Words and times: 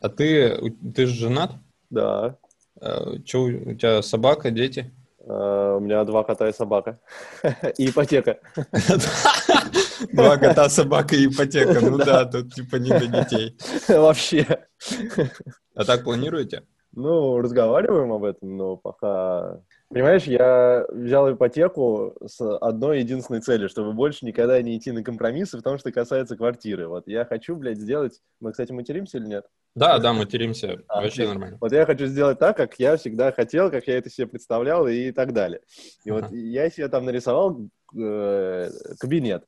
А 0.00 0.08
ты, 0.08 0.74
ты 0.94 1.06
же 1.06 1.14
женат? 1.14 1.52
Да. 1.90 2.36
Че, 3.24 3.38
у 3.38 3.74
тебя 3.74 4.02
собака, 4.02 4.50
дети? 4.50 4.92
Uh, 5.20 5.76
у 5.76 5.80
меня 5.80 6.02
два 6.04 6.24
кота 6.24 6.48
и 6.48 6.52
собака. 6.52 6.98
И 7.76 7.90
ипотека. 7.90 8.38
Два 10.12 10.38
кота, 10.38 10.70
собака 10.70 11.14
и 11.14 11.26
ипотека. 11.26 11.78
Ну 11.80 11.98
да, 11.98 12.24
тут 12.24 12.54
типа 12.54 12.76
не 12.76 12.88
для 12.88 13.22
детей. 13.22 13.56
Вообще. 13.86 14.66
А 15.74 15.84
так 15.84 16.04
планируете? 16.04 16.64
Ну, 16.92 17.38
разговариваем 17.38 18.12
об 18.12 18.24
этом, 18.24 18.56
но 18.56 18.76
пока... 18.76 19.60
Понимаешь, 19.92 20.22
я 20.22 20.86
взял 20.88 21.32
ипотеку 21.32 22.14
с 22.24 22.40
одной 22.58 23.00
единственной 23.00 23.40
целью, 23.40 23.68
чтобы 23.68 23.92
больше 23.92 24.24
никогда 24.24 24.62
не 24.62 24.78
идти 24.78 24.92
на 24.92 25.02
компромиссы, 25.02 25.56
потому 25.56 25.78
что 25.78 25.90
касается 25.90 26.36
квартиры. 26.36 26.86
Вот 26.86 27.08
я 27.08 27.24
хочу, 27.24 27.56
блядь, 27.56 27.78
сделать... 27.78 28.20
Мы, 28.38 28.52
кстати, 28.52 28.70
материмся 28.70 29.18
или 29.18 29.26
нет? 29.26 29.46
Да, 29.74 29.98
да, 29.98 30.12
материмся. 30.12 30.80
А, 30.86 31.02
Вообще 31.02 31.26
нормально. 31.26 31.58
Вот 31.60 31.72
я 31.72 31.84
хочу 31.86 32.06
сделать 32.06 32.38
так, 32.38 32.56
как 32.56 32.78
я 32.78 32.96
всегда 32.96 33.32
хотел, 33.32 33.68
как 33.68 33.88
я 33.88 33.98
это 33.98 34.08
себе 34.10 34.28
представлял 34.28 34.86
и 34.86 35.10
так 35.10 35.32
далее. 35.32 35.60
И 36.04 36.10
ага. 36.10 36.20
вот 36.20 36.32
я 36.32 36.70
себе 36.70 36.86
там 36.86 37.04
нарисовал 37.04 37.58
э, 37.92 38.70
кабинет. 39.00 39.44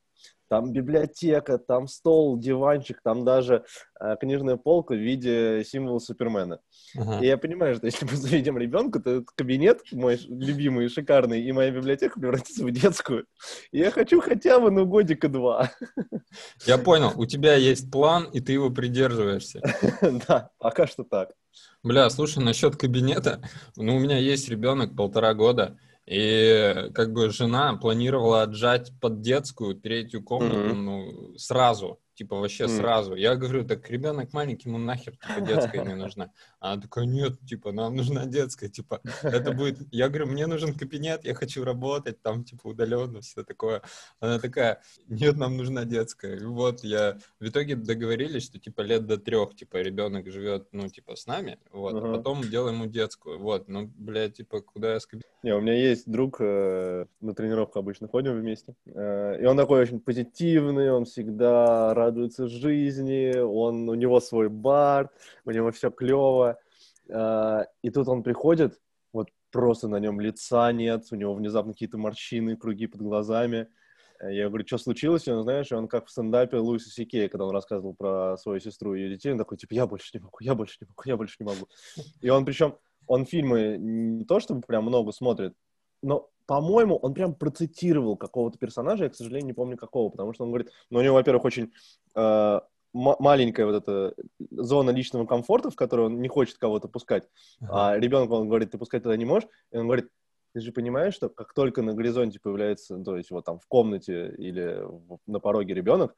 Там 0.52 0.70
библиотека, 0.70 1.56
там 1.56 1.88
стол, 1.88 2.38
диванчик, 2.38 3.00
там 3.02 3.24
даже 3.24 3.64
э, 3.98 4.16
книжная 4.20 4.58
полка 4.58 4.92
в 4.92 4.98
виде 4.98 5.64
символа 5.64 5.98
Супермена. 5.98 6.60
Uh-huh. 6.94 7.22
И 7.22 7.26
я 7.26 7.38
понимаю, 7.38 7.76
что 7.76 7.86
если 7.86 8.04
мы 8.04 8.16
заведем 8.16 8.58
ребенка, 8.58 9.00
то 9.00 9.10
этот 9.12 9.30
кабинет 9.34 9.80
мой 9.92 10.20
любимый, 10.28 10.90
шикарный, 10.90 11.40
и 11.40 11.50
моя 11.52 11.70
библиотека 11.70 12.20
превратится 12.20 12.66
в 12.66 12.70
детскую. 12.70 13.24
И 13.70 13.78
я 13.78 13.90
хочу 13.90 14.20
хотя 14.20 14.60
бы, 14.60 14.70
ну, 14.70 14.84
годика 14.84 15.30
два. 15.30 15.70
Я 16.66 16.76
понял. 16.76 17.12
У 17.16 17.24
тебя 17.24 17.54
есть 17.54 17.90
план, 17.90 18.24
и 18.24 18.40
ты 18.40 18.52
его 18.52 18.68
придерживаешься. 18.68 19.62
Да, 20.28 20.50
пока 20.58 20.86
что 20.86 21.02
так. 21.02 21.30
Бля, 21.82 22.10
слушай, 22.10 22.44
насчет 22.44 22.76
кабинета. 22.76 23.40
Ну, 23.76 23.96
у 23.96 23.98
меня 23.98 24.18
есть 24.18 24.50
ребенок 24.50 24.94
полтора 24.94 25.32
года, 25.32 25.78
и 26.06 26.90
как 26.94 27.12
бы 27.12 27.30
жена 27.30 27.74
планировала 27.76 28.42
отжать 28.42 28.92
под 29.00 29.20
детскую 29.20 29.74
третью 29.74 30.22
комнату 30.22 30.56
mm-hmm. 30.56 30.74
ну, 30.74 31.38
сразу 31.38 32.00
типа 32.14 32.36
вообще 32.36 32.64
mm. 32.64 32.76
сразу. 32.76 33.14
Я 33.14 33.36
говорю, 33.36 33.64
так 33.64 33.88
ребенок 33.90 34.32
маленький, 34.32 34.68
ему 34.68 34.78
нахер 34.78 35.16
типа 35.16 35.40
детская 35.40 35.84
не 35.84 35.94
нужна. 36.04 36.30
Она 36.60 36.80
такая, 36.80 37.04
нет, 37.04 37.40
типа 37.46 37.72
нам 37.72 37.96
нужна 37.96 38.26
детская, 38.26 38.68
типа 38.68 39.00
это 39.22 39.52
будет. 39.52 39.78
Я 39.90 40.08
говорю, 40.08 40.26
мне 40.26 40.46
нужен 40.46 40.74
кабинет, 40.74 41.24
я 41.24 41.34
хочу 41.34 41.64
работать 41.64 42.20
там 42.22 42.44
типа 42.44 42.68
удаленно 42.68 43.20
все 43.20 43.44
такое. 43.44 43.82
Она 44.20 44.38
такая, 44.38 44.80
нет, 45.08 45.36
нам 45.36 45.56
нужна 45.56 45.84
детская. 45.84 46.36
И 46.36 46.44
вот 46.44 46.84
я 46.84 47.18
в 47.40 47.46
итоге 47.48 47.76
договорились, 47.76 48.44
что 48.44 48.58
типа 48.58 48.82
лет 48.82 49.06
до 49.06 49.18
трех 49.18 49.54
типа 49.54 49.76
ребенок 49.76 50.30
живет 50.30 50.68
ну 50.72 50.88
типа 50.88 51.16
с 51.16 51.26
нами, 51.26 51.58
вот, 51.72 51.94
uh-huh. 51.94 52.14
а 52.14 52.16
потом 52.16 52.42
делаем 52.42 52.76
ему 52.76 52.86
детскую, 52.86 53.38
вот. 53.38 53.68
Ну 53.68 53.90
блядь, 53.96 54.34
типа 54.34 54.60
куда 54.60 54.94
я 54.94 55.00
с 55.00 55.06
кабинетом? 55.06 55.30
Не, 55.42 55.54
у 55.54 55.60
меня 55.60 55.74
есть 55.74 56.08
друг, 56.10 56.36
э, 56.40 57.06
на 57.20 57.34
тренировку 57.34 57.78
обычно 57.78 58.08
ходим 58.08 58.38
вместе, 58.38 58.74
э, 58.86 59.42
и 59.42 59.44
он 59.44 59.56
такой 59.56 59.80
очень 59.80 60.00
позитивный, 60.00 60.92
он 60.92 61.04
всегда 61.04 61.94
радуется 62.04 62.48
жизни, 62.48 63.38
он, 63.38 63.88
у 63.88 63.94
него 63.94 64.20
свой 64.20 64.48
бар, 64.48 65.10
у 65.44 65.50
него 65.50 65.70
все 65.70 65.90
клево. 65.90 66.58
А, 67.10 67.66
и 67.82 67.90
тут 67.90 68.08
он 68.08 68.22
приходит, 68.22 68.80
вот 69.12 69.28
просто 69.50 69.88
на 69.88 69.96
нем 69.96 70.20
лица 70.20 70.72
нет, 70.72 71.06
у 71.10 71.16
него 71.16 71.34
внезапно 71.34 71.72
какие-то 71.72 71.98
морщины, 71.98 72.56
круги 72.56 72.86
под 72.86 73.02
глазами. 73.02 73.68
Я 74.20 74.48
говорю, 74.48 74.64
что 74.66 74.78
случилось? 74.78 75.26
И 75.26 75.32
он, 75.32 75.42
знаешь, 75.42 75.72
он 75.72 75.88
как 75.88 76.06
в 76.06 76.10
стендапе 76.10 76.56
Луиса 76.58 76.90
Сикея, 76.90 77.28
когда 77.28 77.44
он 77.44 77.50
рассказывал 77.50 77.94
про 77.94 78.36
свою 78.36 78.60
сестру 78.60 78.94
и 78.94 79.00
ее 79.00 79.10
детей, 79.16 79.32
он 79.32 79.38
такой, 79.38 79.58
типа, 79.58 79.74
я 79.74 79.86
больше 79.86 80.10
не 80.14 80.20
могу, 80.20 80.36
я 80.40 80.54
больше 80.54 80.78
не 80.80 80.86
могу, 80.86 81.02
я 81.04 81.16
больше 81.16 81.36
не 81.40 81.46
могу. 81.46 81.68
И 82.20 82.28
он 82.28 82.44
причем, 82.44 82.76
он 83.08 83.26
фильмы 83.26 83.76
не 83.78 84.24
то 84.24 84.38
чтобы 84.38 84.60
прям 84.60 84.84
много 84.84 85.10
смотрит, 85.12 85.54
но 86.02 86.30
по-моему, 86.46 86.96
он 86.96 87.14
прям 87.14 87.34
процитировал 87.34 88.16
какого-то 88.16 88.58
персонажа, 88.58 89.04
я, 89.04 89.10
к 89.10 89.14
сожалению, 89.14 89.46
не 89.46 89.52
помню 89.52 89.76
какого, 89.76 90.10
потому 90.10 90.32
что 90.32 90.44
он 90.44 90.50
говорит, 90.50 90.70
ну, 90.90 90.98
у 90.98 91.02
него, 91.02 91.14
во-первых, 91.14 91.44
очень 91.44 91.72
э, 92.14 92.60
маленькая 92.92 93.66
вот 93.66 93.74
эта 93.74 94.14
зона 94.50 94.90
личного 94.90 95.26
комфорта, 95.26 95.70
в 95.70 95.76
которую 95.76 96.06
он 96.06 96.20
не 96.20 96.28
хочет 96.28 96.58
кого-то 96.58 96.88
пускать, 96.88 97.24
uh-huh. 97.62 97.68
а 97.70 97.98
ребенок, 97.98 98.30
он 98.30 98.48
говорит, 98.48 98.70
ты 98.70 98.78
пускать 98.78 99.02
туда 99.02 99.16
не 99.16 99.24
можешь, 99.24 99.48
и 99.70 99.76
он 99.76 99.86
говорит, 99.86 100.08
ты 100.52 100.60
же 100.60 100.72
понимаешь, 100.72 101.14
что 101.14 101.28
как 101.28 101.54
только 101.54 101.82
на 101.82 101.94
горизонте 101.94 102.38
появляется, 102.38 102.98
то 102.98 103.16
есть 103.16 103.30
вот 103.30 103.44
там 103.44 103.58
в 103.58 103.66
комнате 103.66 104.34
или 104.36 104.84
на 105.26 105.40
пороге 105.40 105.74
ребенок, 105.74 106.14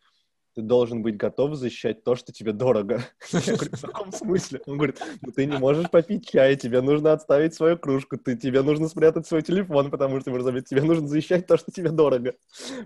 ты 0.54 0.62
должен 0.62 1.02
быть 1.02 1.16
готов 1.16 1.56
защищать 1.56 2.04
то, 2.04 2.14
что 2.14 2.32
тебе 2.32 2.52
дорого. 2.52 3.04
Я 3.32 3.40
говорю, 3.56 3.70
в 3.72 3.80
каком 3.80 4.12
смысле? 4.12 4.60
Он 4.66 4.76
говорит, 4.76 5.00
ну 5.20 5.32
ты 5.32 5.46
не 5.46 5.58
можешь 5.58 5.90
попить 5.90 6.28
чай, 6.28 6.56
тебе 6.56 6.80
нужно 6.80 7.12
отставить 7.12 7.54
свою 7.54 7.76
кружку, 7.76 8.16
ты, 8.16 8.36
тебе 8.36 8.62
нужно 8.62 8.88
спрятать 8.88 9.26
свой 9.26 9.42
телефон, 9.42 9.90
потому 9.90 10.20
что, 10.20 10.30
может 10.30 10.66
тебе 10.66 10.82
нужно 10.82 11.08
защищать 11.08 11.46
то, 11.46 11.56
что 11.56 11.72
тебе 11.72 11.90
дорого. 11.90 12.34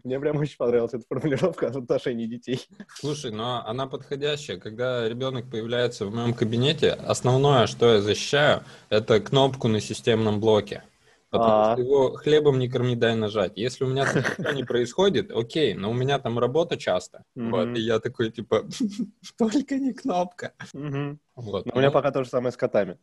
Мне 0.04 0.18
прям 0.18 0.38
очень 0.38 0.56
понравилась 0.56 0.94
эта 0.94 1.04
формулировка 1.08 1.70
в 1.70 1.76
отношении 1.76 2.26
детей. 2.26 2.66
Слушай, 2.94 3.30
но 3.30 3.62
она 3.66 3.86
подходящая. 3.86 4.58
Когда 4.58 5.08
ребенок 5.08 5.50
появляется 5.50 6.06
в 6.06 6.14
моем 6.14 6.34
кабинете, 6.34 6.92
основное, 6.92 7.66
что 7.66 7.94
я 7.94 8.00
защищаю, 8.00 8.62
это 8.88 9.20
кнопку 9.20 9.68
на 9.68 9.80
системном 9.80 10.40
блоке. 10.40 10.82
Потому 11.30 11.52
а... 11.52 11.72
что 11.72 11.82
его 11.82 12.12
хлебом 12.14 12.58
не 12.58 12.68
корми, 12.68 12.96
дай 12.96 13.14
нажать. 13.14 13.52
Если 13.56 13.84
у 13.84 13.88
меня 13.88 14.04
там 14.04 14.22
ничего 14.38 14.52
не 14.52 14.64
происходит, 14.64 15.30
окей, 15.30 15.74
но 15.74 15.90
у 15.90 15.94
меня 15.94 16.18
там 16.18 16.38
работа 16.38 16.76
часто. 16.76 17.24
Вот, 17.34 17.76
и 17.76 17.80
я 17.80 17.98
такой, 17.98 18.30
типа, 18.30 18.64
только 19.38 19.76
не 19.76 19.92
кнопка. 19.92 20.52
Вот. 20.72 21.66
У 21.72 21.78
меня 21.78 21.90
пока 21.90 22.10
то 22.10 22.24
же 22.24 22.30
самое 22.30 22.52
с 22.52 22.56
котами. 22.56 22.98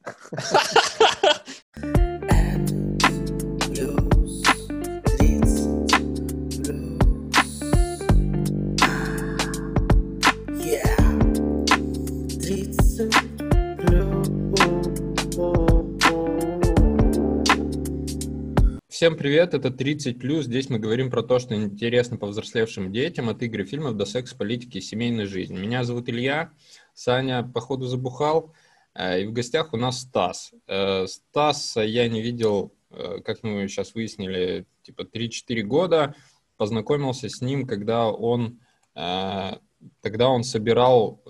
Всем 18.96 19.18
привет, 19.18 19.54
это 19.54 19.68
30+. 19.68 20.44
Здесь 20.44 20.70
мы 20.70 20.80
говорим 20.80 21.12
про 21.12 21.22
то, 21.22 21.38
что 21.38 21.54
интересно 21.54 22.16
повзрослевшим 22.16 22.94
детям 22.94 23.28
от 23.28 23.44
игры 23.44 23.66
фильмов 23.66 23.98
до 23.98 24.06
секс, 24.06 24.34
политики 24.34 24.78
и 24.78 24.82
семейной 24.82 25.26
жизни. 25.26 25.60
Меня 25.60 25.84
зовут 25.84 26.08
Илья, 26.08 26.54
Саня, 26.94 27.44
походу, 27.44 27.88
забухал, 27.88 28.54
э, 28.94 29.24
и 29.24 29.26
в 29.26 29.34
гостях 29.34 29.74
у 29.74 29.78
нас 29.78 30.00
Стас. 30.00 30.54
Э, 30.68 31.08
Стас 31.08 31.76
я 31.76 32.08
не 32.08 32.22
видел, 32.22 32.74
э, 32.90 33.20
как 33.20 33.44
мы 33.44 33.68
сейчас 33.68 33.96
выяснили, 33.96 34.66
типа 34.84 35.02
3-4 35.02 35.62
года. 35.64 36.16
Познакомился 36.56 37.28
с 37.28 37.42
ним, 37.42 37.68
когда 37.68 38.08
он 38.08 38.62
Тогда 40.02 40.30
он 40.30 40.46
собирал 40.46 41.22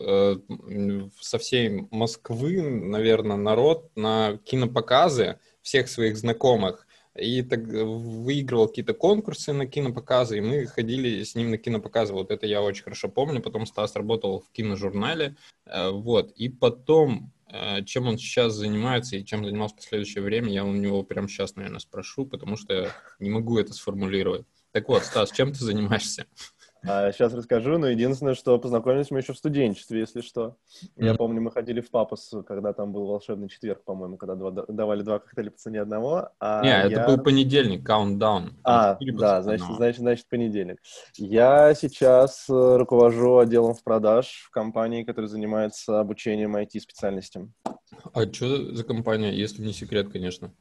со 1.20 1.40
всей 1.40 1.88
Москвы, 1.90 2.62
наверное, 2.62 3.38
народ 3.38 3.90
на 3.96 4.38
кинопоказы 4.46 5.40
всех 5.64 5.90
своих 5.90 6.16
знакомых 6.16 6.84
и 7.16 7.42
так 7.42 7.62
выигрывал 7.62 8.68
какие-то 8.68 8.94
конкурсы 8.94 9.53
на 9.53 9.66
кинопоказы, 9.66 10.38
и 10.38 10.42
мы 10.42 10.66
ходили 10.66 11.24
с 11.24 11.36
ним 11.36 11.52
на 11.52 11.58
кинопоказы. 11.58 12.14
Вот 12.14 12.31
это 12.31 12.46
я 12.46 12.62
очень 12.62 12.84
хорошо 12.84 13.08
помню. 13.08 13.42
Потом 13.42 13.66
Стас 13.66 13.96
работал 13.96 14.42
в 14.42 14.52
киножурнале. 14.52 15.36
Э, 15.66 15.92
вот. 15.92 16.31
И 16.31 16.50
потом, 16.50 17.31
э, 17.50 17.84
чем 17.86 18.08
он 18.08 18.18
сейчас 18.18 18.54
занимается 18.54 19.16
и 19.16 19.25
чем 19.25 19.46
занимался 19.46 19.75
в 19.75 19.78
последующее 19.78 20.24
время, 20.24 20.52
я 20.52 20.66
у 20.66 20.74
него 20.74 21.04
прямо 21.04 21.30
сейчас, 21.30 21.56
наверное, 21.56 21.80
спрошу, 21.80 22.25
потому 22.25 22.58
что 22.58 22.92
не 23.20 23.30
могу 23.30 23.58
это 23.58 23.74
сформулировать. 23.74 24.46
Так 24.72 24.90
вот, 24.90 25.04
Стас, 25.04 25.31
чем 25.31 25.54
ты 25.54 25.59
занимаешься? 25.64 26.25
А 26.88 27.12
сейчас 27.12 27.34
расскажу, 27.34 27.78
но 27.78 27.88
единственное, 27.88 28.35
что 28.35 28.57
познакомились 28.59 29.12
мы 29.12 29.19
еще 29.19 29.34
в 29.34 29.38
студенчестве, 29.38 30.00
если 30.00 30.22
что. 30.22 30.57
Я 30.96 31.16
помню, 31.16 31.41
мы 31.41 31.51
ходили 31.51 31.81
в 31.81 31.90
Папус, 31.90 32.34
когда 32.47 32.73
там 32.73 32.92
был 32.92 33.07
волшебный 33.07 33.50
четверг, 33.50 33.83
по-моему, 33.83 34.18
когда 34.18 34.36
два, 34.36 34.51
давали 34.51 35.01
два 35.01 35.19
коктейля 35.19 35.51
по 35.51 35.57
цене 35.57 35.81
одного. 35.81 36.30
А 36.39 36.62
Не, 36.62 36.69
я... 36.69 36.83
это 36.83 37.07
был 37.07 37.24
понедельник, 37.24 37.88
countdown. 37.88 38.51
А, 38.63 38.98
да, 39.00 39.42
значит, 39.42 39.68
значит, 39.75 40.00
значит, 40.00 40.27
понедельник. 40.30 40.80
Я 41.15 41.74
сейчас 41.74 42.45
э, 42.50 42.77
руковожу 42.77 43.38
отделом 43.38 43.74
в 43.74 43.83
продаж 43.83 44.45
в 44.48 44.51
компании, 44.51 45.04
которая 45.04 45.30
занимается 45.30 46.00
обучением 46.00 46.56
IT-специальностям. 46.56 47.54
А 48.13 48.24
что 48.31 48.74
за 48.74 48.83
компания, 48.83 49.33
если 49.33 49.62
не 49.62 49.74
секрет, 49.74 50.10
конечно? 50.12 50.54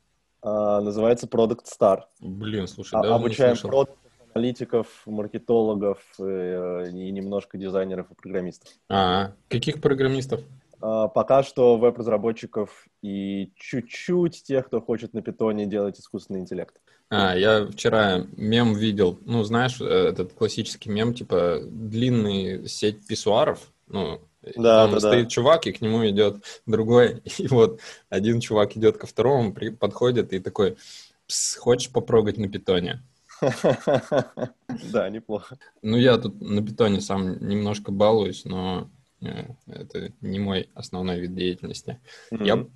А, 0.43 0.81
называется 0.81 1.27
Product 1.27 1.65
Star. 1.65 2.03
Блин, 2.21 2.69
слушай, 2.69 2.95
а, 2.95 3.03
даже 3.03 3.15
Обучаем. 3.15 3.55
Product 3.55 3.97
аналитиков, 4.35 4.87
маркетологов 5.07 5.99
э, 6.19 6.91
и 6.93 7.11
немножко 7.11 7.57
дизайнеров 7.57 8.11
и 8.11 8.15
программистов. 8.15 8.69
А, 8.89 9.33
каких 9.49 9.81
программистов? 9.81 10.41
А, 10.81 11.09
пока 11.09 11.43
что 11.43 11.77
веб-разработчиков 11.77 12.87
и 13.03 13.53
чуть-чуть 13.57 14.43
тех, 14.43 14.67
кто 14.67 14.81
хочет 14.81 15.15
на 15.15 15.23
питоне 15.23 15.67
делать 15.67 15.99
искусственный 16.01 16.41
интеллект. 16.41 16.75
А, 17.11 17.37
я 17.37 17.67
вчера 17.67 18.27
мем 18.37 18.75
видел, 18.75 19.19
ну, 19.25 19.45
знаешь, 19.45 19.81
э, 19.81 19.85
этот 19.85 20.33
классический 20.33 20.91
мем, 20.91 21.15
типа 21.15 21.61
длинный 21.63 22.67
сеть 22.69 23.07
писсуаров, 23.07 23.71
ну, 23.87 24.21
Да, 24.57 24.85
там 24.85 24.95
да, 24.95 25.01
стоит 25.01 25.25
да. 25.25 25.31
чувак, 25.31 25.67
и 25.67 25.73
к 25.73 25.81
нему 25.81 26.07
идет 26.09 26.37
другой. 26.67 27.23
И 27.39 27.47
вот 27.49 27.81
один 28.09 28.41
чувак 28.41 28.77
идет 28.77 28.99
ко 28.99 29.07
второму, 29.07 29.53
при- 29.55 29.71
подходит 29.71 30.33
и 30.33 30.41
такой, 30.41 30.77
«Пс, 31.27 31.57
хочешь 31.57 31.91
попробовать 31.91 32.37
на 32.37 32.49
питоне? 32.49 33.03
Да, 34.93 35.09
неплохо. 35.11 35.59
Ну, 35.83 35.97
я 35.97 36.19
тут 36.19 36.41
на 36.41 36.65
питоне 36.65 37.01
сам 37.01 37.47
немножко 37.47 37.93
балуюсь, 37.93 38.45
но 38.45 38.91
э, 39.21 39.45
это 39.67 40.13
не 40.21 40.39
мой 40.39 40.69
основной 40.75 41.21
вид 41.21 41.35
деятельности. 41.35 42.01
Я, 42.31 42.67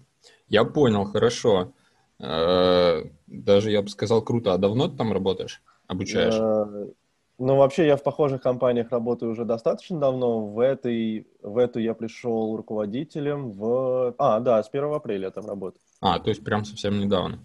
я 0.49 0.65
понял, 0.65 1.05
хорошо. 1.05 1.73
Э, 2.21 3.05
Даже, 3.27 3.71
я 3.71 3.83
бы 3.83 3.89
сказал, 3.89 4.23
круто. 4.23 4.53
А 4.55 4.59
давно 4.59 4.89
ты 4.89 4.97
там 4.97 5.13
работаешь? 5.13 5.63
Обучаешь? 5.87 6.35
Э, 6.35 6.93
Ну, 7.39 7.57
вообще, 7.57 7.87
я 7.87 7.97
в 7.97 8.03
похожих 8.03 8.43
компаниях 8.43 8.91
работаю 8.91 9.31
уже 9.33 9.45
достаточно 9.45 9.99
давно. 10.01 10.47
В 10.47 10.59
этой, 10.59 11.27
в 11.43 11.57
эту 11.57 11.79
я 11.79 11.95
пришел 11.95 12.57
руководителем 12.57 13.53
в... 13.53 14.15
А, 14.19 14.41
да, 14.41 14.63
с 14.63 14.69
1 14.69 14.93
апреля 14.93 15.27
я 15.27 15.31
там 15.31 15.47
работаю. 15.47 15.81
А, 16.01 16.19
то 16.19 16.31
есть 16.31 16.45
прям 16.45 16.65
совсем 16.65 16.99
недавно. 16.99 17.39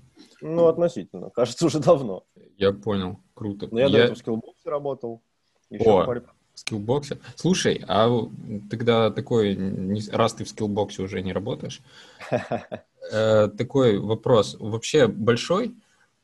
Ну, 0.44 0.68
относительно. 0.68 1.30
Кажется, 1.30 1.66
уже 1.66 1.80
давно. 1.80 2.26
Я 2.58 2.74
понял, 2.74 3.20
круто. 3.34 3.68
Но 3.72 3.80
я, 3.80 3.90
до 3.90 3.98
Я 3.98 4.04
этого 4.04 4.16
в 4.16 4.20
скиллбоксе 4.20 4.70
работал. 4.70 5.22
Еще 5.70 5.90
О. 5.90 6.04
в 6.04 6.10
паре- 6.10 6.26
в 6.54 6.60
скиллбоксе. 6.60 7.18
Слушай, 7.36 7.84
а 7.88 8.10
тогда 8.70 9.10
такой, 9.10 9.58
раз 10.12 10.34
ты 10.34 10.44
в 10.44 10.50
скиллбоксе 10.50 11.02
уже 11.02 11.22
не 11.22 11.34
работаешь, 11.34 11.82
э, 13.12 13.48
такой 13.48 13.98
вопрос. 13.98 14.58
Вообще 14.60 15.08
большой 15.08 15.76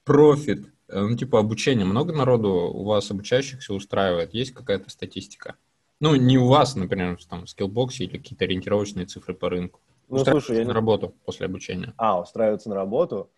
профит, 0.04 0.68
э, 0.88 1.00
ну, 1.00 1.18
типа 1.18 1.40
обучения, 1.40 1.86
много 1.86 2.14
народу 2.14 2.50
у 2.50 2.84
вас 2.84 3.10
обучающихся 3.10 3.74
устраивает? 3.74 4.34
Есть 4.34 4.52
какая-то 4.52 4.90
статистика? 4.90 5.56
Ну, 6.00 6.16
не 6.16 6.38
у 6.38 6.48
вас, 6.48 6.76
например, 6.76 7.18
там, 7.28 7.46
в 7.46 7.50
скиллбоксе 7.50 8.04
или 8.04 8.18
какие-то 8.18 8.46
ориентировочные 8.46 9.06
цифры 9.06 9.34
по 9.34 9.50
рынку. 9.50 9.80
Ну, 10.10 10.24
слушай, 10.26 10.58
я 10.58 10.66
на 10.66 10.74
работу 10.74 11.14
после 11.26 11.46
обучения. 11.46 11.94
А, 11.98 12.20
устраиваться 12.20 12.70
на 12.70 12.76
работу. 12.76 13.30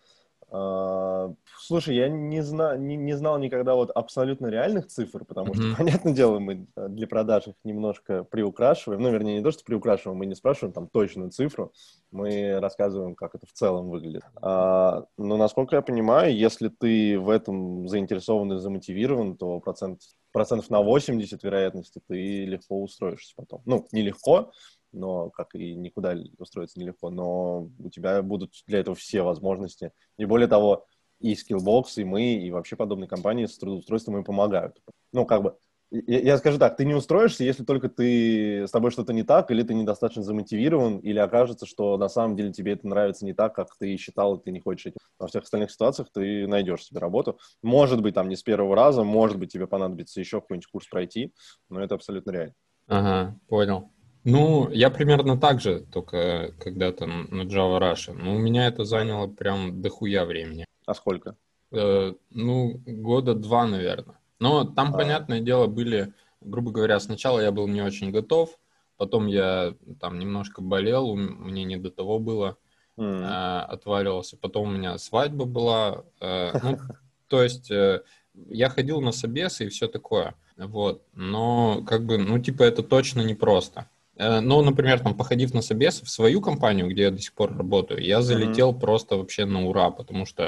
А, 0.52 1.32
Слушай, 1.58 1.96
я 1.96 2.08
не, 2.08 2.42
зна... 2.42 2.76
не, 2.76 2.96
не 2.96 3.14
знал 3.14 3.38
никогда 3.38 3.74
вот 3.74 3.90
абсолютно 3.90 4.48
реальных 4.48 4.88
цифр, 4.88 5.24
потому 5.24 5.54
что, 5.54 5.62
Мгм. 5.62 5.76
понятное 5.76 6.12
дело, 6.12 6.38
мы 6.38 6.66
э, 6.76 6.88
для 6.88 7.06
продаж 7.06 7.46
их 7.48 7.54
немножко 7.64 8.24
приукрашиваем. 8.24 9.00
Ну, 9.00 9.10
вернее, 9.10 9.38
не 9.38 9.42
то, 9.42 9.50
что 9.50 9.64
приукрашиваем, 9.64 10.18
мы 10.18 10.26
не 10.26 10.34
спрашиваем 10.34 10.72
там 10.72 10.88
точную 10.88 11.30
цифру, 11.30 11.72
мы 12.10 12.58
рассказываем, 12.60 13.14
как 13.14 13.34
это 13.34 13.46
в 13.46 13.52
целом 13.52 13.88
выглядит. 13.88 14.22
А, 14.42 15.04
но, 15.16 15.36
насколько 15.36 15.76
я 15.76 15.82
понимаю, 15.82 16.36
если 16.36 16.68
ты 16.68 17.18
в 17.18 17.30
этом 17.30 17.88
заинтересован 17.88 18.52
и 18.52 18.58
замотивирован, 18.58 19.36
то 19.36 19.60
процент, 19.60 20.00
процентов 20.32 20.68
на 20.68 20.82
80 20.82 21.42
вероятности 21.42 22.00
ты 22.06 22.44
легко 22.44 22.82
устроишься 22.82 23.32
потом. 23.36 23.62
Ну, 23.64 23.86
нелегко, 23.92 24.50
но 24.92 25.30
как 25.30 25.54
и 25.54 25.74
никуда 25.74 26.16
устроиться 26.38 26.78
нелегко, 26.78 27.10
но 27.10 27.68
у 27.78 27.90
тебя 27.90 28.22
будут 28.22 28.52
для 28.66 28.80
этого 28.80 28.94
все 28.96 29.22
возможности. 29.22 29.92
И 30.18 30.24
более 30.24 30.48
того, 30.48 30.86
и 31.20 31.34
Skillbox, 31.34 31.84
и 31.96 32.04
мы, 32.04 32.34
и 32.34 32.50
вообще 32.50 32.76
подобные 32.76 33.08
компании 33.08 33.46
с 33.46 33.56
трудоустройством 33.58 34.18
им 34.18 34.24
помогают. 34.24 34.80
Ну, 35.12 35.24
как 35.24 35.42
бы, 35.42 35.56
я, 35.92 36.20
я 36.20 36.38
скажу 36.38 36.58
так, 36.58 36.76
ты 36.76 36.84
не 36.84 36.94
устроишься, 36.94 37.44
если 37.44 37.64
только 37.64 37.88
ты, 37.88 38.66
с 38.66 38.70
тобой 38.70 38.90
что-то 38.90 39.12
не 39.12 39.22
так, 39.22 39.50
или 39.50 39.62
ты 39.62 39.74
недостаточно 39.74 40.22
замотивирован, 40.22 40.98
или 40.98 41.18
окажется, 41.18 41.66
что 41.66 41.98
на 41.98 42.08
самом 42.08 42.34
деле 42.34 42.50
тебе 42.52 42.72
это 42.72 42.88
нравится 42.88 43.26
не 43.26 43.34
так, 43.34 43.54
как 43.54 43.76
ты 43.78 43.96
считал, 43.98 44.36
и 44.36 44.42
ты 44.42 44.52
не 44.52 44.60
хочешь 44.60 44.86
этим. 44.86 44.98
Во 45.18 45.28
всех 45.28 45.44
остальных 45.44 45.70
ситуациях 45.70 46.08
ты 46.12 46.46
найдешь 46.46 46.84
себе 46.84 46.98
работу. 46.98 47.38
Может 47.62 48.00
быть, 48.00 48.14
там 48.14 48.28
не 48.28 48.36
с 48.36 48.42
первого 48.42 48.74
раза, 48.74 49.04
может 49.04 49.38
быть, 49.38 49.52
тебе 49.52 49.66
понадобится 49.66 50.18
еще 50.18 50.40
какой-нибудь 50.40 50.66
курс 50.66 50.88
пройти, 50.88 51.32
но 51.68 51.80
это 51.80 51.94
абсолютно 51.94 52.30
реально. 52.30 52.54
Ага, 52.88 53.38
понял. 53.48 53.90
Ну, 54.24 54.70
я 54.70 54.90
примерно 54.90 55.36
так 55.36 55.60
же, 55.60 55.80
только 55.80 56.54
когда-то 56.60 57.06
на 57.06 57.42
Java 57.42 57.80
Rush. 57.80 58.12
Но 58.12 58.34
у 58.34 58.38
меня 58.38 58.66
это 58.68 58.84
заняло 58.84 59.26
прям 59.26 59.82
дохуя 59.82 60.24
времени. 60.24 60.64
А 60.86 60.94
сколько? 60.94 61.36
Э, 61.72 62.12
ну, 62.30 62.80
года 62.86 63.34
два, 63.34 63.66
наверное. 63.66 64.16
Но 64.38 64.64
там, 64.64 64.94
А. 64.94 64.98
понятное 64.98 65.40
дело, 65.40 65.66
были, 65.66 66.12
грубо 66.40 66.70
говоря, 66.70 67.00
сначала 67.00 67.40
я 67.40 67.50
был 67.50 67.66
не 67.66 67.82
очень 67.82 68.10
готов, 68.10 68.58
потом 68.96 69.26
я 69.26 69.74
там 70.00 70.18
немножко 70.18 70.62
болел, 70.62 71.16
мне 71.16 71.64
не 71.64 71.76
до 71.76 71.90
того 71.90 72.18
было, 72.18 72.56
М. 72.96 73.22
э, 73.24 73.60
отваливался. 73.62 74.36
Потом 74.36 74.68
у 74.68 74.72
меня 74.72 74.98
свадьба 74.98 75.46
была. 75.46 76.04
э, 76.20 76.52
ну, 76.62 76.78
то 77.28 77.42
есть 77.42 77.70
э, 77.70 78.02
я 78.34 78.68
ходил 78.68 79.00
на 79.00 79.10
собесы 79.12 79.64
и 79.66 79.68
все 79.68 79.88
такое. 79.88 80.34
Вот. 80.56 81.02
Но 81.14 81.82
как 81.86 82.04
бы, 82.04 82.18
ну, 82.18 82.38
типа, 82.38 82.62
это 82.62 82.82
точно 82.82 83.22
непросто. 83.22 83.86
Э, 84.16 84.40
Ну, 84.40 84.62
например, 84.62 85.00
там, 85.00 85.16
походив 85.16 85.54
на 85.54 85.62
собес 85.62 86.02
в 86.02 86.08
свою 86.08 86.40
компанию, 86.40 86.88
где 86.88 87.02
я 87.02 87.10
до 87.10 87.18
сих 87.18 87.32
пор 87.34 87.56
работаю, 87.56 88.00
я 88.04 88.22
залетел 88.22 88.72
просто 88.78 89.16
вообще 89.16 89.44
на 89.46 89.64
ура, 89.64 89.90
потому 89.90 90.26
что. 90.26 90.44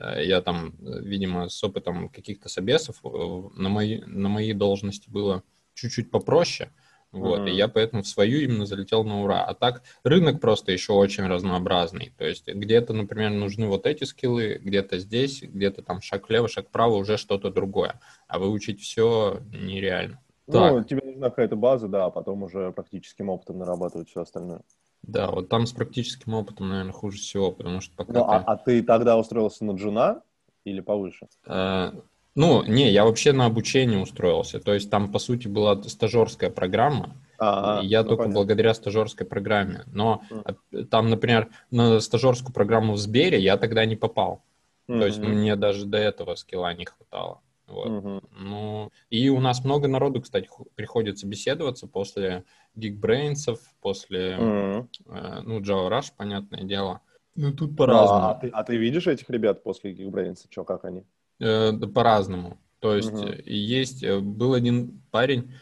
Э, 0.00 0.24
Я 0.24 0.40
там, 0.40 0.74
видимо, 0.80 1.48
с 1.48 1.62
опытом 1.64 2.08
каких-то 2.08 2.48
собесов 2.48 2.96
э, 3.04 3.08
на 3.56 3.68
моей, 3.68 4.02
на 4.06 4.28
моей 4.28 4.54
должности 4.54 5.10
было 5.10 5.42
чуть-чуть 5.74 6.10
попроще. 6.10 6.70
Вот, 7.12 7.40
и 7.40 7.50
Мгм. 7.50 7.56
я 7.58 7.68
поэтому 7.68 8.02
в 8.02 8.08
свою 8.08 8.40
именно 8.40 8.64
залетел 8.64 9.04
на 9.04 9.22
ура. 9.22 9.44
А 9.44 9.52
так 9.52 9.82
рынок 10.02 10.40
просто 10.40 10.72
еще 10.72 10.94
очень 10.94 11.26
разнообразный. 11.26 12.14
То 12.16 12.24
есть 12.24 12.48
где-то, 12.48 12.94
например, 12.94 13.32
нужны 13.32 13.66
вот 13.66 13.84
эти 13.86 14.04
скиллы, 14.04 14.58
где-то 14.64 14.98
здесь, 14.98 15.42
где-то 15.42 15.82
там 15.82 16.00
шаг 16.00 16.28
влево, 16.30 16.48
шаг 16.48 16.68
вправо, 16.68 16.94
уже 16.94 17.18
что-то 17.18 17.50
другое. 17.50 18.00
А 18.28 18.38
выучить 18.38 18.80
все 18.80 19.42
нереально. 19.52 20.20
Ну, 20.46 20.52
Так. 20.80 20.88
тебе 20.88 21.02
нужна 21.04 21.30
какая-то 21.30 21.56
база, 21.56 21.88
да, 21.88 22.06
а 22.06 22.10
потом 22.10 22.42
уже 22.42 22.72
практическим 22.72 23.28
опытом 23.28 23.58
нарабатывать 23.58 24.08
все 24.08 24.22
остальное. 24.22 24.62
Да, 25.02 25.30
вот 25.30 25.48
там 25.48 25.66
с 25.66 25.72
практическим 25.72 26.34
опытом, 26.34 26.68
наверное, 26.68 26.92
хуже 26.92 27.18
всего, 27.18 27.50
потому 27.52 27.80
что 27.80 27.94
пока 27.96 28.12
Ну, 28.12 28.24
а, 28.24 28.38
ты- 28.38 28.44
а 28.46 28.56
ты 28.56 28.82
тогда 28.82 29.16
устроился 29.18 29.64
на 29.64 29.72
джуна 29.72 30.22
или 30.64 30.80
повыше? 30.80 31.28
Э, 31.46 31.92
Ну, 32.34 32.62
не, 32.64 32.90
я 32.90 33.04
вообще 33.04 33.32
на 33.34 33.44
обучение 33.44 33.98
устроился. 34.00 34.58
То 34.58 34.72
есть 34.72 34.88
там, 34.90 35.12
по 35.12 35.18
сути, 35.18 35.48
была 35.48 35.82
стажерская 35.82 36.48
программа, 36.48 37.14
А, 37.38 37.80
и 37.82 37.86
я 37.86 38.02
ну, 38.02 38.08
только 38.08 38.22
понятно. 38.22 38.40
благодаря 38.40 38.72
стажерской 38.74 39.26
программе. 39.26 39.82
Но 39.92 40.22
а, 40.44 40.54
там, 40.84 41.10
например, 41.10 41.50
на 41.70 42.00
стажерскую 42.00 42.54
программу 42.54 42.94
в 42.94 42.96
Сбере 42.96 43.38
я 43.38 43.58
тогда 43.58 43.84
не 43.84 43.96
попал. 43.96 44.42
То 44.86 45.04
есть 45.06 45.20
мне 45.20 45.56
даже 45.56 45.84
до 45.84 45.98
этого 45.98 46.34
скилла 46.36 46.72
не 46.74 46.86
хватало. 46.86 47.40
Вот. 47.72 47.88
Мгм. 47.88 48.20
Ну, 48.38 48.92
и 49.08 49.28
у 49.30 49.40
нас 49.40 49.64
много 49.64 49.88
народу, 49.88 50.20
кстати, 50.20 50.46
ху- 50.46 50.68
приходит 50.74 51.18
собеседоваться 51.18 51.86
после 51.86 52.44
Geekbrains, 52.76 53.58
после, 53.80 54.36
Мгм. 54.36 54.88
э, 55.06 55.40
ну, 55.42 55.60
Java 55.60 55.88
Rush, 55.90 56.12
понятное 56.16 56.64
дело. 56.64 57.00
Ну, 57.34 57.52
тут 57.52 57.76
по-разному. 57.76 58.26
а, 58.28 58.34
ты, 58.34 58.48
а 58.48 58.62
ты 58.62 58.76
видишь 58.76 59.06
этих 59.06 59.30
ребят 59.30 59.62
после 59.62 59.92
Geekbrains? 59.94 60.46
Че, 60.50 60.64
как 60.64 60.84
они? 60.84 61.04
Э, 61.40 61.72
да 61.72 61.86
по-разному. 61.86 62.58
То 62.80 62.94
есть 62.94 63.10
э, 63.22 63.42
есть, 63.46 64.02
э, 64.02 64.18
был 64.20 64.52
один 64.52 65.00
парень, 65.10 65.54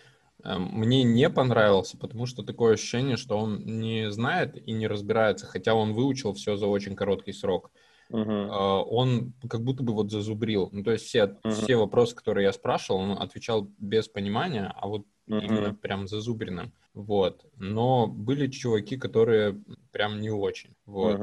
э, 0.43 0.59
мне 0.59 1.05
не 1.05 1.31
понравился, 1.31 1.97
потому 1.97 2.27
что 2.27 2.43
такое 2.43 2.75
ощущение, 2.75 3.17
что 3.17 3.39
он 3.39 3.65
не 3.65 4.11
знает 4.11 4.57
и 4.69 4.73
не 4.73 4.89
разбирается, 4.89 5.47
хотя 5.47 5.75
он 5.75 5.93
выучил 5.93 6.33
все 6.35 6.57
за 6.57 6.67
очень 6.67 6.97
короткий 6.97 7.33
срок. 7.33 7.71
Э, 8.13 8.83
Он 8.87 9.33
как 9.49 9.63
будто 9.63 9.83
бы 9.83 9.93
вот 9.93 10.11
зазубрил. 10.11 10.69
Ну, 10.73 10.83
то 10.83 10.93
есть 10.93 11.07
все, 11.07 11.27
Мгм. 11.45 11.53
все 11.55 11.77
вопросы, 11.77 12.15
которые 12.15 12.45
я 12.47 12.53
спрашивал, 12.53 13.01
он 13.01 13.13
отвечал 13.23 13.69
без 13.79 14.09
понимания, 14.09 14.73
а 14.77 14.89
вот 14.89 15.05
Мгм. 15.27 15.41
именно 15.45 15.75
прям 15.75 16.09
зазубренным. 16.09 16.73
Вот. 16.95 17.45
Но 17.57 18.07
были 18.09 18.49
чуваки, 18.49 18.97
которые 18.97 19.61
прям 19.93 20.21
не 20.21 20.31
очень. 20.31 20.75
Вот. 20.87 21.21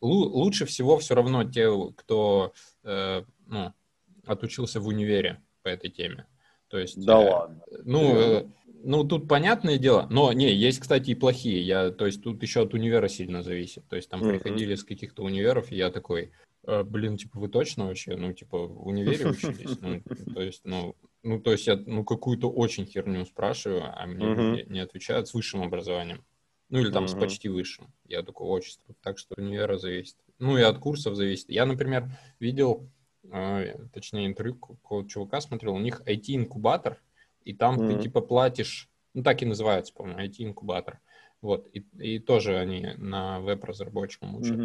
Лу- 0.00 0.28
лучше 0.30 0.64
всего 0.66 0.96
все 0.98 1.14
равно 1.14 1.44
те, 1.44 1.68
кто 1.96 2.52
э, 2.84 3.22
ну, 3.46 3.72
отучился 4.26 4.80
в 4.80 4.86
универе 4.88 5.40
по 5.62 5.68
этой 5.68 5.88
теме. 5.90 6.26
То 6.68 6.78
есть, 6.78 7.04
Да 7.06 7.20
э, 7.22 7.30
ладно. 7.30 7.62
ну, 7.84 8.52
ну, 8.84 9.04
тут 9.04 9.28
понятное 9.28 9.78
дело, 9.78 10.06
но 10.10 10.32
не, 10.32 10.52
есть, 10.52 10.80
кстати, 10.80 11.10
и 11.10 11.14
плохие. 11.14 11.62
Я, 11.62 11.90
то 11.90 12.06
есть 12.06 12.22
тут 12.22 12.42
еще 12.42 12.62
от 12.62 12.74
универа 12.74 13.08
сильно 13.08 13.42
зависит. 13.42 13.86
То 13.88 13.96
есть 13.96 14.08
там 14.08 14.20
Мгм. 14.20 14.30
приходили 14.30 14.74
с 14.74 14.84
каких-то 14.84 15.22
универов, 15.22 15.70
и 15.72 15.76
я 15.76 15.90
такой, 15.90 16.32
«Э, 16.64 16.82
блин, 16.84 17.16
типа, 17.16 17.40
вы 17.40 17.48
точно 17.48 17.86
вообще, 17.86 18.16
ну, 18.16 18.32
типа, 18.32 18.66
в 18.66 18.86
универе 18.86 19.26
учились? 19.26 19.78
Ну, 19.80 20.02
то 20.34 20.42
есть, 20.42 20.62
ну, 20.64 20.94
ну, 21.22 21.40
то 21.40 21.52
есть 21.52 21.66
я, 21.66 21.76
ну, 21.76 22.04
какую-то 22.04 22.50
очень 22.50 22.86
херню 22.86 23.24
спрашиваю, 23.24 23.84
а 23.94 24.06
мне 24.06 24.26
Мгм. 24.26 24.52
люди 24.54 24.66
не 24.68 24.80
отвечают 24.80 25.28
с 25.28 25.34
высшим 25.34 25.62
образованием. 25.62 26.24
Ну, 26.68 26.80
или 26.80 26.90
там 26.90 27.06
с 27.06 27.12
Мгм. 27.12 27.20
почти 27.20 27.48
высшим. 27.48 27.92
Я 28.06 28.22
такой, 28.22 28.46
отчество. 28.48 28.94
Так 29.02 29.18
что 29.18 29.34
универа 29.36 29.76
зависит. 29.76 30.16
Ну, 30.38 30.56
и 30.56 30.62
от 30.62 30.78
курсов 30.78 31.16
зависит. 31.16 31.50
Я, 31.50 31.66
например, 31.66 32.08
видел, 32.40 32.88
э, 33.30 33.76
точнее, 33.92 34.26
интервью 34.26 34.54
какого-то 34.56 35.08
чувака 35.08 35.40
смотрел, 35.40 35.74
у 35.74 35.78
них 35.80 36.00
IT-инкубатор, 36.06 37.00
и 37.44 37.52
там 37.54 37.76
ты, 37.76 37.94
Мгм. 37.94 38.00
типа, 38.00 38.20
платишь, 38.20 38.88
ну, 39.14 39.22
так 39.22 39.42
и 39.42 39.46
называется, 39.46 39.92
по-моему, 39.94 40.20
IT-инкубатор. 40.20 41.00
Вот, 41.40 41.68
и, 41.72 41.84
и 41.98 42.18
тоже 42.18 42.58
они 42.58 42.94
на 42.98 43.40
веб-разработчикам 43.40 44.36
учат. 44.36 44.58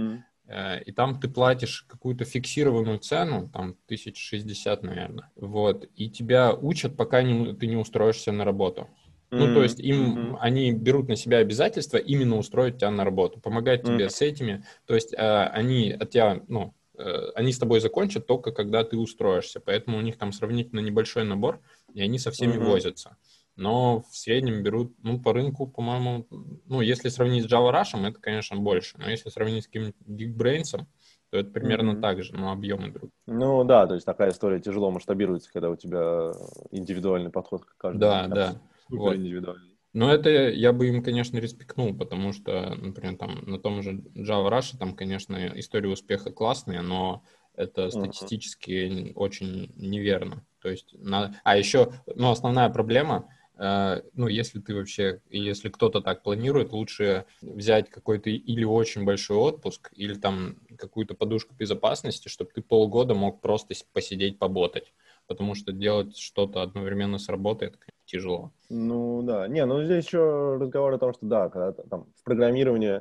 Э, 0.48 0.82
И 0.84 0.92
там 0.92 1.20
ты 1.20 1.28
платишь 1.28 1.86
какую-то 1.88 2.24
фиксированную 2.24 3.00
цену, 3.00 3.50
там, 3.50 3.76
1060, 3.88 4.84
наверное. 4.84 5.30
Вот, 5.36 5.90
и 5.96 6.10
тебя 6.10 6.54
учат, 6.54 6.96
пока 6.96 7.22
не, 7.24 7.54
ты 7.54 7.68
не 7.68 7.76
устроишься 7.76 8.32
на 8.32 8.46
работу. 8.46 8.88
Ну, 9.30 9.54
то 9.54 9.62
есть 9.62 9.80
им 9.82 10.18
mm-hmm. 10.18 10.38
они 10.40 10.72
берут 10.72 11.10
на 11.10 11.18
себя 11.18 11.40
обязательства 11.40 11.98
именно 11.98 12.38
устроить 12.38 12.78
тебя 12.78 12.92
на 12.92 13.04
работу, 13.04 13.42
помогать 13.42 13.84
тебе 13.84 14.06
mm-hmm. 14.06 14.10
с 14.10 14.22
этими. 14.22 14.64
То 14.86 14.96
есть 14.96 15.14
э, 15.14 15.18
они 15.18 15.92
от 15.92 16.12
тебя, 16.12 16.42
ну, 16.48 16.74
э, 16.98 17.32
они 17.36 17.52
с 17.52 17.60
тобой 17.60 17.82
закончат 17.82 18.26
только 18.26 18.54
когда 18.54 18.86
ты 18.86 18.98
устроишься. 18.98 19.60
Поэтому 19.60 19.98
у 19.98 20.02
них 20.02 20.18
там 20.18 20.32
сравнительно 20.32 20.80
небольшой 20.80 21.26
набор, 21.26 21.60
и 21.98 22.02
они 22.02 22.20
со 22.20 22.32
всеми 22.32 22.54
mm-hmm. 22.54 22.70
возятся. 22.70 23.18
Но 23.56 24.02
в 24.02 24.16
среднем 24.16 24.62
берут, 24.62 24.94
ну, 25.02 25.20
по 25.20 25.34
рынку, 25.34 25.66
по-моему, 25.66 26.28
ну, 26.68 26.82
если 26.82 27.10
сравнить 27.10 27.44
с 27.46 27.52
Java 27.52 27.74
Rush, 27.74 28.08
это, 28.08 28.20
конечно, 28.20 28.56
больше. 28.56 29.00
Но 29.00 29.10
если 29.10 29.30
сравнить 29.30 29.64
с 29.64 29.68
каким-нибудь 29.68 29.96
Geekbrains, 30.08 30.86
то 31.32 31.38
это 31.38 31.50
примерно 31.50 31.92
mm-hmm. 31.92 32.02
так 32.02 32.24
же, 32.24 32.36
но 32.36 32.52
объемы 32.52 32.92
другие. 32.92 33.12
Ну 33.26 33.64
да, 33.64 33.88
то 33.88 33.96
есть 33.96 34.06
такая 34.06 34.30
история 34.30 34.60
тяжело 34.60 34.92
масштабируется, 34.92 35.52
когда 35.52 35.72
у 35.72 35.76
тебя 35.76 36.34
индивидуальный 36.70 37.32
подход 37.32 37.66
к 37.66 37.76
каждому. 37.78 38.00
Да, 38.00 38.28
да. 38.28 38.62
Вот. 38.90 39.16
индивидуальный. 39.16 39.76
Но 39.94 40.14
это 40.14 40.30
я 40.30 40.72
бы 40.72 40.88
им, 40.90 41.02
конечно, 41.02 41.38
респектнул, 41.40 41.98
потому 41.98 42.32
что, 42.32 42.76
например, 42.76 43.18
там 43.18 43.40
на 43.48 43.58
том 43.58 43.82
же 43.82 44.04
Java 44.16 44.52
Rush, 44.52 44.78
там, 44.78 44.96
конечно, 44.96 45.52
история 45.56 45.90
успеха 45.90 46.32
классная, 46.32 46.84
но 46.84 47.24
это 47.56 47.90
статистически 47.90 48.70
uh-huh. 48.70 49.14
очень 49.16 49.74
неверно. 49.76 50.46
То 50.68 50.72
есть, 50.72 50.94
на... 51.00 51.34
а 51.46 51.56
еще, 51.56 51.94
ну, 52.14 52.30
основная 52.30 52.68
проблема, 52.68 53.30
э, 53.58 54.02
ну, 54.16 54.28
если 54.28 54.60
ты 54.60 54.76
вообще, 54.76 55.22
если 55.30 55.70
кто-то 55.70 56.02
так 56.02 56.24
планирует, 56.24 56.74
лучше 56.74 57.24
взять 57.42 57.90
какой-то 57.90 58.30
или 58.30 58.66
очень 58.66 59.06
большой 59.06 59.38
отпуск, 59.38 59.94
или 59.96 60.14
там 60.16 60.58
какую-то 60.78 61.14
подушку 61.14 61.56
безопасности, 61.58 62.28
чтобы 62.28 62.52
ты 62.54 62.62
полгода 62.62 63.14
мог 63.14 63.40
просто 63.40 63.76
посидеть, 63.94 64.40
поботать. 64.40 64.92
Потому 65.26 65.56
что 65.56 65.72
делать 65.72 66.18
что-то 66.18 66.62
одновременно 66.62 67.18
с 67.18 67.30
работой, 67.30 67.70
это, 67.70 67.78
тяжело. 68.04 68.52
Ну 68.68 69.22
да, 69.22 69.48
не, 69.48 69.66
ну 69.66 69.86
здесь 69.86 70.06
еще 70.06 70.58
разговор 70.60 70.96
о 70.96 70.98
том, 70.98 71.14
что 71.14 71.26
да, 71.26 71.48
когда 71.48 71.72
там 71.72 72.08
в 72.14 72.24
программировании 72.26 73.00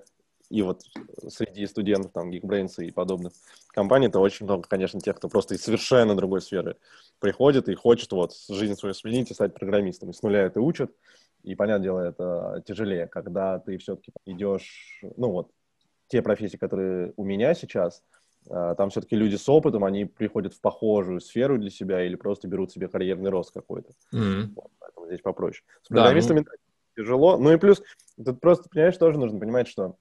и 0.51 0.63
вот 0.63 0.83
среди 1.29 1.67
студентов 1.67 2.13
там 2.13 2.31
Geekbrains 2.31 2.85
и 2.85 2.93
подобных 2.93 3.33
компаний, 3.69 4.09
то 4.09 4.21
очень 4.21 4.47
много, 4.47 4.69
конечно, 4.69 5.01
тех, 5.01 5.17
кто 5.17 5.29
просто 5.29 5.55
из 5.55 5.63
совершенно 5.63 6.15
другой 6.15 6.41
сферы 6.41 6.77
приходит 7.19 7.69
и 7.69 7.75
хочет 7.75 8.13
вот 8.13 8.33
жизнь 8.49 8.75
свою 8.75 8.95
сменить 8.95 9.31
и 9.31 9.35
стать 9.35 9.55
программистом. 9.55 10.11
И 10.11 10.13
с 10.13 10.23
нуля 10.23 10.43
это 10.43 10.61
учат, 10.61 10.93
и, 11.43 11.55
понятное 11.55 11.85
дело, 11.85 12.01
это 12.01 12.63
тяжелее, 12.67 13.07
когда 13.07 13.59
ты 13.59 13.79
все-таки 13.79 14.13
идешь, 14.25 15.01
ну 15.17 15.31
вот, 15.31 15.51
те 16.09 16.23
профессии, 16.23 16.57
которые 16.57 17.13
у 17.17 17.25
меня 17.25 17.55
сейчас, 17.55 18.03
а, 18.49 18.75
там 18.75 18.91
все-таки 18.91 19.17
люди 19.17 19.37
с 19.37 19.49
опытом, 19.49 19.85
они 19.85 20.05
приходят 20.05 20.55
в 20.55 20.61
похожую 20.61 21.21
сферу 21.21 21.59
для 21.59 21.71
себя 21.71 22.05
или 22.05 22.17
просто 22.17 22.49
берут 22.49 22.73
себе 22.73 22.89
карьерный 22.89 23.31
рост 23.31 23.53
какой-то. 23.53 23.91
Mm-hmm. 24.15 24.53
Вот, 24.55 24.71
поэтому 24.79 25.07
здесь 25.07 25.21
попроще. 25.21 25.65
С 25.83 25.89
программистами 25.89 26.41
да, 26.41 26.51
ну... 26.51 27.03
тяжело. 27.03 27.37
Ну 27.39 27.53
и 27.53 27.59
плюс, 27.59 27.83
тут 28.25 28.41
просто, 28.41 28.69
понимаешь, 28.69 28.97
тоже 28.97 29.19
нужно 29.19 29.39
понимать, 29.39 29.69
что 29.69 29.97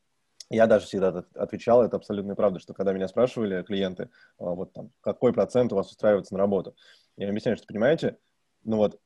я 0.50 0.68
даже 0.68 0.86
всегда 0.86 1.26
отвечал, 1.36 1.84
это 1.84 1.98
абсолютная 1.98 2.36
правда, 2.36 2.60
что 2.60 2.74
когда 2.74 2.94
меня 2.94 3.08
спрашивали 3.08 3.64
клиенты, 3.64 4.10
а, 4.38 4.52
вот 4.52 4.74
там, 4.74 4.92
какой 5.02 5.34
процент 5.34 5.74
у 5.74 5.76
вас 5.76 5.90
устраивается 5.90 6.34
на 6.34 6.40
работу, 6.40 6.76
я 7.18 7.30
объясняю, 7.30 7.58
что, 7.58 7.68
понимаете, 7.68 8.18
ну 8.64 8.78
вот, 8.78 9.00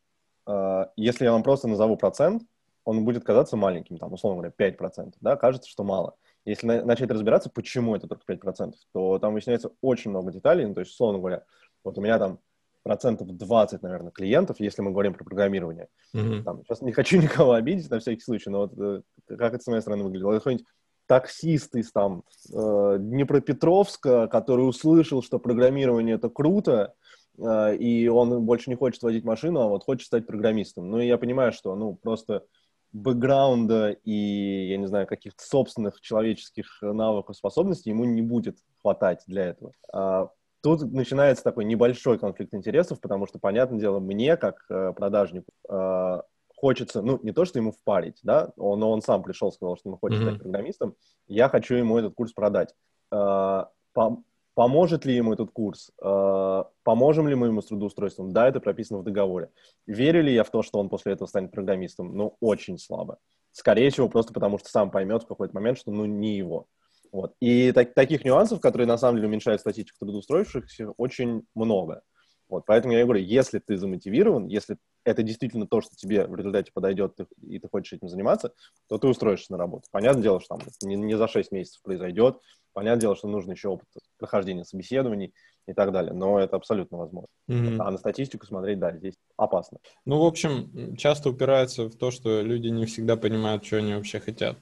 а, 0.46 0.92
если 0.96 1.26
я 1.26 1.32
вам 1.32 1.44
просто 1.44 1.68
назову 1.68 1.98
процент, 1.98 2.44
он 2.84 3.06
будет 3.06 3.24
казаться 3.24 3.56
маленьким, 3.56 3.98
там, 3.98 4.14
условно 4.14 4.42
говоря, 4.42 4.54
5%, 4.58 5.14
да, 5.22 5.36
кажется, 5.36 5.70
что 5.70 5.84
мало. 5.84 6.16
Если 6.46 6.66
на, 6.66 6.84
начать 6.84 7.12
разбираться, 7.12 7.50
почему 7.50 7.96
это 7.96 8.08
только 8.08 8.24
5%, 8.34 8.74
то 8.94 9.20
там 9.20 9.34
выясняется 9.34 9.72
очень 9.82 10.12
много 10.12 10.32
деталей, 10.32 10.66
ну, 10.66 10.74
то 10.74 10.80
есть, 10.82 10.92
условно 10.92 11.20
говоря, 11.20 11.44
вот 11.84 11.98
у 11.98 12.02
меня 12.02 12.18
там 12.18 12.40
процентов 12.84 13.28
20, 13.28 13.82
наверное, 13.84 14.12
клиентов, 14.12 14.60
если 14.60 14.82
мы 14.82 14.92
говорим 14.92 15.14
про 15.14 15.24
программирование. 15.24 15.90
Mm-hmm. 16.16 16.44
Там, 16.44 16.64
сейчас 16.64 16.82
не 16.82 16.92
хочу 16.92 17.18
никого 17.22 17.54
обидеть 17.54 17.90
на 17.90 18.00
всякий 18.00 18.22
случай, 18.22 18.50
но 18.50 18.60
вот 18.60 18.74
э, 18.78 19.02
как 19.28 19.54
это 19.54 19.64
с 19.64 19.68
моей 19.68 19.82
стороны 19.82 20.04
выглядело. 20.04 20.34
Какой-нибудь 20.34 20.66
таксист 21.10 21.76
из 21.76 21.92
там 21.92 22.24
э, 22.54 22.98
Днепропетровска, 23.00 24.28
который 24.28 24.62
услышал, 24.62 25.24
что 25.24 25.40
программирование 25.40 26.16
это 26.16 26.30
круто, 26.30 26.94
э, 27.40 27.76
и 27.78 28.08
он 28.08 28.46
больше 28.46 28.70
не 28.70 28.76
хочет 28.76 29.02
водить 29.02 29.24
машину, 29.24 29.62
а 29.62 29.68
вот 29.68 29.84
хочет 29.84 30.06
стать 30.06 30.28
программистом. 30.28 30.92
Ну, 30.92 31.00
и 31.00 31.08
я 31.08 31.18
понимаю, 31.18 31.52
что, 31.52 31.76
ну, 31.76 31.96
просто 31.96 32.46
бэкграунда 32.94 33.98
и, 34.04 34.68
я 34.70 34.78
не 34.78 34.88
знаю, 34.88 35.08
каких-то 35.08 35.44
собственных 35.44 36.00
человеческих 36.00 36.78
навыков, 36.82 37.36
способностей 37.36 37.90
ему 37.90 38.06
не 38.06 38.22
будет 38.22 38.58
хватать 38.82 39.24
для 39.26 39.46
этого. 39.46 39.74
А 39.92 40.30
тут 40.62 40.94
начинается 40.94 41.44
такой 41.44 41.66
небольшой 41.66 42.20
конфликт 42.20 42.54
интересов, 42.54 43.02
потому 43.02 43.26
что, 43.26 43.40
понятное 43.40 43.80
дело, 43.80 44.00
мне, 44.00 44.38
как 44.38 44.64
э, 44.70 44.94
продажнику, 44.96 45.52
э, 45.70 46.22
хочется, 46.60 47.02
ну, 47.02 47.20
не 47.24 47.32
то, 47.32 47.46
что 47.46 47.60
ему 47.60 47.72
впарить, 47.72 48.20
да, 48.24 48.52
он, 48.58 48.80
но 48.80 48.92
он 48.92 49.02
сам 49.02 49.24
пришел, 49.24 49.52
сказал, 49.52 49.78
что 49.78 49.90
он 49.90 49.98
хочет 49.98 50.20
mm-hmm. 50.20 50.30
стать 50.30 50.42
программистом, 50.42 50.96
я 51.28 51.48
хочу 51.48 51.76
ему 51.76 51.98
этот 51.98 52.14
курс 52.16 52.34
продать. 52.34 52.76
Э, 53.12 53.66
по, 53.94 54.24
Поможет 54.60 55.06
ли 55.06 55.16
ему 55.16 55.32
этот 55.32 55.52
курс? 55.52 55.90
Э, 56.04 56.64
поможем 56.84 57.30
ли 57.30 57.36
мы 57.36 57.48
ему 57.48 57.62
с 57.62 57.68
трудоустройством? 57.68 58.34
Да, 58.34 58.46
это 58.46 58.60
прописано 58.60 59.00
в 59.00 59.06
договоре. 59.06 59.52
Верю 59.88 60.22
ли 60.22 60.34
я 60.34 60.44
в 60.44 60.50
то, 60.50 60.64
что 60.64 60.80
он 60.80 60.90
после 60.90 61.14
этого 61.14 61.30
станет 61.30 61.52
программистом? 61.52 62.14
Ну, 62.14 62.36
очень 62.42 62.78
слабо. 62.78 63.20
Скорее 63.54 63.90
всего, 63.90 64.10
просто 64.10 64.34
потому 64.34 64.60
что 64.60 64.68
сам 64.68 64.92
поймет 64.92 65.24
в 65.24 65.28
какой-то 65.28 65.56
момент, 65.56 65.78
что 65.78 65.92
ну 65.92 66.04
не 66.04 66.36
его. 66.36 66.68
Вот. 67.14 67.36
И 67.40 67.72
так, 67.72 67.94
таких 67.94 68.26
нюансов, 68.26 68.60
которые 68.60 68.86
на 68.86 68.98
самом 68.98 69.16
деле 69.16 69.30
уменьшают 69.30 69.62
статистику 69.62 70.00
трудоустроившихся, 70.00 70.92
очень 70.98 71.44
много. 71.56 72.02
Вот, 72.50 72.66
поэтому 72.66 72.94
я 72.94 73.04
говорю, 73.04 73.22
если 73.22 73.60
ты 73.60 73.78
замотивирован, 73.78 74.48
если 74.48 74.78
это 75.06 75.24
действительно 75.24 75.68
то, 75.68 75.82
что 75.82 75.96
тебе 75.96 76.26
в 76.26 76.36
результате 76.36 76.72
подойдет, 76.74 77.16
и 77.42 77.60
ты 77.60 77.70
хочешь 77.70 77.94
этим 77.94 78.10
заниматься, 78.10 78.54
то 78.88 78.98
ты 78.98 79.08
устроишься 79.08 79.52
на 79.52 79.58
работу. 79.58 79.84
Понятное 79.92 80.24
дело, 80.24 80.42
что 80.42 80.58
там 80.58 80.68
не, 80.82 80.96
не 80.96 81.16
за 81.16 81.28
6 81.28 81.52
месяцев 81.52 81.82
произойдет, 81.84 82.40
Понятное 82.74 83.02
дело, 83.02 83.16
что 83.16 83.28
нужно 83.28 83.52
еще 83.52 83.70
опыт 83.70 83.88
прохождения 84.18 84.64
собеседований 84.64 85.34
и 85.68 85.74
так 85.74 85.92
далее, 85.92 86.14
но 86.14 86.40
это 86.40 86.56
абсолютно 86.56 86.98
возможно. 86.98 87.28
Mm-hmm. 87.50 87.78
А 87.80 87.92
на 87.92 87.98
статистику 87.98 88.46
смотреть, 88.46 88.80
да, 88.80 88.96
здесь 88.96 89.16
опасно. 89.38 89.80
Ну, 90.06 90.20
в 90.20 90.26
общем, 90.26 90.96
часто 90.96 91.30
упирается 91.30 91.86
в 91.86 91.96
то, 91.96 92.12
что 92.12 92.42
люди 92.42 92.68
не 92.68 92.86
всегда 92.86 93.18
понимают, 93.18 93.66
что 93.66 93.78
они 93.78 93.94
вообще 93.94 94.20
хотят. 94.20 94.58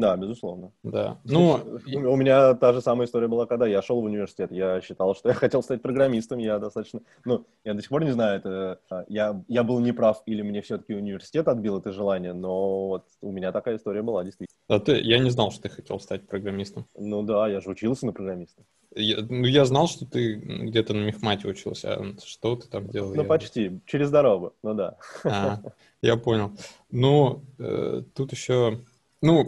Да, 0.00 0.16
безусловно. 0.16 0.72
Да. 0.82 1.18
Ну, 1.24 1.60
у 1.86 2.16
меня 2.16 2.54
та 2.54 2.72
же 2.72 2.80
самая 2.80 3.06
история 3.06 3.28
была, 3.28 3.46
когда 3.46 3.66
я 3.66 3.82
шел 3.82 4.00
в 4.00 4.04
университет. 4.04 4.50
Я 4.52 4.80
считал, 4.80 5.14
что 5.14 5.28
я 5.28 5.34
хотел 5.42 5.62
стать 5.62 5.82
программистом. 5.82 6.38
Я 6.38 6.58
достаточно... 6.58 7.00
Ну, 7.24 7.46
я 7.64 7.74
до 7.74 7.80
сих 7.80 7.90
пор 7.90 8.04
не 8.04 8.12
знаю, 8.12 8.38
это 8.38 8.80
а, 8.90 9.04
я, 9.08 9.42
я 9.48 9.62
был 9.62 9.80
неправ 9.80 10.22
или 10.26 10.42
мне 10.42 10.62
все-таки 10.62 10.94
университет 10.94 11.48
отбил 11.48 11.78
это 11.78 11.92
желание, 11.92 12.32
но 12.32 12.88
вот 12.88 13.04
у 13.20 13.32
меня 13.32 13.52
такая 13.52 13.76
история 13.76 14.02
была, 14.02 14.24
действительно. 14.24 14.58
А 14.68 14.78
ты, 14.78 15.00
я 15.00 15.18
не 15.18 15.30
знал, 15.30 15.50
что 15.50 15.62
ты 15.62 15.68
хотел 15.68 16.00
стать 16.00 16.26
программистом. 16.26 16.86
Ну 16.96 17.22
да, 17.22 17.48
я 17.48 17.60
же 17.60 17.70
учился 17.70 18.06
на 18.06 18.12
программиста. 18.12 18.62
Я, 18.94 19.18
ну, 19.22 19.46
я 19.46 19.64
знал, 19.64 19.88
что 19.88 20.04
ты 20.04 20.34
где-то 20.34 20.92
на 20.92 21.04
мехмате 21.04 21.48
учился. 21.48 21.94
А 21.94 22.04
что 22.24 22.56
ты 22.56 22.68
там 22.68 22.88
делал? 22.88 23.14
Ну, 23.14 23.22
я... 23.22 23.28
почти. 23.28 23.80
Через 23.86 24.10
дорогу, 24.10 24.54
ну 24.62 24.74
да. 24.74 24.96
А, 25.24 25.60
я 26.02 26.16
понял. 26.16 26.52
Ну, 26.90 27.42
э, 27.58 28.02
тут 28.14 28.32
еще 28.32 28.80
ну, 29.22 29.46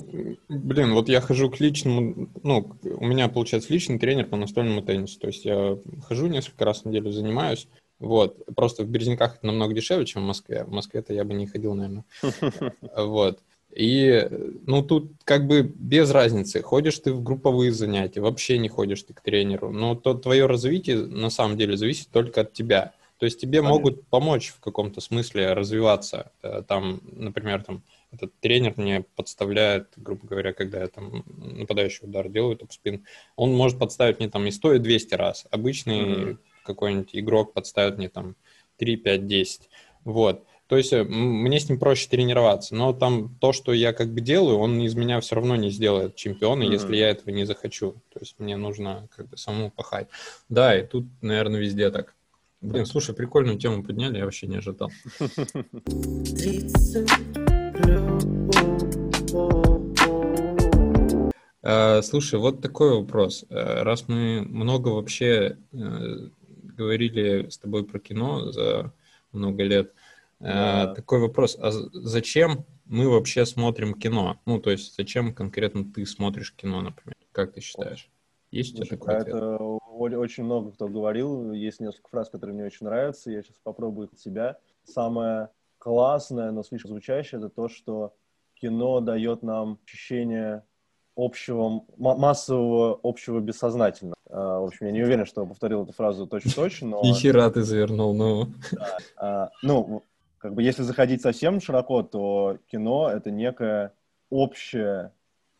блин, 0.49 0.95
вот 0.95 1.09
я 1.09 1.21
хожу 1.21 1.51
к 1.51 1.59
личному, 1.59 2.29
ну, 2.43 2.77
у 2.85 3.05
меня, 3.05 3.29
получается, 3.29 3.73
личный 3.73 3.99
тренер 3.99 4.27
по 4.27 4.37
настольному 4.37 4.83
теннису. 4.83 5.19
То 5.19 5.27
есть 5.27 5.45
я 5.45 5.77
хожу 6.07 6.29
несколько 6.29 6.65
раз 6.65 6.83
в 6.83 6.85
неделю, 6.87 7.11
занимаюсь. 7.11 7.69
Вот. 7.99 8.39
Просто 8.55 8.85
в 8.85 8.89
Березниках 8.89 9.37
это 9.37 9.47
намного 9.47 9.75
дешевле, 9.75 10.07
чем 10.07 10.23
в 10.23 10.27
Москве. 10.27 10.65
В 10.65 10.71
Москве-то 10.71 11.13
я 11.13 11.25
бы 11.25 11.35
не 11.35 11.47
ходил, 11.47 11.75
наверное. 11.75 12.05
Вот. 12.97 13.41
И, 13.75 14.29
ну, 14.67 14.83
тут 14.83 15.11
как 15.25 15.49
бы 15.49 15.63
без 15.63 16.13
разницы, 16.13 16.63
ходишь 16.63 17.01
ты 17.01 17.13
в 17.13 17.25
групповые 17.25 17.73
занятия, 17.73 18.21
вообще 18.21 18.59
не 18.59 18.69
ходишь 18.69 19.03
ты 19.03 19.13
к 19.15 19.21
тренеру. 19.21 19.73
Но 19.73 19.97
то 19.97 20.15
твое 20.15 20.47
развитие 20.47 20.99
на 20.99 21.31
самом 21.31 21.59
деле 21.59 21.77
зависит 21.77 22.09
только 22.11 22.43
от 22.43 22.53
тебя. 22.53 22.93
То 23.19 23.27
есть 23.27 23.41
тебе 23.41 23.59
Понятно. 23.61 23.77
могут 23.77 24.07
помочь 24.07 24.49
в 24.49 24.61
каком-то 24.61 25.01
смысле 25.01 25.53
развиваться. 25.53 26.31
Э, 26.43 26.63
там, 26.67 27.01
например, 27.13 27.63
там, 27.65 27.83
этот 28.15 28.33
тренер 28.41 28.75
мне 28.77 29.05
подставляет, 29.17 29.89
грубо 29.97 30.27
говоря, 30.27 30.53
когда 30.53 30.81
я 30.81 30.89
там 30.89 31.25
нападающий 31.27 32.07
удар 32.07 32.29
делаю, 32.29 32.57
топ-спин, 32.57 33.05
он 33.37 33.55
может 33.55 33.79
подставить 33.79 34.19
мне 34.19 34.29
там 34.29 34.47
и 34.47 34.51
100, 34.51 34.75
и 34.75 34.79
200 34.79 35.15
раз. 35.15 35.47
Обычный 35.51 36.01
mm-hmm. 36.01 36.39
какой-нибудь 36.65 37.11
игрок 37.13 37.53
подставит 37.53 37.99
мне 37.99 38.09
там 38.09 38.37
3, 38.79 38.97
5, 38.97 39.27
10. 39.27 39.69
Вот. 40.05 40.45
То 40.67 40.77
есть 40.77 40.93
э, 40.93 41.05
мне 41.05 41.61
с 41.61 41.69
ним 41.69 41.79
проще 41.79 42.09
тренироваться, 42.09 42.75
но 42.75 42.93
там 42.93 43.37
то, 43.41 43.53
что 43.53 43.73
я 43.73 43.93
как 43.93 44.13
бы 44.13 44.21
делаю, 44.21 44.59
он 44.59 44.81
из 44.81 44.95
меня 44.95 45.21
все 45.21 45.35
равно 45.35 45.57
не 45.57 45.71
сделает 45.71 46.17
чемпиона, 46.17 46.63
mm-hmm. 46.63 46.73
если 46.73 46.97
я 46.97 47.11
этого 47.11 47.31
не 47.31 47.45
захочу. 47.45 47.93
То 48.13 48.21
есть 48.21 48.37
мне 48.39 48.57
нужно 48.57 49.09
как 49.15 49.29
бы 49.29 49.37
самому 49.37 49.71
пахать. 49.71 50.09
Да, 50.49 50.79
и 50.79 50.87
тут, 50.87 51.07
наверное, 51.21 51.61
везде 51.61 51.91
так. 51.91 52.15
Блин, 52.65 52.87
слушай, 52.87 53.15
прикольную 53.15 53.59
тему 53.59 53.83
подняли, 53.85 54.17
я 54.17 54.25
вообще 54.25 54.47
не 54.47 54.57
ожидал. 54.57 54.91
Слушай, 62.03 62.39
вот 62.39 62.61
такой 62.61 62.99
вопрос. 62.99 63.45
Э, 63.49 63.83
раз 63.83 64.09
мы 64.09 64.43
много 64.43 64.89
вообще 64.89 65.57
э, 65.73 66.29
говорили 66.77 67.49
с 67.49 67.59
тобой 67.59 67.85
про 67.85 67.99
кино 67.99 68.53
за 68.53 68.93
много 69.33 69.63
лет, 69.63 69.93
Да. 70.41 70.95
Такой 70.95 71.21
вопрос, 71.21 71.57
а 71.61 71.71
зачем 71.71 72.65
мы 72.85 73.09
вообще 73.09 73.47
смотрим 73.47 73.95
кино? 73.95 74.41
Ну, 74.47 74.61
то 74.61 74.71
есть 74.71 74.95
зачем 74.97 75.33
конкретно 75.33 75.85
ты 75.85 76.05
смотришь 76.07 76.53
кино, 76.53 76.83
например? 76.83 77.17
Как 77.33 77.53
ты 77.53 77.61
считаешь? 77.61 78.11
Есть 78.51 78.77
тебя 78.77 78.87
такой 78.87 79.17
ответ? 79.17 79.35
Это 79.35 79.59
очень 79.59 80.45
много 80.45 80.73
кто 80.73 80.89
говорил. 80.89 81.53
Есть 81.53 81.81
несколько 81.81 82.09
фраз, 82.09 82.31
которые 82.31 82.55
мне 82.55 82.67
очень 82.67 82.87
нравятся. 82.87 83.31
Я 83.31 83.43
сейчас 83.43 83.57
попробую 83.63 84.07
их 84.07 84.13
от 84.13 84.21
себя. 84.21 84.59
Самое 84.85 85.49
классное, 85.79 86.51
но 86.51 86.63
слишком 86.63 86.93
звучащее, 86.93 87.39
это 87.39 87.49
то, 87.49 87.69
что 87.69 88.15
кино 88.55 89.01
дает 89.01 89.43
нам 89.43 89.79
ощущение 89.85 90.63
общего, 91.17 91.85
массового 91.97 92.99
общего 93.03 93.41
бессознательного. 93.41 94.17
А, 94.29 94.61
в 94.61 94.65
общем, 94.65 94.87
я 94.87 94.93
не 94.93 95.03
уверен, 95.03 95.27
что 95.27 95.47
повторил 95.47 95.85
эту 95.85 95.93
фразу 95.93 96.27
точно-точно, 96.27 96.89
но... 96.89 97.01
Ни 97.05 97.13
хера 97.13 97.51
ты 97.51 97.63
завернул, 97.63 98.15
ну... 98.15 98.47
Да, 98.73 98.99
а, 99.17 99.51
ну, 99.63 100.03
как 100.39 100.55
бы 100.55 100.63
если 100.63 100.83
заходить 100.83 101.23
совсем 101.23 101.61
широко, 101.61 102.03
то 102.03 102.59
кино— 102.71 103.11
это 103.15 103.31
некая 103.31 103.93
общая 104.31 105.13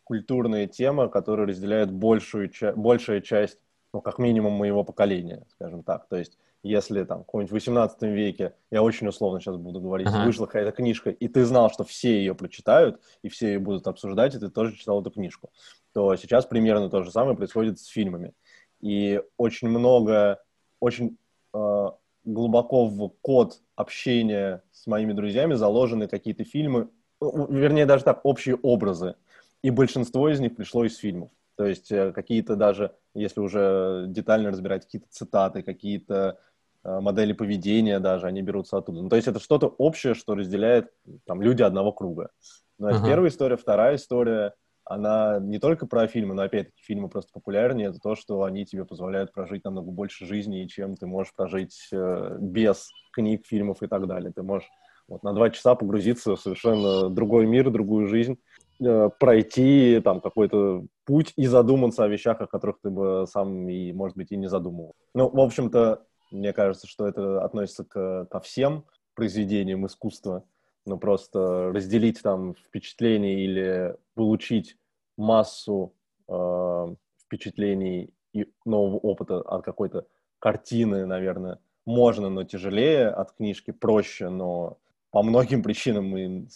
культурная 0.03 0.67
тема, 0.67 1.09
которая 1.09 1.47
разделяет 1.47 1.91
большую, 1.91 2.51
большая 2.77 3.21
часть, 3.21 3.59
ну, 3.93 4.01
как 4.01 4.19
минимум, 4.19 4.53
моего 4.53 4.85
поколения, 4.85 5.47
скажем 5.51 5.83
так. 5.83 6.07
То 6.09 6.17
есть, 6.17 6.37
если 6.65 7.05
там, 7.05 7.25
в 7.31 7.53
18 7.53 8.03
веке, 8.03 8.55
я 8.71 8.83
очень 8.83 9.07
условно 9.07 9.41
сейчас 9.41 9.57
буду 9.57 9.81
говорить, 9.81 10.09
ага. 10.09 10.25
вышла 10.25 10.47
какая-то 10.47 10.73
книжка, 10.73 11.11
и 11.11 11.29
ты 11.29 11.45
знал, 11.45 11.71
что 11.71 11.85
все 11.85 12.17
ее 12.17 12.35
прочитают, 12.35 13.01
и 13.23 13.29
все 13.29 13.49
ее 13.49 13.59
будут 13.59 13.87
обсуждать, 13.87 14.35
и 14.35 14.39
ты 14.39 14.49
тоже 14.49 14.75
читал 14.75 15.01
эту 15.01 15.11
книжку, 15.11 15.51
то 15.93 16.17
сейчас 16.17 16.47
примерно 16.47 16.89
то 16.89 17.03
же 17.03 17.11
самое 17.11 17.37
происходит 17.37 17.79
с 17.79 17.87
фильмами. 17.87 18.33
И 18.81 19.21
очень 19.37 19.69
много, 19.69 20.43
очень 20.81 21.19
э, 21.53 21.87
глубоко 22.25 22.87
в 22.87 23.11
код 23.21 23.61
общения 23.77 24.63
с 24.73 24.87
моими 24.87 25.13
друзьями 25.13 25.55
заложены 25.55 26.09
какие-то 26.09 26.45
фильмы, 26.45 26.89
вернее, 27.21 27.87
даже 27.87 28.05
так, 28.05 28.21
общие 28.25 28.57
образы 28.57 29.17
и 29.63 29.71
большинство 29.71 30.29
из 30.29 30.41
них 30.41 30.57
пришло 30.57 30.85
из 30.85 30.97
фильмов. 30.97 31.31
То 31.57 31.65
есть 31.65 31.91
э, 31.91 32.13
какие-то 32.13 32.57
даже, 32.57 32.95
если 33.15 33.41
уже 33.41 34.05
детально 34.09 34.51
разбирать, 34.51 34.85
какие-то 34.85 35.07
цитаты, 35.09 35.63
какие-то 35.63 36.39
модели 36.85 37.33
поведения 37.33 37.99
даже, 37.99 38.27
они 38.27 38.43
берутся 38.43 38.79
оттуда. 38.79 39.03
Ну, 39.03 39.09
то 39.09 39.17
есть 39.17 39.29
это 39.29 39.41
что-то 39.41 39.69
общее, 39.69 40.15
что 40.15 40.35
разделяет 40.35 40.91
там, 41.27 41.41
люди 41.43 41.63
одного 41.63 41.93
круга. 41.93 42.31
Но 42.79 42.91
это 42.91 42.99
uh-huh. 42.99 43.07
первая 43.07 43.31
история. 43.31 43.57
Вторая 43.57 43.97
история, 43.97 44.55
она 44.85 45.39
не 45.41 45.59
только 45.59 45.87
про 45.87 46.07
фильмы, 46.07 46.35
но 46.35 46.43
опять-таки 46.43 46.83
фильмы 46.83 47.09
просто 47.09 47.31
популярнее. 47.33 47.89
Это 47.89 47.99
то, 47.99 48.15
что 48.15 48.43
они 48.43 48.67
тебе 48.67 48.85
позволяют 48.85 49.33
прожить 49.33 49.65
намного 49.65 49.91
больше 49.91 50.27
жизни, 50.27 50.67
чем 50.67 50.97
ты 50.97 51.07
можешь 51.07 51.35
прожить 51.35 51.89
э, 51.93 52.37
без 52.41 52.91
книг, 53.13 53.47
фильмов 53.47 53.83
и 53.83 53.87
так 53.87 54.07
далее. 54.07 54.33
Ты 54.35 54.43
можешь 54.43 54.69
вот, 55.09 55.23
на 55.23 55.33
два 55.33 55.51
часа 55.51 55.75
погрузиться 55.75 56.37
в 56.37 56.41
совершенно 56.41 57.09
другой 57.09 57.47
мир, 57.47 57.71
другую 57.71 58.09
жизнь, 58.09 58.39
э, 58.85 59.11
пройти 59.19 60.01
там 60.05 60.21
какой-то 60.21 60.85
путь 61.07 61.33
и 61.37 61.47
задуматься 61.47 62.05
о 62.05 62.09
вещах, 62.09 62.41
о 62.41 62.47
которых 62.47 62.77
ты 62.83 62.91
бы 62.91 63.27
сам 63.27 63.69
и, 63.69 63.93
может 63.93 64.17
быть, 64.17 64.33
и 64.33 64.37
не 64.37 64.49
задумывал. 64.49 64.95
Ну, 65.15 65.31
в 65.31 65.41
общем-то, 65.41 66.05
мне 66.31 66.53
кажется, 66.53 66.87
что 66.87 67.07
это 67.07 67.45
относится 67.45 67.85
к, 67.85 68.27
ко 68.27 68.41
всем 68.41 68.85
произведениям 69.15 69.87
искусства. 69.87 70.45
Ну, 70.87 70.99
просто 70.99 71.71
разделить 71.73 72.23
там 72.23 72.55
впечатления 72.55 73.43
или 73.43 73.97
получить 74.15 74.77
массу 75.17 75.95
э, 76.29 76.95
впечатлений 77.23 78.13
и 78.35 78.47
нового 78.65 78.99
опыта 78.99 79.41
от 79.41 79.65
какой-то 79.65 80.07
картины, 80.39 81.07
наверное, 81.07 81.59
можно, 81.87 82.29
но 82.29 82.45
тяжелее, 82.45 83.09
от 83.09 83.33
книжки 83.33 83.71
проще, 83.71 84.29
но 84.29 84.79
по 85.11 85.23
многим 85.23 85.63
причинам 85.63 86.09
мы 86.09 86.49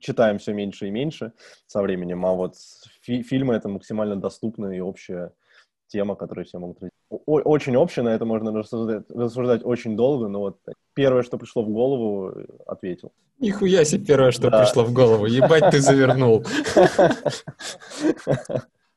читаем 0.00 0.38
все 0.38 0.52
меньше 0.52 0.88
и 0.88 0.90
меньше 0.90 1.32
со 1.66 1.82
временем, 1.82 2.26
а 2.26 2.34
вот 2.34 2.56
фи 3.00 3.22
фильмы— 3.22 3.54
это 3.56 3.68
максимально 3.68 4.16
доступная 4.16 4.76
и 4.76 4.80
общая 4.80 5.32
тема, 5.94 6.16
которую 6.16 6.44
все 6.44 6.58
могут... 6.58 6.78
Очень 7.26 7.76
общая, 7.76 8.02
на 8.02 8.08
это 8.08 8.24
можно 8.24 8.52
рассуждать, 8.52 9.04
рассуждать 9.08 9.64
очень 9.64 9.96
долго, 9.96 10.28
но 10.28 10.40
вот 10.40 10.58
первое, 10.94 11.22
что 11.22 11.38
пришло 11.38 11.62
в 11.62 11.70
голову, 11.70 12.32
ответил. 12.66 13.12
Нихуя 13.38 13.84
себе 13.84 14.04
первое, 14.04 14.32
что 14.32 14.50
да. 14.50 14.60
пришло 14.60 14.84
в 14.84 14.92
голову. 14.92 15.26
Ебать, 15.26 15.70
ты 15.70 15.80
завернул. 15.80 16.44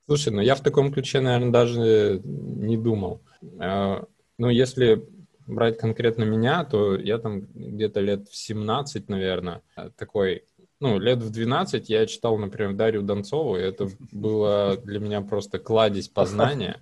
Слушай, 0.08 0.34
ну 0.34 0.42
я 0.42 0.56
в 0.56 0.62
таком 0.62 0.92
ключе, 0.92 1.20
наверное, 1.20 1.52
даже 1.52 2.22
не 2.24 2.78
думал. 2.78 3.22
А, 3.60 4.04
ну, 4.40 4.50
если 4.50 5.06
брать 5.46 5.78
конкретно 5.78 6.24
меня, 6.24 6.64
то 6.64 6.96
я 6.96 7.20
там 7.20 7.42
где-то 7.54 8.00
лет 8.00 8.28
в 8.28 8.36
17, 8.36 9.10
наверное, 9.10 9.62
такой, 9.98 10.46
ну, 10.80 11.00
лет 11.00 11.20
в 11.20 11.32
12 11.32 11.90
я 11.90 12.06
читал, 12.06 12.38
например, 12.38 12.74
Дарью 12.74 13.02
Донцову, 13.02 13.58
и 13.58 13.62
это 13.62 13.90
было 14.12 14.78
для 14.78 15.00
меня 15.00 15.22
просто 15.22 15.60
кладезь 15.60 16.10
познания 16.10 16.82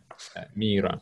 мира. 0.53 1.01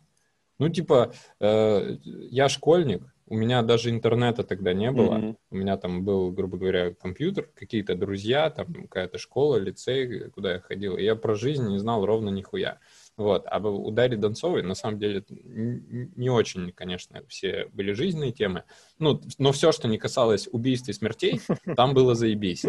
Ну, 0.60 0.70
типа, 0.70 1.14
э, 1.40 1.98
я 2.04 2.48
школьник, 2.50 3.04
у 3.26 3.36
меня 3.36 3.62
даже 3.64 3.90
интернета 3.90 4.44
тогда 4.44 4.74
не 4.74 4.92
было. 4.92 5.16
Mm-hmm. 5.16 5.36
У 5.52 5.56
меня 5.56 5.78
там 5.78 6.04
был, 6.04 6.32
грубо 6.32 6.58
говоря, 6.58 6.94
компьютер, 6.94 7.50
какие-то 7.56 7.96
друзья, 7.96 8.50
там 8.50 8.74
какая-то 8.74 9.18
школа, 9.18 9.58
лицей, 9.58 10.30
куда 10.30 10.54
я 10.54 10.60
ходил. 10.60 10.98
И 10.98 11.04
я 11.04 11.16
про 11.16 11.36
жизнь 11.36 11.68
не 11.68 11.80
знал 11.80 12.06
ровно 12.06 12.30
нихуя. 12.30 12.80
Вот. 13.16 13.46
А 13.46 13.60
у 13.60 13.92
Дарьи 13.92 14.18
Донцовой, 14.18 14.64
на 14.64 14.74
самом 14.74 15.00
деле, 15.00 15.24
не 15.30 16.30
очень, 16.30 16.72
конечно, 16.72 17.22
все 17.28 17.68
были 17.72 17.94
жизненные 17.94 18.32
темы. 18.32 18.64
Ну, 18.98 19.22
но 19.38 19.52
все, 19.52 19.72
что 19.72 19.88
не 19.88 19.98
касалось 19.98 20.50
убийств 20.52 20.90
и 20.90 20.94
смертей, 20.94 21.40
там 21.76 21.94
было 21.94 22.16
заебись. 22.16 22.66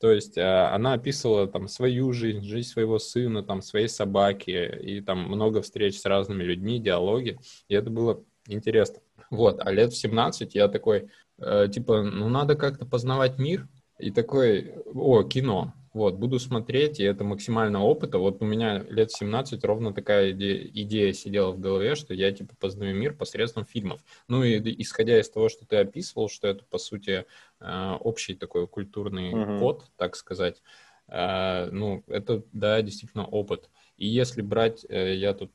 То 0.00 0.12
есть 0.12 0.38
а, 0.38 0.74
она 0.74 0.92
описывала 0.92 1.48
там 1.48 1.66
свою 1.66 2.12
жизнь, 2.12 2.42
жизнь 2.42 2.68
своего 2.68 2.98
сына, 2.98 3.42
там 3.42 3.62
своей 3.62 3.88
собаки, 3.88 4.78
и 4.80 5.00
там 5.00 5.24
много 5.24 5.62
встреч 5.62 5.98
с 5.98 6.04
разными 6.04 6.44
людьми, 6.44 6.78
диалоги, 6.78 7.38
и 7.68 7.74
это 7.74 7.90
было 7.90 8.22
интересно. 8.46 9.00
Вот, 9.30 9.60
а 9.60 9.72
лет 9.72 9.92
в 9.92 9.96
17 9.96 10.54
я 10.54 10.68
такой, 10.68 11.10
э, 11.38 11.68
типа, 11.72 12.02
ну 12.02 12.28
надо 12.28 12.54
как-то 12.54 12.86
познавать 12.86 13.38
мир, 13.38 13.68
и 13.98 14.12
такой, 14.12 14.74
о, 14.94 15.24
кино, 15.24 15.74
вот, 15.92 16.14
буду 16.14 16.38
смотреть, 16.38 17.00
и 17.00 17.04
это 17.04 17.24
максимально 17.24 17.82
опыта. 17.82 18.18
Вот 18.18 18.42
у 18.42 18.44
меня 18.44 18.84
лет 18.88 19.10
17 19.10 19.64
ровно 19.64 19.92
такая 19.92 20.32
идея, 20.32 20.68
идея 20.72 21.12
сидела 21.12 21.50
в 21.50 21.60
голове, 21.60 21.94
что 21.94 22.14
я, 22.14 22.32
типа, 22.32 22.54
познаю 22.58 22.94
мир 22.94 23.14
посредством 23.14 23.64
фильмов. 23.64 24.00
Ну 24.28 24.42
и 24.42 24.58
исходя 24.82 25.18
из 25.18 25.30
того, 25.30 25.48
что 25.48 25.66
ты 25.66 25.76
описывал, 25.76 26.28
что 26.28 26.48
это, 26.48 26.64
по 26.64 26.78
сути, 26.78 27.24
э, 27.60 27.92
общий 28.00 28.34
такой 28.34 28.66
культурный 28.66 29.32
uh-huh. 29.32 29.58
код, 29.58 29.84
так 29.96 30.16
сказать, 30.16 30.62
э, 31.08 31.70
ну, 31.70 32.04
это, 32.06 32.42
да, 32.52 32.82
действительно 32.82 33.26
опыт. 33.26 33.70
И 33.96 34.06
если 34.06 34.42
брать, 34.42 34.84
э, 34.88 35.14
я 35.14 35.34
тут 35.34 35.52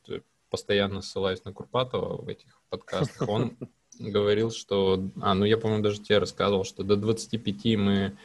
постоянно 0.49 1.01
ссылаюсь 1.01 1.43
на 1.45 1.53
Курпатова 1.53 2.21
в 2.21 2.27
этих 2.27 2.61
подкастах, 2.69 3.27
он 3.27 3.57
говорил, 3.99 4.51
что... 4.51 5.09
А, 5.21 5.33
ну 5.33 5.45
я, 5.45 5.57
по-моему, 5.57 5.83
даже 5.83 6.01
тебе 6.01 6.19
рассказывал, 6.19 6.63
что 6.63 6.83
до 6.83 6.95
25 6.95 7.77
мы 7.77 8.17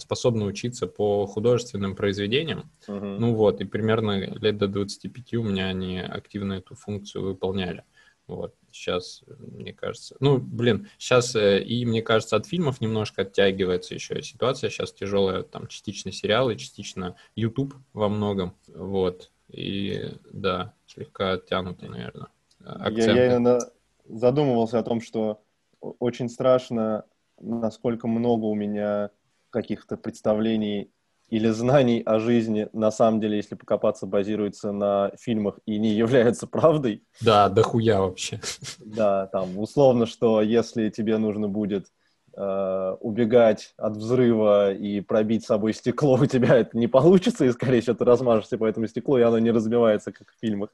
способны 0.00 0.44
учиться 0.44 0.86
по 0.86 1.26
художественным 1.26 1.96
произведениям. 1.96 2.70
Uh-huh. 2.86 3.18
Ну 3.18 3.34
вот, 3.34 3.60
и 3.60 3.64
примерно 3.64 4.18
лет 4.18 4.58
до 4.58 4.68
25 4.68 5.34
у 5.34 5.42
меня 5.42 5.68
они 5.68 5.98
активно 5.98 6.54
эту 6.54 6.74
функцию 6.74 7.24
выполняли. 7.24 7.84
Вот, 8.28 8.54
сейчас, 8.70 9.24
мне 9.38 9.72
кажется, 9.72 10.14
ну, 10.20 10.36
блин, 10.36 10.88
сейчас 10.98 11.34
э, 11.34 11.62
и, 11.62 11.86
мне 11.86 12.02
кажется, 12.02 12.36
от 12.36 12.46
фильмов 12.46 12.82
немножко 12.82 13.22
оттягивается 13.22 13.94
еще 13.94 14.22
ситуация. 14.22 14.68
Сейчас 14.68 14.92
тяжелая, 14.92 15.44
там, 15.44 15.66
частично 15.66 16.12
сериалы, 16.12 16.56
частично 16.56 17.16
YouTube 17.36 17.74
во 17.94 18.10
многом. 18.10 18.54
Вот, 18.66 19.30
и, 19.48 20.10
да, 20.30 20.74
слегка 20.86 21.32
оттянуты, 21.32 21.88
наверное, 21.88 22.28
акценты. 22.62 23.12
Я, 23.12 23.24
я 23.24 23.34
именно 23.34 23.58
задумывался 24.04 24.78
о 24.78 24.82
том, 24.82 25.00
что 25.00 25.40
очень 25.80 26.28
страшно, 26.28 27.04
насколько 27.40 28.06
много 28.06 28.44
у 28.44 28.54
меня 28.54 29.10
каких-то 29.50 29.96
представлений 29.96 30.90
или 31.28 31.50
знаний 31.50 32.02
о 32.04 32.18
жизни, 32.18 32.68
на 32.72 32.90
самом 32.90 33.20
деле, 33.20 33.36
если 33.36 33.54
покопаться, 33.54 34.06
базируется 34.06 34.72
на 34.72 35.12
фильмах 35.20 35.58
и 35.66 35.78
не 35.78 35.90
является 35.90 36.46
правдой. 36.46 37.02
Да, 37.20 37.48
дохуя 37.48 38.00
вообще. 38.00 38.40
Да, 38.78 39.26
там 39.26 39.58
условно, 39.58 40.06
что 40.06 40.40
если 40.40 40.88
тебе 40.88 41.18
нужно 41.18 41.48
будет 41.48 41.88
э, 42.34 42.96
убегать 43.00 43.74
от 43.76 43.96
взрыва 43.96 44.72
и 44.72 45.00
пробить 45.02 45.44
с 45.44 45.48
собой 45.48 45.74
стекло, 45.74 46.14
у 46.14 46.26
тебя 46.26 46.56
это 46.56 46.78
не 46.78 46.86
получится, 46.86 47.44
и, 47.44 47.52
скорее 47.52 47.82
всего, 47.82 47.96
ты 47.96 48.04
размажешься 48.04 48.56
по 48.56 48.64
этому 48.64 48.86
стеклу, 48.86 49.18
и 49.18 49.22
оно 49.22 49.38
не 49.38 49.50
разбивается, 49.50 50.12
как 50.12 50.28
в 50.28 50.40
фильмах. 50.40 50.70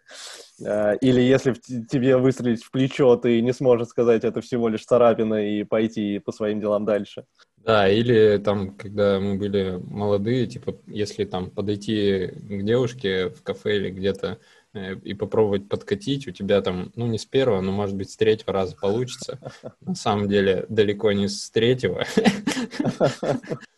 Э, 0.64 0.96
или 1.00 1.20
если 1.20 1.50
в 1.52 1.60
тебе 1.60 2.16
выстрелить 2.16 2.62
в 2.62 2.70
плечо, 2.70 3.16
ты 3.16 3.40
не 3.40 3.52
сможешь 3.52 3.88
сказать, 3.88 4.22
это 4.22 4.40
всего 4.40 4.68
лишь 4.68 4.84
царапина, 4.84 5.34
и 5.34 5.64
пойти 5.64 6.20
по 6.20 6.30
своим 6.30 6.60
делам 6.60 6.84
дальше. 6.84 7.24
Да, 7.64 7.88
или 7.88 8.36
там, 8.38 8.74
когда 8.76 9.18
мы 9.18 9.36
были 9.36 9.80
молодые, 9.88 10.46
типа, 10.46 10.76
если 10.86 11.24
там 11.24 11.50
подойти 11.50 12.26
к 12.26 12.62
девушке 12.62 13.30
в 13.30 13.42
кафе 13.42 13.76
или 13.76 13.90
где-то 13.90 14.38
э, 14.74 14.96
и 14.96 15.14
попробовать 15.14 15.66
подкатить, 15.66 16.28
у 16.28 16.30
тебя 16.30 16.60
там, 16.60 16.92
ну, 16.94 17.06
не 17.06 17.16
с 17.16 17.24
первого, 17.24 17.62
но, 17.62 17.72
может 17.72 17.96
быть, 17.96 18.10
с 18.10 18.16
третьего 18.16 18.52
раза 18.52 18.76
получится. 18.76 19.38
На 19.80 19.94
самом 19.94 20.28
деле, 20.28 20.66
далеко 20.68 21.12
не 21.12 21.28
с 21.28 21.50
третьего. 21.50 22.04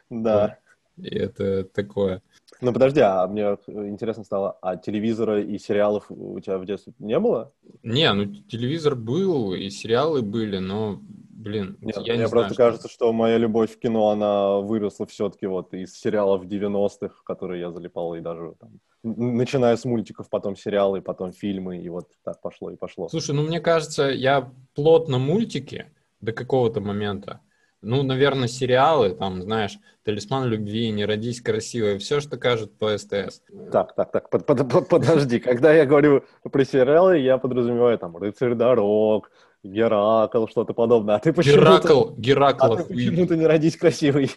Да. 0.08 0.58
И 0.98 1.08
это 1.08 1.64
такое. 1.64 2.22
Ну, 2.60 2.72
подожди, 2.72 3.00
а 3.00 3.26
мне 3.26 3.58
интересно 3.88 4.22
стало, 4.22 4.56
а 4.62 4.76
телевизора 4.76 5.42
и 5.42 5.58
сериалов 5.58 6.06
у 6.08 6.38
тебя 6.38 6.58
в 6.58 6.64
детстве 6.64 6.92
не 7.00 7.18
было? 7.18 7.52
Не, 7.82 8.12
ну, 8.12 8.26
телевизор 8.26 8.94
был, 8.94 9.52
и 9.52 9.68
сериалы 9.68 10.22
были, 10.22 10.58
но 10.58 11.02
Блин, 11.46 11.78
Нет, 11.80 11.96
я 11.98 12.14
мне 12.14 12.24
не 12.24 12.28
просто 12.28 12.54
знаю, 12.54 12.70
кажется, 12.72 12.88
что 12.88 13.12
моя 13.12 13.38
любовь 13.38 13.70
в 13.72 13.78
кино, 13.78 14.10
она 14.10 14.58
выросла 14.58 15.06
все-таки 15.06 15.46
вот 15.46 15.72
из 15.74 15.94
сериалов 15.94 16.44
90-х, 16.44 17.14
в 17.20 17.22
которые 17.22 17.60
я 17.60 17.70
залипал, 17.70 18.16
и 18.16 18.20
даже 18.20 18.54
там, 18.58 18.80
начиная 19.04 19.76
с 19.76 19.84
мультиков, 19.84 20.28
потом 20.28 20.56
сериалы, 20.56 21.00
потом 21.00 21.30
фильмы, 21.30 21.78
и 21.78 21.88
вот 21.88 22.08
так 22.24 22.40
пошло 22.40 22.72
и 22.72 22.76
пошло. 22.76 23.08
Слушай, 23.08 23.36
ну 23.36 23.42
мне 23.42 23.60
кажется, 23.60 24.08
я 24.08 24.50
плотно 24.74 25.18
мультики 25.18 25.86
до 26.20 26.32
какого-то 26.32 26.80
момента. 26.80 27.38
Ну, 27.80 28.02
наверное, 28.02 28.48
сериалы, 28.48 29.10
там, 29.10 29.42
знаешь, 29.42 29.78
«Талисман 30.02 30.48
любви», 30.48 30.90
«Не 30.90 31.04
родись 31.04 31.40
красивой», 31.40 31.98
все, 31.98 32.18
что 32.18 32.36
кажут 32.38 32.76
по 32.76 32.98
СТС. 32.98 33.42
Так, 33.70 33.94
так, 33.94 34.10
так, 34.10 34.30
под- 34.30 34.46
под- 34.46 34.68
под- 34.68 34.88
подожди, 34.88 35.38
когда 35.38 35.72
я 35.72 35.86
говорю 35.86 36.24
про 36.42 36.64
сериалы, 36.64 37.18
я 37.18 37.38
подразумеваю 37.38 37.96
там 37.98 38.16
«Рыцарь 38.16 38.54
дорог», 38.54 39.30
«Геракл», 39.66 40.46
что-то 40.46 40.72
подобное, 40.74 41.16
а 41.16 41.18
ты 41.18 41.32
почему-то... 41.32 41.60
Геракл, 41.60 42.14
Геракл 42.16 42.72
А 42.72 42.76
ты 42.76 42.84
почему-то 42.84 43.36
не 43.36 43.46
родись 43.46 43.76
красивый. 43.76 44.30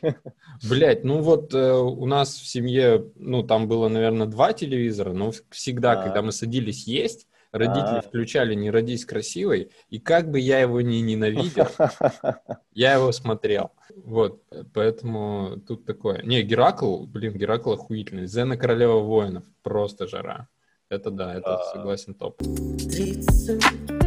Блять, 0.67 1.03
ну 1.03 1.21
вот 1.21 1.53
э, 1.53 1.71
у 1.73 2.05
нас 2.05 2.35
в 2.35 2.47
семье, 2.47 3.05
ну 3.15 3.43
там 3.43 3.67
было, 3.67 3.87
наверное, 3.87 4.27
два 4.27 4.53
телевизора, 4.53 5.13
но 5.13 5.31
всегда, 5.49 5.93
А. 5.93 6.03
когда 6.03 6.21
мы 6.21 6.31
садились 6.31 6.87
есть, 6.87 7.27
родители 7.51 7.99
А. 7.99 8.01
включали 8.01 8.53
«Не 8.53 8.71
родись 8.71 9.05
красивой», 9.05 9.71
и 9.89 9.99
как 9.99 10.29
бы 10.29 10.39
я 10.39 10.59
его 10.59 10.81
не 10.81 11.01
ненавидел, 11.01 11.67
я 12.73 12.93
его 12.93 13.11
смотрел. 13.11 13.71
Вот, 13.95 14.43
поэтому 14.73 15.61
тут 15.67 15.85
такое. 15.85 16.21
Не, 16.23 16.41
Геракл, 16.43 17.05
блин, 17.05 17.33
Геракл 17.33 17.73
охуительный. 17.73 18.27
Зена 18.27 18.57
Королева 18.57 18.99
воинов, 18.99 19.43
просто 19.63 20.07
жара. 20.07 20.47
Это 20.89 21.11
да, 21.11 21.35
это 21.35 21.59
согласен 21.71 22.15
топ. 22.15 22.41
Э, 22.41 23.98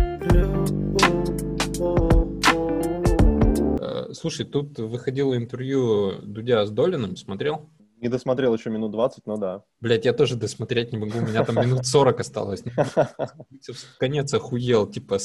Слушай, 4.13 4.47
тут 4.47 4.79
выходило 4.79 5.37
интервью 5.37 6.21
Дудя 6.23 6.65
с 6.67 6.71
Долиным, 6.71 7.17
смотрел? 7.17 7.71
Не 8.03 8.09
досмотрел 8.09 8.53
еще 8.53 8.69
минут 8.69 8.91
20, 8.91 9.27
но 9.27 9.37
да. 9.37 9.63
Блять, 9.81 10.05
я 10.05 10.13
тоже 10.13 10.35
досмотреть 10.35 10.93
не 10.93 10.99
могу, 10.99 11.19
у 11.19 11.23
меня 11.23 11.45
там 11.45 11.55
минут 11.65 11.87
40 11.87 12.19
осталось. 12.19 12.65
В 12.67 13.99
конец 13.99 14.35
охуел, 14.35 14.91
типа, 14.91 15.19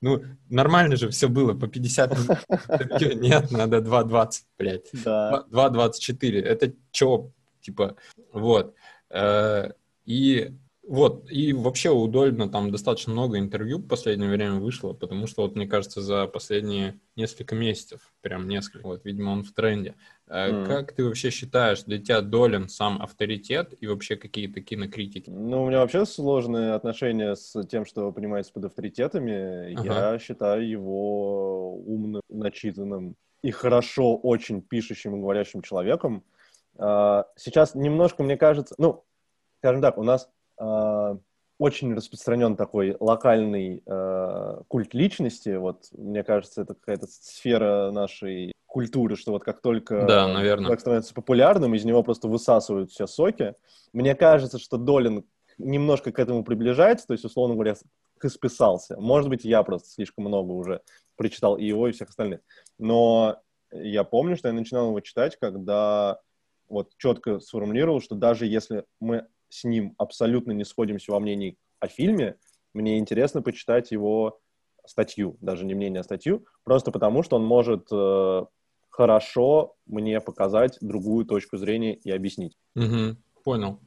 ну, 0.00 0.22
нормально 0.48 0.94
же 0.94 1.08
все 1.08 1.28
было, 1.28 1.52
по 1.54 1.66
50 1.66 2.12
минут. 2.16 3.20
Нет, 3.20 3.50
надо 3.50 3.78
2.20, 3.78 4.30
блядь. 4.56 4.88
Да. 5.04 5.44
2.24, 5.50 6.40
это 6.40 6.72
чё, 6.92 7.32
типа, 7.60 7.96
вот. 8.32 8.74
Э, 9.10 9.70
И 10.06 10.54
вот, 10.90 11.30
и 11.30 11.52
вообще 11.52 11.90
у 11.90 12.08
Дольна 12.08 12.48
там 12.48 12.72
достаточно 12.72 13.12
много 13.12 13.38
интервью 13.38 13.78
в 13.78 13.86
последнее 13.86 14.28
время 14.28 14.56
вышло, 14.56 14.92
потому 14.92 15.28
что, 15.28 15.42
вот, 15.42 15.54
мне 15.54 15.68
кажется, 15.68 16.00
за 16.00 16.26
последние 16.26 16.98
несколько 17.14 17.54
месяцев, 17.54 18.12
прям 18.22 18.48
несколько, 18.48 18.88
вот, 18.88 19.04
видимо, 19.04 19.30
он 19.30 19.44
в 19.44 19.52
тренде. 19.52 19.94
Мгм. 20.26 20.66
Как 20.66 20.90
ты 20.90 21.04
вообще 21.04 21.30
считаешь, 21.30 21.84
для 21.84 21.98
тебя 21.98 22.22
Долин 22.22 22.68
сам 22.68 23.00
авторитет 23.00 23.72
и 23.80 23.86
вообще 23.86 24.16
какие-то 24.16 24.62
кинокритики? 24.62 25.30
Ну, 25.30 25.62
у 25.62 25.68
меня 25.68 25.78
вообще 25.78 26.04
сложные 26.04 26.72
отношения 26.72 27.36
с 27.36 27.64
тем, 27.66 27.86
что 27.86 28.10
понимается 28.10 28.52
под 28.52 28.64
авторитетами. 28.64 29.74
Ага. 29.74 30.12
Я 30.12 30.18
считаю 30.18 30.68
его 30.68 31.76
умным, 31.76 32.22
начитанным 32.28 33.14
и 33.42 33.52
хорошо 33.52 34.16
очень 34.16 34.60
пишущим 34.60 35.14
и 35.14 35.20
говорящим 35.20 35.62
человеком. 35.62 36.24
А, 36.78 37.26
Сейчас 37.36 37.76
немножко, 37.76 38.24
мне 38.24 38.36
кажется, 38.36 38.74
ну, 38.76 39.04
скажем 39.60 39.82
так, 39.82 39.96
у 39.96 40.02
нас 40.02 40.28
очень 41.60 41.94
распространен 41.94 42.56
такой 42.56 42.96
локальный 43.00 43.82
а, 43.86 44.62
культ 44.66 44.94
личности. 44.94 45.56
Вот, 45.56 45.88
мне 45.92 46.24
кажется, 46.24 46.62
это 46.62 46.74
какая-то 46.74 47.06
сфера 47.06 47.90
нашей 47.90 48.52
культуры, 48.64 49.16
что 49.16 49.32
вот 49.32 49.44
как 49.44 49.60
только 49.60 50.06
Да, 50.06 50.26
наверное. 50.26 50.64
человек 50.64 50.80
становится 50.80 51.12
популярным, 51.12 51.74
из 51.74 51.84
него 51.84 52.02
просто 52.02 52.28
высасывают 52.28 52.90
все 52.90 53.06
соки. 53.06 53.54
Мне 53.92 54.14
кажется, 54.14 54.58
что 54.58 54.78
Долин 54.78 55.24
немножко 55.58 56.12
к 56.12 56.18
этому 56.18 56.44
приближается, 56.44 57.06
то 57.06 57.12
есть, 57.12 57.24
условно 57.24 57.54
говоря, 57.54 57.74
к 58.18 58.24
исписался. 58.24 58.98
Может 58.98 59.28
быть, 59.28 59.44
я 59.44 59.62
просто 59.62 59.90
слишком 59.90 60.24
много 60.24 60.52
уже 60.52 60.80
прочитал 61.16 61.56
и 61.56 61.66
его, 61.66 61.88
и 61.88 61.92
всех 61.92 62.08
остальных. 62.08 62.40
Но 62.78 63.38
я 63.72 64.04
помню, 64.04 64.36
что 64.36 64.48
я 64.48 64.54
начинал 64.54 64.88
его 64.88 65.00
читать, 65.00 65.36
когда 65.38 66.20
вот 66.68 66.92
четко 66.96 67.40
сформулировал, 67.40 68.00
что 68.00 68.14
даже 68.14 68.46
если 68.46 68.84
мы 69.00 69.26
с 69.50 69.64
ним 69.64 69.94
абсолютно 69.98 70.52
не 70.52 70.64
сходимся 70.64 71.12
во 71.12 71.20
мнении 71.20 71.58
о 71.80 71.88
фильме, 71.88 72.36
мне 72.72 72.98
интересно 72.98 73.42
почитать 73.42 73.90
его 73.90 74.40
статью, 74.86 75.36
даже 75.40 75.66
не 75.66 75.74
мнение, 75.74 76.00
а 76.00 76.04
статью, 76.04 76.46
просто 76.64 76.90
потому 76.90 77.22
что 77.22 77.36
он 77.36 77.44
может 77.44 77.88
э, 77.92 78.44
хорошо 78.88 79.74
мне 79.86 80.20
показать 80.20 80.78
другую 80.80 81.26
точку 81.26 81.58
зрения 81.58 81.94
и 81.94 82.10
объяснить. 82.10 82.56
Мгм, 82.74 83.18
понял. 83.44 83.80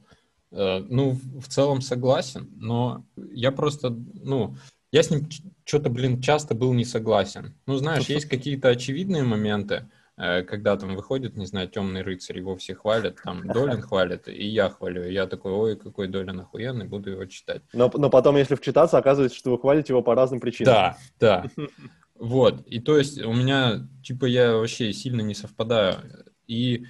Э, 0.50 0.78
Ну, 0.80 1.18
в 1.40 1.48
целом 1.48 1.80
согласен, 1.80 2.50
но 2.56 3.04
я 3.16 3.50
просто, 3.52 3.90
ну, 3.90 4.54
я 4.92 5.02
с 5.02 5.10
ним 5.10 5.28
что-то, 5.64 5.90
блин, 5.90 6.20
часто 6.20 6.54
был 6.54 6.72
не 6.72 6.84
согласен. 6.84 7.54
Ну, 7.66 7.76
знаешь, 7.76 8.08
есть 8.08 8.26
какие-то 8.26 8.68
очевидные 8.68 9.24
моменты, 9.24 9.88
когда 10.16 10.76
там 10.76 10.94
выходит, 10.94 11.36
не 11.36 11.46
знаю, 11.46 11.68
темный 11.68 12.02
рыцарь, 12.02 12.38
его 12.38 12.56
все 12.56 12.74
хвалят, 12.74 13.16
там 13.22 13.42
Долин 13.46 13.80
хвалит, 13.80 14.28
и 14.28 14.46
я 14.46 14.68
хвалю. 14.68 15.04
И 15.04 15.12
я 15.12 15.26
такой, 15.26 15.52
ой, 15.52 15.76
какой 15.76 16.08
Долин 16.08 16.40
охуенный, 16.40 16.86
буду 16.86 17.10
его 17.10 17.24
читать. 17.26 17.62
Но, 17.72 17.90
но 17.94 18.10
потом, 18.10 18.36
если 18.36 18.54
вчитаться, 18.54 18.98
оказывается, 18.98 19.36
что 19.36 19.50
вы 19.50 19.58
хвалите 19.58 19.92
его 19.92 20.02
по 20.02 20.14
разным 20.14 20.40
причинам. 20.40 20.74
Да, 20.74 20.98
да. 21.18 21.44
Вот. 22.16 22.64
И 22.68 22.78
то 22.78 22.96
есть 22.96 23.20
у 23.20 23.32
меня, 23.32 23.88
типа, 24.04 24.26
я 24.26 24.54
вообще 24.54 24.92
сильно 24.92 25.20
не 25.20 25.34
совпадаю. 25.34 25.96
И 26.46 26.86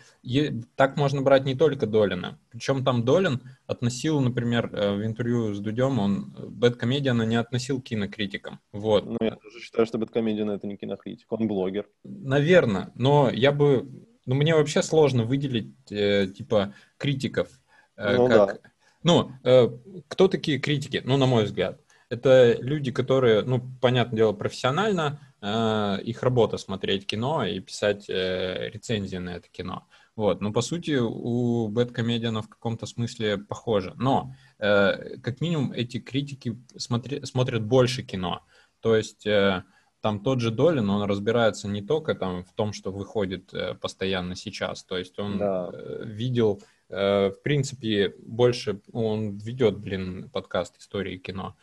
так 0.77 0.97
можно 0.97 1.23
брать 1.23 1.45
не 1.45 1.55
только 1.55 1.87
Долина. 1.87 2.39
Причем 2.51 2.85
там 2.85 3.05
Долин 3.05 3.41
относил, 3.67 4.21
например, 4.21 4.71
э, 4.73 4.95
в 4.95 5.05
интервью 5.05 5.55
с 5.55 5.61
Дудем, 5.61 5.99
он 5.99 6.35
Бэткомедиана 6.49 7.23
не 7.23 7.37
относил 7.37 7.81
к 7.81 7.85
кинокритикам. 7.85 8.61
Вот. 8.73 9.07
Ну, 9.07 9.17
я 9.21 9.37
тоже 9.37 9.61
считаю, 9.61 9.87
что 9.87 9.99
Бэткомедиан— 9.99 10.51
это 10.53 10.67
не 10.67 10.77
кинокритик, 10.77 11.31
он 11.31 11.47
блогер. 11.47 11.87
Наверное, 12.05 12.91
но 12.95 13.31
я 13.31 13.53
бы... 13.53 13.89
Ну, 14.27 14.35
мне 14.35 14.55
вообще 14.55 14.83
сложно 14.83 15.25
выделить, 15.25 15.75
э, 15.91 16.27
типа, 16.27 16.75
критиков. 16.97 17.49
э, 17.97 18.17
Ну, 18.17 18.27
как... 18.27 18.63
да. 18.63 18.71
Ну, 19.03 19.33
э, 19.45 19.69
кто 20.09 20.29
такие 20.29 20.59
критики? 20.59 21.03
Ну, 21.05 21.17
на 21.17 21.27
мой 21.27 21.45
взгляд. 21.45 21.81
Это 22.09 22.57
люди, 22.61 22.91
которые, 22.91 23.43
ну, 23.43 23.63
понятное 23.81 24.17
дело, 24.17 24.33
профессионально, 24.33 25.19
э, 25.34 25.34
их 25.45 26.23
работа 26.23 26.57
смотреть 26.59 27.07
кино 27.07 27.45
и 27.45 27.61
писать 27.61 28.09
э, 28.09 28.71
рецензии 28.71 29.19
на 29.19 29.37
это 29.37 29.49
кино. 29.49 29.87
Вот, 30.17 30.41
ну, 30.41 30.53
по 30.53 30.63
сути, 30.63 30.99
у 31.01 31.69
Бэткомедиана 31.69 32.41
в 32.41 32.49
каком-то 32.49 32.87
смысле 32.87 33.39
похоже. 33.39 33.93
Но, 33.97 34.35
э, 34.59 35.19
как 35.19 35.41
минимум, 35.41 35.73
эти 35.73 35.99
критики 36.01 36.57
смотри- 36.77 37.25
смотрят 37.25 37.63
больше 37.63 38.03
кино. 38.03 38.43
То 38.81 38.97
есть... 38.97 39.27
э, 39.27 39.63
там 40.01 40.21
тот 40.21 40.41
же 40.41 40.51
Долин, 40.51 40.91
он 40.91 41.09
разбирается 41.09 41.67
не 41.67 41.81
только 41.81 42.15
там 42.15 42.45
в 42.45 42.53
том, 42.53 42.75
что 42.75 42.93
выходит 42.93 43.55
э, 43.55 43.73
постоянно 43.73 44.37
сейчас, 44.37 44.85
то 44.85 44.99
есть 44.99 45.19
он 45.19 45.39
Да. 45.39 45.71
э, 45.73 46.03
видел, 46.05 46.61
э, 46.91 47.31
в 47.31 47.43
принципе, 47.43 48.15
больше, 48.19 48.83
он 48.93 49.39
ведет, 49.39 49.79
блин, 49.79 50.29
подкаст 50.31 50.77
«Истории 50.79 51.17
кино». 51.17 51.57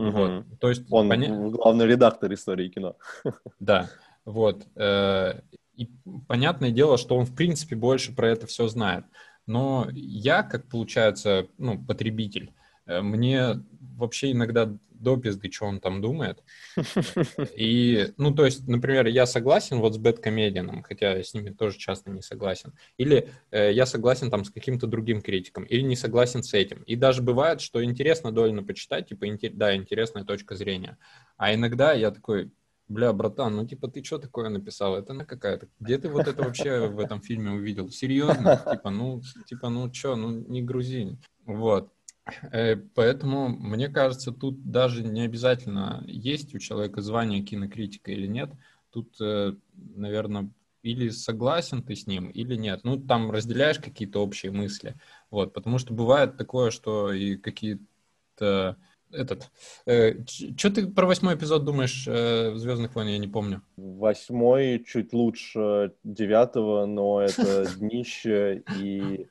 Вот, 0.00 0.44
то 0.60 0.68
есть, 0.68 0.82
Он 0.90 1.10
поня- 1.10 1.50
главный 1.50 1.86
редактор 1.86 2.32
истории 2.32 2.68
кино. 2.68 2.96
да, 3.60 3.90
вот. 4.24 4.66
э, 4.76 5.40
И 5.76 5.90
понятное 6.28 6.70
дело, 6.70 6.96
что 6.98 7.16
он, 7.16 7.24
в 7.26 7.34
принципе, 7.34 7.76
больше 7.76 8.14
про 8.14 8.28
это 8.28 8.46
все 8.46 8.66
знает. 8.68 9.04
Но 9.46 9.88
я, 9.92 10.42
как 10.42 10.68
получается, 10.68 11.46
ну, 11.58 11.78
потребитель, 11.82 12.52
э, 12.86 13.00
мне 13.02 13.62
вообще 13.96 14.32
иногда 14.32 14.72
до 15.00 15.16
пизды, 15.16 15.50
что 15.50 15.66
он 15.66 15.80
там 15.80 16.00
думает. 16.00 16.42
И, 17.56 18.12
ну, 18.16 18.34
то 18.34 18.44
есть, 18.44 18.68
например, 18.68 19.06
я 19.06 19.26
согласен 19.26 19.78
вот 19.78 19.94
с 19.94 19.98
Бэткомедианом, 19.98 20.82
хотя 20.82 21.16
я 21.16 21.24
с 21.24 21.34
ними 21.34 21.50
тоже 21.50 21.78
часто 21.78 22.10
не 22.10 22.22
согласен. 22.22 22.72
Или 22.98 23.28
э, 23.50 23.72
я 23.72 23.86
согласен 23.86 24.30
там 24.30 24.44
с 24.44 24.50
каким-то 24.50 24.86
другим 24.86 25.22
критиком, 25.22 25.64
или 25.64 25.82
не 25.82 25.96
согласен 25.96 26.42
с 26.42 26.54
этим. 26.54 26.82
И 26.82 26.96
даже 26.96 27.22
бывает, 27.22 27.60
что 27.60 27.82
интересно 27.82 28.32
довольно 28.32 28.62
почитать, 28.62 29.08
типа, 29.08 29.28
инте- 29.28 29.52
да, 29.52 29.74
интересная 29.74 30.24
точка 30.24 30.54
зрения. 30.54 30.98
А 31.36 31.54
иногда 31.54 31.92
я 31.92 32.10
такой, 32.10 32.50
бля, 32.90 33.12
братан, 33.12 33.56
ну, 33.56 33.66
типа, 33.66 33.88
ты 33.88 34.04
что 34.04 34.18
такое 34.18 34.50
написал? 34.50 34.96
Это 34.96 35.14
на 35.14 35.24
какая-то... 35.24 35.68
Где 35.78 35.96
ты 35.96 36.08
вот 36.08 36.28
это 36.28 36.42
вообще 36.42 36.88
в 36.88 36.98
этом 36.98 37.22
фильме 37.22 37.52
увидел? 37.52 37.88
Серьезно? 37.90 38.56
Типа, 38.70 38.90
ну, 38.90 39.22
типа, 39.46 39.68
ну, 39.70 39.92
что, 39.92 40.16
ну, 40.16 40.30
не 40.30 40.62
грузи. 40.62 41.16
Вот. 41.46 41.92
Э, 42.52 42.76
поэтому, 42.76 43.48
мне 43.48 43.88
кажется, 43.88 44.32
тут 44.32 44.70
даже 44.70 45.02
не 45.02 45.22
обязательно 45.22 46.04
есть 46.06 46.54
у 46.54 46.58
человека 46.58 47.00
звание 47.00 47.42
кинокритика 47.42 48.10
или 48.12 48.26
нет. 48.26 48.50
Тут, 48.90 49.20
э, 49.20 49.54
наверное, 49.74 50.50
или 50.82 51.10
согласен 51.10 51.82
ты 51.82 51.94
с 51.94 52.06
ним, 52.06 52.28
или 52.30 52.56
нет. 52.56 52.80
Ну, 52.84 52.98
там 52.98 53.30
разделяешь 53.30 53.78
какие-то 53.78 54.22
общие 54.22 54.52
мысли. 54.52 54.94
Вот, 55.30 55.52
потому 55.52 55.78
что 55.78 55.92
бывает 55.92 56.36
такое, 56.36 56.70
что 56.70 57.12
и 57.12 57.36
какие-то 57.36 58.76
этот. 59.12 59.50
Э, 59.86 60.14
что 60.26 60.70
ты 60.70 60.86
про 60.86 61.06
восьмой 61.06 61.34
эпизод 61.34 61.64
думаешь 61.64 62.06
э, 62.06 62.54
Звездных 62.56 62.94
войн? 62.94 63.08
Я 63.08 63.18
не 63.18 63.28
помню. 63.28 63.62
Восьмой 63.76 64.84
чуть 64.86 65.12
лучше 65.12 65.92
девятого, 66.04 66.86
но 66.86 67.20
это 67.20 67.66
днище 67.78 68.62
и 68.78 69.26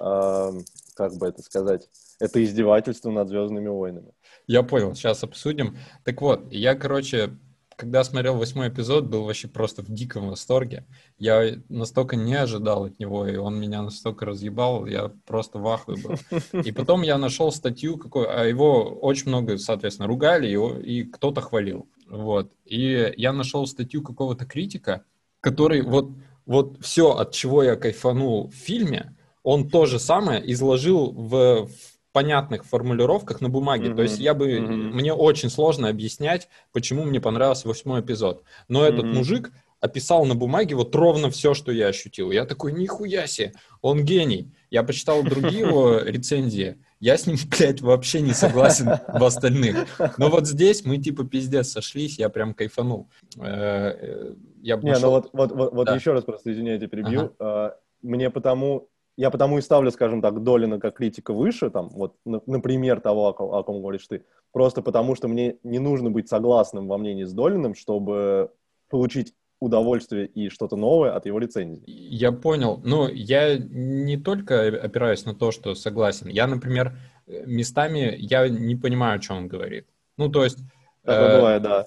э, 0.00 0.50
как 0.94 1.16
бы 1.16 1.26
это 1.26 1.42
сказать, 1.42 1.88
это 2.20 2.42
издевательство 2.42 3.10
над 3.10 3.28
Звездными 3.28 3.68
войнами. 3.68 4.12
Я 4.46 4.62
понял, 4.62 4.94
сейчас 4.94 5.24
обсудим. 5.24 5.76
Так 6.04 6.20
вот, 6.22 6.52
я, 6.52 6.74
короче, 6.74 7.36
когда 7.76 8.04
смотрел 8.04 8.36
восьмой 8.36 8.68
эпизод, 8.68 9.06
был 9.06 9.24
вообще 9.24 9.48
просто 9.48 9.82
в 9.82 9.90
диком 9.90 10.28
восторге. 10.28 10.86
Я 11.18 11.56
настолько 11.68 12.16
не 12.16 12.34
ожидал 12.34 12.84
от 12.84 12.98
него, 12.98 13.26
и 13.26 13.36
он 13.36 13.58
меня 13.58 13.82
настолько 13.82 14.26
разъебал, 14.26 14.86
я 14.86 15.10
просто 15.26 15.58
в 15.58 15.66
ахуе 15.66 15.98
был. 16.02 16.62
И 16.62 16.72
потом 16.72 17.02
я 17.02 17.18
нашел 17.18 17.50
статью, 17.52 17.98
какой, 17.98 18.26
а 18.26 18.44
его 18.44 18.84
очень 18.84 19.28
много, 19.28 19.58
соответственно, 19.58 20.08
ругали, 20.08 20.48
и, 20.48 21.00
и 21.00 21.04
кто-то 21.04 21.40
хвалил. 21.40 21.88
Вот. 22.08 22.52
И 22.64 23.12
я 23.16 23.32
нашел 23.32 23.66
статью 23.66 24.02
какого-то 24.02 24.44
критика, 24.44 25.04
который 25.40 25.82
вот, 25.82 26.10
вот 26.46 26.78
все, 26.80 27.16
от 27.16 27.32
чего 27.32 27.62
я 27.62 27.76
кайфанул 27.76 28.48
в 28.48 28.54
фильме, 28.54 29.16
он 29.44 29.68
то 29.68 29.86
же 29.86 30.00
самое 30.00 30.42
изложил 30.52 31.12
в, 31.12 31.66
в 31.66 31.70
понятных 32.12 32.64
формулировках 32.64 33.40
на 33.40 33.48
бумаге. 33.48 33.90
Mm-hmm. 33.90 33.96
То 33.96 34.02
есть 34.02 34.18
я 34.18 34.34
бы, 34.34 34.50
mm-hmm. 34.50 34.92
мне 34.92 35.12
очень 35.12 35.50
сложно 35.50 35.88
объяснять, 35.88 36.48
почему 36.72 37.04
мне 37.04 37.20
понравился 37.20 37.68
восьмой 37.68 38.00
эпизод. 38.00 38.42
Но 38.66 38.84
mm-hmm. 38.84 38.92
этот 38.92 39.04
мужик 39.04 39.52
описал 39.80 40.24
на 40.24 40.34
бумаге 40.34 40.74
вот 40.74 40.94
ровно 40.96 41.30
все, 41.30 41.52
что 41.52 41.70
я 41.70 41.88
ощутил. 41.88 42.30
Я 42.30 42.46
такой, 42.46 42.72
нихуя 42.72 43.26
себе, 43.26 43.52
он 43.82 44.02
гений. 44.02 44.50
Я 44.70 44.82
почитал 44.82 45.22
другие 45.22 45.60
его 45.60 45.98
рецензии, 46.04 46.78
я 47.00 47.18
с 47.18 47.26
ним, 47.26 47.36
блядь, 47.50 47.82
вообще 47.82 48.22
не 48.22 48.32
согласен 48.32 48.88
в 49.06 49.22
остальных. 49.22 49.86
Но 50.16 50.30
вот 50.30 50.46
здесь 50.46 50.86
мы 50.86 50.96
типа 50.96 51.24
пиздец 51.24 51.68
сошлись, 51.68 52.18
я 52.18 52.30
прям 52.30 52.54
кайфанул. 52.54 53.10
Э, 53.38 53.90
э, 53.90 54.34
я 54.62 54.76
не, 54.76 54.98
ну 54.98 55.10
вот, 55.10 55.28
вот, 55.34 55.52
вот, 55.52 55.72
вот 55.74 55.90
еще 55.90 56.12
раз 56.12 56.24
просто, 56.24 56.50
извиняйте, 56.50 56.86
перебью. 56.86 57.20
Ага. 57.20 57.34
А, 57.40 57.76
мне 58.00 58.30
потому 58.30 58.88
я 59.16 59.30
потому 59.30 59.58
и 59.58 59.62
ставлю, 59.62 59.90
скажем 59.90 60.20
так, 60.20 60.42
Долина 60.42 60.80
как 60.80 60.96
критика 60.96 61.32
выше, 61.32 61.70
там, 61.70 61.88
вот, 61.90 62.16
например, 62.24 63.00
того, 63.00 63.28
о 63.28 63.32
ком, 63.32 63.54
о 63.54 63.62
ком 63.62 63.80
говоришь 63.80 64.06
ты, 64.08 64.24
просто 64.52 64.82
потому 64.82 65.14
что 65.14 65.28
мне 65.28 65.56
не 65.62 65.78
нужно 65.78 66.10
быть 66.10 66.28
согласным 66.28 66.88
во 66.88 66.98
мнении 66.98 67.24
с 67.24 67.32
Долиным, 67.32 67.74
чтобы 67.74 68.50
получить 68.88 69.34
удовольствие 69.60 70.26
и 70.26 70.48
что-то 70.48 70.76
новое 70.76 71.12
от 71.12 71.26
его 71.26 71.38
лицензии. 71.38 71.84
Я 71.86 72.32
понял. 72.32 72.80
Ну, 72.84 73.08
я 73.08 73.56
не 73.56 74.16
только 74.16 74.66
опираюсь 74.66 75.24
на 75.24 75.34
то, 75.34 75.52
что 75.52 75.74
согласен. 75.74 76.28
Я, 76.28 76.46
например, 76.46 76.98
местами 77.26 78.14
я 78.18 78.48
не 78.48 78.76
понимаю, 78.76 79.16
о 79.16 79.18
чем 79.20 79.36
он 79.38 79.48
говорит. 79.48 79.86
Ну, 80.18 80.28
то 80.28 80.44
есть... 80.44 80.58
Это 81.02 81.20
э, 81.20 81.36
бывает, 81.36 81.62
да. 81.62 81.86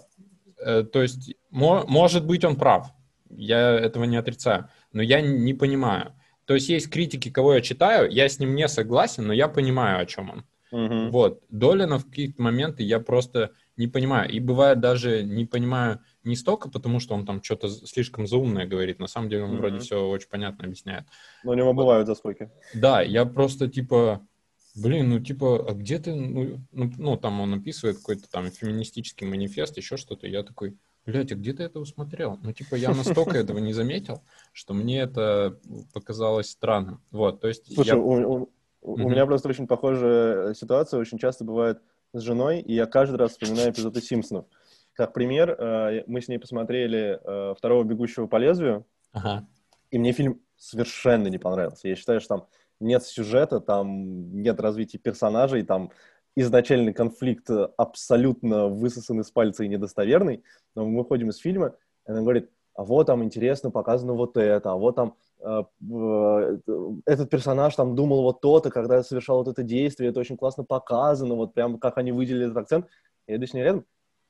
Э, 0.59 0.83
то 0.83 1.01
есть, 1.01 1.35
мо, 1.51 1.83
может 1.87 2.25
быть, 2.25 2.43
он 2.43 2.55
прав. 2.55 2.87
Я 3.29 3.71
этого 3.71 4.05
не 4.05 4.17
отрицаю. 4.17 4.69
Но 4.91 5.01
я 5.01 5.21
не 5.21 5.53
понимаю. 5.53 6.13
То 6.47 6.53
есть 6.53 6.69
есть 6.69 6.89
критики, 6.89 7.29
кого 7.29 7.55
я 7.55 7.61
читаю, 7.61 8.09
я 8.09 8.27
с 8.27 8.39
ним 8.39 8.55
не 8.55 8.69
согласен, 8.69 9.27
но 9.27 9.33
я 9.33 9.49
понимаю, 9.49 10.01
о 10.01 10.05
чем 10.05 10.29
он. 10.29 10.45
Uh-huh. 10.71 11.09
Вот. 11.09 11.43
Долина 11.49 11.99
в 11.99 12.05
какие-то 12.05 12.41
моменты 12.41 12.83
я 12.83 12.99
просто 12.99 13.51
не 13.75 13.87
понимаю. 13.87 14.29
И 14.31 14.39
бывает 14.39 14.79
даже 14.79 15.23
не 15.23 15.45
понимаю 15.45 15.99
не 16.23 16.37
столько, 16.37 16.69
потому 16.69 17.01
что 17.01 17.15
он 17.15 17.25
там 17.25 17.43
что-то 17.43 17.69
слишком 17.69 18.27
заумное 18.27 18.65
говорит. 18.65 18.99
На 18.99 19.07
самом 19.07 19.29
деле 19.29 19.43
он 19.43 19.55
uh-huh. 19.55 19.57
вроде 19.57 19.79
все 19.79 20.07
очень 20.07 20.29
понятно 20.29 20.63
объясняет. 20.63 21.03
Но 21.43 21.51
у 21.51 21.53
него 21.53 21.73
вот. 21.73 21.81
бывают 21.81 22.07
заскоки. 22.07 22.49
Да, 22.73 23.01
я 23.01 23.25
просто 23.25 23.67
типа, 23.67 24.25
блин, 24.73 25.09
ну 25.09 25.19
типа, 25.19 25.69
а 25.69 25.73
где 25.73 25.99
ты, 25.99 26.15
ну, 26.15 26.61
ну, 26.71 26.91
ну 26.97 27.17
там 27.17 27.41
он 27.41 27.55
описывает 27.55 27.97
какой-то 27.97 28.29
там 28.29 28.49
феминистический 28.51 29.27
манифест, 29.27 29.75
еще 29.75 29.97
что-то. 29.97 30.27
Я 30.27 30.43
такой, 30.43 30.77
блядь, 31.07 31.31
а 31.31 31.35
где 31.35 31.53
ты 31.53 31.63
это 31.63 31.79
усмотрел? 31.79 32.37
Ну, 32.43 32.51
типа, 32.51 32.75
я 32.75 32.89
настолько 32.93 33.37
этого 33.37 33.57
не 33.59 33.73
заметил, 33.73 34.21
что 34.53 34.73
мне 34.73 34.99
это 34.99 35.57
показалось 35.93 36.49
странным. 36.49 37.01
Вот, 37.11 37.41
то 37.41 37.47
есть... 37.47 37.73
Слушай, 37.73 37.89
я... 37.89 37.97
у, 37.97 38.41
у, 38.41 38.49
у 38.81 39.09
меня 39.09 39.25
просто 39.25 39.49
очень 39.49 39.67
похожая 39.67 40.53
ситуация, 40.53 40.99
очень 40.99 41.17
часто 41.17 41.43
бывает 41.43 41.81
с 42.13 42.21
женой, 42.21 42.59
и 42.59 42.73
я 42.73 42.85
каждый 42.85 43.15
раз 43.15 43.31
вспоминаю 43.31 43.71
эпизоды 43.71 44.01
«Симпсонов». 44.01 44.45
Как 44.93 45.13
пример, 45.13 45.51
э, 45.51 46.03
мы 46.07 46.21
с 46.21 46.27
ней 46.27 46.39
посмотрели 46.39 47.19
э, 47.23 47.53
«Второго 47.55 47.83
бегущего 47.83 48.27
по 48.27 48.37
лезвию», 48.37 48.85
ага. 49.11 49.47
и 49.91 49.97
мне 49.99 50.11
фильм 50.11 50.41
совершенно 50.57 51.27
не 51.27 51.37
понравился. 51.37 51.87
Я 51.87 51.95
считаю, 51.95 52.19
что 52.19 52.37
там 52.37 52.47
нет 52.79 53.03
сюжета, 53.03 53.59
там 53.59 54.41
нет 54.41 54.59
развития 54.59 54.97
персонажей, 54.97 55.63
там 55.63 55.91
изначальный 56.39 56.93
конфликт 56.93 57.49
абсолютно 57.77 58.67
высосан 58.67 59.21
из 59.21 59.31
пальца 59.31 59.63
и 59.63 59.67
недостоверный, 59.67 60.43
но 60.75 60.85
мы 60.85 60.99
выходим 60.99 61.29
из 61.29 61.37
фильма, 61.37 61.73
и 62.07 62.11
она 62.11 62.21
говорит, 62.21 62.49
а 62.75 62.83
вот 62.83 63.07
там 63.07 63.23
интересно 63.23 63.71
показано 63.71 64.13
вот 64.13 64.37
это, 64.37 64.71
а 64.71 64.75
вот 64.75 64.95
там 64.95 65.15
э, 65.39 65.63
э, 65.91 66.57
этот 67.05 67.29
персонаж 67.31 67.75
там 67.75 67.95
думал 67.95 68.21
вот 68.21 68.39
то-то, 68.39 68.69
когда 68.69 69.01
совершал 69.01 69.39
вот 69.39 69.47
это 69.47 69.63
действие, 69.63 70.11
это 70.11 70.19
очень 70.19 70.37
классно 70.37 70.63
показано, 70.63 71.33
вот 71.33 71.55
прям 71.55 71.79
как 71.79 71.97
они 71.97 72.11
выделили 72.11 72.45
этот 72.45 72.57
акцент. 72.57 72.85
Я 73.25 73.37
иду 73.37 73.47
с 73.47 73.53
ней 73.53 73.63
рядом, 73.63 73.85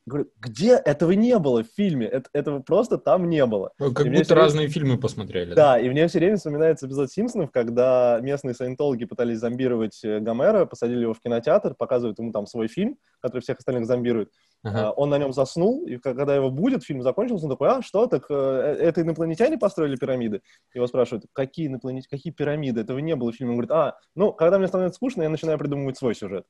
Говорю, 0.07 0.29
где 0.39 0.75
этого 0.75 1.11
не 1.11 1.37
было 1.37 1.63
в 1.63 1.67
фильме? 1.67 2.07
Это, 2.07 2.29
этого 2.31 2.59
просто 2.61 2.97
там 2.97 3.29
не 3.29 3.45
было. 3.45 3.73
Ну, 3.77 3.93
как 3.93 4.07
будто 4.07 4.35
разные 4.35 4.67
время... 4.67 4.73
фильмы 4.73 4.97
посмотрели. 4.97 5.53
Да, 5.53 5.73
да, 5.73 5.79
и 5.79 5.89
мне 5.89 6.07
все 6.07 6.19
время 6.19 6.37
вспоминается 6.37 6.87
эпизод 6.87 7.11
«Симпсонов», 7.11 7.51
когда 7.51 8.17
местные 8.21 8.55
саентологи 8.55 9.03
пытались 9.03 9.39
зомбировать 9.39 9.99
э, 10.05 10.19
Гомера, 10.19 10.65
посадили 10.65 11.01
его 11.01 11.13
в 11.13 11.19
кинотеатр, 11.19 11.75
показывают 11.75 12.19
ему 12.19 12.31
там 12.31 12.45
свой 12.45 12.69
фильм, 12.69 12.97
который 13.19 13.41
всех 13.41 13.57
остальных 13.57 13.85
зомбирует. 13.85 14.31
Ага. 14.63 14.87
А, 14.87 14.91
он 14.91 15.09
на 15.09 15.17
нем 15.17 15.33
заснул, 15.33 15.85
и 15.85 15.97
когда 15.97 16.35
его 16.35 16.49
будет, 16.49 16.83
фильм 16.83 17.01
закончился, 17.01 17.45
он 17.45 17.51
такой, 17.51 17.69
а, 17.69 17.81
что, 17.81 18.07
так 18.07 18.25
э, 18.29 18.33
э, 18.33 18.83
это 18.83 19.01
инопланетяне 19.01 19.57
построили 19.57 19.95
пирамиды? 19.95 20.41
Его 20.73 20.87
спрашивают, 20.87 21.25
какие 21.33 21.67
инопланетяне, 21.67 22.07
какие 22.09 22.33
пирамиды? 22.33 22.81
Этого 22.81 22.99
не 22.99 23.15
было 23.15 23.31
в 23.31 23.35
фильме. 23.35 23.51
Он 23.51 23.57
говорит, 23.57 23.71
а, 23.71 23.97
ну, 24.15 24.33
когда 24.33 24.57
мне 24.57 24.67
становится 24.67 24.95
скучно, 24.95 25.23
я 25.23 25.29
начинаю 25.29 25.57
придумывать 25.57 25.97
свой 25.97 26.15
сюжет. 26.15 26.45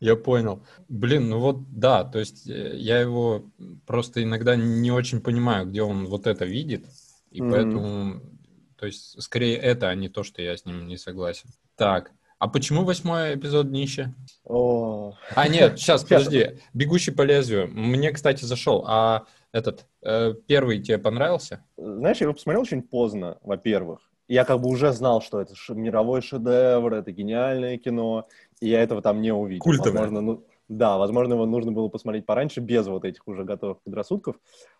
Я 0.00 0.16
понял. 0.16 0.64
Блин, 0.88 1.28
ну 1.28 1.38
вот, 1.38 1.70
да, 1.70 2.04
то 2.04 2.18
есть 2.18 2.50
я 2.72 3.00
его 3.00 3.44
просто 3.86 4.22
иногда 4.22 4.56
не 4.56 4.90
очень 4.90 5.20
понимаю, 5.20 5.66
где 5.66 5.82
он 5.82 6.06
вот 6.06 6.26
это 6.26 6.44
видит, 6.44 6.86
и 7.30 7.40
mm-hmm. 7.40 7.50
поэтому, 7.50 8.20
то 8.76 8.86
есть, 8.86 9.20
скорее 9.22 9.56
это, 9.56 9.88
а 9.88 9.94
не 9.94 10.08
то, 10.08 10.22
что 10.22 10.42
я 10.42 10.56
с 10.56 10.64
ним 10.64 10.86
не 10.86 10.96
согласен. 10.96 11.50
Так, 11.76 12.12
а 12.38 12.48
почему 12.48 12.84
восьмой 12.84 13.36
эпизод 13.36 13.70
днище? 13.70 14.12
О. 14.44 15.14
А, 15.34 15.48
нет, 15.48 15.78
сейчас, 15.78 16.04
подожди. 16.04 16.58
«Бегущий 16.74 17.10
по 17.10 17.22
лезвию». 17.22 17.68
Мне, 17.68 18.12
кстати, 18.12 18.44
зашел. 18.44 18.84
А 18.86 19.24
этот, 19.52 19.86
э, 20.02 20.34
первый 20.46 20.82
тебе 20.82 20.98
понравился? 20.98 21.64
Знаешь, 21.76 22.18
я 22.18 22.24
его 22.24 22.34
посмотрел 22.34 22.62
очень 22.62 22.82
поздно, 22.82 23.38
во-первых. 23.42 24.00
Я 24.26 24.44
как 24.44 24.60
бы 24.60 24.68
уже 24.68 24.92
знал, 24.92 25.22
что 25.22 25.40
это 25.40 25.54
мировой 25.70 26.22
шедевр, 26.22 26.94
это 26.94 27.12
гениальное 27.12 27.78
кино, 27.78 28.26
и 28.60 28.68
я 28.68 28.82
этого 28.82 29.00
там 29.00 29.20
не 29.20 29.32
увидел. 29.32 29.62
Культовое. 29.62 30.02
Возможно, 30.02 30.20
ну, 30.20 30.44
да, 30.68 30.98
возможно, 30.98 31.34
его 31.34 31.46
нужно 31.46 31.72
было 31.72 31.88
посмотреть 31.88 32.26
пораньше, 32.26 32.60
без 32.60 32.86
вот 32.86 33.04
этих 33.04 33.26
уже 33.28 33.44
готовых 33.44 33.82
предрассудков. 33.82 34.36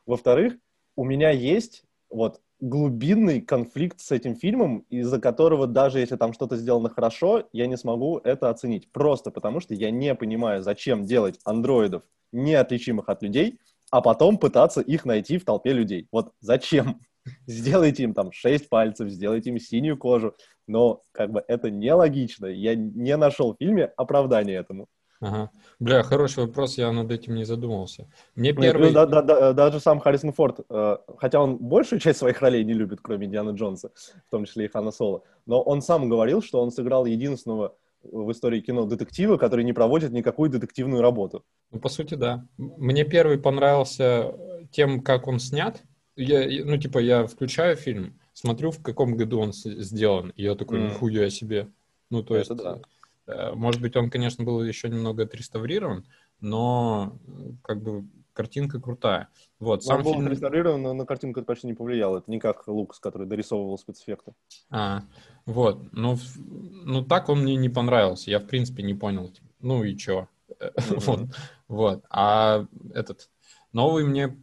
Во-вторых, 0.06 0.54
у 0.96 1.04
меня 1.04 1.30
есть 1.30 1.84
вот 2.10 2.40
глубинный 2.60 3.40
конфликт 3.40 4.00
с 4.00 4.10
этим 4.12 4.36
фильмом, 4.36 4.86
из-за 4.88 5.20
которого 5.20 5.66
даже 5.66 5.98
если 5.98 6.16
там 6.16 6.32
что-то 6.32 6.56
сделано 6.56 6.88
хорошо, 6.88 7.48
я 7.52 7.66
не 7.66 7.76
смогу 7.76 8.18
это 8.18 8.48
оценить. 8.48 8.90
Просто 8.92 9.30
потому 9.30 9.60
что 9.60 9.74
я 9.74 9.90
не 9.90 10.14
понимаю, 10.14 10.62
зачем 10.62 11.04
делать 11.04 11.38
андроидов 11.44 12.02
неотличимых 12.32 13.08
от 13.08 13.22
людей, 13.22 13.58
а 13.90 14.00
потом 14.00 14.38
пытаться 14.38 14.80
их 14.80 15.04
найти 15.04 15.38
в 15.38 15.44
толпе 15.44 15.72
людей. 15.72 16.08
Вот 16.10 16.32
зачем? 16.40 17.00
Сделайте 17.46 18.02
им 18.04 18.14
там 18.14 18.32
шесть 18.32 18.68
пальцев, 18.68 19.08
сделайте 19.08 19.48
им 19.48 19.58
синюю 19.58 19.96
кожу. 19.96 20.34
Но 20.66 21.02
как 21.12 21.30
бы 21.30 21.42
это 21.48 21.70
нелогично. 21.70 22.46
Я 22.46 22.74
не 22.74 23.16
нашел 23.16 23.54
в 23.54 23.58
фильме 23.58 23.84
оправдания 23.84 24.54
этому. 24.54 24.88
Ага. 25.24 25.50
Бля, 25.80 26.02
хороший 26.02 26.44
вопрос, 26.44 26.78
я 26.78 26.92
над 26.92 27.10
этим 27.10 27.34
не 27.34 27.44
задумывался. 27.44 28.06
Мне 28.36 28.52
ну, 28.52 28.60
первый... 28.60 28.92
да, 28.92 29.06
да, 29.06 29.22
да, 29.22 29.52
даже 29.52 29.80
сам 29.80 29.98
Харрисон 29.98 30.32
Форд, 30.32 30.60
э, 30.68 30.96
хотя 31.16 31.40
он 31.40 31.56
большую 31.56 31.98
часть 31.98 32.18
своих 32.18 32.42
ролей 32.42 32.62
не 32.62 32.74
любит, 32.74 33.00
кроме 33.00 33.26
Дианы 33.26 33.56
Джонса, 33.56 33.90
в 34.28 34.30
том 34.30 34.44
числе 34.44 34.66
и 34.66 34.68
Хана 34.68 34.90
Соло, 34.90 35.22
но 35.46 35.62
он 35.62 35.80
сам 35.80 36.10
говорил, 36.10 36.42
что 36.42 36.60
он 36.60 36.70
сыграл 36.70 37.06
единственного 37.06 37.74
в 38.02 38.30
истории 38.32 38.60
кино 38.60 38.84
детектива, 38.84 39.38
который 39.38 39.64
не 39.64 39.72
проводит 39.72 40.12
никакую 40.12 40.50
детективную 40.50 41.00
работу. 41.00 41.42
Ну, 41.70 41.80
по 41.80 41.88
сути, 41.88 42.14
да. 42.14 42.46
Мне 42.58 43.04
первый 43.04 43.38
понравился 43.38 44.34
тем, 44.72 45.00
как 45.00 45.26
он 45.26 45.38
снят. 45.38 45.82
Я, 46.16 46.46
ну, 46.66 46.76
типа, 46.76 46.98
я 46.98 47.26
включаю 47.26 47.76
фильм, 47.76 48.20
смотрю, 48.34 48.72
в 48.72 48.82
каком 48.82 49.16
году 49.16 49.40
он 49.40 49.54
сделан, 49.54 50.34
и 50.36 50.42
я 50.42 50.54
такой, 50.54 50.80
mm. 50.80 50.84
нихуя 50.84 51.30
себе. 51.30 51.68
Ну, 52.10 52.22
то 52.22 52.36
Это 52.36 52.52
есть... 52.52 52.62
Да 52.62 52.80
может 53.26 53.80
быть, 53.80 53.96
он, 53.96 54.10
конечно, 54.10 54.44
был 54.44 54.62
еще 54.62 54.88
немного 54.88 55.22
отреставрирован, 55.24 56.06
но 56.40 57.18
как 57.62 57.82
бы 57.82 58.04
картинка 58.34 58.80
крутая. 58.80 59.28
Вот, 59.58 59.82
сам 59.84 59.98
он 59.98 60.04
фильм... 60.04 60.24
был 60.24 60.30
реставрирован, 60.30 60.82
но 60.82 60.92
на 60.92 61.06
картинку 61.06 61.40
это 61.40 61.46
почти 61.46 61.66
не 61.66 61.74
повлияло. 61.74 62.18
Это 62.18 62.30
не 62.30 62.38
как 62.38 62.66
Лукас, 62.68 62.98
который 62.98 63.26
дорисовывал 63.26 63.78
спецэффекты. 63.78 64.34
А, 64.70 65.02
вот. 65.46 65.92
Ну, 65.92 66.18
ну, 66.46 67.02
так 67.02 67.28
он 67.28 67.42
мне 67.42 67.56
не 67.56 67.70
понравился. 67.70 68.30
Я, 68.30 68.40
в 68.40 68.46
принципе, 68.46 68.82
не 68.82 68.94
понял. 68.94 69.28
Типа, 69.28 69.46
ну 69.60 69.84
и 69.84 69.96
чё? 69.96 70.28
Mm-hmm. 70.50 71.02
вот. 71.06 71.20
вот. 71.68 72.04
А 72.10 72.66
этот 72.92 73.30
новый 73.72 74.04
мне 74.04 74.36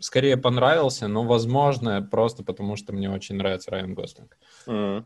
скорее 0.00 0.36
понравился, 0.36 1.08
но, 1.08 1.24
возможно, 1.24 2.02
просто 2.02 2.44
потому, 2.44 2.76
что 2.76 2.92
мне 2.92 3.10
очень 3.10 3.36
нравится 3.36 3.70
Райан 3.70 3.94
Гослинг. 3.94 4.36
Mm. 4.66 5.04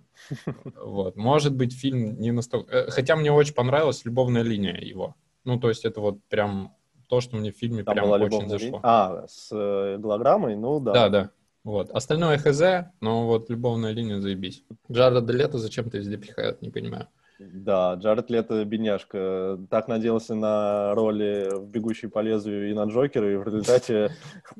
Вот. 0.76 1.16
Может 1.16 1.54
быть, 1.54 1.72
фильм 1.72 2.20
не 2.20 2.32
настолько... 2.32 2.72
Э, 2.72 2.90
хотя 2.90 3.16
мне 3.16 3.32
очень 3.32 3.54
понравилась 3.54 4.04
любовная 4.04 4.42
линия 4.42 4.76
его. 4.80 5.16
Ну, 5.44 5.58
то 5.58 5.68
есть 5.68 5.84
это 5.84 6.00
вот 6.00 6.22
прям 6.28 6.74
то, 7.08 7.20
что 7.20 7.36
мне 7.36 7.52
в 7.52 7.56
фильме 7.56 7.82
Там 7.82 7.94
прям 7.94 8.10
очень 8.10 8.48
зашло. 8.48 8.66
Линия? 8.66 8.80
А, 8.82 9.24
с 9.26 9.48
э, 9.52 9.96
голограммой? 9.98 10.56
Ну, 10.56 10.80
да. 10.80 10.92
Да, 10.92 11.08
да. 11.08 11.30
Вот. 11.64 11.90
Остальное 11.90 12.38
хз, 12.38 12.60
но 13.00 13.26
вот 13.26 13.50
любовная 13.50 13.92
линия 13.92 14.20
заебись. 14.20 14.64
Джареда 14.90 15.32
Лето 15.32 15.58
зачем-то 15.58 15.98
везде 15.98 16.16
пихают, 16.16 16.62
не 16.62 16.70
понимаю. 16.70 17.08
Да, 17.38 17.94
Джаред 17.94 18.30
Лето 18.30 18.64
бедняжка. 18.64 19.58
Так 19.70 19.88
надеялся 19.88 20.34
на 20.34 20.94
роли 20.94 21.48
в 21.52 21.66
«Бегущей 21.68 22.08
по 22.08 22.20
лезвию» 22.20 22.70
и 22.70 22.74
на 22.74 22.84
Джокера, 22.84 23.32
и 23.32 23.36
в 23.36 23.44
результате 23.44 24.10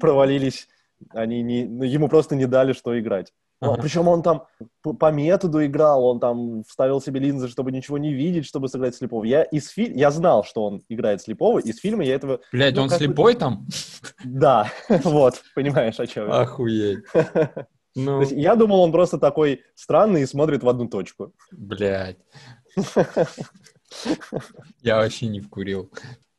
провалились. 0.00 0.66
Они 1.10 1.42
не, 1.42 1.64
ну, 1.64 1.84
ему 1.84 2.08
просто 2.08 2.36
не 2.36 2.46
дали, 2.46 2.72
что 2.72 2.98
играть. 2.98 3.32
Ну, 3.62 3.76
Причем 3.76 4.08
он 4.08 4.22
там 4.22 4.46
по, 4.82 4.94
по 4.94 5.10
методу 5.12 5.64
играл, 5.64 6.04
он 6.06 6.18
там 6.18 6.64
вставил 6.64 7.00
себе 7.00 7.20
линзы, 7.20 7.48
чтобы 7.48 7.72
ничего 7.72 7.98
не 7.98 8.14
видеть, 8.14 8.46
чтобы 8.46 8.68
сыграть 8.68 8.94
слепого. 8.94 9.24
Я 9.24 9.42
из 9.42 9.68
фи... 9.68 9.92
я 9.94 10.10
знал, 10.10 10.44
что 10.44 10.64
он 10.64 10.82
играет 10.88 11.20
слепого, 11.20 11.58
из 11.58 11.78
фильма 11.78 12.04
я 12.04 12.14
этого... 12.14 12.40
Блядь, 12.52 12.74
ну, 12.74 12.82
он 12.82 12.90
слепой 12.90 13.34
там? 13.34 13.66
Да, 14.24 14.70
вот, 14.88 15.42
понимаешь, 15.54 16.00
о 16.00 16.06
чем 16.06 16.28
я. 16.28 16.40
Охуеть. 16.40 17.04
Ну... 17.96 18.22
я 18.22 18.54
думал, 18.54 18.82
он 18.82 18.92
просто 18.92 19.18
такой 19.18 19.62
странный 19.74 20.22
и 20.22 20.26
смотрит 20.26 20.62
в 20.62 20.68
одну 20.68 20.86
точку. 20.86 21.34
Блядь. 21.50 22.18
Я 24.80 24.98
вообще 24.98 25.26
не 25.26 25.40
вкурил. 25.40 25.90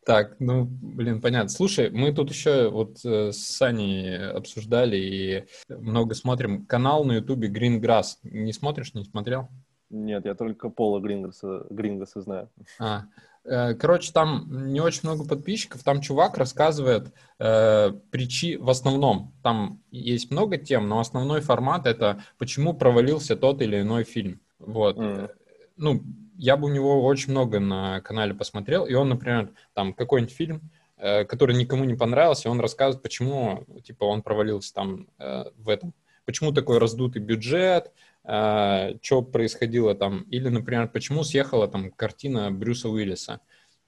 Так, 0.05 0.37
ну, 0.39 0.65
блин, 0.65 1.21
понятно. 1.21 1.49
Слушай, 1.49 1.91
мы 1.91 2.11
тут 2.11 2.31
еще 2.31 2.69
вот 2.69 3.05
э, 3.05 3.31
с 3.31 3.37
Саней 3.37 4.29
обсуждали 4.29 4.97
и 4.97 5.45
много 5.69 6.15
смотрим. 6.15 6.65
Канал 6.65 7.03
на 7.03 7.13
Ютубе 7.13 7.49
Green 7.49 7.79
Grass. 7.79 8.17
Не 8.23 8.51
смотришь, 8.51 8.95
не 8.95 9.03
смотрел? 9.03 9.49
Нет, 9.91 10.25
я 10.25 10.33
только 10.33 10.69
Пола 10.69 10.99
Грингоса, 10.99 11.67
Грингоса 11.69 12.21
знаю. 12.21 12.49
А, 12.79 13.03
э, 13.43 13.75
короче, 13.75 14.11
там 14.11 14.71
не 14.71 14.79
очень 14.79 15.01
много 15.03 15.27
подписчиков. 15.27 15.83
Там 15.83 16.01
чувак 16.01 16.37
рассказывает 16.37 17.13
э, 17.37 17.91
причи 18.09 18.57
в 18.57 18.69
основном. 18.69 19.33
Там 19.43 19.81
есть 19.91 20.31
много 20.31 20.57
тем, 20.57 20.87
но 20.87 20.99
основной 20.99 21.41
формат 21.41 21.85
это 21.85 22.23
почему 22.39 22.73
провалился 22.73 23.35
тот 23.35 23.61
или 23.61 23.81
иной 23.81 24.03
фильм. 24.03 24.39
Вот. 24.57 24.97
Mm. 24.97 25.29
Ну, 25.77 26.01
я 26.41 26.57
бы 26.57 26.67
у 26.67 26.71
него 26.71 27.05
очень 27.05 27.31
много 27.31 27.59
на 27.59 28.01
канале 28.01 28.33
посмотрел, 28.33 28.87
и 28.87 28.95
он, 28.95 29.09
например, 29.09 29.51
там 29.75 29.93
какой-нибудь 29.93 30.33
фильм, 30.33 30.71
э, 30.97 31.23
который 31.23 31.55
никому 31.55 31.83
не 31.83 31.93
понравился, 31.93 32.49
он 32.49 32.59
рассказывает, 32.59 33.03
почему, 33.03 33.63
типа, 33.83 34.05
он 34.05 34.23
провалился 34.23 34.73
там 34.73 35.07
э, 35.19 35.43
в 35.55 35.69
этом, 35.69 35.93
почему 36.25 36.51
такой 36.51 36.79
раздутый 36.79 37.21
бюджет, 37.21 37.91
э, 38.23 38.95
что 39.03 39.21
происходило 39.21 39.93
там, 39.93 40.23
или, 40.31 40.49
например, 40.49 40.87
почему 40.87 41.23
съехала 41.23 41.67
там 41.67 41.91
картина 41.91 42.49
Брюса 42.51 42.89
Уиллиса, 42.89 43.39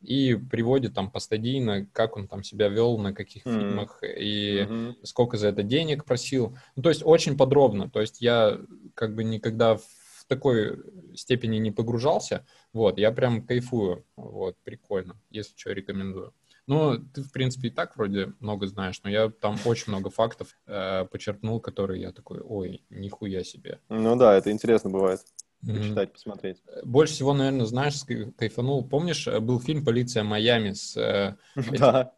и 0.01 0.35
приводит 0.35 0.93
там 0.93 1.09
постадийно, 1.09 1.87
как 1.91 2.17
он 2.17 2.27
там 2.27 2.43
себя 2.43 2.67
вел, 2.67 2.99
на 2.99 3.15
каких 3.15 3.47
mm-hmm. 3.47 3.59
фильмах, 3.59 4.03
и 4.03 4.59
mm-hmm. 4.59 4.95
сколько 5.01 5.37
за 5.37 5.47
это 5.47 5.63
денег 5.63 6.05
просил. 6.05 6.55
Ну, 6.75 6.83
то 6.83 6.89
есть 6.89 7.01
очень 7.03 7.35
подробно. 7.35 7.89
То 7.89 8.01
есть 8.01 8.21
я 8.21 8.59
как 8.93 9.15
бы 9.15 9.23
никогда 9.23 9.77
в 9.77 9.83
такой 10.27 10.79
степени 11.15 11.57
не 11.57 11.71
погружался. 11.71 12.45
Вот, 12.73 12.97
я 12.97 13.11
прям 13.11 13.45
кайфую. 13.45 14.05
Вот, 14.15 14.57
прикольно. 14.63 15.19
Если 15.29 15.57
что, 15.57 15.71
рекомендую. 15.71 16.33
Ну, 16.65 16.97
ты, 16.97 17.23
в 17.23 17.31
принципе, 17.31 17.67
и 17.67 17.71
так 17.71 17.97
вроде 17.97 18.33
много 18.39 18.67
знаешь, 18.67 19.01
но 19.03 19.09
я 19.09 19.29
там 19.29 19.57
очень 19.65 19.85
много 19.91 20.09
фактов 20.09 20.57
э, 20.65 21.05
почерпнул, 21.11 21.59
которые 21.59 22.01
я 22.01 22.11
такой, 22.13 22.39
ой, 22.39 22.85
нихуя 22.89 23.43
себе. 23.43 23.79
Ну 23.89 24.15
да, 24.15 24.35
это 24.35 24.49
интересно 24.49 24.89
бывает. 24.89 25.21
Почитать, 25.65 26.09
mm-hmm. 26.09 26.13
посмотреть. 26.13 26.63
Больше 26.83 27.13
всего, 27.13 27.33
наверное, 27.33 27.65
знаешь, 27.65 28.01
кайфанул. 28.37 28.87
Помнишь, 28.87 29.27
э, 29.27 29.39
был 29.39 29.59
фильм 29.59 29.83
«Полиция 29.83 30.23
Майами» 30.23 30.71
с... 30.71 30.95
Э, 30.97 31.35
да. 31.77 32.13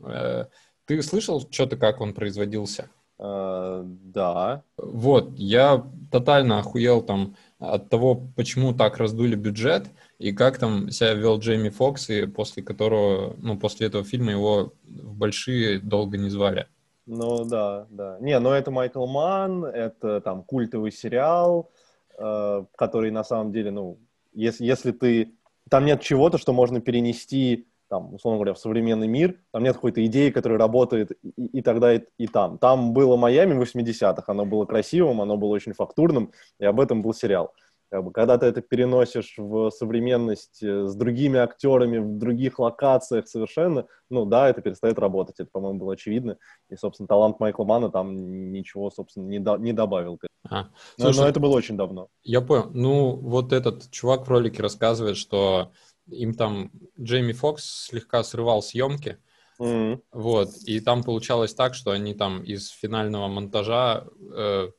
Э, 0.00 0.46
ты 0.86 1.02
слышал 1.02 1.40
что-то, 1.50 1.76
как 1.76 2.00
он 2.00 2.14
производился? 2.14 2.90
Uh, 3.16 3.84
да. 3.84 4.64
Вот, 4.76 5.38
я 5.38 5.88
тотально 6.14 6.60
охуел 6.60 7.02
там 7.02 7.34
от 7.58 7.90
того, 7.90 8.14
почему 8.36 8.72
так 8.72 8.98
раздули 8.98 9.34
бюджет 9.34 9.88
и 10.20 10.30
как 10.30 10.58
там 10.58 10.90
себя 10.90 11.12
вел 11.14 11.40
Джейми 11.40 11.70
Фокс, 11.70 12.08
и 12.08 12.26
после 12.26 12.62
которого, 12.62 13.34
ну, 13.38 13.58
после 13.58 13.88
этого 13.88 14.04
фильма 14.04 14.30
его 14.30 14.72
в 14.84 15.16
большие 15.16 15.80
долго 15.80 16.16
не 16.16 16.30
звали. 16.30 16.68
Ну, 17.06 17.44
да, 17.44 17.88
да. 17.90 18.16
Не, 18.20 18.38
ну 18.38 18.50
это 18.50 18.70
Майкл 18.70 19.06
Ман, 19.06 19.64
это 19.64 20.20
там 20.20 20.44
культовый 20.44 20.92
сериал, 20.92 21.72
э, 22.16 22.64
который 22.76 23.10
на 23.10 23.24
самом 23.24 23.52
деле, 23.52 23.72
ну, 23.72 23.98
если, 24.32 24.64
если 24.64 24.92
ты... 24.92 25.34
Там 25.68 25.84
нет 25.84 26.00
чего-то, 26.00 26.38
что 26.38 26.52
можно 26.52 26.80
перенести 26.80 27.66
там, 27.88 28.14
условно 28.14 28.38
говоря, 28.38 28.54
в 28.54 28.58
современный 28.58 29.08
мир, 29.08 29.38
там 29.52 29.62
нет 29.62 29.74
какой-то 29.74 30.04
идеи, 30.06 30.30
которая 30.30 30.58
работает 30.58 31.12
и, 31.22 31.46
и 31.46 31.62
тогда, 31.62 31.94
и, 31.94 32.02
и 32.18 32.26
там. 32.26 32.58
Там 32.58 32.92
было 32.92 33.16
Майами 33.16 33.54
в 33.54 33.62
80-х, 33.62 34.24
оно 34.26 34.44
было 34.44 34.64
красивым, 34.64 35.20
оно 35.20 35.36
было 35.36 35.50
очень 35.50 35.72
фактурным, 35.72 36.32
и 36.58 36.64
об 36.64 36.80
этом 36.80 37.02
был 37.02 37.14
сериал. 37.14 37.52
Как 37.94 38.02
бы, 38.02 38.10
когда 38.10 38.38
ты 38.38 38.46
это 38.46 38.60
переносишь 38.60 39.34
в 39.36 39.70
современность 39.70 40.62
э, 40.64 40.86
с 40.86 40.96
другими 40.96 41.38
актерами, 41.38 41.98
в 41.98 42.18
других 42.18 42.58
локациях 42.58 43.28
совершенно, 43.28 43.86
ну 44.10 44.24
да, 44.24 44.48
это 44.48 44.62
перестает 44.62 44.98
работать. 44.98 45.36
Это, 45.38 45.48
по-моему, 45.52 45.78
было 45.78 45.92
очевидно. 45.92 46.36
И, 46.70 46.74
собственно, 46.74 47.06
талант 47.06 47.38
Майкла 47.38 47.64
Мана 47.64 47.90
там 47.90 48.50
ничего, 48.50 48.90
собственно, 48.90 49.28
не, 49.28 49.38
до, 49.38 49.58
не 49.58 49.72
добавил. 49.72 50.18
А, 50.50 50.70
слушай, 50.98 51.18
но, 51.18 51.22
но 51.22 51.28
это 51.28 51.38
было 51.38 51.54
очень 51.54 51.76
давно. 51.76 52.08
Я 52.24 52.40
понял. 52.40 52.68
Ну, 52.74 53.14
вот 53.14 53.52
этот 53.52 53.88
чувак 53.92 54.26
в 54.26 54.28
ролике 54.28 54.60
рассказывает, 54.60 55.16
что 55.16 55.70
им 56.06 56.34
там 56.34 56.70
Джейми 57.00 57.32
Фокс 57.32 57.86
слегка 57.86 58.22
срывал 58.24 58.62
съемки, 58.62 59.18
mm-hmm. 59.58 60.02
вот, 60.12 60.50
и 60.66 60.80
там 60.80 61.02
получалось 61.02 61.54
так, 61.54 61.74
что 61.74 61.90
они 61.90 62.14
там 62.14 62.42
из 62.42 62.68
финального 62.68 63.28
монтажа, 63.28 64.06
э, 64.34 64.70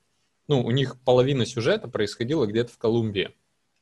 ну, 0.47 0.61
у 0.63 0.71
них 0.71 0.99
половина 1.03 1.45
сюжета 1.45 1.88
происходила 1.88 2.45
где-то 2.45 2.71
в 2.71 2.77
Колумбии. 2.77 3.35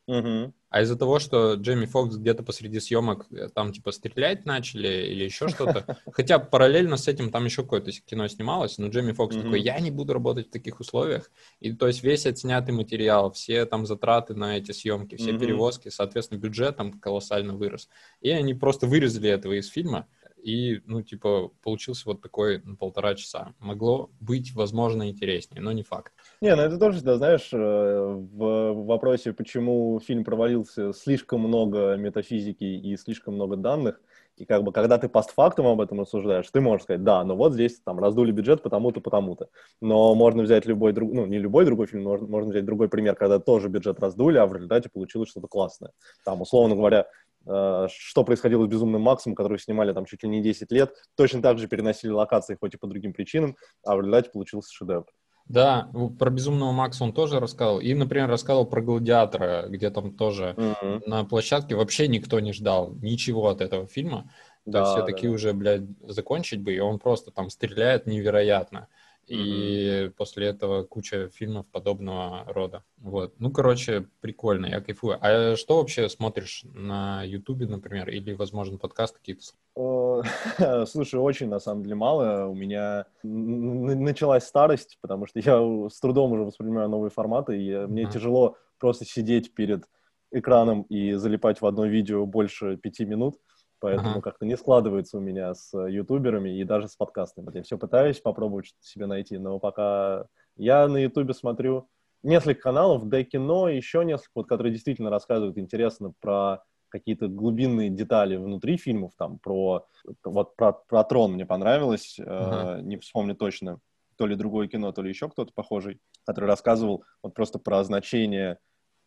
Mm-hmm. 0.10 0.54
А 0.74 0.82
из-за 0.82 0.96
того, 0.96 1.20
что 1.20 1.54
Джейми 1.54 1.86
Фокс 1.86 2.16
где-то 2.16 2.42
посреди 2.42 2.80
съемок 2.80 3.28
э, 3.32 3.48
там 3.54 3.72
типа 3.72 3.92
стрелять 3.92 4.48
начали 4.48 5.06
или 5.06 5.24
еще 5.24 5.48
что-то, 5.48 6.00
хотя 6.12 6.40
параллельно 6.40 6.98
с 6.98 7.08
этим 7.08 7.30
там 7.30 7.46
еще 7.46 7.62
какое-то 7.62 7.92
кино 7.92 8.28
снималось, 8.28 8.80
но 8.80 8.88
Джейми 8.88 9.12
Фокс 9.12 9.36
такой, 9.36 9.62
я 9.62 9.80
не 9.80 9.92
буду 9.92 10.14
работать 10.14 10.48
в 10.48 10.52
таких 10.52 10.80
условиях. 10.80 11.30
И 11.60 11.74
то 11.74 11.86
есть 11.86 12.02
весь 12.02 12.26
отснятый 12.26 12.74
материал, 12.74 13.32
все 13.32 13.68
там 13.68 13.86
затраты 13.86 14.34
на 14.34 14.58
эти 14.58 14.72
съемки, 14.72 15.16
все 15.16 15.38
перевозки, 15.38 15.90
соответственно, 15.90 16.40
бюджет 16.40 16.76
там 16.76 16.94
колоссально 16.94 17.54
вырос. 17.54 17.88
И 18.22 18.32
они 18.32 18.56
просто 18.56 18.88
вырезали 18.88 19.30
этого 19.30 19.54
из 19.54 19.68
фильма, 19.68 20.08
и, 20.44 20.82
ну, 20.86 21.02
типа, 21.02 21.52
получился 21.62 22.04
вот 22.06 22.22
такой 22.22 22.62
на 22.64 22.76
полтора 22.76 23.16
часа. 23.16 23.54
Могло 23.60 24.12
быть, 24.20 24.54
возможно, 24.54 25.10
интереснее, 25.10 25.62
но 25.62 25.72
не 25.72 25.84
факт. 25.84 26.14
Не, 26.44 26.58
ну 26.58 26.62
это 26.62 26.78
тоже, 26.78 27.02
да, 27.02 27.16
знаешь, 27.16 27.48
э, 27.54 27.58
в 27.58 28.74
вопросе, 28.86 29.32
почему 29.32 29.98
фильм 30.06 30.26
провалился, 30.26 30.92
слишком 30.92 31.40
много 31.40 31.96
метафизики 31.96 32.66
и 32.66 32.98
слишком 32.98 33.36
много 33.36 33.56
данных, 33.56 34.02
и 34.36 34.44
как 34.44 34.62
бы, 34.64 34.74
когда 34.74 34.98
ты 34.98 35.08
постфактум 35.08 35.68
об 35.68 35.80
этом 35.80 36.02
рассуждаешь, 36.02 36.50
ты 36.52 36.60
можешь 36.60 36.84
сказать, 36.84 37.02
да, 37.02 37.24
ну 37.24 37.38
вот 37.38 37.54
здесь 37.54 37.80
там 37.80 37.98
раздули 37.98 38.34
бюджет 38.34 38.62
потому-то, 38.62 39.00
потому-то. 39.00 39.48
Но 39.80 40.16
можно 40.16 40.44
взять 40.44 40.66
любой 40.66 40.92
другой, 40.92 41.16
ну, 41.16 41.26
не 41.26 41.40
любой 41.40 41.64
другой 41.64 41.88
фильм, 41.88 42.04
можно, 42.04 42.28
можно 42.28 42.50
взять 42.52 42.66
другой 42.66 42.90
пример, 42.90 43.16
когда 43.16 43.40
тоже 43.40 43.70
бюджет 43.70 44.02
раздули, 44.02 44.38
а 44.38 44.46
в 44.46 44.54
результате 44.54 44.90
получилось 44.90 45.30
что-то 45.30 45.48
классное. 45.48 45.92
Там, 46.26 46.42
условно 46.42 46.76
говоря, 46.76 47.08
Э, 47.46 47.88
что 47.90 48.24
происходило 48.24 48.66
с 48.66 48.70
«Безумным 48.70 49.02
Максом», 49.02 49.36
который 49.36 49.60
снимали 49.60 49.94
там 49.94 50.06
чуть 50.06 50.24
ли 50.24 50.30
не 50.30 50.42
10 50.42 50.72
лет, 50.72 50.94
точно 51.16 51.42
так 51.42 51.58
же 51.58 51.68
переносили 51.68 52.12
локации, 52.12 52.58
хоть 52.60 52.74
и 52.74 52.78
по 52.78 52.88
другим 52.88 53.14
причинам, 53.14 53.58
а 53.84 53.96
в 53.96 54.00
результате 54.00 54.30
получился 54.30 54.74
шедевр. 54.74 55.06
Да, 55.46 55.90
про 56.18 56.30
«Безумного 56.30 56.72
Макса» 56.72 57.04
он 57.04 57.14
тоже 57.14 57.40
рассказал. 57.40 57.80
И, 57.80 57.94
например, 57.94 58.30
рассказал 58.30 58.66
про 58.66 58.82
«Гладиатора», 58.82 59.66
где 59.68 59.90
там 59.90 60.16
тоже 60.16 60.56
mm-hmm. 60.58 61.04
на 61.06 61.26
площадке 61.26 61.76
вообще 61.76 62.08
никто 62.08 62.40
не 62.40 62.54
ждал 62.54 62.94
ничего 63.02 63.50
от 63.50 63.62
этого 63.62 63.86
фильма. 63.86 64.32
Да, 64.66 64.72
То 64.72 64.80
есть 64.80 64.92
все 64.92 65.00
да, 65.02 65.06
такие 65.06 65.30
да. 65.30 65.36
уже, 65.36 65.54
блядь, 65.54 65.84
закончить 66.08 66.62
бы, 66.62 66.74
и 66.74 66.80
он 66.80 66.98
просто 66.98 67.32
там 67.32 67.50
стреляет 67.50 68.08
невероятно. 68.08 68.88
И 69.28 70.12
после 70.18 70.48
этого 70.48 70.84
куча 70.84 71.30
фильмов 71.30 71.66
подобного 71.68 72.44
рода. 72.48 72.84
Вот. 72.98 73.34
Ну, 73.40 73.52
короче, 73.52 74.08
прикольно, 74.22 74.66
я 74.66 74.82
кайфую. 74.82 75.18
А 75.22 75.56
что 75.56 75.78
вообще 75.78 76.10
смотришь 76.10 76.64
на 76.74 77.24
Ютубе, 77.24 77.66
например, 77.68 78.10
или, 78.10 78.34
возможно, 78.34 78.78
подкаст 78.78 79.18
какие-то? 79.18 79.44
Слушай, 80.86 81.20
очень, 81.20 81.48
на 81.48 81.60
самом 81.60 81.84
деле, 81.84 81.96
мало. 81.96 82.48
У 82.48 82.56
меня 82.56 83.06
началась 83.24 84.46
старость, 84.46 84.98
потому 85.02 85.26
что 85.26 85.40
я 85.40 85.90
с 85.90 86.00
трудом 86.00 86.34
уже 86.34 86.44
воспринимаю 86.44 86.90
новые 86.90 87.12
форматы, 87.12 87.62
и 87.62 87.76
мне 87.88 88.06
тяжело 88.06 88.58
просто 88.78 89.06
сидеть 89.06 89.54
перед 89.54 89.86
экраном 90.32 90.82
и 90.84 91.14
залипать 91.14 91.62
в 91.62 91.66
одно 91.66 91.86
видео 91.86 92.26
больше 92.26 92.78
пяти 92.78 93.06
минут. 93.06 93.38
Поэтому 93.84 94.20
uh-huh. 94.20 94.22
как-то 94.22 94.46
не 94.46 94.56
складывается 94.56 95.18
у 95.18 95.20
меня 95.20 95.54
с 95.54 95.78
ютуберами 95.78 96.58
и 96.58 96.64
даже 96.64 96.88
с 96.88 96.96
подкастами. 96.96 97.44
Вот 97.44 97.56
я 97.56 97.64
все 97.64 97.78
пытаюсь 97.78 98.18
попробовать 98.18 98.68
что-то 98.68 98.88
себе 98.88 99.08
найти, 99.08 99.38
но 99.38 99.60
пока 99.60 100.28
я 100.56 100.88
на 100.88 100.96
ютубе 100.96 101.34
смотрю 101.34 101.90
несколько 102.24 102.62
каналов, 102.62 103.10
да 103.10 103.26
кино, 103.26 103.68
еще 103.68 104.06
несколько, 104.06 104.32
вот, 104.36 104.48
которые 104.48 104.72
действительно 104.72 105.10
рассказывают 105.10 105.58
интересно 105.58 106.14
про 106.22 106.64
какие-то 106.88 107.28
глубинные 107.28 107.90
детали 107.90 108.38
внутри 108.38 108.78
фильмов, 108.78 109.12
там, 109.18 109.38
про, 109.40 109.86
вот, 110.24 110.56
про, 110.56 110.72
про 110.72 111.04
Трон 111.04 111.34
мне 111.34 111.46
понравилось, 111.46 112.18
uh-huh. 112.18 112.78
э, 112.78 112.82
не 112.84 112.96
вспомню 112.96 113.36
точно, 113.36 113.80
то 114.16 114.26
ли 114.26 114.38
другое 114.38 114.70
кино, 114.70 114.94
то 114.94 115.02
ли 115.02 115.10
еще 115.10 115.28
кто-то 115.28 115.52
похожий, 115.54 116.00
который 116.26 116.46
рассказывал 116.46 117.04
вот 117.22 117.34
просто 117.34 117.60
про 117.60 117.84
значение 117.84 118.60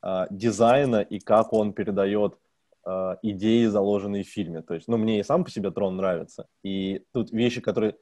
э, 0.02 0.26
дизайна 0.28 1.00
и 1.00 1.18
как 1.18 1.54
он 1.54 1.72
передает 1.72 2.36
э, 2.86 3.16
идеи, 3.22 3.66
заложенные 3.66 4.22
в 4.22 4.28
фильме. 4.28 4.62
То 4.62 4.74
есть, 4.74 4.88
ну, 4.88 4.96
мне 4.96 5.20
и 5.20 5.22
сам 5.22 5.44
по 5.44 5.50
себе 5.50 5.70
трон 5.70 5.96
нравится. 5.96 6.46
И 6.62 7.02
тут 7.12 7.30
вещи, 7.32 7.60
которые, 7.60 7.96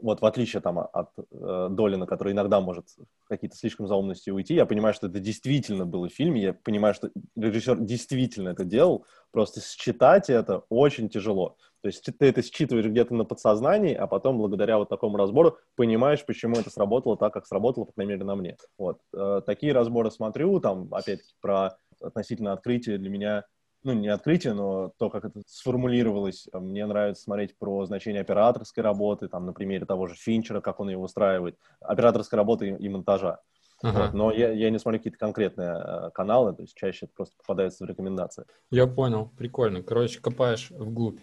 вот 0.00 0.22
в 0.22 0.26
отличие 0.26 0.62
там 0.62 0.78
от 0.78 1.10
э, 1.18 1.68
Долина, 1.70 2.06
который 2.06 2.32
иногда 2.32 2.60
может 2.60 2.86
какие-то 3.28 3.56
слишком 3.56 3.86
заумности 3.86 4.30
уйти, 4.30 4.54
я 4.54 4.66
понимаю, 4.66 4.94
что 4.94 5.06
это 5.06 5.20
действительно 5.20 5.86
было 5.86 6.08
в 6.08 6.12
фильме, 6.12 6.42
я 6.42 6.54
понимаю, 6.54 6.94
что 6.94 7.10
режиссер 7.36 7.78
действительно 7.80 8.48
это 8.50 8.64
делал, 8.64 9.04
просто 9.30 9.60
считать 9.60 10.30
это 10.30 10.64
очень 10.68 11.08
тяжело. 11.08 11.56
То 11.82 11.86
есть 11.86 12.04
ты 12.04 12.26
это 12.26 12.42
считываешь 12.42 12.86
где-то 12.86 13.14
на 13.14 13.24
подсознании, 13.24 13.94
а 13.94 14.06
потом 14.06 14.36
благодаря 14.36 14.78
вот 14.78 14.88
такому 14.88 15.16
разбору 15.16 15.56
понимаешь, 15.76 16.24
почему 16.24 16.56
это 16.56 16.70
сработало 16.70 17.16
так, 17.16 17.32
как 17.32 17.46
сработало, 17.46 17.84
по 17.84 17.92
крайней 17.92 18.12
мере, 18.12 18.24
на 18.24 18.36
мне. 18.36 18.56
Вот. 18.76 18.98
Э, 19.14 19.40
такие 19.44 19.72
разборы 19.72 20.10
смотрю, 20.10 20.60
там, 20.60 20.92
опять-таки, 20.92 21.32
про 21.40 21.78
относительно 22.00 22.52
открытия 22.52 22.98
для 22.98 23.10
меня 23.10 23.44
ну, 23.82 23.92
не 23.92 24.08
открытие, 24.08 24.52
но 24.52 24.92
то, 24.98 25.10
как 25.10 25.24
это 25.24 25.42
сформулировалось. 25.46 26.48
Мне 26.52 26.86
нравится 26.86 27.22
смотреть 27.22 27.56
про 27.56 27.86
значение 27.86 28.20
операторской 28.20 28.82
работы, 28.82 29.28
там, 29.28 29.46
на 29.46 29.52
примере 29.52 29.86
того 29.86 30.06
же 30.06 30.14
Финчера, 30.14 30.60
как 30.60 30.80
он 30.80 30.90
ее 30.90 30.98
устраивает, 30.98 31.58
операторской 31.80 32.36
работы 32.36 32.68
и, 32.68 32.84
и 32.84 32.88
монтажа. 32.88 33.40
Uh-huh. 33.82 33.92
Вот. 33.92 34.14
Но 34.14 34.32
я, 34.32 34.50
я 34.52 34.68
не 34.70 34.78
смотрю 34.78 35.00
какие-то 35.00 35.18
конкретные 35.18 35.70
э, 35.70 36.10
каналы, 36.12 36.54
то 36.54 36.62
есть 36.62 36.74
чаще 36.74 37.06
это 37.06 37.14
просто 37.14 37.34
попадается 37.38 37.84
в 37.84 37.88
рекомендации. 37.88 38.44
Я 38.70 38.86
понял, 38.86 39.30
прикольно. 39.38 39.82
Короче, 39.82 40.20
копаешь 40.20 40.70
вглубь. 40.70 41.20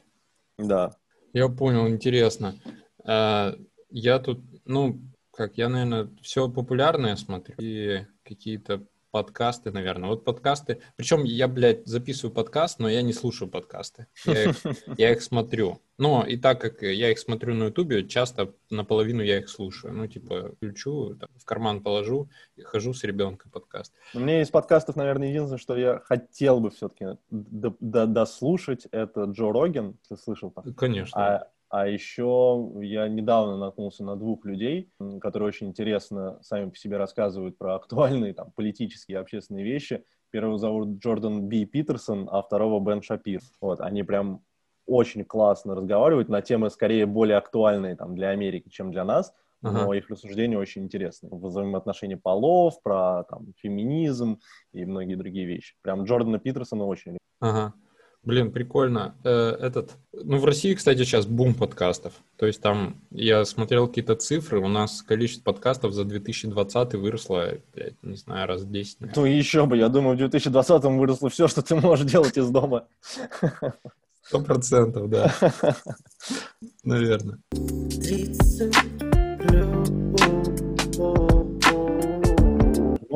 Да. 0.57 0.95
Я 1.33 1.49
понял, 1.49 1.87
интересно. 1.87 2.55
Э, 3.05 3.53
я 3.91 4.19
тут, 4.19 4.41
ну, 4.65 4.99
как 5.31 5.57
я, 5.57 5.69
наверное, 5.69 6.09
все 6.23 6.49
популярное 6.49 7.15
смотрю 7.15 7.55
и 7.59 8.07
какие-то 8.23 8.87
подкасты, 9.11 9.71
наверное. 9.71 10.09
Вот 10.09 10.23
подкасты. 10.23 10.81
Причем 10.95 11.23
я, 11.23 11.47
блядь, 11.47 11.85
записываю 11.85 12.33
подкаст, 12.33 12.79
но 12.79 12.89
я 12.89 13.01
не 13.01 13.13
слушаю 13.13 13.49
подкасты. 13.49 14.07
Я 14.25 14.49
их, 14.51 14.55
я 14.97 15.11
их 15.11 15.21
смотрю. 15.21 15.81
Но 15.97 16.23
и 16.25 16.37
так 16.37 16.61
как 16.61 16.83
я 16.83 17.11
их 17.11 17.17
смотрю 17.17 17.55
на 17.55 17.65
Ютубе, 17.65 18.07
часто 18.07 18.53
наполовину 18.69 19.23
я 19.23 19.39
их 19.39 19.49
слушаю. 19.49 19.93
Ну, 19.93 20.07
типа, 20.07 20.51
включу, 20.57 21.15
там, 21.15 21.29
в 21.35 21.45
карман 21.45 21.81
положу 21.81 22.29
и 22.55 22.61
хожу 22.61 22.93
с 22.93 23.03
ребенком 23.03 23.49
подкаст. 23.51 23.93
Меня 24.13 24.41
из 24.41 24.49
подкастов, 24.49 24.95
наверное, 24.95 25.29
единственное, 25.29 25.57
что 25.57 25.75
я 25.75 25.99
хотел 25.99 26.59
бы 26.59 26.69
все-таки 26.69 27.17
дослушать, 27.31 28.87
это 28.91 29.23
Джо 29.23 29.51
Роген. 29.51 29.97
Ты 30.07 30.17
слышал? 30.17 30.51
Там? 30.51 30.73
Конечно. 30.75 31.19
А, 31.19 31.47
а 31.69 31.87
еще 31.87 32.71
я 32.81 33.07
недавно 33.07 33.57
наткнулся 33.57 34.03
на 34.03 34.15
двух 34.15 34.45
людей, 34.45 34.89
которые 35.21 35.49
очень 35.49 35.67
интересно 35.67 36.39
сами 36.41 36.69
по 36.69 36.75
себе 36.77 36.97
рассказывают 36.97 37.57
про 37.57 37.75
актуальные 37.75 38.33
там, 38.33 38.51
политические 38.55 39.17
и 39.17 39.21
общественные 39.21 39.65
вещи. 39.65 40.03
Первого 40.29 40.57
зовут 40.57 40.99
Джордан 40.99 41.47
Би 41.47 41.65
Питерсон, 41.65 42.29
а 42.31 42.41
второго 42.41 42.83
Бен 42.83 43.01
Шапир. 43.01 43.41
Вот, 43.61 43.81
они 43.81 44.03
прям 44.03 44.41
очень 44.85 45.25
классно 45.25 45.75
разговаривают 45.75 46.29
на 46.29 46.41
темы 46.41 46.69
скорее 46.69 47.05
более 47.05 47.37
актуальные 47.37 47.95
там, 47.95 48.15
для 48.15 48.29
Америки, 48.29 48.69
чем 48.69 48.91
для 48.91 49.03
нас, 49.03 49.33
но 49.61 49.93
uh-huh. 49.93 49.97
их 49.97 50.09
рассуждения 50.09 50.57
очень 50.57 50.83
интересные. 50.83 51.29
Взаимоотношения 51.33 52.17
полов, 52.17 52.81
про 52.81 53.23
там, 53.23 53.53
феминизм 53.57 54.39
и 54.71 54.85
многие 54.85 55.15
другие 55.15 55.45
вещи. 55.45 55.75
Прям 55.81 56.03
Джордана 56.03 56.39
Питерсона 56.39 56.85
очень. 56.85 57.17
Uh-huh. 57.43 57.71
Блин, 58.27 58.51
прикольно. 58.51 59.15
Э, 59.23 59.55
этот, 59.57 59.91
ну, 60.11 60.37
в 60.37 60.43
России, 60.43 60.73
кстати, 60.73 61.05
сейчас 61.05 61.25
бум 61.25 61.53
подкастов. 61.53 62.11
То 62.35 62.45
есть 62.45 62.59
там, 62.59 62.97
я 63.09 63.45
смотрел 63.45 63.87
какие-то 63.87 64.15
цифры, 64.15 64.59
у 64.59 64.67
нас 64.67 65.01
количество 65.01 65.53
подкастов 65.53 65.93
за 65.93 66.03
2020 66.03 66.95
выросло, 66.95 67.53
блядь, 67.73 68.03
не 68.03 68.17
знаю, 68.17 68.45
раз 68.49 68.63
в 68.63 68.69
10. 68.69 68.99
Наверное. 68.99 69.23
Ну, 69.23 69.25
еще 69.31 69.65
бы, 69.65 69.77
я 69.77 69.87
думаю, 69.87 70.15
в 70.15 70.19
2020 70.19 70.83
выросло 70.83 71.29
все, 71.29 71.47
что 71.47 71.61
ты 71.61 71.75
можешь 71.75 72.05
делать 72.05 72.37
из 72.37 72.49
дома. 72.49 72.83
Сто 74.23 74.41
процентов, 74.41 75.09
да. 75.09 75.33
Наверное. 76.83 77.39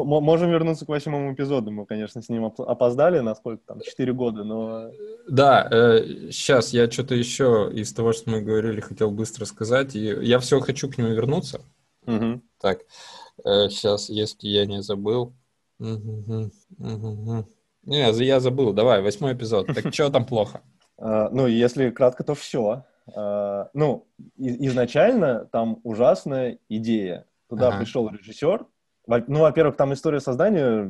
Можем 0.03 0.49
вернуться 0.49 0.85
к 0.85 0.89
восьмому 0.89 1.33
эпизоду. 1.33 1.71
Мы, 1.71 1.85
конечно, 1.85 2.21
с 2.21 2.29
ним 2.29 2.45
опоздали 2.45 3.19
на 3.19 3.35
сколько 3.35 3.63
там, 3.65 3.81
четыре 3.81 4.13
года, 4.13 4.43
но... 4.43 4.91
Да, 5.29 5.67
э, 5.69 6.29
сейчас 6.31 6.73
я 6.73 6.89
что-то 6.89 7.15
еще 7.15 7.69
из 7.73 7.93
того, 7.93 8.13
что 8.13 8.29
мы 8.29 8.41
говорили, 8.41 8.79
хотел 8.79 9.11
быстро 9.11 9.45
сказать. 9.45 9.95
И 9.95 9.99
я 9.99 10.39
все 10.39 10.59
хочу 10.59 10.89
к 10.89 10.97
нему 10.97 11.09
вернуться. 11.09 11.61
Угу. 12.05 12.41
Так, 12.59 12.79
э, 13.45 13.69
сейчас, 13.69 14.09
если 14.09 14.47
я 14.47 14.65
не 14.65 14.81
забыл. 14.81 15.33
Угу, 15.79 16.51
угу. 16.79 17.45
Не, 17.83 18.11
я 18.23 18.39
забыл. 18.39 18.73
Давай, 18.73 19.01
восьмой 19.01 19.33
эпизод. 19.33 19.67
Так 19.67 19.93
что 19.93 20.09
там 20.09 20.25
плохо? 20.25 20.61
Uh, 20.99 21.29
ну, 21.31 21.47
если 21.47 21.89
кратко, 21.89 22.23
то 22.23 22.35
все. 22.35 22.85
А, 23.15 23.69
ну, 23.73 24.07
изначально 24.37 25.45
там 25.51 25.79
ужасная 25.83 26.59
идея. 26.69 27.25
Туда 27.49 27.69
ага. 27.69 27.79
пришел 27.79 28.09
режиссер, 28.09 28.65
ну, 29.07 29.39
во-первых, 29.39 29.75
там 29.77 29.93
история 29.93 30.19
создания 30.19 30.89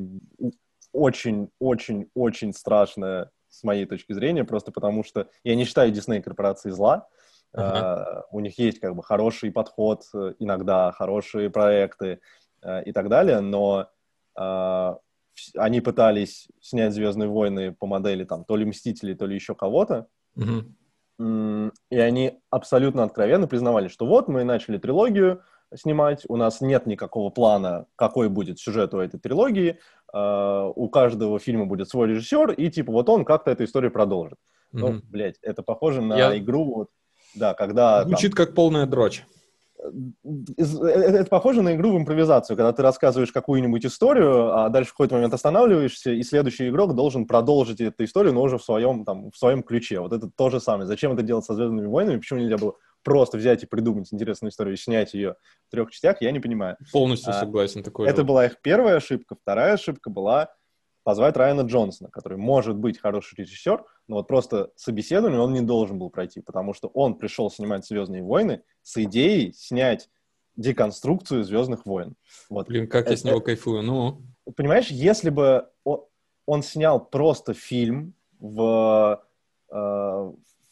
очень-очень-очень 0.93 2.53
страшная 2.53 3.31
с 3.49 3.63
моей 3.63 3.85
точки 3.85 4.13
зрения, 4.13 4.43
просто 4.43 4.71
потому 4.71 5.03
что 5.03 5.27
я 5.43 5.55
не 5.55 5.65
считаю 5.65 5.91
Дисней 5.91 6.21
корпорацией 6.21 6.73
зла. 6.73 7.07
Uh-huh. 7.55 7.63
Uh, 7.63 8.21
у 8.31 8.39
них 8.39 8.57
есть 8.57 8.79
как 8.79 8.95
бы 8.95 9.03
хороший 9.03 9.51
подход, 9.51 10.03
иногда 10.39 10.93
хорошие 10.93 11.49
проекты 11.49 12.21
uh, 12.63 12.81
и 12.83 12.93
так 12.93 13.09
далее, 13.09 13.41
но 13.41 13.89
uh, 14.39 14.97
они 15.57 15.81
пытались 15.81 16.47
снять 16.61 16.93
«Звездные 16.93 17.27
войны» 17.27 17.73
по 17.73 17.87
модели 17.87 18.23
там 18.23 18.45
то 18.45 18.55
ли 18.55 18.63
«Мстители», 18.63 19.13
то 19.15 19.25
ли 19.25 19.35
еще 19.35 19.53
кого-то, 19.53 20.07
uh-huh. 20.37 21.71
и 21.89 21.97
они 21.97 22.39
абсолютно 22.49 23.03
откровенно 23.03 23.47
признавали, 23.47 23.89
что 23.89 24.05
вот 24.05 24.29
мы 24.29 24.45
начали 24.45 24.77
трилогию, 24.77 25.43
снимать, 25.75 26.23
у 26.27 26.35
нас 26.35 26.61
нет 26.61 26.85
никакого 26.85 27.29
плана, 27.29 27.85
какой 27.95 28.29
будет 28.29 28.59
сюжет 28.59 28.93
у 28.93 28.99
этой 28.99 29.19
трилогии, 29.19 29.79
uh, 30.13 30.71
у 30.75 30.89
каждого 30.89 31.39
фильма 31.39 31.65
будет 31.65 31.89
свой 31.89 32.07
режиссер, 32.09 32.51
и 32.51 32.69
типа 32.69 32.91
вот 32.91 33.09
он 33.09 33.25
как-то 33.25 33.51
эту 33.51 33.63
историю 33.63 33.91
продолжит. 33.91 34.37
Mm-hmm. 34.73 34.79
Ну, 34.79 35.01
блядь, 35.03 35.37
это 35.41 35.63
похоже 35.63 36.01
на 36.01 36.17
Я... 36.17 36.37
игру, 36.37 36.75
вот, 36.75 36.87
да, 37.35 37.53
когда... 37.53 38.03
Звучит 38.03 38.35
там... 38.35 38.45
как 38.45 38.55
полная 38.55 38.85
дрочь. 38.85 39.25
Э, 39.81 40.87
это 40.87 41.29
похоже 41.29 41.61
на 41.61 41.75
игру 41.75 41.91
в 41.91 41.97
импровизацию, 41.97 42.55
когда 42.55 42.71
ты 42.71 42.81
рассказываешь 42.81 43.31
какую-нибудь 43.31 43.85
историю, 43.85 44.55
а 44.55 44.69
дальше 44.69 44.91
в 44.91 44.93
какой-то 44.93 45.15
момент 45.15 45.33
останавливаешься, 45.33 46.11
и 46.11 46.23
следующий 46.23 46.69
игрок 46.69 46.95
должен 46.95 47.25
продолжить 47.25 47.81
эту 47.81 48.03
историю, 48.03 48.33
но 48.33 48.41
уже 48.41 48.57
в 48.57 48.63
своем, 48.63 49.05
там, 49.05 49.31
в 49.31 49.37
своем 49.37 49.63
ключе. 49.63 49.99
Вот 49.99 50.13
это 50.13 50.29
то 50.29 50.49
же 50.49 50.59
самое. 50.59 50.87
Зачем 50.87 51.13
это 51.13 51.23
делать 51.23 51.45
со 51.45 51.53
«Звездными 51.53 51.87
войнами»? 51.87 52.17
Почему 52.17 52.39
нельзя 52.39 52.57
было 52.57 52.75
просто 53.03 53.37
взять 53.37 53.63
и 53.63 53.65
придумать 53.65 54.11
интересную 54.13 54.51
историю 54.51 54.75
и 54.75 54.77
снять 54.77 55.13
ее 55.13 55.35
в 55.67 55.71
трех 55.71 55.91
частях, 55.91 56.21
я 56.21 56.31
не 56.31 56.39
понимаю. 56.39 56.77
Полностью 56.91 57.31
а, 57.31 57.39
согласен. 57.39 57.83
Такой 57.83 58.07
это 58.07 58.21
же. 58.21 58.23
была 58.23 58.45
их 58.45 58.61
первая 58.61 58.97
ошибка. 58.97 59.35
Вторая 59.35 59.73
ошибка 59.73 60.09
была 60.09 60.53
позвать 61.03 61.35
Райана 61.35 61.61
Джонсона, 61.61 62.09
который 62.09 62.37
может 62.37 62.75
быть 62.75 62.99
хороший 62.99 63.35
режиссер, 63.39 63.83
но 64.07 64.17
вот 64.17 64.27
просто 64.27 64.71
собеседование 64.75 65.39
он 65.39 65.53
не 65.53 65.61
должен 65.61 65.97
был 65.97 66.09
пройти, 66.09 66.41
потому 66.41 66.73
что 66.73 66.89
он 66.89 67.15
пришел 67.15 67.49
снимать 67.49 67.85
«Звездные 67.85 68.23
войны» 68.23 68.61
с 68.83 69.01
идеей 69.03 69.53
снять 69.53 70.09
деконструкцию 70.55 71.43
«Звездных 71.43 71.85
войн». 71.85 72.15
Вот. 72.49 72.67
Блин, 72.67 72.87
как 72.87 73.03
это, 73.03 73.11
я 73.11 73.17
с 73.17 73.23
него 73.23 73.41
кайфую, 73.41 73.81
ну... 73.81 74.21
Понимаешь, 74.55 74.87
если 74.87 75.29
бы 75.29 75.69
он, 75.83 76.03
он 76.45 76.61
снял 76.61 77.03
просто 77.03 77.53
фильм 77.53 78.13
в, 78.39 79.23
э, 79.71 80.31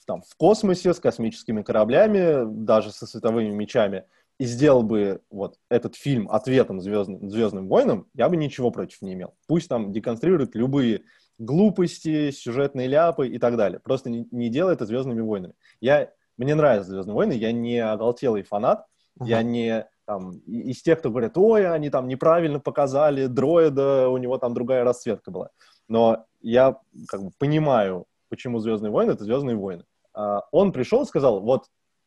там, 0.10 0.24
в 0.24 0.36
космосе 0.38 0.96
с 0.96 1.00
космическими 1.00 1.62
кораблями, 1.62 2.44
даже 2.66 2.90
со 2.90 3.06
световыми 3.06 3.50
мечами, 3.50 4.06
и 4.40 4.46
сделал 4.46 4.82
бы 4.82 5.22
вот 5.30 5.60
этот 5.70 5.96
фильм 5.96 6.28
ответом 6.32 6.82
Звездным, 6.82 7.30
Звездным 7.30 7.68
войнам, 7.68 8.08
я 8.16 8.28
бы 8.28 8.36
ничего 8.36 8.72
против 8.72 9.04
не 9.04 9.14
имел. 9.14 9.36
Пусть 9.48 9.70
там 9.70 9.92
деконструируют 9.92 10.56
любые 10.56 11.04
глупости, 11.38 12.32
сюжетные 12.32 12.88
ляпы 12.88 13.28
и 13.28 13.38
так 13.38 13.56
далее. 13.56 13.80
Просто 13.80 14.10
не, 14.10 14.28
не 14.32 14.50
делай 14.50 14.74
это 14.74 14.88
Звездными 14.88 15.22
войнами. 15.22 15.54
Я, 15.80 16.10
мне 16.38 16.56
нравятся 16.56 16.90
Звездные 16.90 17.14
войны, 17.14 17.34
я 17.34 17.52
не 17.52 17.78
оголтелый 17.78 18.42
фанат, 18.42 18.88
я 19.24 19.44
не 19.44 19.86
там, 20.06 20.40
из 20.48 20.82
тех, 20.82 20.98
кто 20.98 21.12
говорят, 21.12 21.38
ой, 21.38 21.70
они 21.70 21.92
там 21.92 22.08
неправильно 22.08 22.60
показали 22.60 23.28
дроида, 23.28 24.10
у 24.10 24.18
него 24.18 24.40
там 24.40 24.56
другая 24.56 24.84
расцветка 24.84 25.30
была. 25.30 25.52
Но 25.88 26.26
я 26.42 26.80
как 27.08 27.22
бы 27.22 27.32
понимаю, 27.38 28.08
почему 28.30 28.58
Звездные 28.58 28.92
войны 28.92 29.12
это 29.12 29.24
Звездные 29.24 29.56
войны. 29.56 29.84
А, 30.14 30.42
он 30.52 30.72
пришел 30.72 31.04
и 31.04 31.06
сказал, 31.06 31.42
вот 31.42 31.66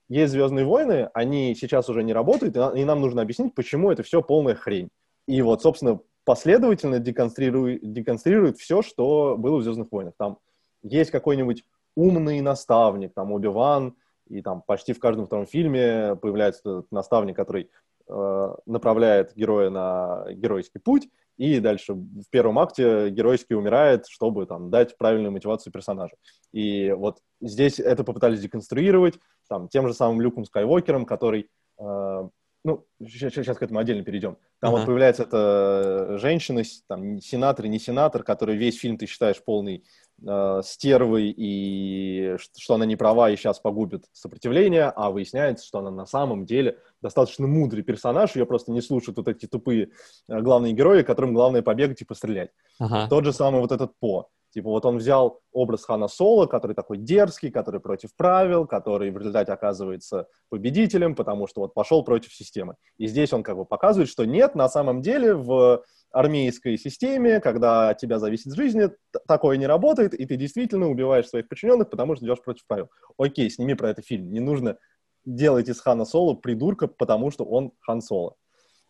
есть 0.08 0.32
Звездные 0.32 0.64
войны, 0.64 1.10
они 1.14 1.54
сейчас 1.54 1.88
уже 1.88 2.02
не 2.02 2.12
работают, 2.12 2.56
и 2.56 2.84
нам 2.84 3.00
нужно 3.00 3.22
объяснить, 3.22 3.54
почему 3.54 3.90
это 3.90 4.02
все 4.02 4.22
полная 4.22 4.54
хрень. 4.54 4.90
И 5.26 5.40
вот, 5.42 5.62
собственно, 5.62 6.00
последовательно 6.24 6.98
деконструирует, 6.98 7.80
деконструирует 7.92 8.58
все, 8.58 8.82
что 8.82 9.36
было 9.38 9.58
в 9.58 9.62
Звездных 9.62 9.90
войнах. 9.90 10.14
Там 10.18 10.38
есть 10.82 11.10
какой-нибудь 11.10 11.64
умный 11.96 12.40
наставник, 12.40 13.12
там 13.14 13.32
Оби-Ван, 13.32 13.94
и 14.28 14.42
там 14.42 14.62
почти 14.62 14.92
в 14.92 14.98
каждом 14.98 15.26
втором 15.26 15.46
фильме 15.46 16.16
появляется 16.16 16.60
этот 16.60 16.92
наставник, 16.92 17.36
который 17.36 17.70
э, 18.08 18.54
направляет 18.66 19.34
героя 19.34 19.70
на 19.70 20.26
геройский 20.30 20.80
путь, 20.80 21.08
и 21.36 21.60
дальше 21.60 21.94
в 21.94 22.24
первом 22.30 22.58
акте 22.58 23.10
геройски 23.10 23.54
умирает, 23.54 24.06
чтобы 24.06 24.46
там 24.46 24.70
дать 24.70 24.96
правильную 24.96 25.32
мотивацию 25.32 25.72
персонажу. 25.72 26.16
И 26.52 26.92
вот 26.92 27.18
здесь 27.40 27.80
это 27.80 28.04
попытались 28.04 28.40
деконструировать, 28.40 29.18
там, 29.48 29.68
тем 29.68 29.88
же 29.88 29.94
самым 29.94 30.20
Люком 30.20 30.44
Скайуокером, 30.44 31.04
который, 31.04 31.48
э, 31.78 32.28
ну, 32.64 32.86
сейчас, 33.00 33.32
сейчас 33.32 33.56
к 33.56 33.62
этому 33.62 33.80
отдельно 33.80 34.04
перейдем. 34.04 34.36
Там 34.60 34.74
uh-huh. 34.74 34.78
вот 34.78 34.86
появляется 34.86 35.24
эта 35.24 36.18
женщина, 36.18 36.62
там, 36.86 37.20
сенатор, 37.20 37.66
не 37.66 37.78
сенатор, 37.78 38.22
который 38.22 38.56
весь 38.56 38.78
фильм 38.78 38.96
ты 38.96 39.06
считаешь 39.06 39.42
полный 39.42 39.84
э, 40.26 40.60
стервой, 40.64 41.34
и 41.36 42.36
что 42.56 42.74
она 42.74 42.86
не 42.86 42.96
права 42.96 43.30
и 43.30 43.36
сейчас 43.36 43.58
погубит 43.58 44.04
сопротивление, 44.12 44.92
а 44.94 45.10
выясняется, 45.10 45.66
что 45.66 45.78
она 45.78 45.90
на 45.90 46.06
самом 46.06 46.46
деле 46.46 46.78
достаточно 47.00 47.46
мудрый 47.46 47.82
персонаж, 47.82 48.36
ее 48.36 48.46
просто 48.46 48.72
не 48.72 48.80
слушают 48.80 49.16
вот 49.16 49.28
эти 49.28 49.46
тупые 49.46 49.90
э, 50.28 50.40
главные 50.40 50.72
герои, 50.72 51.02
которым 51.02 51.34
главное 51.34 51.62
побегать 51.62 52.00
и 52.02 52.04
пострелять. 52.04 52.50
Uh-huh. 52.80 53.08
Тот 53.08 53.24
же 53.24 53.32
самый 53.32 53.60
вот 53.60 53.72
этот 53.72 53.92
По. 53.98 54.28
Типа 54.52 54.68
вот 54.68 54.84
он 54.84 54.98
взял 54.98 55.40
образ 55.52 55.84
Хана 55.84 56.08
Соло, 56.08 56.46
который 56.46 56.74
такой 56.74 56.98
дерзкий, 56.98 57.50
который 57.50 57.80
против 57.80 58.14
правил, 58.14 58.66
который 58.66 59.10
в 59.10 59.16
результате 59.16 59.50
оказывается 59.50 60.28
победителем, 60.50 61.14
потому 61.14 61.46
что 61.46 61.62
вот 61.62 61.72
пошел 61.72 62.04
против 62.04 62.34
системы. 62.34 62.76
И 62.98 63.06
здесь 63.06 63.32
он 63.32 63.42
как 63.42 63.56
бы 63.56 63.64
показывает, 63.64 64.10
что 64.10 64.26
нет, 64.26 64.54
на 64.54 64.68
самом 64.68 65.00
деле 65.00 65.34
в 65.34 65.82
армейской 66.12 66.78
системе, 66.78 67.40
когда 67.40 67.94
тебя 67.94 68.18
зависит 68.18 68.54
жизнь, 68.54 68.80
такое 69.26 69.56
не 69.56 69.66
работает, 69.66 70.14
и 70.14 70.26
ты 70.26 70.36
действительно 70.36 70.88
убиваешь 70.88 71.28
своих 71.28 71.48
подчиненных, 71.48 71.90
потому 71.90 72.16
что 72.16 72.24
идешь 72.26 72.42
против 72.42 72.66
правил. 72.66 72.90
Окей, 73.18 73.50
сними 73.50 73.74
про 73.74 73.90
это 73.90 74.02
фильм. 74.02 74.30
Не 74.30 74.40
нужно 74.40 74.78
делать 75.24 75.68
из 75.68 75.80
Хана 75.80 76.04
Соло 76.04 76.34
придурка, 76.34 76.86
потому 76.86 77.30
что 77.30 77.44
он 77.44 77.72
Хан 77.80 78.00
Соло. 78.00 78.34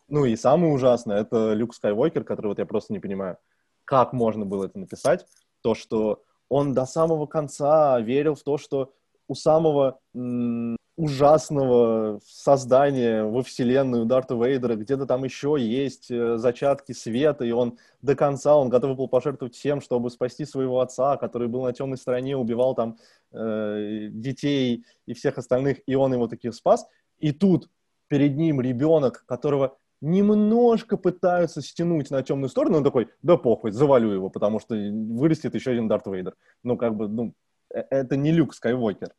Ну 0.09 0.25
и 0.25 0.37
самое 0.37 0.73
ужасное, 0.73 1.21
это 1.21 1.55
Люк 1.55 1.75
Скайуокер, 1.75 2.25
который 2.25 2.49
вот 2.49 2.59
я 2.59 2.67
просто 2.67 2.93
не 2.93 2.99
понимаю, 2.99 3.39
как 3.85 4.13
можно 4.13 4.45
было 4.45 4.67
это 4.67 4.79
написать 4.79 5.27
то, 5.63 5.75
что 5.75 6.23
он 6.49 6.75
до 6.75 6.85
самого 6.85 7.27
конца 7.27 7.99
верил 8.01 8.35
в 8.35 8.43
то, 8.43 8.59
что 8.59 8.93
у 9.29 9.35
самого 9.35 10.01
ужасного 11.03 12.21
создания 12.25 13.25
во 13.25 13.43
вселенную 13.43 14.05
Дарта 14.05 14.37
Вейдера 14.37 14.77
где-то 14.77 15.05
там 15.05 15.25
еще 15.25 15.57
есть 15.59 16.13
э, 16.13 16.37
зачатки 16.37 16.93
света, 16.93 17.45
и 17.45 17.51
он 17.51 17.77
до 18.03 18.15
конца, 18.15 18.57
он 18.57 18.69
готов 18.69 18.97
был 18.97 19.09
пожертвовать 19.09 19.57
всем, 19.57 19.81
чтобы 19.81 20.11
спасти 20.11 20.45
своего 20.45 20.81
отца, 20.81 21.17
который 21.17 21.49
был 21.49 21.65
на 21.65 21.73
темной 21.73 21.99
стороне, 21.99 22.37
убивал 22.37 22.77
там 22.77 22.99
э, 23.33 24.11
детей 24.13 24.85
и 25.07 25.15
всех 25.15 25.39
остальных, 25.39 25.81
и 25.87 25.97
он 25.97 26.13
его 26.13 26.29
таких 26.29 26.55
спас. 26.55 26.87
И 27.19 27.33
тут 27.33 27.69
перед 28.07 28.37
ним 28.37 28.61
ребенок, 28.61 29.25
которого 29.27 29.77
немножко 30.01 30.97
пытаются 30.97 31.63
стянуть 31.63 32.13
на 32.13 32.23
темную 32.23 32.49
сторону, 32.49 32.77
он 32.77 32.85
такой, 32.85 33.09
да 33.23 33.37
похуй, 33.37 33.73
завалю 33.73 34.11
его, 34.11 34.31
потому 34.31 34.61
что 34.61 34.77
вырастет 34.77 35.57
еще 35.57 35.73
один 35.73 35.89
Дарт 35.89 36.07
Вейдер. 36.07 36.37
Ну, 36.63 36.77
как 36.77 36.95
бы, 36.95 37.09
ну, 37.09 37.35
э, 37.75 37.83
это 37.91 38.15
не 38.15 38.31
Люк 38.31 38.55
Скайуокер. 38.55 39.13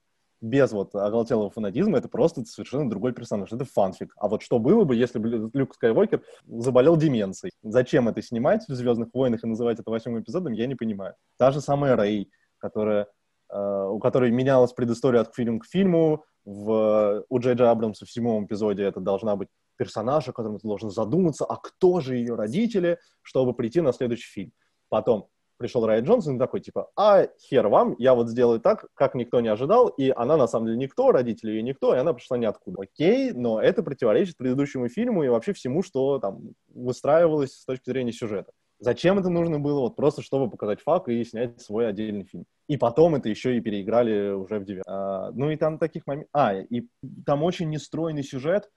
Без 0.44 0.74
вот 0.74 0.94
оголтелого 0.94 1.50
фанатизма 1.50 2.00
это 2.00 2.10
просто 2.10 2.44
совершенно 2.44 2.90
другой 2.90 3.14
персонаж. 3.14 3.54
Это 3.54 3.64
фанфик. 3.64 4.14
А 4.18 4.28
вот 4.28 4.42
что 4.42 4.60
было 4.60 4.84
бы, 4.84 4.94
если 4.94 5.18
бы 5.18 5.50
Люк 5.54 5.74
Скайуокер 5.74 6.22
заболел 6.46 6.98
деменцией? 6.98 7.54
Зачем 7.64 8.10
это 8.10 8.22
снимать 8.22 8.66
в 8.68 8.74
«Звездных 8.74 9.08
войнах» 9.14 9.46
и 9.46 9.48
называть 9.48 9.80
это 9.80 9.90
восьмым 9.90 10.20
эпизодом, 10.20 10.52
я 10.52 10.68
не 10.68 10.76
понимаю. 10.76 11.16
Та 11.38 11.52
же 11.52 11.62
самая 11.62 11.96
Рэй, 11.96 12.30
которая, 12.58 13.08
э, 13.54 13.88
у 13.90 14.00
которой 14.00 14.32
менялась 14.32 14.74
предыстория 14.74 15.22
от 15.22 15.34
фильма 15.34 15.62
к 15.62 15.66
фильму. 15.66 16.26
В, 16.44 17.24
у 17.30 17.40
Джей 17.40 17.54
Джей 17.54 17.70
Абрамса 17.70 18.06
в 18.06 18.12
седьмом 18.12 18.46
эпизоде 18.46 18.84
это 18.84 19.00
должна 19.00 19.38
быть 19.38 19.48
персонаж, 19.78 20.28
о 20.28 20.34
котором 20.34 20.60
ты 20.60 20.68
должен 20.68 20.90
задуматься, 20.90 21.46
а 21.46 21.56
кто 21.56 22.02
же 22.02 22.18
ее 22.18 22.36
родители, 22.36 23.00
чтобы 23.22 23.54
прийти 23.54 23.80
на 23.80 23.94
следующий 23.94 24.30
фильм. 24.30 24.52
Потом 24.90 25.30
пришел 25.58 25.86
Райан 25.86 26.06
Джонсон 26.06 26.36
и 26.36 26.40
такой, 26.40 26.60
типа, 26.60 26.90
а 26.96 27.28
хер 27.40 27.68
вам, 27.68 27.96
я 27.98 28.14
вот 28.16 28.30
сделаю 28.30 28.60
так, 28.60 28.88
как 28.94 29.16
никто 29.16 29.42
не 29.42 29.50
ожидал, 29.50 29.88
и 29.88 30.12
она 30.16 30.38
на 30.38 30.48
самом 30.48 30.68
деле 30.68 30.78
никто, 30.78 31.12
родители 31.12 31.52
ее 31.52 31.64
никто, 31.64 31.96
и 31.96 32.00
она 32.00 32.14
пришла 32.14 32.38
ниоткуда. 32.38 32.84
Окей, 32.84 33.32
но 33.32 33.62
это 33.62 33.84
противоречит 33.84 34.38
предыдущему 34.38 34.90
фильму 34.90 35.24
и 35.24 35.30
вообще 35.30 35.54
всему, 35.54 35.84
что 35.84 36.20
там 36.20 36.52
выстраивалось 36.74 37.54
с 37.54 37.66
точки 37.66 37.90
зрения 37.90 38.12
сюжета. 38.12 38.52
Зачем 38.80 39.18
это 39.18 39.30
нужно 39.30 39.60
было? 39.60 39.80
Вот 39.80 39.96
просто 39.96 40.22
чтобы 40.22 40.50
показать 40.50 40.82
факт 40.82 41.08
и 41.08 41.24
снять 41.24 41.62
свой 41.62 41.88
отдельный 41.88 42.26
фильм. 42.26 42.46
И 42.68 42.76
потом 42.76 43.16
это 43.16 43.30
еще 43.30 43.56
и 43.56 43.62
переиграли 43.62 44.32
уже 44.32 44.60
в 44.60 44.66
девятом. 44.66 44.94
А, 44.94 45.32
ну 45.32 45.50
и 45.50 45.56
там 45.56 45.78
таких 45.78 46.06
моментов... 46.06 46.30
А, 46.34 46.56
и 46.56 46.88
там 47.26 47.44
очень 47.44 47.70
нестройный 47.70 48.24
сюжет, 48.24 48.70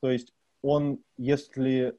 то 0.00 0.10
есть 0.10 0.32
он, 0.62 0.98
если 1.16 1.96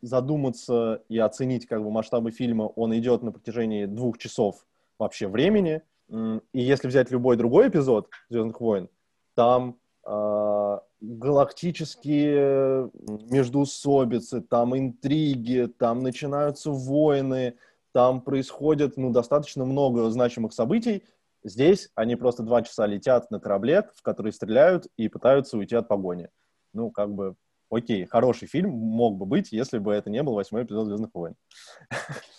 задуматься 0.00 1.02
и 1.08 1.18
оценить 1.18 1.66
как 1.66 1.82
бы 1.82 1.90
масштабы 1.90 2.30
фильма, 2.30 2.64
он 2.64 2.96
идет 2.96 3.22
на 3.22 3.32
протяжении 3.32 3.86
двух 3.86 4.18
часов 4.18 4.66
вообще 4.98 5.28
времени. 5.28 5.82
И 6.10 6.60
если 6.60 6.88
взять 6.88 7.10
любой 7.10 7.36
другой 7.36 7.68
эпизод 7.68 8.08
«Звездных 8.30 8.60
войн», 8.60 8.88
там 9.34 9.78
э, 10.06 10.78
галактические 11.00 12.90
междуусобицы, 13.30 14.40
там 14.40 14.76
интриги, 14.76 15.72
там 15.78 16.02
начинаются 16.02 16.70
войны, 16.70 17.56
там 17.92 18.22
происходит 18.22 18.96
ну, 18.96 19.12
достаточно 19.12 19.64
много 19.64 20.08
значимых 20.10 20.52
событий. 20.52 21.04
Здесь 21.44 21.90
они 21.94 22.16
просто 22.16 22.42
два 22.42 22.62
часа 22.62 22.86
летят 22.86 23.30
на 23.30 23.38
корабле, 23.38 23.88
в 23.94 24.02
который 24.02 24.32
стреляют 24.32 24.86
и 24.96 25.08
пытаются 25.08 25.56
уйти 25.58 25.76
от 25.76 25.88
погони 25.88 26.30
ну, 26.72 26.90
как 26.90 27.12
бы, 27.12 27.34
окей, 27.70 28.06
хороший 28.06 28.48
фильм 28.48 28.70
мог 28.70 29.16
бы 29.16 29.26
быть, 29.26 29.52
если 29.52 29.78
бы 29.78 29.92
это 29.92 30.10
не 30.10 30.22
был 30.22 30.34
восьмой 30.34 30.64
эпизод 30.64 30.86
«Звездных 30.86 31.10
войн». 31.14 31.34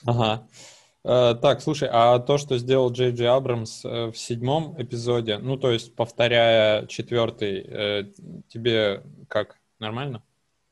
Ага. 0.06 0.48
Э, 1.04 1.36
так, 1.42 1.62
слушай, 1.62 1.90
а 1.92 2.20
то, 2.20 2.38
что 2.38 2.58
сделал 2.58 2.92
Джей 2.92 3.12
Джей 3.12 3.30
Абрамс 3.30 3.86
э, 3.86 4.08
в 4.08 4.18
седьмом 4.18 4.76
эпизоде, 4.78 5.38
ну, 5.38 5.58
то 5.58 5.72
есть, 5.72 5.96
повторяя 5.96 6.86
четвертый, 6.88 7.62
э, 7.62 8.04
тебе 8.48 9.04
как, 9.28 9.58
нормально? 9.80 10.24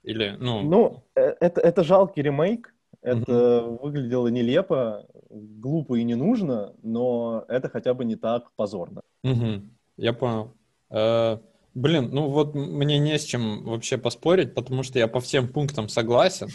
Или, 0.04 0.36
ну... 0.40 0.62
Ну, 0.62 1.04
это, 1.16 1.62
это 1.62 1.84
жалкий 1.84 2.24
ремейк, 2.24 2.74
это 3.02 3.32
mm 3.32 3.80
выглядело 3.82 4.28
нелепо, 4.28 5.06
глупо 5.30 5.96
и 5.96 6.04
не 6.04 6.16
нужно, 6.16 6.74
но 6.82 7.46
это 7.48 7.70
хотя 7.70 7.94
бы 7.94 8.04
не 8.06 8.16
так 8.16 8.52
позорно. 8.56 9.02
mm 9.24 9.62
Я 9.98 10.14
понял. 10.14 10.52
Блин, 11.78 12.10
ну 12.12 12.30
вот 12.30 12.56
мне 12.56 12.98
не 12.98 13.20
с 13.20 13.24
чем 13.24 13.64
вообще 13.64 14.00
поспорить, 14.00 14.56
потому 14.56 14.82
что 14.82 14.98
я 14.98 15.08
по 15.08 15.20
всем 15.20 15.48
пунктам 15.48 15.90
согласен, 15.90 16.50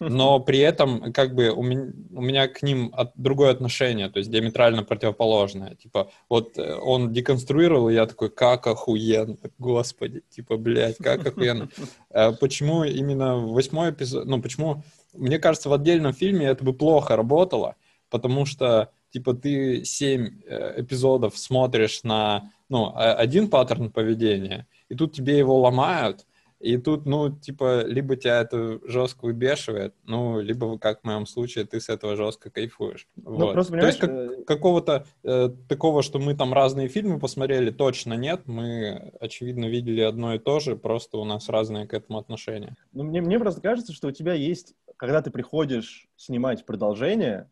но 0.00 0.38
при 0.38 0.58
этом 0.58 1.14
как 1.14 1.34
бы 1.34 1.48
у 1.48 1.62
меня, 1.62 1.90
у 2.12 2.20
меня 2.20 2.46
к 2.46 2.62
ним 2.62 2.90
от, 2.92 3.12
другое 3.14 3.52
отношение, 3.52 4.10
то 4.10 4.18
есть 4.18 4.30
диаметрально 4.30 4.82
противоположное. 4.82 5.76
Типа 5.76 6.10
вот 6.28 6.58
э, 6.58 6.74
он 6.74 7.10
деконструировал, 7.10 7.88
и 7.88 7.94
я 7.94 8.04
такой, 8.04 8.28
как 8.28 8.66
охуенно, 8.66 9.38
господи, 9.56 10.24
типа, 10.28 10.58
блядь, 10.58 10.98
как 10.98 11.26
охуенно. 11.26 11.70
Э, 12.10 12.32
почему 12.32 12.84
именно 12.84 13.38
восьмой 13.38 13.92
эпизод, 13.92 14.26
ну 14.26 14.42
почему, 14.42 14.82
мне 15.14 15.38
кажется, 15.38 15.70
в 15.70 15.72
отдельном 15.72 16.12
фильме 16.12 16.44
это 16.44 16.62
бы 16.64 16.74
плохо 16.74 17.16
работало, 17.16 17.76
потому 18.10 18.44
что 18.44 18.90
типа 19.10 19.34
ты 19.34 19.84
семь 19.84 20.40
э, 20.46 20.80
эпизодов 20.82 21.36
смотришь 21.36 22.02
на 22.02 22.50
ну, 22.68 22.92
один 22.94 23.50
паттерн 23.50 23.90
поведения, 23.90 24.66
и 24.88 24.94
тут 24.94 25.12
тебе 25.12 25.36
его 25.36 25.60
ломают, 25.60 26.26
И 26.60 26.76
тут, 26.76 27.06
ну, 27.06 27.30
типа, 27.30 27.84
либо 27.86 28.16
тебя 28.16 28.42
это 28.42 28.80
жестко 28.86 29.24
выбешивает, 29.24 29.94
ну, 30.04 30.40
либо, 30.40 30.78
как 30.78 31.00
в 31.00 31.04
моем 31.04 31.24
случае, 31.26 31.64
ты 31.64 31.80
с 31.80 31.88
этого 31.88 32.16
жестко 32.16 32.50
кайфуешь. 32.50 33.08
Ну, 33.16 33.46
вот. 33.46 33.54
просто, 33.54 33.72
То 33.78 33.86
есть 33.86 33.98
как, 33.98 34.10
э, 34.10 34.44
какого-то 34.46 35.06
э, 35.24 35.48
такого, 35.68 36.02
что 36.02 36.18
мы 36.18 36.36
там 36.36 36.52
разные 36.52 36.88
фильмы 36.88 37.18
посмотрели, 37.18 37.70
точно 37.70 38.12
нет. 38.12 38.42
Мы, 38.44 39.10
очевидно, 39.20 39.64
видели 39.64 40.02
одно 40.02 40.34
и 40.34 40.38
то 40.38 40.60
же, 40.60 40.76
просто 40.76 41.16
у 41.16 41.24
нас 41.24 41.48
разные 41.48 41.86
к 41.86 41.94
этому 41.94 42.18
отношения. 42.18 42.76
Ну, 42.92 43.04
мне, 43.04 43.22
мне 43.22 43.38
просто 43.38 43.62
кажется, 43.62 43.94
что 43.94 44.08
у 44.08 44.12
тебя 44.12 44.34
есть, 44.34 44.74
когда 44.96 45.22
ты 45.22 45.30
приходишь 45.30 46.08
снимать 46.16 46.66
продолжение, 46.66 47.48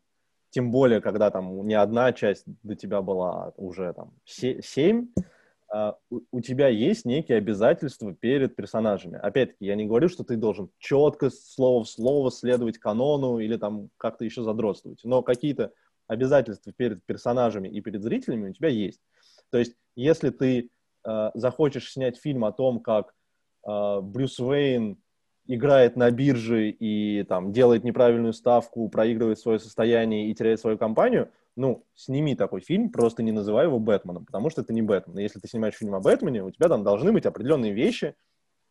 тем 0.50 0.70
более, 0.70 1.00
когда 1.00 1.30
там 1.30 1.66
не 1.66 1.74
одна 1.74 2.12
часть 2.12 2.44
до 2.62 2.74
тебя 2.74 3.02
была 3.02 3.52
уже 3.56 3.92
там 3.92 4.12
семь, 4.24 5.08
Uh, 5.70 5.92
у, 6.32 6.40
тебя 6.40 6.68
есть 6.68 7.04
некие 7.04 7.36
обязательства 7.36 8.14
перед 8.14 8.56
персонажами. 8.56 9.18
Опять-таки, 9.18 9.66
я 9.66 9.74
не 9.74 9.84
говорю, 9.84 10.08
что 10.08 10.24
ты 10.24 10.36
должен 10.36 10.70
четко, 10.78 11.28
слово 11.28 11.84
в 11.84 11.90
слово 11.90 12.30
следовать 12.30 12.78
канону 12.78 13.38
или 13.38 13.58
там 13.58 13.90
как-то 13.98 14.24
еще 14.24 14.42
задротствовать, 14.42 15.00
но 15.04 15.20
какие-то 15.20 15.72
обязательства 16.06 16.72
перед 16.72 17.04
персонажами 17.04 17.68
и 17.68 17.82
перед 17.82 18.02
зрителями 18.02 18.48
у 18.48 18.52
тебя 18.54 18.70
есть. 18.70 19.02
То 19.50 19.58
есть, 19.58 19.74
если 19.94 20.30
ты 20.30 20.70
uh, 21.06 21.32
захочешь 21.34 21.92
снять 21.92 22.16
фильм 22.16 22.46
о 22.46 22.52
том, 22.52 22.80
как 22.80 23.12
uh, 23.68 24.00
Брюс 24.00 24.40
Уэйн 24.40 24.96
играет 25.48 25.96
на 25.96 26.10
бирже 26.10 26.70
и 26.70 27.24
там 27.24 27.52
делает 27.52 27.82
неправильную 27.82 28.34
ставку, 28.34 28.88
проигрывает 28.88 29.38
свое 29.38 29.58
состояние 29.58 30.28
и 30.28 30.34
теряет 30.34 30.60
свою 30.60 30.76
компанию, 30.76 31.30
ну, 31.56 31.84
сними 31.94 32.36
такой 32.36 32.60
фильм, 32.60 32.90
просто 32.90 33.22
не 33.22 33.32
называй 33.32 33.64
его 33.64 33.80
Бэтменом, 33.80 34.26
потому 34.26 34.50
что 34.50 34.60
это 34.60 34.72
не 34.72 34.82
Бэтмен. 34.82 35.18
Если 35.18 35.40
ты 35.40 35.48
снимаешь 35.48 35.74
фильм 35.74 35.94
о 35.94 36.00
Бэтмене, 36.00 36.44
у 36.44 36.50
тебя 36.50 36.68
там 36.68 36.84
должны 36.84 37.12
быть 37.12 37.26
определенные 37.26 37.72
вещи 37.72 38.14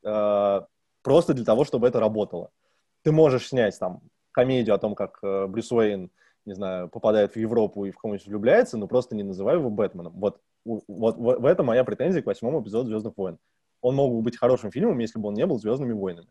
э, 0.03 0.61
просто 1.01 1.33
для 1.33 1.43
того, 1.43 1.65
чтобы 1.65 1.87
это 1.87 1.99
работало. 1.99 2.51
Ты 3.01 3.11
можешь 3.11 3.47
снять 3.47 3.77
там 3.77 4.01
комедию 4.31 4.75
о 4.75 4.77
том, 4.77 4.93
как 4.93 5.19
э, 5.23 5.47
Брюс 5.47 5.71
Уэйн, 5.71 6.11
не 6.45 6.53
знаю, 6.53 6.89
попадает 6.89 7.33
в 7.33 7.37
Европу 7.37 7.85
и 7.85 7.91
в 7.91 7.97
кого-нибудь 7.97 8.27
влюбляется, 8.27 8.77
но 8.77 8.87
просто 8.87 9.15
не 9.15 9.23
называй 9.23 9.55
его 9.55 9.71
Бэтменом. 9.71 10.13
Вот, 10.13 10.39
вот, 10.63 10.83
вот 10.87 11.17
в 11.17 11.45
этом 11.45 11.65
моя 11.65 11.83
претензия 11.83 12.21
к 12.21 12.27
восьмому 12.27 12.61
эпизоду 12.61 12.87
«Звездных 12.87 13.17
войн». 13.17 13.39
Он 13.81 13.95
мог 13.95 14.13
бы 14.13 14.21
быть 14.21 14.37
хорошим 14.37 14.71
фильмом, 14.71 14.99
если 14.99 15.19
бы 15.19 15.27
он 15.27 15.33
не 15.33 15.45
был 15.45 15.59
«Звездными 15.59 15.93
войнами». 15.93 16.27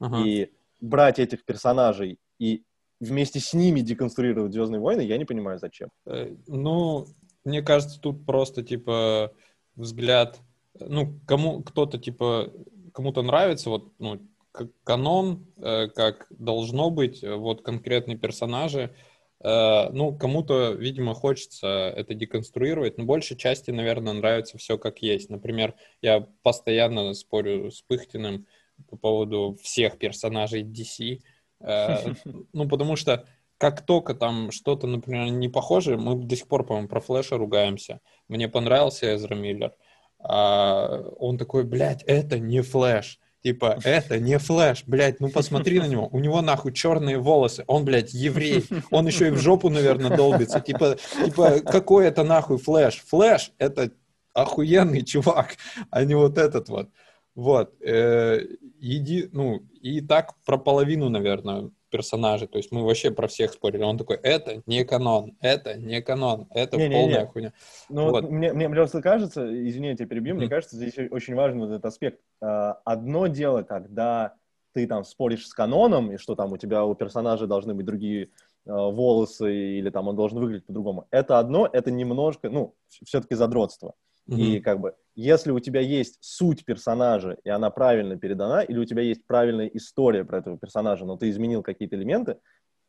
Uh-huh. 0.00 0.26
И 0.26 0.52
брать 0.80 1.18
этих 1.18 1.44
персонажей 1.44 2.18
и 2.38 2.64
вместе 3.00 3.40
с 3.40 3.54
ними 3.54 3.80
деконструировать 3.80 4.52
Звездные 4.52 4.80
войны, 4.80 5.02
я 5.02 5.18
не 5.18 5.24
понимаю, 5.24 5.58
зачем. 5.58 5.90
Э, 6.06 6.34
ну, 6.46 7.06
мне 7.44 7.62
кажется, 7.62 8.00
тут 8.00 8.26
просто 8.26 8.62
типа 8.62 9.32
взгляд, 9.76 10.40
ну, 10.78 11.18
кому 11.26 11.62
кто-то 11.62 11.98
типа 11.98 12.52
кому-то 12.92 13.22
нравится, 13.22 13.70
вот, 13.70 13.92
ну, 13.98 14.20
как 14.52 14.68
канон, 14.84 15.46
э, 15.56 15.88
как 15.88 16.26
должно 16.30 16.90
быть, 16.90 17.22
вот 17.22 17.62
конкретные 17.62 18.16
персонажи. 18.16 18.94
Э, 19.40 19.90
ну, 19.90 20.16
кому-то, 20.16 20.72
видимо, 20.72 21.12
хочется 21.12 21.66
это 21.66 22.14
деконструировать, 22.14 22.96
но 22.96 23.04
большей 23.04 23.36
части, 23.36 23.72
наверное, 23.72 24.12
нравится 24.12 24.58
все 24.58 24.78
как 24.78 25.02
есть. 25.02 25.28
Например, 25.28 25.74
я 26.02 26.28
постоянно 26.42 27.12
спорю 27.14 27.70
с 27.70 27.82
Пыхтиным 27.82 28.46
по 28.88 28.96
поводу 28.96 29.56
всех 29.62 29.98
персонажей 29.98 30.62
DC, 30.64 31.20
Э, 31.64 32.14
ну, 32.52 32.68
потому 32.68 32.96
что 32.96 33.24
как 33.58 33.84
только 33.86 34.14
там 34.14 34.50
что-то, 34.50 34.86
например, 34.86 35.28
не 35.30 35.48
похоже, 35.48 35.96
мы 35.96 36.16
до 36.16 36.36
сих 36.36 36.46
пор, 36.48 36.64
по-моему, 36.64 36.88
про 36.88 37.00
Флэша 37.00 37.36
ругаемся. 37.36 38.00
Мне 38.28 38.48
понравился 38.48 39.14
Эзра 39.14 39.34
Миллер. 39.34 39.72
А 40.18 41.02
он 41.18 41.38
такой, 41.38 41.64
блядь, 41.64 42.02
это 42.04 42.38
не 42.38 42.62
Флэш. 42.62 43.18
Типа, 43.42 43.78
это 43.84 44.18
не 44.18 44.38
Флэш, 44.38 44.84
блядь, 44.86 45.20
ну 45.20 45.28
посмотри 45.28 45.78
на 45.78 45.86
него. 45.86 46.08
У 46.10 46.18
него 46.18 46.40
нахуй 46.40 46.72
черные 46.72 47.18
волосы. 47.18 47.62
Он, 47.66 47.84
блядь, 47.84 48.14
еврей. 48.14 48.64
Он 48.90 49.06
еще 49.06 49.28
и 49.28 49.30
в 49.30 49.38
жопу, 49.38 49.68
наверное, 49.68 50.16
долбится. 50.16 50.60
Типа, 50.60 50.96
типа 51.24 51.60
какой 51.60 52.06
это 52.06 52.24
нахуй 52.24 52.56
Флэш? 52.56 53.04
Флэш— 53.06 53.52
это 53.58 53.90
охуенный 54.32 55.04
чувак, 55.04 55.56
а 55.90 56.04
не 56.04 56.14
вот 56.14 56.38
этот 56.38 56.68
вот. 56.68 56.88
Вот. 57.34 57.74
Э, 57.82 58.40
еди, 58.78 59.28
ну, 59.32 59.62
и 59.80 60.00
так 60.00 60.34
про 60.44 60.56
половину, 60.56 61.08
наверное, 61.08 61.70
персонажей. 61.94 62.48
То 62.48 62.58
есть 62.58 62.72
мы 62.72 62.84
вообще 62.84 63.12
про 63.12 63.28
всех 63.28 63.52
спорили. 63.52 63.82
Он 63.82 63.96
такой, 63.96 64.16
это 64.16 64.62
не 64.66 64.84
канон, 64.84 65.36
это 65.40 65.76
не 65.76 66.02
канон, 66.02 66.48
это 66.50 66.76
не, 66.76 66.88
полная 66.90 67.20
не, 67.20 67.20
не. 67.20 67.26
хуйня. 67.26 67.52
Ну, 67.88 68.10
вот. 68.10 68.28
мне, 68.28 68.52
мне 68.52 68.68
просто 68.68 69.00
кажется, 69.00 69.42
извини, 69.44 69.88
я 69.88 69.96
тебя 69.96 70.08
перебью, 70.08 70.34
mm-hmm. 70.34 70.38
мне 70.38 70.48
кажется, 70.48 70.76
здесь 70.76 70.94
очень 71.10 71.36
важен 71.36 71.60
вот 71.60 71.70
этот 71.70 71.84
аспект. 71.84 72.20
А, 72.40 72.80
одно 72.84 73.28
дело, 73.28 73.62
когда 73.62 74.34
ты 74.72 74.88
там 74.88 75.04
споришь 75.04 75.46
с 75.46 75.54
каноном, 75.54 76.10
и 76.10 76.16
что 76.16 76.34
там 76.34 76.52
у 76.52 76.56
тебя 76.56 76.84
у 76.84 76.96
персонажа 76.96 77.46
должны 77.46 77.74
быть 77.74 77.86
другие 77.86 78.30
а, 78.66 78.90
волосы, 78.90 79.54
или 79.54 79.88
там 79.90 80.08
он 80.08 80.16
должен 80.16 80.40
выглядеть 80.40 80.66
по-другому. 80.66 81.06
Это 81.12 81.38
одно, 81.38 81.68
это 81.72 81.92
немножко, 81.92 82.50
ну, 82.50 82.74
все-таки 82.88 83.36
задротство. 83.36 83.94
Mm-hmm. 84.28 84.40
И 84.40 84.60
как 84.60 84.80
бы, 84.80 84.94
если 85.14 85.50
у 85.50 85.60
тебя 85.60 85.80
есть 85.80 86.18
суть 86.20 86.64
персонажа, 86.64 87.36
и 87.44 87.50
она 87.50 87.70
правильно 87.70 88.16
передана, 88.16 88.62
или 88.62 88.78
у 88.78 88.84
тебя 88.84 89.02
есть 89.02 89.26
правильная 89.26 89.66
история 89.66 90.24
про 90.24 90.38
этого 90.38 90.58
персонажа, 90.58 91.04
но 91.04 91.16
ты 91.16 91.30
изменил 91.30 91.62
какие-то 91.62 91.96
элементы, 91.96 92.38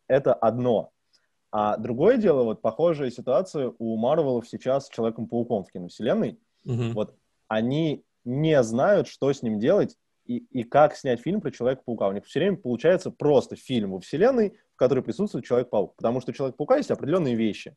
это 0.07 0.33
одно. 0.33 0.91
А 1.51 1.77
другое 1.77 2.17
дело, 2.17 2.43
вот 2.43 2.61
похожая 2.61 3.11
ситуация 3.11 3.73
у 3.77 3.97
Марвелов 3.97 4.47
сейчас 4.47 4.87
с 4.87 4.89
Человеком-пауком 4.89 5.63
в 5.63 5.71
киновселенной. 5.71 6.39
Mm-hmm. 6.65 6.91
Вот 6.93 7.15
они 7.47 8.03
не 8.23 8.61
знают, 8.63 9.07
что 9.07 9.31
с 9.31 9.41
ним 9.41 9.59
делать 9.59 9.95
и, 10.25 10.37
и 10.37 10.63
как 10.63 10.95
снять 10.95 11.21
фильм 11.21 11.41
про 11.41 11.51
Человека-паука. 11.51 12.07
У 12.07 12.11
них 12.11 12.25
все 12.25 12.39
время 12.39 12.57
получается 12.57 13.11
просто 13.11 13.55
фильм 13.55 13.91
во 13.91 13.99
вселенной, 13.99 14.57
в 14.73 14.77
которой 14.77 15.01
присутствует 15.01 15.45
Человек-паук. 15.45 15.95
Потому 15.95 16.21
что 16.21 16.31
у 16.31 16.33
Человека-паука 16.33 16.77
есть 16.77 16.91
определенные 16.91 17.35
вещи. 17.35 17.75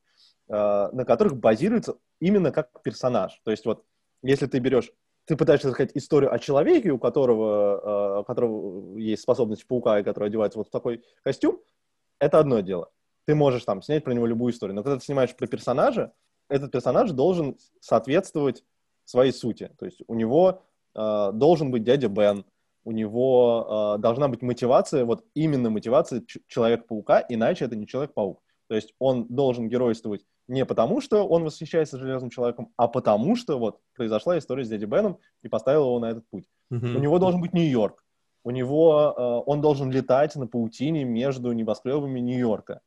Э, 0.51 0.88
на 0.92 1.05
которых 1.05 1.36
базируется 1.36 1.96
именно 2.20 2.51
как 2.51 2.82
персонаж. 2.82 3.38
То 3.44 3.51
есть 3.51 3.66
вот, 3.66 3.84
если 4.22 4.46
ты 4.46 4.61
берешь, 4.61 4.90
ты 5.26 5.36
пытаешься 5.36 5.70
сказать 5.70 5.90
историю 5.94 6.32
о 6.32 6.38
человеке, 6.38 6.90
у 6.90 6.99
которого, 6.99 8.16
э, 8.16 8.20
у 8.20 8.24
которого 8.24 8.96
есть 8.96 9.22
способность 9.22 9.66
паука, 9.66 10.01
и 10.01 10.03
который 10.03 10.28
одевается 10.30 10.59
вот 10.59 10.68
в 10.68 10.70
такой 10.70 11.05
костюм, 11.22 11.61
это 12.18 12.38
одно 12.38 12.61
дело. 12.61 12.90
Ты 13.26 13.34
можешь 13.34 13.64
там 13.64 13.82
снять 13.82 14.05
про 14.05 14.14
него 14.14 14.24
любую 14.24 14.55
историю. 14.55 14.74
Но 14.74 14.82
когда 14.82 14.99
ты 14.99 15.05
снимаешь 15.05 15.36
про 15.36 15.46
персонажа, 15.46 16.12
этот 16.49 16.72
персонаж 16.72 17.11
должен 17.11 17.59
соответствовать 17.80 18.64
своей 19.05 19.32
сути. 19.32 19.70
То 19.78 19.84
есть 19.84 20.01
у 20.07 20.14
него 20.14 20.62
э, 20.94 21.30
должен 21.34 21.70
быть 21.70 21.84
дядя 21.84 22.09
Бен, 22.09 22.46
у 22.84 22.92
него 22.92 23.96
э, 23.99 24.01
должна 24.01 24.28
быть 24.28 24.40
мотивация, 24.40 25.05
вот 25.05 25.26
именно 25.34 25.68
мотивация 25.68 26.22
Человека-паука, 26.46 27.22
иначе 27.28 27.66
это 27.66 27.76
не 27.76 27.86
Человек-паук. 27.86 28.42
То 28.69 28.75
есть 28.75 28.95
он 28.99 29.27
должен 29.29 29.69
геройствовать 29.69 30.25
не 30.47 30.64
потому, 30.64 31.01
что 31.01 31.27
он 31.27 31.45
восхищается 31.45 31.99
Железным 31.99 32.31
Человеком, 32.31 32.73
а 32.77 32.89
потому, 32.89 33.37
что 33.37 33.59
вот 33.59 33.81
произошла 33.95 34.39
история 34.39 34.64
с 34.64 34.69
дядей 34.69 34.87
Беном 34.87 35.19
и 35.43 35.49
поставила 35.49 35.87
его 35.87 35.99
на 35.99 36.11
этот 36.11 36.29
путь. 36.31 36.47
Mm-hmm. 36.73 36.97
У 36.97 36.99
него 36.99 37.19
должен 37.19 37.41
быть 37.41 37.53
Нью-Йорк. 37.53 38.03
У 38.45 38.51
него 38.51 39.14
э, 39.16 39.51
он 39.51 39.61
должен 39.61 39.91
летать 39.91 40.37
на 40.37 40.47
паутине 40.47 41.05
между 41.05 41.53
небоскребами 41.53 42.21
Нью-Йорка. 42.21 42.81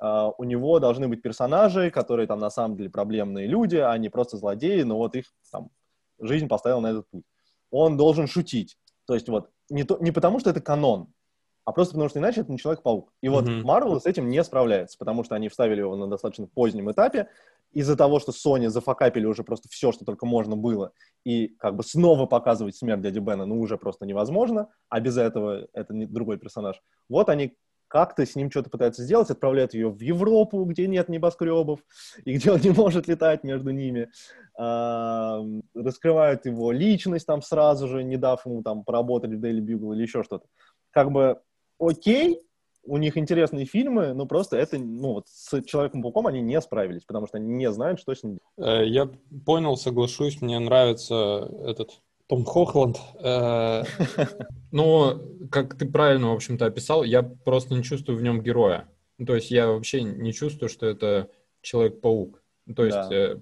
Uh, 0.00 0.32
у 0.38 0.44
него 0.44 0.78
должны 0.78 1.08
быть 1.08 1.22
персонажи, 1.22 1.90
которые 1.90 2.28
там 2.28 2.38
на 2.38 2.50
самом 2.50 2.76
деле 2.76 2.88
проблемные 2.88 3.48
люди, 3.48 3.74
а 3.74 3.98
не 3.98 4.08
просто 4.08 4.36
злодеи, 4.36 4.82
но 4.82 4.96
вот 4.96 5.16
их 5.16 5.24
там 5.50 5.70
жизнь 6.20 6.46
поставила 6.46 6.78
на 6.78 6.90
этот 6.90 7.10
путь. 7.10 7.24
Он 7.72 7.96
должен 7.96 8.28
шутить. 8.28 8.76
То 9.08 9.14
есть 9.14 9.28
вот 9.28 9.50
не, 9.70 9.82
то, 9.82 9.98
не 9.98 10.12
потому, 10.12 10.38
что 10.38 10.50
это 10.50 10.60
канон, 10.60 11.08
а 11.68 11.72
просто 11.72 11.92
потому 11.92 12.08
что 12.08 12.18
иначе 12.18 12.40
это 12.40 12.50
не 12.50 12.56
Человек-паук. 12.56 13.12
И 13.20 13.28
вот 13.28 13.46
Марвел 13.46 13.96
mm-hmm. 13.96 14.00
с 14.00 14.06
этим 14.06 14.30
не 14.30 14.42
справляется, 14.42 14.96
потому 14.96 15.22
что 15.22 15.34
они 15.34 15.50
вставили 15.50 15.80
его 15.80 15.96
на 15.96 16.06
достаточно 16.06 16.46
позднем 16.46 16.90
этапе, 16.90 17.28
из-за 17.72 17.94
того, 17.94 18.20
что 18.20 18.32
Sony 18.32 18.70
зафакапили 18.70 19.26
уже 19.26 19.44
просто 19.44 19.68
все, 19.68 19.92
что 19.92 20.06
только 20.06 20.24
можно 20.24 20.56
было, 20.56 20.92
и 21.26 21.48
как 21.58 21.76
бы 21.76 21.82
снова 21.82 22.24
показывать 22.24 22.74
смерть 22.74 23.02
дяди 23.02 23.18
Бена, 23.18 23.44
ну, 23.44 23.60
уже 23.60 23.76
просто 23.76 24.06
невозможно, 24.06 24.70
а 24.88 24.98
без 25.00 25.18
этого 25.18 25.68
это 25.74 25.92
не 25.92 26.06
другой 26.06 26.38
персонаж. 26.38 26.80
Вот 27.10 27.28
они 27.28 27.54
как-то 27.88 28.24
с 28.24 28.34
ним 28.34 28.50
что-то 28.50 28.70
пытаются 28.70 29.02
сделать, 29.02 29.28
отправляют 29.28 29.74
ее 29.74 29.90
в 29.90 30.00
Европу, 30.00 30.64
где 30.64 30.86
нет 30.86 31.10
небоскребов, 31.10 31.80
и 32.24 32.32
где 32.32 32.50
он 32.50 32.60
не 32.60 32.70
может 32.70 33.08
летать 33.08 33.44
между 33.44 33.72
ними, 33.72 34.08
а, 34.56 35.44
раскрывают 35.74 36.46
его 36.46 36.72
личность 36.72 37.26
там 37.26 37.42
сразу 37.42 37.88
же, 37.88 38.04
не 38.04 38.16
дав 38.16 38.46
ему 38.46 38.62
там 38.62 38.84
поработать 38.84 39.32
в 39.32 39.44
Daily 39.44 39.60
Bugle 39.60 39.94
или 39.94 40.04
еще 40.04 40.22
что-то. 40.22 40.46
Как 40.92 41.12
бы 41.12 41.42
окей, 41.78 42.40
у 42.84 42.96
них 42.96 43.16
интересные 43.16 43.66
фильмы, 43.66 44.14
но 44.14 44.26
просто 44.26 44.56
это, 44.56 44.78
ну, 44.78 45.14
вот 45.14 45.28
с 45.28 45.62
Человеком-пауком 45.62 46.26
они 46.26 46.40
не 46.40 46.60
справились, 46.60 47.04
потому 47.04 47.26
что 47.26 47.36
они 47.36 47.52
не 47.52 47.70
знают, 47.70 48.00
что 48.00 48.14
с 48.14 48.22
ним 48.22 48.38
делать. 48.38 48.80
Э, 48.80 48.86
я 48.86 49.10
понял, 49.44 49.76
соглашусь, 49.76 50.40
мне 50.40 50.58
нравится 50.58 51.50
этот 51.66 52.00
том 52.28 52.44
Хохланд. 52.44 52.98
Э, 53.20 53.82
ну, 54.72 55.48
как 55.50 55.76
ты 55.76 55.86
правильно, 55.86 56.30
в 56.30 56.34
общем-то, 56.34 56.66
описал, 56.66 57.04
я 57.04 57.22
просто 57.22 57.74
не 57.74 57.82
чувствую 57.82 58.18
в 58.18 58.22
нем 58.22 58.42
героя. 58.42 58.88
То 59.24 59.34
есть 59.34 59.50
я 59.50 59.68
вообще 59.68 60.02
не 60.02 60.32
чувствую, 60.32 60.68
что 60.68 60.86
это 60.86 61.30
Человек-паук. 61.60 62.42
То 62.74 62.84
есть 62.84 63.12
э, 63.12 63.40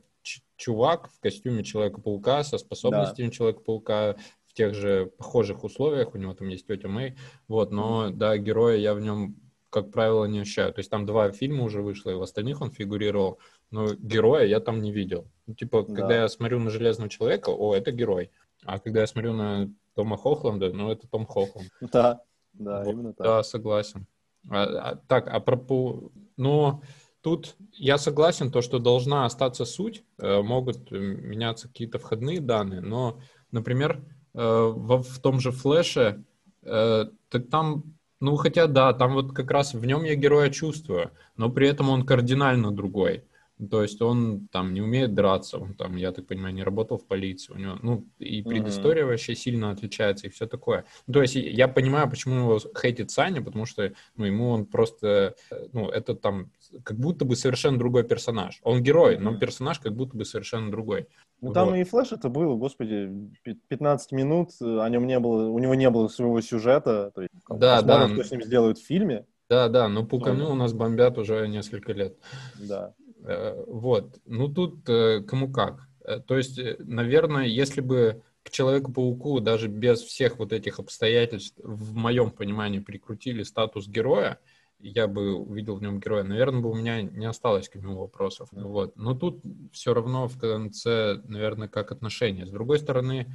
чувак 0.57 1.11
в 1.11 1.20
костюме 1.20 1.62
Человека-паука 1.62 2.45
со 2.45 2.59
способностями 2.59 3.30
Человека-паука, 3.30 4.16
тех 4.57 4.74
же 4.74 5.12
похожих 5.18 5.64
условиях, 5.64 6.14
у 6.14 6.18
него 6.18 6.34
там 6.34 6.48
есть 6.48 6.66
тетя 6.66 6.88
Мэй, 6.88 7.16
вот, 7.46 7.70
но, 7.70 8.11
да, 8.11 8.36
героя 8.38 8.76
я 8.76 8.94
в 8.94 9.00
нем, 9.00 9.36
как 9.70 9.92
правило, 9.92 10.24
не 10.24 10.40
ощущаю. 10.40 10.72
То 10.72 10.80
есть 10.80 10.90
там 10.90 11.04
два 11.04 11.30
фильма 11.30 11.64
уже 11.64 11.82
вышло, 11.82 12.11
и 12.11 12.14
в 12.14 12.22
остальных 12.22 12.62
он 12.62 12.70
фигурировал, 12.70 13.38
но 13.70 13.94
героя 13.94 14.46
я 14.46 14.61
там 14.61 14.80
не 14.80 14.92
видел. 14.92 15.28
Ну, 15.46 15.54
типа, 15.54 15.84
да. 15.86 15.94
когда 15.94 16.22
я 16.22 16.28
смотрю 16.28 16.59
на 16.59 16.70
Железного 16.70 17.11
Человека, 17.11 17.50
о, 17.50 17.74
это 17.76 17.92
герой. 17.92 18.30
А 18.64 18.78
когда 18.78 19.00
я 19.00 19.07
смотрю 19.07 19.34
на 19.34 19.70
Тома 19.94 20.16
Хохланда, 20.16 20.72
ну, 20.72 20.90
это 20.90 21.07
Том 21.07 21.26
Хохланд. 21.26 21.70
Да, 21.92 22.22
да, 22.54 22.82
вот, 22.82 22.92
именно 22.92 23.12
так. 23.12 23.26
Да, 23.26 23.42
согласен. 23.42 24.07
А, 24.48 24.62
а, 24.64 24.96
так, 25.07 25.28
а 25.28 25.38
про... 25.40 26.11
Но 26.36 26.82
тут 27.20 27.57
я 27.72 27.98
согласен, 27.98 28.50
то, 28.50 28.62
что 28.62 28.78
должна 28.78 29.26
остаться 29.26 29.64
суть, 29.64 30.04
э, 30.18 30.40
могут 30.40 30.90
меняться 30.90 31.68
какие-то 31.68 31.98
входные 31.98 32.40
данные, 32.40 32.80
но, 32.80 33.20
например, 33.50 34.02
э, 34.37 34.72
в, 34.74 35.03
в 35.03 35.18
том 35.18 35.41
же 35.41 35.51
флеше, 35.51 36.22
э, 36.62 37.07
так 37.28 37.49
там, 37.49 37.82
ну, 38.20 38.37
хотя 38.37 38.66
да, 38.66 38.93
там 38.93 39.14
вот 39.14 39.32
как 39.32 39.51
раз 39.51 39.74
в 39.74 39.84
нем 39.84 40.05
я 40.05 40.14
героя 40.14 40.51
чувствую, 40.51 41.11
но 41.37 41.51
при 41.51 41.68
этом 41.68 41.89
он 41.89 42.07
кардинально 42.07 42.70
другой. 42.70 43.24
То 43.70 43.82
есть 43.82 44.02
он 44.02 44.48
там 44.52 44.74
не 44.74 44.82
умеет 44.82 45.14
драться, 45.14 45.59
он 45.59 45.74
там, 45.74 45.96
я 45.96 46.12
так 46.12 46.26
понимаю, 46.26 46.54
не 46.54 46.62
работал 46.62 46.98
в 46.98 47.07
полиции, 47.07 47.54
у 47.54 47.57
него, 47.57 47.78
ну, 47.82 48.04
и 48.18 48.42
предыстория 48.42 49.04
mm-hmm. 49.04 49.09
вообще 49.09 49.34
сильно 49.34 49.70
отличается, 49.70 50.26
и 50.26 50.30
все 50.30 50.46
такое. 50.46 50.84
Ну, 51.07 51.14
то 51.14 51.22
есть 51.22 51.36
я 51.36 51.66
понимаю, 51.66 52.11
почему 52.11 52.36
его 52.36 52.61
хейтит 52.78 53.11
Саня, 53.11 53.40
потому 53.40 53.64
что, 53.64 53.92
ну, 54.16 54.26
ему 54.26 54.50
он 54.50 54.66
просто, 54.66 55.36
ну, 55.72 55.88
это 55.88 56.14
там 56.14 56.50
как 56.84 56.98
будто 56.98 57.24
бы 57.24 57.34
совершенно 57.34 57.78
другой 57.78 58.04
персонаж. 58.04 58.61
Он 58.62 58.82
герой, 58.82 59.16
mm-hmm. 59.16 59.20
но 59.20 59.38
персонаж 59.38 59.80
как 59.80 59.94
будто 59.94 60.18
бы 60.18 60.26
совершенно 60.26 60.70
другой. 60.70 61.07
Ну, 61.40 61.48
вот. 61.48 61.54
там 61.54 61.74
и 61.74 61.84
Флэш 61.84 62.12
это 62.12 62.28
было, 62.28 62.57
господи, 62.57 63.11
15 63.68 64.12
минут, 64.12 64.50
о 64.61 64.86
нем 64.88 65.07
не 65.07 65.18
было, 65.18 65.48
у 65.48 65.59
него 65.59 65.74
не 65.74 65.88
было 65.88 66.09
своего 66.09 66.42
сюжета, 66.42 67.11
то 67.14 67.22
есть, 67.22 67.32
да, 67.48 67.80
да. 67.80 68.09
что 68.09 68.22
с 68.22 68.30
ним 68.30 68.42
сделают 68.42 68.78
в 68.78 68.84
фильме. 68.86 69.24
Да, 69.48 69.68
да, 69.68 69.88
но 69.88 70.04
Пукану 70.04 70.44
ну, 70.44 70.50
у 70.52 70.54
нас 70.54 70.72
бомбят 70.72 71.18
уже 71.18 71.46
несколько 71.46 71.92
лет. 71.92 72.18
Да. 72.59 72.94
Э, 73.26 73.64
вот. 73.66 74.18
Ну, 74.24 74.48
тут 74.48 74.88
э, 74.88 75.20
кому 75.22 75.50
как. 75.52 75.88
Э, 76.04 76.20
то 76.20 76.36
есть, 76.36 76.60
наверное, 76.78 77.46
если 77.46 77.80
бы 77.80 78.22
к 78.42 78.50
Человеку-пауку 78.50 79.40
даже 79.40 79.66
без 79.66 80.00
всех 80.02 80.38
вот 80.38 80.52
этих 80.52 80.78
обстоятельств, 80.78 81.58
в 81.62 81.94
моем 81.96 82.30
понимании, 82.30 82.78
прикрутили 82.78 83.42
статус 83.42 83.88
героя, 83.88 84.38
я 84.78 85.08
бы 85.08 85.34
увидел 85.34 85.76
в 85.76 85.82
нем 85.82 85.98
героя, 85.98 86.22
наверное, 86.22 86.60
бы 86.60 86.70
у 86.70 86.74
меня 86.74 87.02
не 87.02 87.26
осталось 87.26 87.68
к 87.68 87.74
нему 87.74 87.98
вопросов. 87.98 88.48
Вот. 88.52 88.96
Но 88.96 89.14
тут 89.14 89.42
все 89.72 89.94
равно 89.94 90.28
в 90.28 90.38
конце, 90.38 91.20
наверное, 91.24 91.66
как 91.66 91.90
отношения. 91.90 92.46
С 92.46 92.50
другой 92.50 92.78
стороны, 92.78 93.26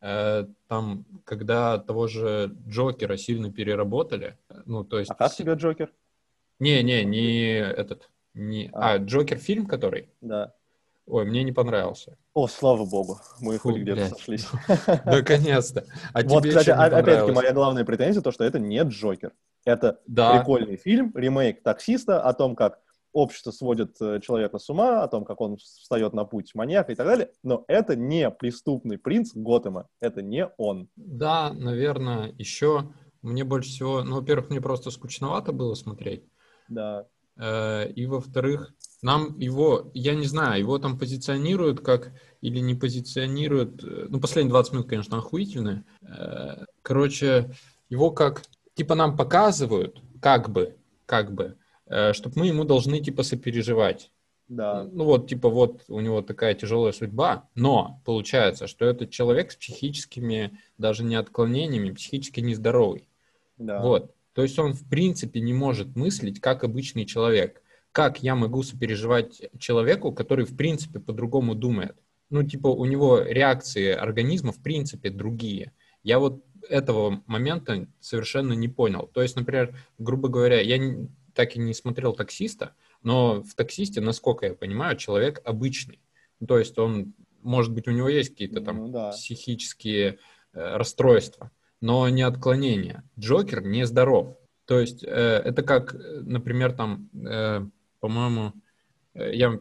э, 0.00 0.46
там, 0.68 1.04
когда 1.24 1.78
того 1.78 2.06
же 2.06 2.54
Джокера 2.68 3.16
сильно 3.16 3.50
переработали, 3.50 4.38
ну, 4.66 4.84
то 4.84 5.00
есть... 5.00 5.10
А 5.10 5.14
как 5.14 5.34
тебе 5.34 5.54
Джокер? 5.54 5.92
Не-не, 6.60 7.04
не 7.04 7.58
этот, 7.58 8.10
не... 8.34 8.70
А. 8.72 8.94
а, 8.94 8.98
Джокер 8.98 9.38
фильм, 9.38 9.66
который? 9.66 10.08
Да. 10.20 10.54
Ой, 11.06 11.24
мне 11.24 11.42
не 11.42 11.52
понравился. 11.52 12.16
О, 12.34 12.46
слава 12.46 12.84
богу, 12.84 13.18
мы 13.40 13.58
Фу, 13.58 13.70
хоть 13.70 13.80
где-то 13.80 14.08
сошлись. 14.08 14.46
Наконец-то. 15.04 15.84
А 16.12 16.22
вот, 16.22 16.46
кстати, 16.46 16.70
опять-таки, 16.70 17.32
моя 17.32 17.52
главная 17.52 17.84
претензия, 17.84 18.22
то, 18.22 18.30
что 18.30 18.44
это 18.44 18.58
не 18.60 18.80
Джокер. 18.82 19.32
Это 19.64 20.00
да. 20.06 20.38
прикольный 20.38 20.76
фильм, 20.76 21.12
ремейк 21.14 21.62
«Таксиста» 21.62 22.22
о 22.22 22.32
том, 22.32 22.54
как 22.54 22.78
общество 23.12 23.50
сводит 23.50 24.00
э, 24.00 24.20
человека 24.20 24.58
с 24.58 24.70
ума, 24.70 25.02
о 25.02 25.08
том, 25.08 25.24
как 25.24 25.40
он 25.40 25.56
встает 25.56 26.12
на 26.12 26.24
путь 26.24 26.54
маньяка 26.54 26.92
и 26.92 26.94
так 26.94 27.06
далее, 27.06 27.30
но 27.42 27.64
это 27.66 27.96
не 27.96 28.30
преступный 28.30 28.98
принц 28.98 29.32
Готэма, 29.34 29.88
это 30.00 30.22
не 30.22 30.48
он. 30.56 30.88
Да, 30.96 31.52
наверное, 31.52 32.32
еще 32.38 32.92
мне 33.22 33.44
больше 33.44 33.70
всего, 33.70 34.02
ну, 34.02 34.16
во-первых, 34.16 34.50
мне 34.50 34.60
просто 34.60 34.90
скучновато 34.90 35.52
было 35.52 35.74
смотреть. 35.74 36.24
Да. 36.68 37.06
Э, 37.40 37.90
и 37.90 38.04
во-вторых, 38.04 38.74
нам 39.00 39.38
его, 39.38 39.90
я 39.94 40.14
не 40.14 40.26
знаю, 40.26 40.60
его 40.60 40.78
там 40.78 40.98
позиционируют 40.98 41.80
как 41.80 42.12
или 42.42 42.58
не 42.60 42.74
позиционируют. 42.74 43.82
Э, 43.82 44.06
ну, 44.10 44.20
последние 44.20 44.50
20 44.50 44.72
минут, 44.74 44.88
конечно, 44.88 45.16
охуительные. 45.16 45.84
Э, 46.02 46.64
короче, 46.82 47.50
его 47.88 48.10
как, 48.10 48.42
типа 48.74 48.94
нам 48.94 49.16
показывают, 49.16 50.02
как 50.20 50.50
бы, 50.50 50.76
как 51.06 51.32
бы, 51.32 51.56
чтобы 52.12 52.38
мы 52.38 52.46
ему 52.46 52.64
должны, 52.64 53.00
типа, 53.00 53.22
сопереживать. 53.22 54.12
Да. 54.46 54.84
Ну 54.92 55.04
вот, 55.04 55.28
типа, 55.28 55.48
вот 55.48 55.84
у 55.88 56.00
него 56.00 56.22
такая 56.22 56.54
тяжелая 56.54 56.92
судьба, 56.92 57.48
но 57.54 58.00
получается, 58.04 58.66
что 58.66 58.84
этот 58.84 59.10
человек 59.10 59.50
с 59.50 59.56
психическими 59.56 60.58
даже 60.76 61.04
не 61.04 61.16
отклонениями, 61.16 61.92
психически 61.92 62.40
нездоровый. 62.40 63.08
Да. 63.56 63.80
Вот. 63.80 64.14
То 64.32 64.42
есть 64.42 64.58
он 64.58 64.74
в 64.74 64.88
принципе 64.88 65.40
не 65.40 65.52
может 65.52 65.96
мыслить 65.96 66.40
как 66.40 66.64
обычный 66.64 67.04
человек. 67.04 67.62
Как 67.92 68.22
я 68.22 68.36
могу 68.36 68.62
сопереживать 68.62 69.42
человеку, 69.58 70.12
который 70.12 70.44
в 70.44 70.56
принципе 70.56 71.00
по-другому 71.00 71.54
думает? 71.54 71.96
Ну, 72.30 72.44
типа, 72.44 72.68
у 72.68 72.84
него 72.84 73.20
реакции 73.20 73.90
организма 73.90 74.52
в 74.52 74.62
принципе 74.62 75.10
другие. 75.10 75.72
Я 76.04 76.20
вот 76.20 76.44
этого 76.68 77.22
момента 77.26 77.88
совершенно 77.98 78.52
не 78.52 78.68
понял. 78.68 79.10
То 79.12 79.22
есть, 79.22 79.34
например, 79.34 79.76
грубо 79.98 80.28
говоря, 80.28 80.60
я 80.60 80.78
так 81.34 81.56
и 81.56 81.58
не 81.58 81.74
смотрел 81.74 82.12
таксиста, 82.12 82.74
но 83.02 83.42
в 83.42 83.54
таксисте, 83.54 84.00
насколько 84.00 84.46
я 84.46 84.54
понимаю, 84.54 84.96
человек 84.96 85.40
обычный. 85.44 86.00
То 86.46 86.58
есть 86.58 86.78
он, 86.78 87.14
может 87.42 87.72
быть, 87.72 87.88
у 87.88 87.90
него 87.90 88.08
есть 88.08 88.30
какие-то 88.30 88.60
там 88.60 88.78
ну, 88.78 88.88
да. 88.88 89.10
психические 89.10 90.18
э, 90.52 90.76
расстройства 90.76 91.50
но 91.80 92.08
не 92.08 92.22
отклонение. 92.22 93.02
Джокер 93.18 93.62
не 93.62 93.86
здоров. 93.86 94.36
То 94.66 94.78
есть 94.80 95.02
э, 95.02 95.08
это 95.08 95.62
как, 95.62 95.94
например, 95.94 96.72
там, 96.72 97.08
э, 97.14 97.66
по-моему, 98.00 98.52
э, 99.14 99.34
я 99.34 99.60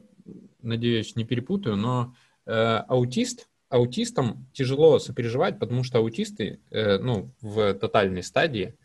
надеюсь, 0.62 1.16
не 1.16 1.24
перепутаю, 1.24 1.76
но 1.76 2.14
э, 2.46 2.52
аутист, 2.52 3.48
аутистам 3.70 4.48
тяжело 4.54 5.00
сопереживать, 5.00 5.60
потому 5.60 5.84
что 5.84 6.00
аутисты, 6.00 6.60
э, 6.70 6.98
ну, 7.00 7.34
в 7.42 7.74
тотальной 7.76 8.24
стадии, 8.24 8.76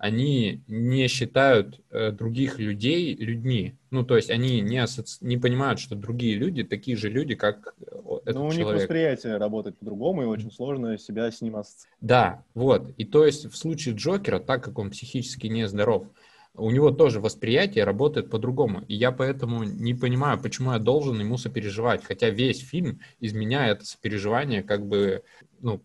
они 0.00 0.62
не 0.66 1.08
считают 1.08 1.82
э, 1.90 2.10
других 2.10 2.58
людей 2.58 3.14
людьми. 3.14 3.74
Ну, 3.90 4.02
то 4.02 4.16
есть 4.16 4.30
они 4.30 4.62
не, 4.62 4.78
асоци... 4.78 5.18
не 5.20 5.36
понимают, 5.36 5.78
что 5.78 5.94
другие 5.94 6.36
люди 6.36 6.64
такие 6.64 6.96
же 6.96 7.10
люди, 7.10 7.34
как 7.34 7.74
э, 7.78 7.84
этот 8.24 8.34
Ну, 8.34 8.46
у 8.46 8.50
человек. 8.50 8.56
них 8.56 8.66
восприятие 8.76 9.36
работает 9.36 9.76
по-другому, 9.76 10.22
и 10.22 10.24
очень 10.24 10.50
сложно 10.50 10.96
себя 10.96 11.30
с 11.30 11.42
ним 11.42 11.56
ассоциировать. 11.56 11.98
Да, 12.00 12.44
вот. 12.54 12.94
И 12.96 13.04
то 13.04 13.26
есть 13.26 13.44
в 13.44 13.54
случае 13.54 13.94
Джокера, 13.94 14.38
так 14.38 14.64
как 14.64 14.78
он 14.78 14.88
психически 14.88 15.48
нездоров, 15.48 16.06
у 16.54 16.70
него 16.70 16.92
тоже 16.92 17.20
восприятие 17.20 17.84
работает 17.84 18.30
по-другому. 18.30 18.84
И 18.88 18.94
я 18.94 19.12
поэтому 19.12 19.64
не 19.64 19.92
понимаю, 19.92 20.40
почему 20.40 20.72
я 20.72 20.78
должен 20.78 21.20
ему 21.20 21.36
сопереживать. 21.36 22.04
Хотя 22.04 22.30
весь 22.30 22.66
фильм 22.66 23.00
из 23.18 23.34
меня 23.34 23.68
это 23.68 23.84
сопереживание 23.84 24.62
как 24.62 24.86
бы, 24.86 25.24
ну, 25.60 25.82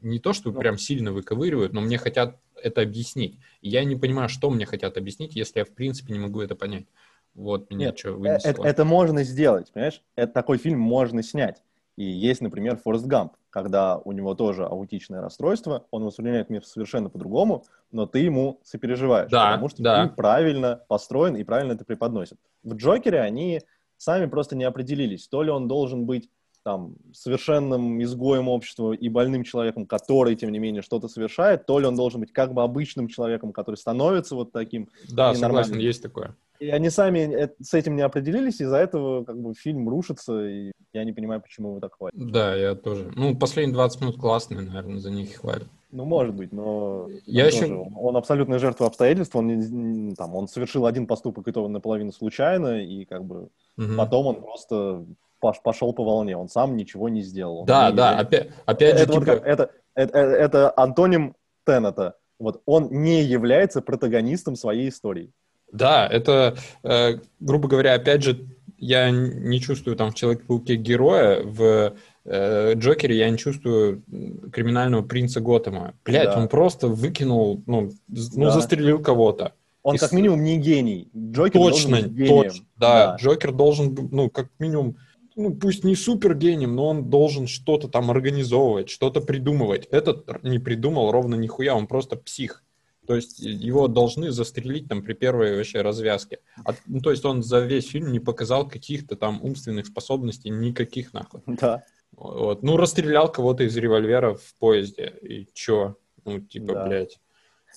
не 0.00 0.18
то, 0.18 0.32
что 0.32 0.50
ну, 0.50 0.58
прям 0.58 0.78
сильно 0.78 1.12
выковыривают, 1.12 1.72
но 1.72 1.80
мне 1.80 1.96
хотят 1.96 2.41
это 2.62 2.82
объяснить. 2.82 3.38
Я 3.60 3.84
не 3.84 3.96
понимаю, 3.96 4.28
что 4.28 4.50
мне 4.50 4.66
хотят 4.66 4.96
объяснить, 4.96 5.34
если 5.36 5.60
я 5.60 5.64
в 5.64 5.70
принципе 5.70 6.12
не 6.12 6.18
могу 6.18 6.40
это 6.40 6.54
понять. 6.54 6.86
Вот 7.34 7.70
меня 7.70 7.86
Нет, 7.86 7.98
что 7.98 8.10
э, 8.10 8.12
вынесло. 8.12 8.48
Это, 8.48 8.62
это 8.62 8.84
можно 8.84 9.24
сделать, 9.24 9.72
понимаешь? 9.72 10.02
Это 10.16 10.32
такой 10.32 10.58
фильм 10.58 10.80
можно 10.80 11.22
снять. 11.22 11.62
И 11.96 12.04
есть, 12.04 12.40
например, 12.40 12.76
Форест 12.76 13.06
Гамп, 13.06 13.34
когда 13.50 13.98
у 13.98 14.12
него 14.12 14.34
тоже 14.34 14.64
аутичное 14.64 15.20
расстройство, 15.20 15.84
он 15.90 16.04
воспринимает 16.04 16.48
мир 16.48 16.64
совершенно 16.64 17.10
по-другому, 17.10 17.64
но 17.90 18.06
ты 18.06 18.20
ему 18.20 18.60
сопереживаешь, 18.64 19.30
да, 19.30 19.50
потому 19.50 19.68
что 19.68 19.82
да. 19.82 20.02
фильм 20.02 20.14
правильно 20.14 20.80
построен 20.88 21.36
и 21.36 21.44
правильно 21.44 21.72
это 21.72 21.84
преподносит. 21.84 22.38
В 22.62 22.74
Джокере 22.74 23.20
они 23.20 23.60
сами 23.98 24.26
просто 24.26 24.56
не 24.56 24.64
определились, 24.64 25.28
то 25.28 25.42
ли 25.42 25.50
он 25.50 25.68
должен 25.68 26.06
быть 26.06 26.30
там, 26.62 26.94
совершенным 27.12 28.02
изгоем 28.02 28.48
общества 28.48 28.92
и 28.92 29.08
больным 29.08 29.44
человеком, 29.44 29.86
который, 29.86 30.36
тем 30.36 30.52
не 30.52 30.58
менее, 30.58 30.82
что-то 30.82 31.08
совершает, 31.08 31.66
то 31.66 31.78
ли 31.78 31.86
он 31.86 31.96
должен 31.96 32.20
быть 32.20 32.32
как 32.32 32.54
бы 32.54 32.62
обычным 32.62 33.08
человеком, 33.08 33.52
который 33.52 33.76
становится 33.76 34.34
вот 34.34 34.52
таким. 34.52 34.88
Да, 35.10 35.34
согласен, 35.34 35.78
есть 35.78 36.02
такое. 36.02 36.36
И 36.60 36.68
они 36.68 36.90
сами 36.90 37.50
с 37.60 37.74
этим 37.74 37.96
не 37.96 38.02
определились, 38.02 38.60
из-за 38.60 38.76
этого 38.76 39.24
как 39.24 39.36
бы 39.36 39.52
фильм 39.54 39.88
рушится, 39.88 40.46
и 40.46 40.70
я 40.92 41.02
не 41.02 41.12
понимаю, 41.12 41.40
почему 41.40 41.70
его 41.70 41.80
так 41.80 41.94
хвалят. 41.96 42.14
Да, 42.14 42.54
я 42.54 42.76
тоже. 42.76 43.10
Ну, 43.16 43.36
последние 43.36 43.74
20 43.74 44.00
минут 44.00 44.16
классные, 44.18 44.60
наверное, 44.60 45.00
за 45.00 45.10
них 45.10 45.34
хвалят. 45.34 45.66
Ну, 45.90 46.04
может 46.04 46.34
быть, 46.34 46.52
но 46.52 47.08
я 47.26 47.46
еще... 47.46 47.62
тоже, 47.62 47.84
он 47.96 48.16
абсолютная 48.16 48.60
жертва 48.60 48.86
обстоятельств, 48.86 49.34
он, 49.34 50.14
там, 50.16 50.34
он 50.36 50.46
совершил 50.46 50.86
один 50.86 51.06
поступок, 51.06 51.48
и 51.48 51.52
то 51.52 51.66
наполовину 51.66 52.12
случайно, 52.12 52.82
и 52.82 53.04
как 53.04 53.24
бы 53.24 53.48
угу. 53.76 53.96
потом 53.98 54.26
он 54.26 54.36
просто 54.36 55.04
пошел 55.62 55.92
по 55.92 56.04
волне, 56.04 56.36
он 56.36 56.48
сам 56.48 56.76
ничего 56.76 57.08
не 57.08 57.22
сделал. 57.22 57.64
Да, 57.64 57.90
не, 57.90 57.96
да, 57.96 58.18
опять, 58.18 58.50
опять 58.66 58.98
же, 58.98 59.04
это, 59.04 59.12
типа... 59.12 59.32
вот 59.32 59.42
это, 59.44 59.70
это, 59.94 60.18
это 60.18 60.72
антоним 60.76 61.34
Теннета. 61.64 62.16
Вот 62.38 62.62
он 62.66 62.88
не 62.90 63.22
является 63.22 63.82
протагонистом 63.82 64.56
своей 64.56 64.88
истории. 64.88 65.30
Да, 65.72 66.06
это, 66.06 66.56
э, 66.82 67.18
грубо 67.40 67.68
говоря, 67.68 67.94
опять 67.94 68.22
же, 68.22 68.46
я 68.78 69.10
не 69.10 69.60
чувствую 69.60 69.96
там 69.96 70.10
в 70.10 70.14
Человеке-пауке 70.14 70.74
героя 70.74 71.42
в 71.44 71.94
э, 72.24 72.74
Джокере 72.74 73.16
я 73.16 73.30
не 73.30 73.38
чувствую 73.38 74.02
криминального 74.52 75.02
принца 75.02 75.40
Готэма. 75.40 75.94
Блять, 76.04 76.30
да. 76.30 76.38
он 76.38 76.48
просто 76.48 76.88
выкинул, 76.88 77.62
ну, 77.66 77.92
ну 78.08 78.44
да. 78.44 78.50
застрелил 78.50 79.00
кого-то. 79.00 79.52
Он 79.84 79.94
и 79.94 79.98
как 79.98 80.12
минимум 80.12 80.42
не 80.42 80.58
гений. 80.58 81.08
Джокер 81.16 81.60
точно, 81.60 82.02
точно. 82.02 82.64
Да, 82.76 83.06
да, 83.12 83.16
Джокер 83.20 83.52
должен, 83.52 83.96
ну, 84.10 84.30
как 84.30 84.48
минимум, 84.58 84.96
ну, 85.36 85.54
пусть 85.54 85.84
не 85.84 85.96
супер 85.96 86.34
гением, 86.34 86.74
но 86.74 86.88
он 86.88 87.10
должен 87.10 87.46
что-то 87.46 87.88
там 87.88 88.10
организовывать, 88.10 88.90
что-то 88.90 89.20
придумывать. 89.20 89.86
Этот 89.86 90.42
не 90.42 90.58
придумал 90.58 91.10
ровно 91.10 91.34
нихуя, 91.34 91.74
он 91.74 91.86
просто 91.86 92.16
псих. 92.16 92.64
То 93.06 93.16
есть 93.16 93.40
его 93.40 93.88
должны 93.88 94.30
застрелить 94.30 94.88
там 94.88 95.02
при 95.02 95.14
первой 95.14 95.56
вообще 95.56 95.82
развязке. 95.82 96.38
А, 96.64 96.74
ну, 96.86 97.00
то 97.00 97.10
есть 97.10 97.24
он 97.24 97.42
за 97.42 97.60
весь 97.60 97.88
фильм 97.88 98.12
не 98.12 98.20
показал 98.20 98.68
каких-то 98.68 99.16
там 99.16 99.42
умственных 99.42 99.86
способностей 99.86 100.50
никаких 100.50 101.12
нахуй. 101.12 101.40
Да. 101.46 101.82
Вот. 102.12 102.62
Ну, 102.62 102.76
расстрелял 102.76 103.32
кого-то 103.32 103.64
из 103.64 103.76
револьвера 103.76 104.34
в 104.34 104.54
поезде. 104.58 105.14
И 105.22 105.48
чё? 105.54 105.96
Ну, 106.24 106.40
типа, 106.40 106.74
да. 106.74 106.86
блядь. 106.86 107.18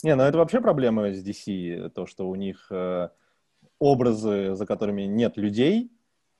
Не, 0.03 0.15
ну 0.15 0.23
это 0.23 0.37
вообще 0.37 0.59
проблема 0.59 1.13
с 1.13 1.25
DC, 1.25 1.89
то, 1.91 2.05
что 2.05 2.27
у 2.27 2.35
них 2.35 2.67
э, 2.69 3.09
образы, 3.79 4.53
за 4.53 4.65
которыми 4.65 5.03
нет 5.03 5.37
людей, 5.37 5.89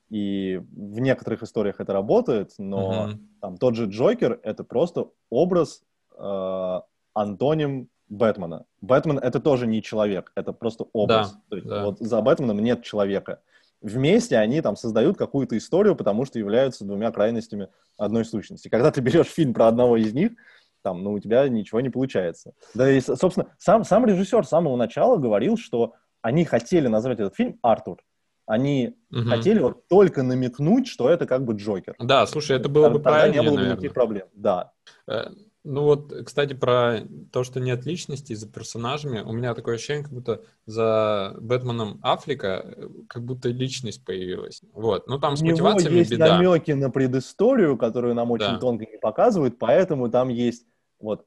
и 0.10 0.62
в 0.72 1.00
некоторых 1.00 1.44
историях 1.44 1.80
это 1.80 1.94
работает, 1.94 2.54
но 2.58 3.10
uh-huh. 3.10 3.18
там 3.42 3.58
тот 3.58 3.76
же 3.76 3.86
Джокер— 3.86 4.40
это 4.44 4.64
просто 4.64 5.10
образ 5.30 5.82
э, 6.18 6.80
антоним 7.14 7.90
Бэтмена. 8.08 8.66
Бэтмен— 8.82 9.18
это 9.20 9.40
тоже 9.40 9.66
не 9.66 9.82
человек, 9.82 10.32
это 10.36 10.54
просто 10.54 10.86
образ. 10.94 11.34
Да, 11.34 11.42
То 11.50 11.56
есть, 11.56 11.68
да. 11.68 11.86
Вот 11.86 12.00
за 12.00 12.22
Бэтменом 12.22 12.60
нет 12.60 12.84
человека. 12.84 13.42
Вместе 13.82 14.38
они 14.38 14.62
там 14.62 14.76
создают 14.76 15.18
какую-то 15.18 15.58
историю, 15.58 15.96
потому 15.96 16.26
что 16.26 16.40
являются 16.40 16.86
двумя 16.86 17.12
крайностями 17.12 17.70
одной 17.98 18.26
сущности. 18.26 18.68
Когда 18.68 18.92
ты 18.92 19.02
берешь 19.02 19.28
фильм 19.28 19.54
про 19.54 19.68
одного 19.68 19.98
из 19.98 20.14
них, 20.14 20.34
там, 20.82 21.04
ну, 21.04 21.14
у 21.14 21.20
тебя 21.20 21.48
ничего 21.50 21.82
не 21.82 21.90
получается. 21.90 22.54
Да 22.76 22.90
и, 22.90 23.02
собственно, 23.02 23.48
сам, 23.58 23.84
сам 23.84 24.06
режиссер 24.06 24.46
с 24.46 24.50
самого 24.50 24.76
начала 24.76 25.18
говорил, 25.18 25.58
что 25.58 25.94
они 26.22 26.46
хотели 26.46 26.88
назвать 26.88 27.20
этот 27.20 27.36
фильм 27.36 27.58
«Артур». 27.64 27.98
Они 28.46 28.96
угу. 29.12 29.24
хотели 29.30 29.60
вот 29.60 29.88
только 29.88 30.24
намекнуть, 30.24 30.88
что 30.88 31.10
это 31.10 31.26
как 31.26 31.46
бы 31.46 31.54
Джокер. 31.54 31.96
Да, 32.00 32.28
слушай, 32.28 32.56
это 32.56 32.70
было 32.70 32.90
бы 32.90 32.96
Тогда 32.96 33.12
правильно, 33.12 33.42
не 33.42 33.50
было 33.50 33.58
бы 33.58 33.66
никаких 33.66 33.94
проблем, 33.94 34.28
да. 34.34 34.72
Э, 35.08 35.30
ну 35.64 35.82
вот, 35.82 36.14
кстати, 36.24 36.54
про 36.54 37.00
то, 37.32 37.44
что 37.44 37.60
нет 37.60 37.86
личности 37.88 38.34
за 38.34 38.48
персонажами, 38.48 39.22
у 39.22 39.32
меня 39.32 39.56
такое 39.56 39.76
ощущение, 39.76 40.04
как 40.04 40.14
будто 40.14 40.44
за 40.68 41.36
Бэтменом 41.40 42.00
Аффлека 42.04 42.62
э, 42.64 42.88
как 43.10 43.24
будто 43.24 43.50
личность 43.50 44.06
появилась. 44.06 44.62
Вот, 44.74 45.08
ну 45.08 45.18
там 45.18 45.36
с 45.36 45.42
у 45.42 45.46
мотивациями 45.46 45.90
него 45.90 46.00
есть 46.00 46.12
беда. 46.12 46.38
намеки 46.38 46.72
на 46.72 46.92
предысторию, 46.92 47.78
которую 47.78 48.14
нам 48.14 48.30
очень 48.30 48.46
да. 48.46 48.60
тонко 48.60 48.86
не 48.86 49.00
показывают, 49.00 49.58
поэтому 49.58 50.10
там 50.10 50.30
есть 50.30 50.68
вот 51.00 51.26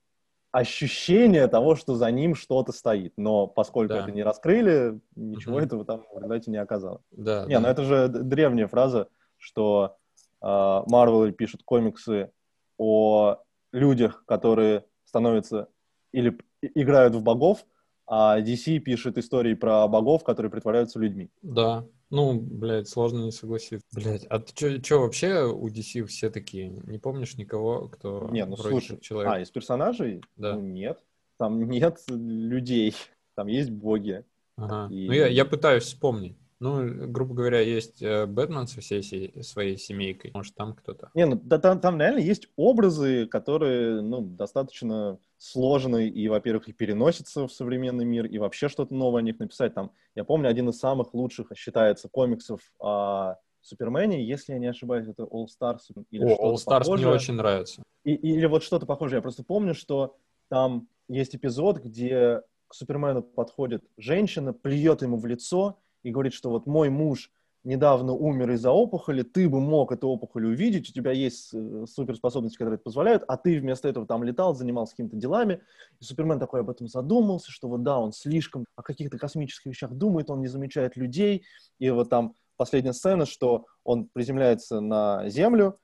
ощущение 0.53 1.47
того, 1.47 1.77
что 1.77 1.95
за 1.95 2.11
ним 2.11 2.35
что-то 2.35 2.73
стоит. 2.73 3.13
Но 3.17 3.47
поскольку 3.47 3.95
да. 3.95 4.01
это 4.01 4.13
не 4.13 4.23
раскрыли, 4.23 5.01
ничего 5.15 5.57
угу. 5.57 5.65
этого 5.65 5.85
там 5.85 6.05
в 6.13 6.17
результате 6.17 6.51
не 6.51 6.57
оказалось. 6.57 7.03
Да, 7.11 7.45
не, 7.47 7.59
ну 7.59 7.61
да. 7.61 7.67
ну 7.67 7.69
это 7.69 7.85
же 7.85 8.09
древняя 8.09 8.67
фраза, 8.67 9.09
что 9.37 9.97
Марвел 10.41 11.27
uh, 11.27 11.33
пишет 11.33 11.63
комиксы 11.65 12.31
о 12.79 13.37
людях, 13.73 14.25
которые 14.27 14.85
становятся 15.05 15.69
или 16.13 16.39
играют 16.63 17.15
в 17.15 17.23
богов, 17.23 17.67
а 18.07 18.41
DC 18.41 18.79
пишет 18.79 19.19
истории 19.19 19.55
про 19.55 19.87
богов, 19.89 20.25
которые 20.25 20.51
притворяются 20.51 20.99
людьми. 20.99 21.31
Да. 21.43 21.85
Ну, 22.11 22.41
блядь, 22.41 22.89
сложно 22.89 23.25
не 23.25 23.33
согласиться. 23.33 23.87
Блядь, 23.93 24.25
а 24.27 24.39
ты 24.39 24.83
что 24.83 25.01
вообще 25.01 25.45
у 25.45 25.69
DC 25.69 26.07
все 26.07 26.31
такие? 26.31 26.69
Не 26.69 26.99
помнишь 26.99 27.37
никого, 27.37 27.89
кто 27.89 28.29
не, 28.31 28.45
ну, 28.47 28.57
слушай, 28.57 28.99
человек? 29.01 29.33
А, 29.33 29.41
из 29.41 29.51
персонажей? 29.51 30.23
Да. 30.37 30.55
Ну, 30.55 30.63
нет. 30.63 31.05
Там 31.37 31.69
нет 31.69 32.01
людей. 32.09 32.95
Там 33.35 33.47
есть 33.47 33.71
боги. 33.71 34.25
Ага. 34.57 34.93
И... 34.93 35.07
Ну, 35.07 35.13
я, 35.13 35.27
я 35.29 35.45
пытаюсь 35.45 35.85
вспомнить. 35.85 36.37
Ну, 36.61 37.07
грубо 37.07 37.35
говоря, 37.35 37.61
есть 37.61 38.03
э, 38.03 38.27
Бэтмен 38.27 38.67
со 38.67 38.81
всей 38.81 39.03
се- 39.03 39.43
своей 39.45 39.77
семейкой. 39.79 40.33
Может, 40.35 40.57
там 40.57 40.75
кто-то. 40.75 41.11
Не, 41.15 41.27
ну 41.27 41.41
да, 41.41 41.59
там, 41.59 41.81
там 41.81 42.01
реально 42.01 42.19
есть 42.19 42.49
образы, 42.57 43.27
которые, 43.27 44.01
ну, 44.01 44.23
достаточно 44.23 45.21
сложные 45.39 46.09
и, 46.09 46.29
во-первых, 46.29 46.69
и 46.69 46.73
переносятся 46.73 47.47
в 47.47 47.53
современный 47.53 48.05
мир, 48.05 48.27
и 48.27 48.39
вообще 48.39 48.69
что-то 48.69 48.95
новое 48.95 49.21
о 49.21 49.25
них 49.25 49.39
написать. 49.39 49.75
Там, 49.75 49.93
я 50.15 50.25
помню, 50.25 50.49
один 50.49 50.69
из 50.69 50.79
самых 50.79 51.15
лучших 51.15 51.53
считается 51.57 52.09
комиксов 52.09 52.61
о 52.81 53.37
Супермене, 53.61 54.25
если 54.25 54.53
я 54.53 54.59
не 54.59 54.67
ошибаюсь, 54.67 55.09
это 55.09 55.23
All 55.25 55.47
Stars 55.47 55.79
или 56.11 56.25
О, 56.25 56.29
что-то 56.29 56.43
All 56.43 56.55
Stars 56.55 56.79
похожее. 56.81 57.07
мне 57.07 57.15
очень 57.15 57.35
нравится. 57.35 57.83
И, 58.05 58.15
или 58.15 58.47
вот 58.47 58.63
что-то 58.63 58.87
похожее. 58.87 59.19
Я 59.19 59.23
просто 59.23 59.45
помню, 59.45 59.75
что 59.75 60.17
там 60.49 60.89
есть 61.09 61.35
эпизод, 61.35 61.79
где 61.79 62.43
к 62.67 62.75
Супермену 62.75 63.23
подходит 63.23 63.85
женщина, 63.97 64.53
плюет 64.53 65.03
ему 65.03 65.19
в 65.19 65.27
лицо, 65.27 65.79
и 66.03 66.11
говорит, 66.11 66.33
что 66.33 66.51
вот 66.51 66.67
мой 66.67 66.89
муж 66.91 67.31
недавно 67.65 68.13
умер 68.13 68.53
из-за 68.53 68.71
опухоли, 68.71 69.23
ты 69.23 69.49
бы 69.49 69.61
мог 69.61 69.93
эту 69.93 70.09
опухоль 70.09 70.47
увидеть, 70.47 70.89
у 70.91 70.93
тебя 70.93 71.13
есть 71.13 71.53
э, 71.53 71.85
суперспособности, 71.87 72.57
которые 72.57 72.77
это 72.77 72.85
позволяют, 72.85 73.25
а 73.29 73.37
ты 73.37 73.61
вместо 73.61 73.89
этого 73.89 74.07
там 74.07 74.25
летал, 74.25 74.55
занимался 74.55 74.93
какими-то 74.93 75.17
делами, 75.17 75.61
и 76.01 76.05
Супермен 76.05 76.39
такой 76.39 76.61
об 76.61 76.71
этом 76.71 76.89
задумался, 76.89 77.51
что 77.51 77.69
вот 77.69 77.83
да, 77.83 77.99
он 77.99 78.13
слишком 78.13 78.65
о 78.77 78.83
каких-то 78.83 79.19
космических 79.19 79.71
вещах 79.71 79.93
думает, 79.93 80.31
он 80.31 80.41
не 80.41 80.49
замечает 80.49 80.97
людей, 80.97 81.45
и 81.79 81.91
вот 81.91 82.09
там 82.09 82.35
последняя 82.57 82.93
сцена, 82.93 83.27
что 83.27 83.67
он 83.85 84.09
приземляется 84.13 84.81
на 84.81 85.29
Землю, 85.29 85.79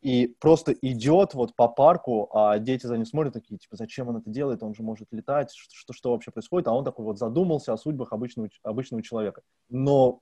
и 0.00 0.36
просто 0.38 0.72
идет 0.80 1.34
вот 1.34 1.56
по 1.56 1.68
парку, 1.68 2.28
а 2.32 2.58
дети 2.58 2.86
за 2.86 2.96
ним 2.96 3.04
смотрят 3.04 3.32
такие, 3.32 3.58
типа, 3.58 3.76
зачем 3.76 4.08
он 4.08 4.18
это 4.18 4.30
делает, 4.30 4.62
он 4.62 4.74
же 4.74 4.82
может 4.82 5.08
летать, 5.10 5.52
что, 5.52 5.74
что, 5.74 5.92
что 5.92 6.12
вообще 6.12 6.30
происходит, 6.30 6.68
а 6.68 6.72
он 6.72 6.84
такой 6.84 7.04
вот 7.04 7.18
задумался 7.18 7.72
о 7.72 7.76
судьбах 7.76 8.12
обычного, 8.12 8.48
обычного 8.62 9.02
человека. 9.02 9.42
Но 9.68 10.20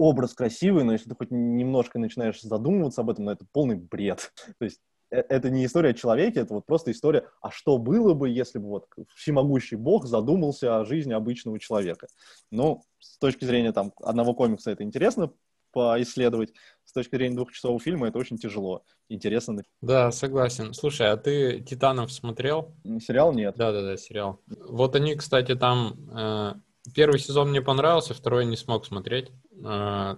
образ 0.00 0.32
красивый, 0.34 0.84
но 0.84 0.92
если 0.92 1.10
ты 1.10 1.14
хоть 1.14 1.30
немножко 1.30 1.98
начинаешь 1.98 2.40
задумываться 2.40 3.02
об 3.02 3.10
этом, 3.10 3.26
ну, 3.26 3.32
это 3.32 3.44
полный 3.52 3.76
бред. 3.76 4.32
То 4.58 4.64
есть 4.64 4.80
э, 5.10 5.18
это 5.28 5.50
не 5.50 5.66
история 5.66 5.90
о 5.90 5.94
человеке, 5.94 6.40
это 6.40 6.54
вот 6.54 6.66
просто 6.66 6.90
история, 6.90 7.28
а 7.42 7.50
что 7.50 7.76
было 7.76 8.14
бы, 8.14 8.30
если 8.30 8.58
бы 8.58 8.68
вот 8.68 8.86
всемогущий 9.14 9.76
бог 9.76 10.06
задумался 10.06 10.78
о 10.78 10.84
жизни 10.84 11.12
обычного 11.12 11.58
человека. 11.58 12.06
Ну, 12.50 12.82
с 12.98 13.18
точки 13.18 13.44
зрения 13.44 13.72
там 13.72 13.92
одного 14.02 14.34
комикса 14.34 14.70
это 14.70 14.82
интересно 14.84 15.32
поисследовать, 15.72 16.52
с 16.84 16.92
точки 16.92 17.14
зрения 17.14 17.36
двухчасового 17.36 17.78
фильма 17.78 18.08
это 18.08 18.18
очень 18.18 18.38
тяжело. 18.38 18.82
Интересно. 19.08 19.62
Да, 19.80 20.10
согласен. 20.10 20.74
Слушай, 20.74 21.10
а 21.10 21.16
ты 21.16 21.60
«Титанов» 21.60 22.10
смотрел? 22.10 22.74
Сериал 23.00 23.32
нет. 23.32 23.54
Да-да-да, 23.56 23.96
сериал. 23.96 24.40
Вот 24.46 24.96
они, 24.96 25.14
кстати, 25.14 25.54
там... 25.54 25.94
Э, 26.10 26.54
первый 26.94 27.18
сезон 27.18 27.50
мне 27.50 27.62
понравился, 27.62 28.14
второй 28.14 28.44
не 28.46 28.56
смог 28.56 28.86
смотреть. 28.86 29.30
Э, 29.64 30.16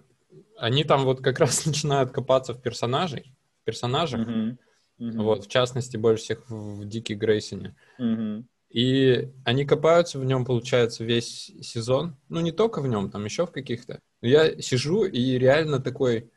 они 0.56 0.84
там 0.84 1.04
вот 1.04 1.20
как 1.20 1.38
раз 1.40 1.66
начинают 1.66 2.12
копаться 2.12 2.54
в 2.54 2.62
персонажей, 2.62 3.34
в 3.62 3.64
персонажах. 3.64 4.26
Mm-hmm. 4.26 4.56
Mm-hmm. 4.98 5.22
Вот, 5.22 5.44
в 5.46 5.48
частности, 5.48 5.96
больше 5.96 6.24
всех 6.24 6.48
в 6.48 6.84
Дике 6.84 7.14
Грейсоне. 7.14 7.74
Mm-hmm. 7.98 8.44
И 8.70 9.28
они 9.44 9.66
копаются 9.66 10.18
в 10.18 10.24
нем, 10.24 10.44
получается, 10.44 11.04
весь 11.04 11.52
сезон. 11.60 12.16
Ну, 12.28 12.40
не 12.40 12.52
только 12.52 12.80
в 12.80 12.88
нем, 12.88 13.10
там 13.10 13.24
еще 13.24 13.46
в 13.46 13.52
каких-то. 13.52 14.00
Я 14.22 14.60
сижу 14.62 15.04
и 15.04 15.38
реально 15.38 15.78
такой, 15.78 16.30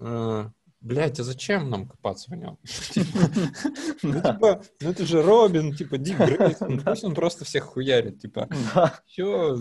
э, 0.00 0.50
блядь, 0.82 1.20
а 1.20 1.24
зачем 1.24 1.70
нам 1.70 1.86
копаться 1.86 2.30
в 2.30 2.34
нем? 2.34 2.58
Ну, 4.02 4.14
типа, 4.14 4.62
ну 4.80 4.90
это 4.90 5.06
же 5.06 5.22
Робин, 5.22 5.74
типа, 5.74 5.96
Дик 5.96 6.18
Грейсон, 6.18 6.82
пусть 6.84 7.04
он 7.04 7.14
просто 7.14 7.44
всех 7.44 7.64
хуярит, 7.64 8.20
типа. 8.20 8.48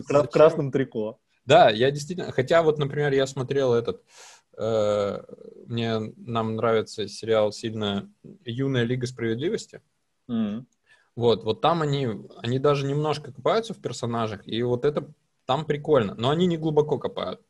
В 0.09 0.27
красном 0.27 0.71
трико. 0.71 1.19
Да, 1.45 1.69
я 1.69 1.91
действительно, 1.91 2.31
хотя 2.31 2.63
вот, 2.63 2.77
например, 2.77 3.13
я 3.13 3.27
смотрел 3.27 3.73
этот, 3.73 4.03
э, 4.57 5.23
мне, 5.67 5.99
нам 6.17 6.55
нравится 6.55 7.07
сериал 7.07 7.51
сильно 7.51 8.11
«Юная 8.45 8.83
Лига 8.83 9.07
Справедливости», 9.07 9.81
вот, 11.15 11.43
вот 11.43 11.61
там 11.61 11.81
они, 11.81 12.07
они 12.37 12.57
даже 12.57 12.87
немножко 12.87 13.33
копаются 13.33 13.73
в 13.73 13.81
персонажах, 13.81 14.47
и 14.47 14.63
вот 14.63 14.85
это 14.85 15.11
там 15.45 15.65
прикольно, 15.65 16.15
но 16.15 16.29
они 16.29 16.45
не 16.45 16.57
глубоко 16.57 16.97
копают. 16.97 17.41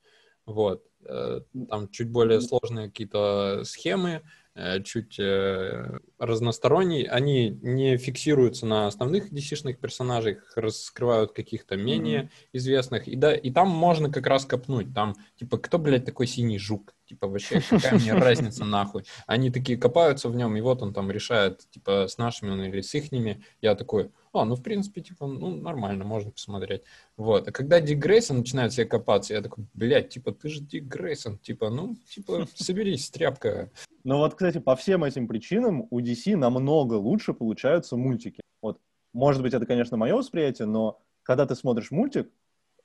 Вот. 0.52 0.84
Э, 1.06 1.42
там 1.70 1.90
чуть 1.90 2.10
более 2.10 2.42
сложные 2.42 2.88
какие-то 2.88 3.64
схемы, 3.64 4.22
э, 4.54 4.82
чуть 4.84 5.20
э, 5.20 6.00
разносторонние. 6.20 7.10
Они 7.10 7.50
не 7.62 7.98
фиксируются 7.98 8.66
на 8.66 8.88
основных 8.88 9.32
DC-шных 9.32 9.78
персонажах, 9.78 10.38
раскрывают 10.56 11.34
каких-то 11.34 11.76
менее 11.76 12.24
mm-hmm. 12.24 12.50
известных. 12.54 13.08
И, 13.08 13.16
да, 13.16 13.34
и 13.34 13.52
там 13.52 13.70
можно 13.70 14.12
как 14.12 14.28
раз 14.28 14.46
копнуть. 14.46 14.94
Там, 14.94 15.16
типа, 15.38 15.58
кто, 15.58 15.80
блядь, 15.80 16.06
такой 16.06 16.28
синий 16.28 16.60
жук? 16.60 16.94
Типа, 17.06 17.28
вообще, 17.28 17.62
какая 17.70 17.96
мне 17.96 18.14
разница 18.14 18.64
нахуй? 18.64 19.04
Они 19.28 19.50
такие 19.50 19.78
копаются 19.78 20.30
в 20.30 20.36
нем, 20.36 20.56
и 20.56 20.62
вот 20.62 20.82
он 20.82 20.94
там 20.94 21.10
решает, 21.12 21.62
типа, 21.72 22.08
с 22.08 22.18
нашими 22.18 22.52
он 22.52 22.64
или 22.64 22.82
с 22.82 22.94
ихними. 22.94 23.44
Я 23.62 23.76
такой, 23.76 24.12
о, 24.34 24.46
ну, 24.46 24.56
в 24.56 24.64
принципе, 24.64 25.02
типа, 25.02 25.28
ну, 25.28 25.56
нормально, 25.56 26.06
можно 26.06 26.32
посмотреть. 26.32 26.84
Вот. 27.18 27.48
А 27.48 27.52
когда 27.52 27.82
Дик 27.82 28.00
Грейсон 28.00 28.40
начинает 28.40 28.72
себе 28.72 28.86
копаться, 28.86 29.34
я 29.34 29.42
такой, 29.42 29.66
блядь, 29.74 30.10
типа, 30.10 30.32
ты 30.32 30.50
же 30.50 30.62
Дик 30.62 30.86
Грейсон, 30.86 31.38
типа, 31.38 31.70
ну, 31.70 31.96
типа, 32.08 32.48
соберись, 32.56 33.10
тряпка. 33.10 33.72
Ну 34.04 34.18
вот, 34.18 34.36
кстати, 34.36 34.60
по 34.60 34.76
всем 34.76 35.04
этим 35.04 35.28
причинам 35.28 35.88
у 35.90 36.00
DC 36.00 36.36
намного 36.38 36.96
лучше 36.96 37.34
получаются 37.34 37.98
мультики. 37.98 38.42
Вот, 38.62 38.80
может 39.14 39.42
быть, 39.42 39.54
это, 39.54 39.66
конечно, 39.66 39.98
мое 39.98 40.16
восприятие, 40.16 40.68
но 40.68 41.00
когда 41.24 41.46
ты 41.46 41.56
смотришь 41.56 41.92
мультик, 41.92 42.32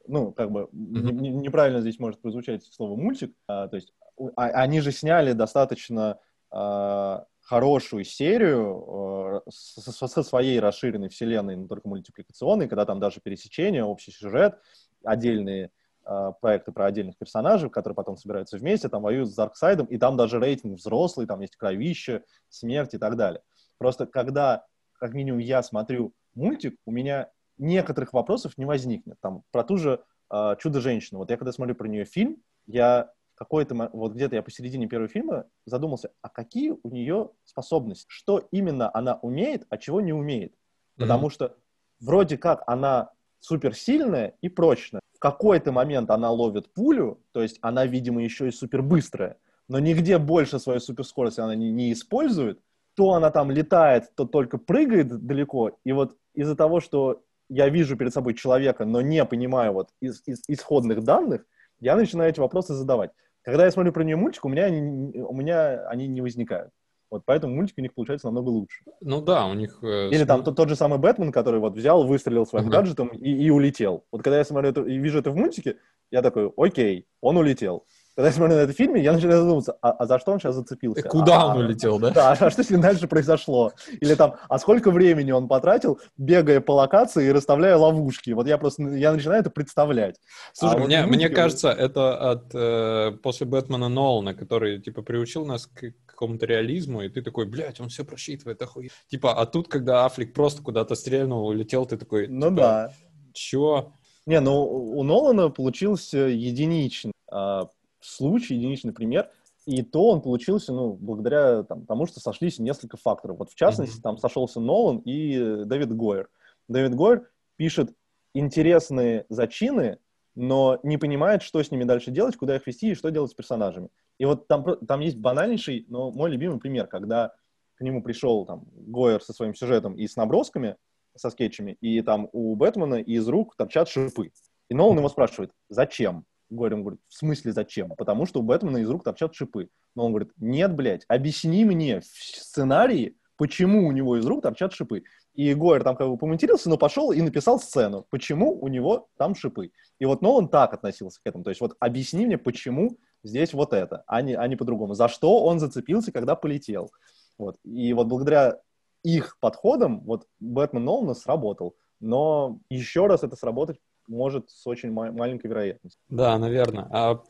ну, 0.09 0.33
как 0.33 0.51
бы 0.51 0.69
mm-hmm. 0.73 1.13
не, 1.13 1.31
неправильно 1.31 1.81
здесь 1.81 1.99
может 1.99 2.21
прозвучать 2.21 2.65
слово 2.65 2.97
мультик, 2.97 3.33
а, 3.49 3.69
то 3.69 3.77
есть 3.77 3.93
а, 4.37 4.47
они 4.47 4.81
же 4.81 4.93
сняли 4.93 5.33
достаточно 5.33 6.19
а, 6.51 7.27
хорошую 7.47 8.05
серию 8.05 9.43
э, 9.47 9.51
со, 9.51 10.09
со 10.09 10.23
своей 10.25 10.59
расширенной 10.59 11.09
вселенной, 11.09 11.55
но 11.55 11.69
только 11.69 11.89
мультипликационной, 11.89 12.69
когда 12.69 12.85
там 12.85 12.99
даже 12.99 13.21
пересечение, 13.21 13.85
общий 13.85 14.11
сюжет, 14.11 14.59
отдельные 15.05 15.71
э, 16.05 16.33
проекты 16.41 16.73
про 16.73 16.87
отдельных 16.87 17.17
персонажей, 17.17 17.71
которые 17.71 17.95
потом 17.95 18.17
собираются 18.17 18.59
вместе, 18.59 18.89
там 18.89 19.03
воюют 19.03 19.31
с 19.31 19.37
Дарксайдом, 19.37 19.87
и 19.87 19.97
там 19.97 20.17
даже 20.17 20.41
рейтинг 20.41 20.79
взрослый, 20.79 21.29
там 21.29 21.41
есть 21.41 21.55
кровище, 21.55 22.25
смерть 22.49 22.95
и 22.95 22.99
так 22.99 23.15
далее. 23.17 23.43
Просто 23.79 24.07
когда, 24.07 24.67
как 24.95 25.15
минимум, 25.15 25.39
я 25.39 25.63
смотрю 25.63 26.15
мультик, 26.35 26.77
у 26.85 26.91
меня 26.91 27.31
некоторых 27.59 28.13
вопросов 28.13 28.59
не 28.59 28.65
возникнет. 28.65 29.21
Там 29.21 29.45
про 29.53 29.63
ту 29.63 29.77
же 29.77 30.03
э, 30.33 30.57
Чудо-женщину. 30.59 31.21
Вот 31.21 31.31
я 31.31 31.37
когда 31.37 31.53
смотрю 31.53 31.77
про 31.77 31.87
нее 31.87 32.07
фильм, 32.07 32.43
я 32.67 33.13
какой-то, 33.37 33.91
вот 33.93 34.15
где-то 34.15 34.35
я 34.35 34.43
посередине 34.43 34.89
первого 34.89 35.09
фильма 35.09 35.45
задумался, 35.67 36.11
а 36.23 36.29
какие 36.29 36.75
у 36.83 36.91
нее 36.91 37.31
способности? 37.45 38.07
Что 38.09 38.49
именно 38.51 38.91
она 38.93 39.19
умеет, 39.23 39.67
а 39.69 39.77
чего 39.77 40.01
не 40.01 40.13
умеет? 40.13 40.55
Потому 40.97 41.29
mm-hmm. 41.29 41.33
что 41.33 41.57
вроде 42.01 42.39
как 42.39 42.65
она 42.67 43.11
суперсильная 43.41 44.35
и 44.41 44.49
прочная. 44.49 45.01
В 45.15 45.19
какой-то 45.19 45.71
момент 45.71 46.11
она 46.11 46.31
ловит 46.31 46.73
пулю, 46.73 47.23
то 47.33 47.43
есть 47.43 47.59
она, 47.61 47.87
видимо, 47.87 48.23
еще 48.23 48.49
и 48.49 48.51
супербыстрая, 48.51 49.39
но 49.69 49.79
нигде 49.79 50.19
больше 50.19 50.59
свою 50.59 50.81
суперскорость 50.81 51.39
она 51.39 51.55
не, 51.55 51.71
не 51.71 51.93
использует. 51.93 52.61
То 52.95 53.13
она 53.13 53.31
там 53.31 53.51
летает, 53.51 54.15
то 54.15 54.25
только 54.25 54.57
прыгает 54.57 55.09
далеко. 55.09 55.79
И 55.85 55.93
вот 55.93 56.17
из-за 56.33 56.57
того, 56.57 56.81
что 56.81 57.23
я 57.51 57.69
вижу 57.69 57.97
перед 57.97 58.13
собой 58.13 58.33
человека, 58.33 58.87
но 58.87 59.03
не 59.03 59.23
понимаю 59.27 59.75
вот 59.75 59.91
из, 60.01 60.23
из 60.27 60.43
исходных 60.49 61.05
данных, 61.05 61.45
я 61.79 61.95
начинаю 61.95 62.31
эти 62.31 62.41
вопросы 62.41 62.75
задавать. 62.75 63.11
Когда 63.47 63.65
я 63.65 63.71
смотрю 63.71 63.93
про 63.93 64.03
нее 64.03 64.17
мультик, 64.17 64.45
у 64.45 64.49
меня 64.49 64.65
они, 64.65 65.21
у 65.21 65.33
меня 65.33 65.87
они 65.87 66.09
не 66.09 66.21
возникают. 66.21 66.71
Вот 67.13 67.23
поэтому 67.25 67.55
мультик 67.55 67.79
у 67.79 67.81
них 67.81 67.95
получается 67.95 68.27
намного 68.27 68.49
лучше. 68.49 68.83
Ну 69.01 69.21
да, 69.21 69.47
у 69.47 69.55
них... 69.55 69.79
Э, 69.83 70.11
Или 70.11 70.25
там 70.25 70.43
тот, 70.43 70.57
тот 70.57 70.69
же 70.69 70.75
самый 70.75 70.99
Бэтмен, 70.99 71.31
который 71.31 71.61
вот 71.61 71.77
взял, 71.77 72.05
выстрелил 72.05 72.45
своим 72.45 72.67
uh-huh. 72.67 72.73
гаджетом 72.73 73.09
и, 73.09 73.31
и 73.31 73.49
улетел. 73.51 74.05
Вот 74.11 74.25
когда 74.25 74.39
я 74.39 74.45
смотрю 74.45 74.71
это 74.71 74.83
и 74.83 74.99
вижу 74.99 75.21
это 75.21 75.31
в 75.31 75.37
мультике, 75.37 75.77
я 76.11 76.23
такой, 76.23 76.53
окей, 76.57 77.07
он 77.21 77.37
улетел. 77.37 77.87
Когда 78.17 78.29
я 78.29 78.33
смотрю 78.33 78.57
на 78.57 78.61
этот 78.63 78.75
фильм, 78.75 78.95
я 78.95 79.13
начинаю 79.13 79.41
задумываться, 79.41 79.77
а, 79.83 79.91
а 79.91 80.07
за 80.07 80.19
что 80.19 80.33
он 80.33 80.41
сейчас 80.41 80.55
зацепился? 80.55 81.03
Куда 81.03 81.43
а, 81.43 81.47
он 81.49 81.67
улетел, 81.67 81.99
да? 81.99 82.11
Да, 82.15 82.33
а 82.33 82.51
что 82.51 82.65
с 82.65 82.71
ним 82.71 82.81
дальше 82.81 83.07
произошло? 83.07 83.73
Или 84.01 84.15
там, 84.15 84.37
а 84.49 84.59
сколько 84.59 84.91
времени 84.91 85.33
он 85.33 85.49
потратил, 85.49 86.01
бегая 86.17 86.63
по 86.63 86.73
локации 86.73 87.27
и 87.27 87.31
расставляя 87.31 87.77
ловушки? 87.77 88.31
Вот 88.31 88.47
я 88.47 88.57
просто, 88.57 88.85
я 88.85 89.13
начинаю 89.13 89.41
это 89.41 89.51
представлять. 89.51 90.17
Слушай, 90.55 90.81
а 90.81 90.85
мне, 90.87 91.03
вот 91.03 91.11
мне 91.11 91.29
кажется, 91.29 91.69
это 91.69 92.31
от 92.31 92.55
э, 92.55 93.19
после 93.23 93.47
Бэтмена 93.47 93.91
Нолана, 93.91 94.33
который, 94.33 94.81
типа, 94.81 95.03
приучил 95.03 95.45
нас 95.45 95.67
к 95.67 95.93
какому-то 96.07 96.47
реализму, 96.47 97.03
и 97.03 97.11
ты 97.11 97.21
такой, 97.21 97.45
блядь, 97.45 97.81
он 97.81 97.91
все 97.91 98.03
просчитывает, 98.03 98.63
охуеть. 98.63 98.93
Типа, 99.11 99.35
а 99.35 99.45
тут, 99.45 99.69
когда 99.69 100.07
Аффлек 100.07 100.33
просто 100.33 100.63
куда-то 100.63 100.95
стрельнул, 100.95 101.47
улетел, 101.47 101.85
ты 101.85 101.99
такой, 101.99 102.29
ну 102.29 102.49
типа, 102.49 102.57
да. 102.57 102.93
Чё? 103.35 103.93
Не, 104.25 104.41
ну 104.41 104.65
у 104.65 105.03
Нолана 105.03 105.51
получился 105.51 106.17
единичный 106.19 107.13
а, 107.31 107.69
случай, 108.07 108.55
единичный 108.55 108.93
пример, 108.93 109.31
и 109.67 109.83
то 109.83 110.11
он 110.11 110.23
получился, 110.23 110.73
ну, 110.73 110.93
благодаря 110.95 111.65
там, 111.65 111.87
тому, 111.87 112.07
что 112.07 112.21
сошлись 112.21 112.59
несколько 112.59 112.97
факторов. 112.97 113.39
Вот 113.39 113.51
в 113.51 113.55
частности, 113.57 113.99
mm-hmm. 113.99 114.03
там 114.03 114.19
сошелся 114.19 114.61
Нолан 114.61 114.99
и 114.99 115.65
Дэвид 115.65 115.95
Гойер. 115.95 116.29
Дэвид 116.69 116.95
Гойер 116.95 117.29
пишет 117.57 117.93
интересные 118.33 119.27
зачины, 119.29 119.99
но 120.37 120.79
не 120.83 120.99
понимает, 120.99 121.43
что 121.43 121.63
с 121.63 121.71
ними 121.71 121.85
дальше 121.85 122.11
делать, 122.11 122.37
куда 122.37 122.57
их 122.57 122.67
вести 122.67 122.91
и 122.91 122.95
что 122.95 123.11
делать 123.11 123.31
с 123.33 123.35
персонажами. 123.35 123.89
И 124.19 124.25
вот 124.25 124.47
там, 124.47 124.65
там 124.87 125.01
есть 125.01 125.17
банальнейший, 125.17 125.87
но 125.89 126.11
мой 126.11 126.31
любимый 126.31 126.61
пример, 126.61 126.87
когда 126.87 127.33
к 127.75 127.81
нему 127.81 128.03
пришел 128.03 128.47
там 128.47 128.65
Гойер 128.73 129.23
со 129.23 129.33
своим 129.33 129.55
сюжетом 129.55 129.95
и 129.95 130.07
с 130.07 130.17
набросками, 130.17 130.77
со 131.17 131.31
скетчами, 131.31 131.77
и 131.81 132.03
там 132.03 132.29
у 132.33 132.55
Бэтмена 132.55 132.97
из 132.97 133.27
рук 133.29 133.57
торчат 133.57 133.89
шипы. 133.89 134.31
И 134.69 134.75
Нолан 134.75 134.99
его 134.99 135.09
спрашивает, 135.09 135.51
зачем? 135.69 136.25
Горем 136.51 136.83
говорит, 136.83 137.01
в 137.09 137.15
смысле 137.15 137.53
зачем? 137.53 137.91
Потому 137.97 138.27
что 138.27 138.41
у 138.41 138.43
Бэтмена 138.43 138.79
из 138.79 138.89
рук 138.89 139.05
торчат 139.05 139.35
шипы. 139.35 139.69
Но 139.95 140.07
он 140.07 140.13
говорит, 140.13 140.33
нет, 140.37 140.75
блядь, 140.75 141.05
объясни 141.09 141.65
мне 141.65 142.01
в 142.01 142.05
сценарии, 142.05 143.17
почему 143.37 143.87
у 143.87 143.93
него 143.93 144.17
из 144.17 144.27
рук 144.27 144.43
торчат 144.43 144.73
шипы. 144.73 145.03
И 145.35 145.53
Гойер 145.55 145.85
там 145.85 145.97
как 145.97 146.09
бы 146.09 146.17
помонтировался, 146.17 146.71
но 146.71 146.79
пошел 146.79 147.13
и 147.13 147.21
написал 147.21 147.61
сцену, 147.61 148.07
почему 148.11 148.59
у 148.59 148.69
него 148.69 149.09
там 149.19 149.35
шипы. 149.35 149.71
И 149.99 150.07
вот 150.07 150.23
Нолан 150.23 150.49
так 150.49 150.73
относился 150.73 151.21
к 151.23 151.27
этому. 151.27 151.45
То 151.45 151.51
есть 151.51 151.61
вот 151.61 151.77
объясни 151.79 152.25
мне, 152.25 152.39
почему 152.39 152.97
здесь 153.23 153.53
вот 153.53 153.73
это, 153.73 154.03
а 154.07 154.23
не, 154.23 154.35
а 154.35 154.47
не 154.47 154.57
по-другому. 154.57 154.95
За 154.95 155.09
что 155.09 155.45
он 155.45 155.59
зацепился, 155.59 156.13
когда 156.13 156.37
полетел. 156.37 156.91
Вот. 157.39 157.59
И 157.65 157.93
вот 157.93 158.07
благодаря 158.07 158.59
их 159.03 159.39
подходам 159.41 160.01
вот 160.05 160.27
Бэтмен 160.41 160.85
Нолана 160.85 161.15
сработал. 161.15 161.77
Но 162.01 162.61
еще 162.71 163.07
раз 163.07 163.23
это 163.23 163.37
сработать 163.37 163.79
может 164.07 164.51
с 164.51 164.67
очень 164.67 164.91
ма- 164.91 165.13
маленькой 165.13 165.49
вероятностью. 165.49 166.01
Да, 166.09 166.39
наверное. 166.39 166.89
А 166.91 167.23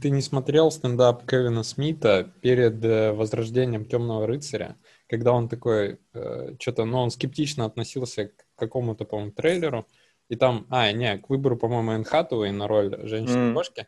ты 0.00 0.10
не 0.10 0.22
смотрел 0.22 0.70
стендап 0.70 1.28
Кевина 1.28 1.62
Смита 1.62 2.32
перед 2.40 2.84
э, 2.84 3.12
возрождением 3.12 3.84
Темного 3.84 4.26
рыцаря, 4.26 4.76
когда 5.08 5.32
он 5.32 5.48
такой, 5.48 5.98
э, 6.14 6.54
что-то, 6.58 6.84
ну, 6.84 6.98
он 6.98 7.10
скептично 7.10 7.64
относился 7.64 8.28
к 8.28 8.46
какому-то, 8.56 9.04
по-моему, 9.04 9.32
трейлеру, 9.32 9.86
и 10.28 10.36
там, 10.36 10.66
а, 10.68 10.92
не, 10.92 11.18
к 11.18 11.30
выбору, 11.30 11.56
по-моему, 11.56 11.92
Энн 11.92 12.04
Хатуэй 12.04 12.52
на 12.52 12.68
роль 12.68 12.96
женщины-кошки, 13.06 13.80
mm. 13.80 13.86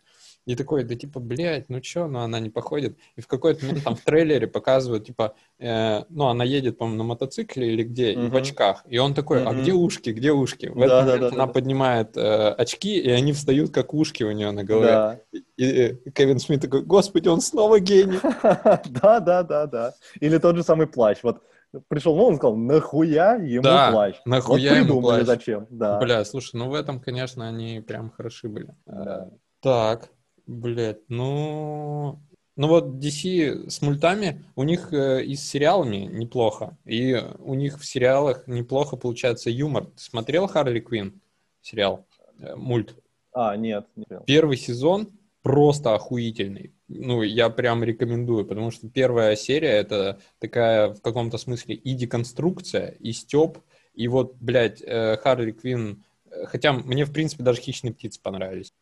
И 0.51 0.57
такой, 0.57 0.83
да 0.83 0.97
типа, 0.97 1.21
блядь, 1.21 1.69
ну 1.69 1.81
чё, 1.81 2.09
ну 2.09 2.19
она 2.19 2.41
не 2.41 2.51
походит. 2.51 2.99
И 3.15 3.21
в 3.21 3.29
какой-то 3.29 3.65
момент 3.65 3.85
там 3.85 3.95
в 3.95 4.01
трейлере 4.01 4.49
показывают, 4.49 5.07
типа, 5.07 5.35
э, 5.61 6.03
ну 6.09 6.27
она 6.27 6.43
едет, 6.43 6.77
по-моему, 6.77 6.99
на 6.99 7.05
мотоцикле 7.05 7.73
или 7.73 7.85
где, 7.85 8.15
и 8.15 8.27
в 8.27 8.35
очках. 8.35 8.83
И 8.89 8.99
он 8.99 9.15
такой, 9.15 9.45
а 9.45 9.55
где 9.55 9.73
ушки, 9.73 10.11
где 10.11 10.33
ушки? 10.33 10.67
В 10.67 10.83
этот 10.83 10.89
да, 10.89 11.05
момент 11.05 11.21
да, 11.21 11.29
она 11.29 11.47
поднимает 11.47 12.17
э, 12.17 12.49
очки, 12.49 12.99
и 12.99 13.09
они 13.11 13.33
встают, 13.33 13.71
как 13.71 13.95
ушки 13.95 14.25
у 14.25 14.33
нее 14.33 14.51
на 14.51 14.65
голове. 14.65 15.23
И, 15.57 15.65
и 15.65 16.11
Кевин 16.11 16.41
Смит 16.41 16.63
такой, 16.63 16.83
господи, 16.83 17.29
он 17.29 17.41
снова 17.41 17.79
гений. 17.79 18.19
Да, 18.43 19.21
да, 19.21 19.45
да, 19.45 19.67
да. 19.67 19.95
Или 20.19 20.39
тот 20.39 20.57
же 20.57 20.65
самый 20.65 20.89
плащ. 20.89 21.19
Вот 21.23 21.43
пришел 21.87 22.17
Нолан 22.17 22.35
и 22.35 22.37
сказал, 22.39 22.57
нахуя 22.57 23.35
ему 23.37 23.63
да, 23.63 23.93
плащ? 23.93 24.17
нахуя 24.25 24.81
вот 24.81 24.89
ему 24.89 25.01
плащ. 25.01 25.27
зачем. 25.27 25.69
Да. 25.71 26.01
Бля, 26.01 26.25
слушай, 26.25 26.57
ну 26.57 26.71
в 26.71 26.75
этом, 26.75 26.99
конечно, 26.99 27.47
они 27.47 27.81
прям 27.81 28.11
хороши 28.11 28.49
были. 28.49 28.75
Да. 28.87 29.31
Так, 29.61 30.11
Блять, 30.51 30.99
ну... 31.09 32.21
Ну 32.57 32.67
вот 32.67 32.97
DC 32.97 33.71
с 33.71 33.81
мультами, 33.83 34.45
у 34.57 34.65
них 34.65 34.93
э, 34.93 35.23
и 35.23 35.37
с 35.37 35.49
сериалами 35.49 36.09
неплохо. 36.13 36.77
И 36.85 37.15
у 37.39 37.55
них 37.55 37.79
в 37.79 37.87
сериалах 37.87 38.49
неплохо 38.49 38.97
получается 38.97 39.49
юмор. 39.49 39.85
Ты 39.85 40.03
смотрел 40.03 40.49
Харли 40.49 40.81
Квин 40.81 41.21
сериал? 41.63 42.05
Э, 42.41 42.57
мульт? 42.57 42.97
А, 43.33 43.57
нет. 43.57 43.87
Не 43.95 44.05
Первый 44.27 44.57
сезон 44.57 45.09
просто 45.43 45.95
охуительный. 45.95 46.75
Ну, 46.89 47.23
я 47.23 47.49
прям 47.49 47.85
рекомендую, 47.85 48.45
потому 48.45 48.73
что 48.73 48.89
первая 48.89 49.37
серия— 49.37 49.69
это 49.71 50.19
такая 50.41 50.89
в 50.89 51.01
каком-то 51.01 51.39
смысле 51.39 51.77
и 51.77 51.95
деконструкция, 51.95 52.97
и 52.99 53.13
стёб. 53.13 53.59
И 53.95 54.09
вот, 54.09 54.35
блядь, 54.41 54.83
э, 54.83 55.17
Харли 55.19 55.53
Квин 55.53 56.03
Хотя 56.45 56.73
мне, 56.73 57.05
в 57.05 57.13
принципе, 57.13 57.43
даже 57.43 57.61
«Хищные 57.61 57.93
птицы» 57.93 58.21
понравились. 58.23 58.73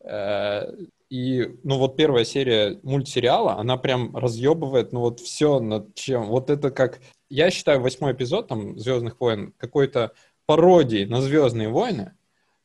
И, 1.09 1.57
ну, 1.63 1.77
вот 1.77 1.97
первая 1.97 2.23
серия 2.23 2.79
мультсериала, 2.83 3.57
она 3.57 3.77
прям 3.77 4.15
разъебывает, 4.15 4.93
ну, 4.93 4.99
вот 5.01 5.19
все 5.19 5.59
над 5.59 5.95
чем. 5.95 6.27
Вот 6.27 6.49
это 6.49 6.69
как... 6.69 6.99
Я 7.29 7.49
считаю 7.49 7.81
восьмой 7.81 8.13
эпизод, 8.13 8.47
там, 8.47 8.77
«Звездных 8.77 9.19
войн» 9.19 9.53
какой-то 9.57 10.13
пародией 10.45 11.05
на 11.05 11.21
«Звездные 11.21 11.69
войны», 11.69 12.13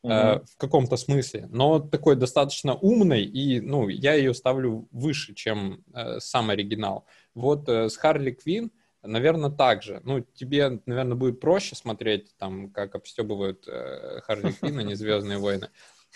Uh-huh. 0.06 0.44
в 0.44 0.58
каком-то 0.58 0.98
смысле, 0.98 1.48
но 1.50 1.78
такой 1.78 2.14
достаточно 2.14 2.74
умный, 2.74 3.24
и, 3.24 3.62
ну, 3.62 3.88
я 3.88 4.12
ее 4.12 4.34
ставлю 4.34 4.86
выше, 4.90 5.32
чем 5.32 5.82
э, 5.94 6.20
сам 6.20 6.50
оригинал. 6.50 7.06
Вот 7.34 7.66
э, 7.70 7.88
с 7.88 7.96
Харли 7.96 8.32
Квинн 8.32 8.70
Наверное, 9.06 9.50
так 9.50 9.82
же. 9.82 10.00
Ну, 10.04 10.20
тебе, 10.20 10.80
наверное, 10.86 11.14
будет 11.14 11.38
проще 11.38 11.76
смотреть, 11.76 12.34
там, 12.38 12.70
как 12.70 12.94
обстебывают 12.94 13.68
э, 13.68 14.20
Харли 14.22 14.52
Квинн, 14.52 14.78
а 14.78 14.82
не 14.82 14.94
«Звездные 14.94 15.38
войны». 15.38 15.68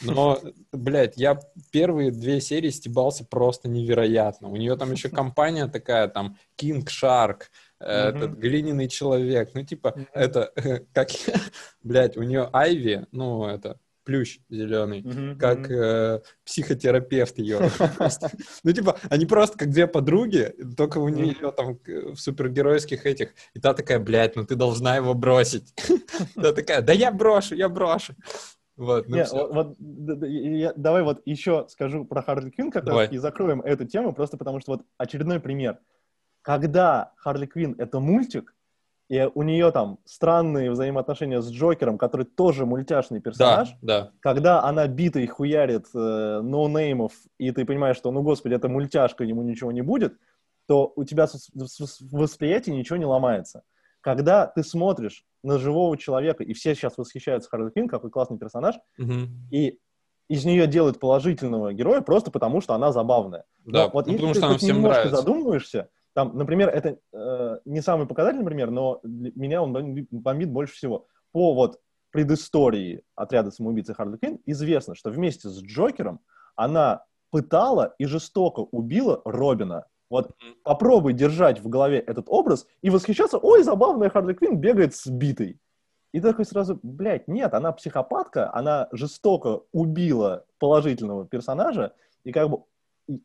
Но, 0.02 0.40
блядь, 0.72 1.16
я 1.16 1.40
первые 1.72 2.10
две 2.10 2.40
серии 2.40 2.70
стебался 2.70 3.24
просто 3.24 3.68
невероятно. 3.68 4.48
У 4.48 4.56
нее 4.56 4.76
там 4.76 4.92
еще 4.92 5.08
компания 5.08 5.66
такая, 5.66 6.08
там, 6.08 6.36
King 6.60 6.84
Shark, 6.86 7.42
этот 7.80 8.32
глиняный 8.32 8.88
человек. 8.88 9.50
Ну, 9.54 9.64
типа, 9.64 9.94
это 10.12 10.52
как, 10.92 11.08
блядь, 11.82 12.16
у 12.16 12.22
нее 12.22 12.48
Айви, 12.52 13.06
ну, 13.12 13.46
это 13.46 13.78
плющ 14.08 14.40
зеленый, 14.48 15.02
mm-hmm, 15.02 15.36
как 15.36 15.70
Э, 15.70 16.20
психотерапевт 16.42 17.36
ее. 17.38 17.70
ну, 18.64 18.72
типа, 18.72 18.98
они 19.10 19.26
просто 19.26 19.58
как 19.58 19.70
две 19.70 19.86
подруги, 19.86 20.54
только 20.78 20.96
у 20.96 21.10
нее 21.10 21.52
там 21.54 21.78
в 21.84 22.16
супергеройских 22.16 23.04
этих. 23.04 23.34
И 23.52 23.60
та 23.60 23.74
такая, 23.74 23.98
блядь, 23.98 24.34
ну 24.34 24.46
ты 24.46 24.54
должна 24.54 24.96
его 24.96 25.12
бросить. 25.12 25.74
Та 26.34 26.52
такая, 26.54 26.80
да 26.80 26.94
я 26.94 27.12
брошу, 27.12 27.54
я 27.54 27.68
брошу. 27.68 28.14
Вот, 28.78 29.08
ну 29.08 29.16
Не, 29.16 29.24
вот, 29.32 29.76
вот, 29.76 30.22
я, 30.28 30.72
давай 30.76 31.02
вот 31.02 31.20
еще 31.24 31.66
скажу 31.68 32.04
про 32.04 32.22
Харли 32.22 32.50
Квинн 32.50 32.70
как 32.70 32.84
давай. 32.84 33.06
раз 33.06 33.12
и 33.12 33.18
закроем 33.18 33.60
эту 33.60 33.84
тему, 33.84 34.12
просто 34.12 34.36
потому 34.36 34.60
что 34.60 34.72
вот 34.72 34.82
очередной 34.96 35.40
пример. 35.40 35.80
Когда 36.42 37.12
Харли 37.16 37.46
Квинн— 37.46 37.74
это 37.78 37.98
мультик, 37.98 38.54
и 39.08 39.28
у 39.34 39.42
нее 39.42 39.72
там 39.72 39.98
странные 40.04 40.70
взаимоотношения 40.70 41.40
с 41.40 41.50
Джокером, 41.50 41.98
который 41.98 42.24
тоже 42.24 42.66
мультяшный 42.66 43.20
персонаж. 43.20 43.70
Да, 43.82 44.00
да. 44.00 44.12
Когда 44.20 44.62
она 44.62 44.86
бита 44.86 45.18
и 45.18 45.26
хуярит 45.26 45.86
э, 45.94 46.40
ноунеймов, 46.42 47.12
и 47.38 47.50
ты 47.50 47.64
понимаешь, 47.64 47.96
что, 47.96 48.12
ну, 48.12 48.22
господи, 48.22 48.54
это 48.54 48.68
мультяшка, 48.68 49.24
ему 49.24 49.42
ничего 49.42 49.72
не 49.72 49.82
будет, 49.82 50.18
то 50.66 50.92
у 50.94 51.04
тебя 51.04 51.26
в 51.26 52.16
восприятии 52.16 52.70
ничего 52.70 52.96
не 52.96 53.06
ломается. 53.06 53.64
Когда 54.00 54.46
ты 54.46 54.62
смотришь 54.62 55.24
на 55.42 55.58
живого 55.58 55.96
человека, 55.96 56.44
и 56.44 56.52
все 56.52 56.74
сейчас 56.74 56.96
восхищаются 56.96 57.48
Харли 57.48 57.70
Квинн, 57.70 57.88
какой 57.88 58.10
классный 58.10 58.38
персонаж, 58.38 58.76
угу. 58.98 59.28
и 59.50 59.78
из 60.28 60.44
нее 60.44 60.66
делают 60.66 61.00
положительного 61.00 61.72
героя 61.72 62.00
просто 62.00 62.30
потому, 62.30 62.60
что 62.60 62.74
она 62.74 62.92
забавная. 62.92 63.44
Да, 63.64 63.84
Но 63.84 63.90
вот 63.92 64.06
ну, 64.06 64.12
если 64.12 64.26
потому 64.26 64.52
ты 64.54 64.58
что 64.58 64.66
немножко 64.66 64.98
нравится. 65.00 65.16
задумываешься, 65.16 65.88
там, 66.12 66.36
например, 66.36 66.68
это 66.68 66.98
э, 67.12 67.58
не 67.64 67.80
самый 67.80 68.06
показательный 68.06 68.44
пример, 68.44 68.70
но 68.70 69.00
для 69.02 69.32
меня 69.34 69.62
он 69.62 70.06
бомбит 70.10 70.50
больше 70.50 70.74
всего. 70.74 71.06
По 71.32 71.54
вот 71.54 71.78
предыстории 72.10 73.02
отряда 73.14 73.50
самоубийцы 73.50 73.94
Харли 73.94 74.16
Квинн 74.16 74.40
известно, 74.46 74.94
что 74.94 75.10
вместе 75.10 75.48
с 75.48 75.62
Джокером 75.62 76.20
она 76.56 77.04
пытала 77.30 77.94
и 77.98 78.04
жестоко 78.06 78.60
убила 78.60 79.22
Робина. 79.24 79.86
Вот 80.10 80.30
попробуй 80.62 81.12
держать 81.12 81.60
в 81.60 81.68
голове 81.68 81.98
этот 81.98 82.26
образ 82.28 82.66
и 82.80 82.90
восхищаться, 82.90 83.38
ой, 83.38 83.62
забавная 83.62 84.08
Харли 84.08 84.32
Квинн 84.32 84.56
бегает 84.56 84.94
с 84.94 85.06
битой. 85.06 85.58
И 86.12 86.20
такой 86.20 86.46
сразу, 86.46 86.80
блядь, 86.82 87.28
нет, 87.28 87.52
она 87.52 87.72
психопатка, 87.72 88.54
она 88.54 88.88
жестоко 88.92 89.60
убила 89.72 90.46
положительного 90.58 91.26
персонажа, 91.26 91.92
и 92.24 92.32
как 92.32 92.48
бы 92.48 92.62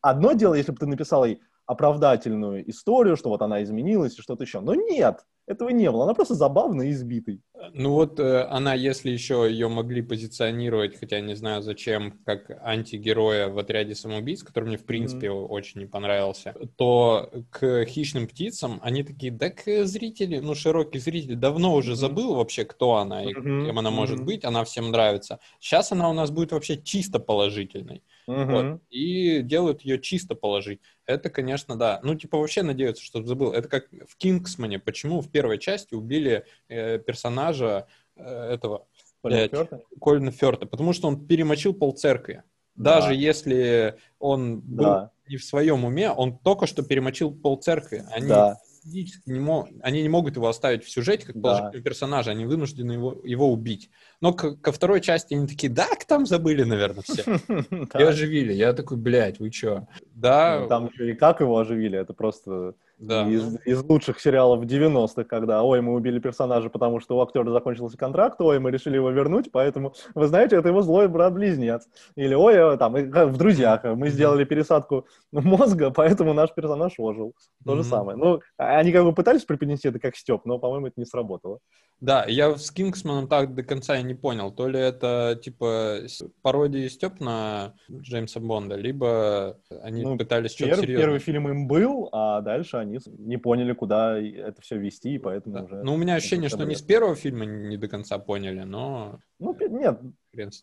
одно 0.02 0.34
дело, 0.34 0.54
если 0.54 0.74
бы 0.74 0.78
ты 0.78 0.86
написал 0.86 1.24
ей, 1.24 1.42
оправдательную 1.66 2.70
историю, 2.70 3.16
что 3.16 3.30
вот 3.30 3.42
она 3.42 3.64
изменилась 3.64 4.18
и 4.18 4.22
что-то 4.22 4.44
еще. 4.44 4.60
Но 4.60 4.76
нет, 4.76 5.26
этого 5.46 5.70
не 5.70 5.92
было. 5.92 6.04
Она 6.06 6.14
просто 6.14 6.36
забавно 6.36 6.90
избитой. 6.92 7.42
Ну 7.74 7.92
вот 7.92 8.20
э, 8.20 8.44
она, 8.44 8.74
если 8.74 9.10
еще 9.10 9.48
ее 9.50 9.68
могли 9.68 10.02
позиционировать, 10.02 10.98
хотя 11.00 11.20
не 11.22 11.36
знаю 11.36 11.62
зачем, 11.62 12.20
как 12.26 12.50
антигероя 12.64 13.48
в 13.50 13.58
отряде 13.58 13.96
самоубийц, 13.96 14.44
который 14.44 14.66
мне 14.66 14.78
в 14.78 14.86
принципе 14.86 15.28
mm-hmm. 15.28 15.48
очень 15.48 15.82
не 15.82 15.86
понравился, 15.86 16.54
то 16.78 17.30
к 17.50 17.86
хищным 17.86 18.28
птицам 18.28 18.80
они 18.84 19.04
такие, 19.04 19.32
да 19.32 19.50
к 19.50 19.86
зрители, 19.86 20.40
ну 20.40 20.56
широкий 20.56 21.00
зритель 21.00 21.36
давно 21.36 21.74
уже 21.74 21.96
забыл 21.96 22.36
вообще, 22.36 22.66
кто 22.66 22.96
она 22.96 23.24
и 23.24 23.34
mm-hmm. 23.34 23.66
кем 23.66 23.80
она 23.80 23.92
может 23.92 24.20
mm-hmm. 24.20 24.26
быть, 24.26 24.46
она 24.46 24.64
всем 24.64 24.92
нравится. 24.92 25.40
Сейчас 25.60 25.92
она 25.92 26.10
у 26.10 26.14
нас 26.14 26.32
будет 26.32 26.52
вообще 26.52 26.82
чисто 26.82 27.20
положительной. 27.20 28.04
Mm-hmm. 28.28 28.72
Вот, 28.72 28.82
и 28.90 29.42
делают 29.42 29.82
ее 29.82 30.00
чисто 30.00 30.36
положить. 30.36 30.80
Это, 31.06 31.30
конечно, 31.30 31.76
да. 31.76 32.00
Ну, 32.04 32.16
типа, 32.16 32.38
вообще 32.38 32.64
надеются, 32.64 33.04
что 33.04 33.24
забыл. 33.24 33.52
Это 33.54 33.68
как 33.68 33.90
в 34.08 34.18
Кингсмане. 34.18 34.80
Почему 34.80 35.22
в 35.22 35.30
первой 35.30 35.58
части 35.58 35.94
убили 35.94 36.46
э, 36.70 37.00
персонажа 37.00 37.88
э, 38.16 38.24
этого... 38.24 38.88
Колина 39.22 39.48
Ферта? 39.48 39.82
Колина 40.02 40.32
Ферта. 40.32 40.66
Потому 40.66 40.94
что 40.94 41.08
он 41.08 41.26
перемочил 41.26 41.74
пол 41.74 41.94
церкви. 41.94 42.44
Даже 42.76 43.10
да. 43.10 43.14
если 43.14 43.98
он 44.20 44.62
был 44.62 44.84
да. 44.86 45.12
не 45.28 45.38
в 45.38 45.44
своем 45.44 45.86
уме, 45.86 46.10
он 46.10 46.38
только 46.38 46.66
что 46.66 46.84
перемочил 46.84 47.32
пол 47.32 47.58
церкви. 47.58 48.04
Они 48.12 48.28
да 48.28 48.58
физически 48.84 49.30
не 49.30 49.40
мог, 49.40 49.70
они 49.82 50.02
не 50.02 50.10
могут 50.10 50.36
его 50.36 50.48
оставить 50.48 50.84
в 50.84 50.92
сюжете 50.92 51.28
как 51.28 51.40
да. 51.40 51.72
персонажа, 51.72 52.32
они 52.32 52.46
вынуждены 52.46 52.94
его, 52.94 53.22
его 53.24 53.52
убить. 53.52 53.90
Но 54.22 54.34
к, 54.34 54.56
ко 54.56 54.72
второй 54.72 55.02
части 55.02 55.34
они 55.34 55.48
такие, 55.48 55.72
да, 55.72 55.88
там 56.08 56.26
забыли, 56.26 56.64
наверное, 56.64 57.04
все. 57.04 57.24
И 58.00 58.04
оживили. 58.04 58.54
Я 58.54 58.74
такой, 58.74 58.98
блядь, 58.98 59.40
вы 59.40 59.50
чё? 59.50 59.88
Да. 60.14 60.60
Ну, 60.62 60.68
там 60.68 60.90
еще 60.92 61.12
и 61.12 61.16
как 61.16 61.40
его 61.40 61.58
оживили, 61.58 61.98
это 61.98 62.14
просто 62.14 62.76
да. 62.98 63.28
Из, 63.28 63.58
из 63.66 63.84
лучших 63.84 64.20
сериалов 64.20 64.64
90-х, 64.64 65.24
когда, 65.26 65.64
ой, 65.64 65.82
мы 65.82 65.94
убили 65.94 66.20
персонажа, 66.20 66.70
потому 66.70 67.00
что 67.00 67.18
у 67.18 67.22
актера 67.22 67.50
закончился 67.52 67.98
контракт, 67.98 68.40
ой, 68.40 68.60
мы 68.60 68.72
решили 68.72 68.96
его 68.96 69.10
вернуть, 69.10 69.52
поэтому, 69.52 69.94
вы 70.16 70.28
знаете, 70.28 70.56
это 70.56 70.70
его 70.70 70.82
злой 70.82 71.08
брат-близнец. 71.08 71.88
Или, 72.16 72.34
ой, 72.34 72.54
э, 72.54 72.78
там, 72.78 72.94
в 72.94 73.38
«Друзьях» 73.38 73.84
мы 73.84 74.10
сделали 74.10 74.46
пересадку 74.46 75.06
мозга, 75.32 75.92
поэтому 75.92 76.34
наш 76.34 76.54
персонаж 76.54 76.94
ожил. 76.98 77.36
То 77.66 77.74
mm-hmm. 77.74 77.78
же 77.78 77.84
самое. 77.84 78.18
Ну, 78.18 78.42
а, 78.58 78.78
они 78.78 78.92
как 78.92 79.04
бы 79.04 79.14
пытались 79.14 79.44
преподнести 79.44 79.88
это 79.88 80.00
как 80.00 80.16
Степ, 80.16 80.46
но, 80.46 80.60
по-моему, 80.60 80.88
это 80.88 81.00
не 81.00 81.06
сработало. 81.06 81.60
Да, 82.04 82.26
я 82.28 82.58
с 82.58 82.70
Кингсманом 82.70 83.30
так 83.30 83.56
до 83.56 83.64
конца 83.64 83.98
и 83.98 84.04
не 84.04 84.14
понял. 84.14 84.52
То 84.52 84.68
ли 84.68 84.78
это, 84.78 85.40
типа, 85.42 86.00
пародия 86.42 86.90
Степ 86.90 87.22
на 87.22 87.76
Джеймса 87.90 88.42
Бонда, 88.42 88.76
либо 88.76 89.58
они 89.82 90.04
ну, 90.04 90.18
пытались 90.18 90.52
что-то 90.52 90.76
серьезное. 90.76 90.98
Первый 90.98 91.20
фильм 91.20 91.48
им 91.48 91.66
был, 91.66 92.10
а 92.12 92.42
дальше 92.42 92.76
они 92.76 92.93
не 93.06 93.38
поняли, 93.38 93.74
куда 93.74 94.20
это 94.20 94.62
все 94.62 94.78
вести, 94.78 95.16
и 95.16 95.18
поэтому 95.18 95.56
да. 95.56 95.64
уже... 95.64 95.84
Ну, 95.84 95.94
у 95.94 95.98
меня 95.98 96.16
ощущение, 96.16 96.50
что 96.50 96.66
не 96.66 96.76
с 96.76 96.82
первого 96.82 97.16
фильма 97.16 97.46
не 97.46 97.78
до 97.78 97.88
конца 97.88 98.18
поняли, 98.20 98.62
но... 98.62 99.20
Ну, 99.40 99.56
нет, 99.70 100.00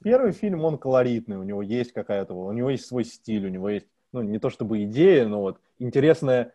первый 0.03 0.33
фильм, 0.33 0.65
он 0.65 0.79
колоритный, 0.79 1.37
у 1.37 1.43
него 1.43 1.63
есть 1.63 1.93
какая-то... 1.93 2.35
У 2.35 2.53
него 2.53 2.71
есть 2.71 2.87
свой 2.87 3.05
стиль, 3.05 3.47
у 3.47 3.51
него 3.51 3.69
есть, 3.69 3.87
ну, 4.13 4.23
не 4.23 4.39
то 4.39 4.51
чтобы 4.51 4.85
идея, 4.85 5.27
но 5.27 5.41
вот 5.41 5.61
интересное 5.79 6.53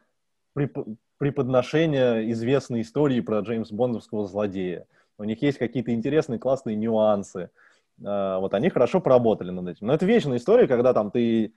прип- 0.53 0.97
преподношение 1.17 2.31
известной 2.31 2.81
истории 2.81 3.21
про 3.21 3.39
Джеймс 3.39 3.71
Бондовского 3.71 4.27
злодея. 4.27 4.87
У 5.17 5.23
них 5.23 5.41
есть 5.41 5.57
какие-то 5.57 5.93
интересные, 5.93 6.39
классные 6.39 6.75
нюансы. 6.75 7.49
А, 8.03 8.39
вот 8.39 8.53
они 8.53 8.69
хорошо 8.69 8.99
поработали 8.99 9.51
над 9.51 9.67
этим. 9.67 9.87
Но 9.87 9.93
это 9.93 10.05
вечная 10.05 10.37
история, 10.37 10.67
когда 10.67 10.93
там 10.93 11.11
ты 11.11 11.53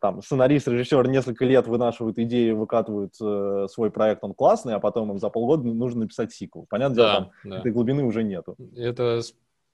там 0.00 0.22
сценарист, 0.22 0.68
режиссер 0.68 1.08
несколько 1.08 1.44
лет 1.44 1.66
вынашивают 1.66 2.18
идеи, 2.18 2.50
выкатывают 2.50 3.14
э, 3.20 3.66
свой 3.70 3.90
проект, 3.90 4.24
он 4.24 4.34
классный, 4.34 4.74
а 4.74 4.80
потом 4.80 5.10
им 5.12 5.18
за 5.18 5.30
полгода 5.30 5.66
нужно 5.66 6.00
написать 6.00 6.32
сиквел. 6.32 6.66
Понятно, 6.68 6.96
да, 6.96 7.02
дело, 7.02 7.14
там 7.14 7.50
да. 7.50 7.58
этой 7.58 7.72
глубины 7.72 8.04
уже 8.04 8.22
нету. 8.22 8.56
Это, 8.76 9.20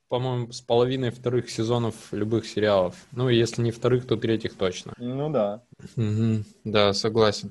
по-моему, 0.09 0.52
с 0.52 0.61
половиной 0.61 1.11
вторых 1.11 1.50
сезонов 1.50 1.94
любых 2.12 2.46
сериалов. 2.46 2.94
Ну, 3.12 3.28
если 3.28 3.62
не 3.62 3.70
вторых, 3.70 4.07
то 4.07 4.16
третьих 4.16 4.54
точно. 4.54 4.92
Ну 4.98 5.30
да. 5.30 5.62
Угу. 5.96 6.44
Да, 6.64 6.92
согласен. 6.92 7.50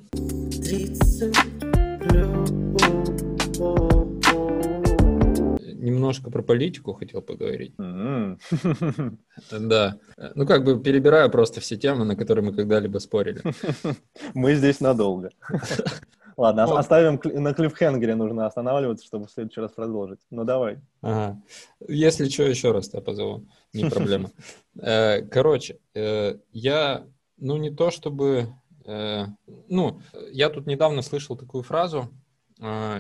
Немножко 5.85 6.31
про 6.31 6.41
политику 6.41 6.93
хотел 6.93 7.21
поговорить. 7.21 7.75
Mm-hmm. 7.77 9.17
Да. 9.59 9.97
Ну, 10.35 10.45
как 10.45 10.63
бы 10.63 10.81
перебираю 10.81 11.29
просто 11.29 11.61
все 11.61 11.77
темы, 11.77 12.05
на 12.05 12.15
которые 12.15 12.43
мы 12.43 12.53
когда-либо 12.53 12.97
спорили. 12.99 13.41
Мы 14.33 14.55
здесь 14.55 14.79
надолго. 14.79 15.29
Ладно, 16.37 16.65
вот. 16.67 16.77
оставим 16.77 17.19
на 17.23 17.53
клиффхенгере, 17.53 18.15
нужно 18.15 18.45
останавливаться, 18.45 19.05
чтобы 19.05 19.27
в 19.27 19.31
следующий 19.31 19.61
раз 19.61 19.71
продолжить. 19.71 20.19
Ну, 20.29 20.43
давай. 20.43 20.79
Ага. 21.01 21.41
Если 21.87 22.27
что, 22.27 22.43
еще 22.43 22.71
раз 22.71 22.89
тебя 22.89 23.01
позову. 23.01 23.45
Не 23.73 23.89
проблема. 23.89 24.31
Э, 24.77 25.21
короче, 25.21 25.79
э, 25.93 26.37
я, 26.51 27.07
ну, 27.37 27.55
не 27.55 27.69
то 27.69 27.91
чтобы... 27.91 28.53
Э, 28.83 29.27
ну, 29.69 30.01
я 30.31 30.49
тут 30.49 30.67
недавно 30.67 31.01
слышал 31.01 31.37
такую 31.37 31.63
фразу. 31.63 32.09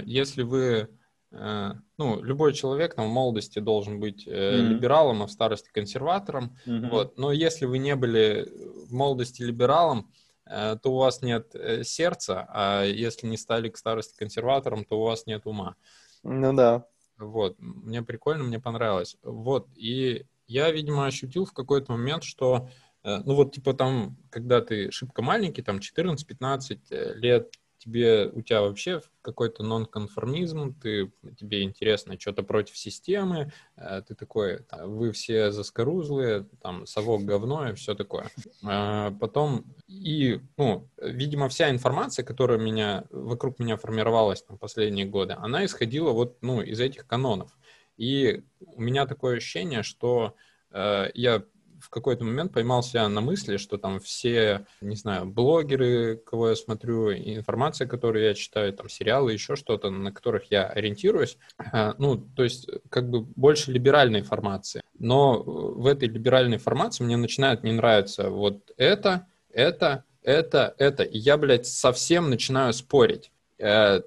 Если 0.05 0.43
вы 0.43 0.87
Э, 0.87 0.87
ну, 1.31 2.23
любой 2.23 2.53
человек 2.53 2.95
там, 2.95 3.09
в 3.09 3.11
молодости 3.11 3.59
должен 3.59 3.99
быть 3.99 4.25
mm-hmm. 4.27 4.67
либералом, 4.69 5.23
а 5.23 5.27
в 5.27 5.31
старости 5.31 5.69
консерватором. 5.71 6.57
Mm-hmm. 6.65 6.89
Вот. 6.89 7.17
Но 7.17 7.31
если 7.31 7.65
вы 7.65 7.77
не 7.77 7.95
были 7.95 8.47
в 8.87 8.93
молодости 8.93 9.41
либералом, 9.41 10.11
э, 10.45 10.77
то 10.81 10.93
у 10.93 10.97
вас 10.97 11.21
нет 11.21 11.53
сердца, 11.83 12.45
а 12.49 12.83
если 12.83 13.27
не 13.27 13.37
стали 13.37 13.69
к 13.69 13.77
старости 13.77 14.15
консерватором, 14.15 14.85
то 14.85 14.99
у 14.99 15.03
вас 15.03 15.25
нет 15.25 15.45
ума. 15.45 15.75
Ну 16.23 16.53
да. 16.53 16.85
Вот, 17.17 17.55
мне 17.59 18.01
прикольно, 18.01 18.43
мне 18.43 18.59
понравилось. 18.59 19.17
Вот, 19.23 19.67
и 19.75 20.25
я, 20.47 20.71
видимо, 20.71 21.05
ощутил 21.05 21.45
в 21.45 21.53
какой-то 21.53 21.93
момент, 21.93 22.23
что, 22.23 22.69
ну 23.03 23.35
вот, 23.35 23.53
типа 23.53 23.73
там, 23.73 24.17
когда 24.29 24.61
ты 24.61 24.91
шибко 24.91 25.21
маленький, 25.21 25.61
там 25.61 25.77
14-15 25.77 27.13
лет, 27.15 27.53
тебе, 27.85 28.29
у 28.33 28.41
тебя 28.41 28.61
вообще 28.61 29.01
какой-то 29.21 29.63
нонконформизм, 29.63 30.73
ты, 30.79 31.11
тебе 31.37 31.63
интересно 31.63 32.19
что-то 32.19 32.43
против 32.43 32.77
системы, 32.77 33.51
э, 33.77 34.01
ты 34.07 34.15
такой, 34.15 34.65
вы 34.71 35.11
все 35.11 35.51
заскорузлые, 35.51 36.47
там, 36.61 36.85
совок 36.85 37.23
говно 37.23 37.69
и 37.69 37.73
все 37.75 37.95
такое. 37.95 38.29
А 38.63 39.11
потом, 39.11 39.65
и, 39.87 40.41
ну, 40.57 40.89
видимо, 41.01 41.47
вся 41.49 41.69
информация, 41.69 42.25
которая 42.25 42.57
меня, 42.57 43.05
вокруг 43.11 43.59
меня 43.59 43.77
формировалась 43.77 44.41
там, 44.41 44.57
последние 44.57 45.05
годы, 45.05 45.35
она 45.37 45.65
исходила 45.65 46.11
вот, 46.11 46.37
ну, 46.41 46.61
из 46.61 46.79
этих 46.79 47.07
канонов. 47.07 47.57
И 47.97 48.43
у 48.59 48.81
меня 48.81 49.05
такое 49.05 49.37
ощущение, 49.37 49.83
что 49.83 50.35
э, 50.71 51.09
я 51.13 51.43
в 51.79 51.89
какой-то 51.89 52.23
момент 52.23 52.53
поймал 52.53 52.83
себя 52.83 53.07
на 53.09 53.21
мысли, 53.21 53.57
что 53.57 53.77
там 53.77 53.99
все, 53.99 54.65
не 54.81 54.95
знаю, 54.95 55.25
блогеры, 55.25 56.17
кого 56.17 56.49
я 56.49 56.55
смотрю, 56.55 57.11
информация, 57.13 57.87
которую 57.87 58.25
я 58.25 58.33
читаю, 58.33 58.73
там 58.73 58.89
сериалы, 58.89 59.33
еще 59.33 59.55
что-то, 59.55 59.89
на 59.89 60.11
которых 60.11 60.51
я 60.51 60.67
ориентируюсь, 60.67 61.37
э, 61.71 61.93
ну, 61.97 62.17
то 62.17 62.43
есть 62.43 62.69
как 62.89 63.09
бы 63.09 63.21
больше 63.21 63.71
либеральной 63.71 64.19
информации. 64.19 64.81
Но 64.97 65.41
в 65.41 65.87
этой 65.87 66.07
либеральной 66.07 66.57
информации 66.57 67.03
мне 67.03 67.17
начинает 67.17 67.63
не 67.63 67.71
нравиться 67.71 68.29
вот 68.29 68.71
это, 68.77 69.27
это, 69.51 70.03
это, 70.23 70.73
это. 70.77 71.03
И 71.03 71.17
я, 71.17 71.37
блядь, 71.37 71.67
совсем 71.67 72.29
начинаю 72.29 72.73
спорить. 72.73 73.31
Э, 73.57 74.01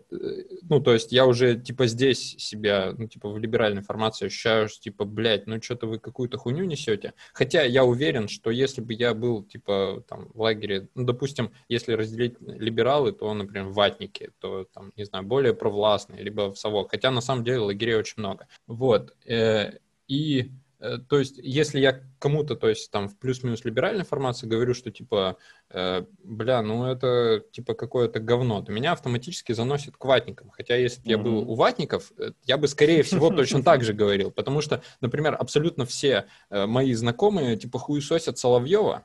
ну, 0.68 0.80
то 0.80 0.92
есть 0.92 1.12
я 1.12 1.26
уже, 1.26 1.56
типа, 1.56 1.86
здесь 1.86 2.36
себя, 2.38 2.94
ну, 2.96 3.08
типа, 3.08 3.30
в 3.30 3.38
либеральной 3.38 3.82
формации 3.82 4.26
ощущаю, 4.26 4.68
что, 4.68 4.80
типа, 4.80 5.04
блядь, 5.04 5.46
ну, 5.46 5.60
что-то 5.62 5.86
вы 5.86 5.98
какую-то 5.98 6.38
хуйню 6.38 6.64
несете. 6.64 7.14
Хотя 7.32 7.62
я 7.62 7.84
уверен, 7.84 8.28
что 8.28 8.50
если 8.50 8.80
бы 8.80 8.92
я 8.92 9.14
был, 9.14 9.42
типа, 9.42 10.04
там, 10.08 10.28
в 10.34 10.40
лагере, 10.40 10.88
ну, 10.94 11.04
допустим, 11.04 11.52
если 11.68 11.92
разделить 11.94 12.36
либералы, 12.40 13.12
то, 13.12 13.32
например, 13.32 13.68
ватники, 13.68 14.30
то, 14.38 14.64
там, 14.72 14.92
не 14.96 15.04
знаю, 15.04 15.24
более 15.24 15.54
провластные, 15.54 16.22
либо 16.22 16.52
в 16.52 16.58
совок. 16.58 16.90
Хотя, 16.90 17.10
на 17.10 17.20
самом 17.20 17.44
деле, 17.44 17.58
лагерей 17.58 17.96
очень 17.96 18.14
много. 18.18 18.48
Вот. 18.66 19.14
Э, 19.26 19.78
и 20.08 20.50
то 20.78 21.18
есть, 21.18 21.38
если 21.42 21.80
я 21.80 22.00
кому-то, 22.20 22.54
то 22.54 22.68
есть 22.68 22.90
там 22.90 23.08
в 23.08 23.18
плюс-минус 23.18 23.64
либеральной 23.64 24.04
формации 24.04 24.46
говорю, 24.46 24.74
что 24.74 24.92
типа, 24.92 25.36
э, 25.70 26.04
бля, 26.22 26.62
ну 26.62 26.86
это 26.86 27.42
типа 27.50 27.74
какое-то 27.74 28.20
говно, 28.20 28.62
то 28.62 28.70
меня 28.70 28.92
автоматически 28.92 29.52
заносит 29.52 29.96
к 29.96 30.04
ватникам. 30.04 30.50
Хотя 30.50 30.76
если 30.76 31.00
бы 31.00 31.06
mm-hmm. 31.06 31.10
я 31.10 31.18
был 31.18 31.50
у 31.50 31.54
ватников, 31.56 32.12
э, 32.18 32.30
я 32.44 32.58
бы 32.58 32.68
скорее 32.68 33.02
всего 33.02 33.30
точно 33.36 33.62
так 33.62 33.82
же 33.82 33.92
говорил. 33.92 34.30
Потому 34.30 34.60
что, 34.60 34.82
например, 35.00 35.36
абсолютно 35.38 35.84
все 35.84 36.26
э, 36.50 36.66
мои 36.66 36.92
знакомые 36.94 37.56
типа 37.56 37.78
хуесосят 37.78 38.38
Соловьева, 38.38 39.04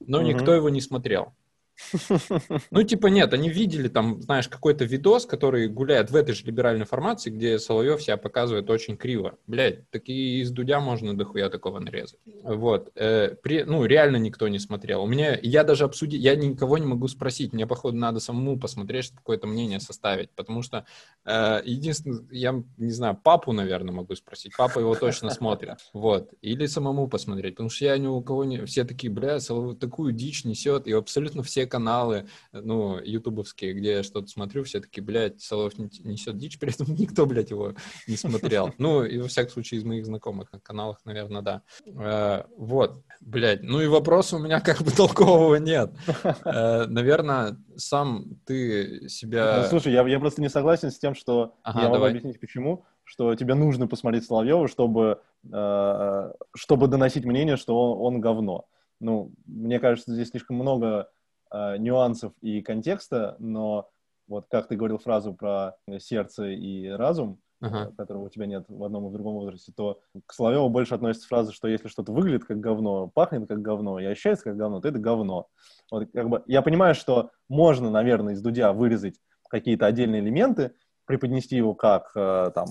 но 0.00 0.22
никто 0.22 0.54
его 0.54 0.68
не 0.68 0.80
смотрел. 0.80 1.34
Ну, 2.70 2.82
типа, 2.82 3.06
нет, 3.06 3.32
они 3.32 3.48
видели 3.48 3.88
там, 3.88 4.20
знаешь, 4.20 4.48
какой-то 4.48 4.84
видос, 4.84 5.26
который 5.26 5.68
гуляет 5.68 6.10
в 6.10 6.16
этой 6.16 6.34
же 6.34 6.44
либеральной 6.44 6.86
формации, 6.86 7.30
где 7.30 7.58
Соловьев 7.58 8.02
себя 8.02 8.16
показывает 8.16 8.68
очень 8.70 8.96
криво. 8.96 9.38
Блядь, 9.46 9.88
такие 9.90 10.42
из 10.42 10.50
Дудя 10.50 10.80
можно 10.80 11.16
дохуя 11.16 11.48
такого 11.50 11.78
нарезать. 11.78 12.18
Вот. 12.42 12.90
Э, 12.96 13.34
при, 13.42 13.62
ну, 13.62 13.84
реально 13.84 14.16
никто 14.16 14.48
не 14.48 14.58
смотрел. 14.58 15.02
У 15.02 15.06
меня, 15.06 15.38
я 15.40 15.64
даже 15.64 15.84
обсудить, 15.84 16.22
я 16.22 16.34
никого 16.36 16.78
не 16.78 16.86
могу 16.86 17.08
спросить. 17.08 17.52
Мне, 17.52 17.66
походу, 17.66 17.96
надо 17.96 18.20
самому 18.20 18.58
посмотреть, 18.58 19.06
чтобы 19.06 19.18
какое-то 19.18 19.46
мнение 19.46 19.80
составить. 19.80 20.30
Потому 20.30 20.62
что, 20.62 20.84
э, 21.24 21.60
единственное, 21.64 22.24
я 22.30 22.62
не 22.76 22.92
знаю, 22.92 23.16
папу, 23.22 23.52
наверное, 23.52 23.94
могу 23.94 24.14
спросить. 24.16 24.52
Папа 24.56 24.80
его 24.80 24.94
точно 24.94 25.30
смотрит. 25.30 25.78
Вот. 25.92 26.32
Или 26.42 26.66
самому 26.66 27.08
посмотреть. 27.08 27.54
Потому 27.54 27.70
что 27.70 27.84
я 27.84 27.98
ни 27.98 28.06
у 28.06 28.20
кого 28.20 28.44
не... 28.44 28.64
Все 28.66 28.84
такие, 28.84 29.12
бля, 29.12 29.38
Соловьев 29.40 29.78
такую 29.78 30.12
дичь 30.12 30.44
несет. 30.44 30.86
И 30.86 30.92
абсолютно 30.92 31.42
все 31.42 31.67
каналы, 31.68 32.28
ну, 32.52 32.98
ютубовские, 32.98 33.74
где 33.74 33.92
я 33.92 34.02
что-то 34.02 34.28
смотрю, 34.28 34.64
все 34.64 34.80
таки 34.80 35.00
блядь, 35.00 35.40
Соловьев 35.40 35.78
несет 35.78 36.36
дичь, 36.36 36.58
при 36.60 36.72
этом 36.72 36.94
никто, 36.94 37.26
блядь, 37.26 37.50
его 37.50 37.74
не 38.06 38.16
смотрел. 38.16 38.74
Ну, 38.78 39.04
и 39.04 39.18
во 39.18 39.28
всяком 39.28 39.52
случае 39.52 39.80
из 39.80 39.84
моих 39.84 40.06
знакомых 40.06 40.52
на 40.52 40.60
каналах, 40.60 40.98
наверное, 41.04 41.42
да. 41.42 41.62
Э, 41.86 42.44
вот, 42.56 43.02
блядь, 43.20 43.62
ну 43.62 43.80
и 43.80 43.86
вопроса 43.86 44.36
у 44.36 44.38
меня 44.38 44.60
как 44.60 44.82
бы 44.82 44.90
толкового 44.90 45.56
нет. 45.56 45.92
Э, 46.44 46.86
наверное, 46.86 47.56
сам 47.76 48.36
ты 48.44 49.08
себя... 49.08 49.62
Ну, 49.62 49.68
слушай, 49.68 49.92
я, 49.92 50.06
я 50.06 50.20
просто 50.20 50.40
не 50.40 50.48
согласен 50.48 50.90
с 50.90 50.98
тем, 50.98 51.14
что... 51.14 51.56
Ага, 51.62 51.80
я 51.80 51.84
могу 51.86 51.96
давай. 51.96 52.10
объяснить, 52.10 52.40
почему 52.40 52.84
что 53.08 53.34
тебе 53.34 53.54
нужно 53.54 53.88
посмотреть 53.88 54.26
Соловьева, 54.26 54.68
чтобы, 54.68 55.22
э, 55.50 56.32
чтобы 56.54 56.88
доносить 56.88 57.24
мнение, 57.24 57.56
что 57.56 57.94
он, 57.94 58.14
он 58.14 58.20
говно. 58.20 58.66
Ну, 59.00 59.32
мне 59.46 59.80
кажется, 59.80 60.12
здесь 60.12 60.28
слишком 60.28 60.56
много 60.56 61.08
э, 61.52 61.76
нюансов 61.78 62.32
и 62.40 62.62
контекста, 62.62 63.36
но 63.38 63.88
вот 64.26 64.46
как 64.50 64.68
ты 64.68 64.76
говорил 64.76 64.98
фразу 64.98 65.32
про 65.34 65.76
сердце 65.98 66.48
и 66.50 66.88
разум, 66.88 67.40
uh-huh. 67.62 67.94
которого 67.96 68.24
у 68.24 68.28
тебя 68.28 68.46
нет 68.46 68.64
в 68.68 68.84
одном 68.84 69.06
и 69.06 69.08
в 69.10 69.12
другом 69.12 69.34
возрасте, 69.34 69.72
то 69.74 70.00
к 70.26 70.32
Соловьеву 70.32 70.68
больше 70.68 70.94
относится 70.94 71.28
фраза, 71.28 71.52
что 71.52 71.68
если 71.68 71.88
что-то 71.88 72.12
выглядит 72.12 72.44
как 72.44 72.60
говно, 72.60 73.08
пахнет 73.08 73.48
как 73.48 73.62
говно 73.62 73.98
и 73.98 74.04
ощущается 74.04 74.44
как 74.44 74.56
говно, 74.56 74.80
то 74.80 74.88
это 74.88 74.98
говно. 74.98 75.48
Вот, 75.90 76.08
как 76.12 76.28
бы, 76.28 76.42
я 76.46 76.62
понимаю, 76.62 76.94
что 76.94 77.30
можно, 77.48 77.90
наверное, 77.90 78.34
из 78.34 78.42
Дудя 78.42 78.72
вырезать 78.72 79.18
какие-то 79.48 79.86
отдельные 79.86 80.20
элементы, 80.20 80.72
преподнести 81.06 81.56
его 81.56 81.74
как 81.74 82.12
э, 82.14 82.50
там 82.54 82.68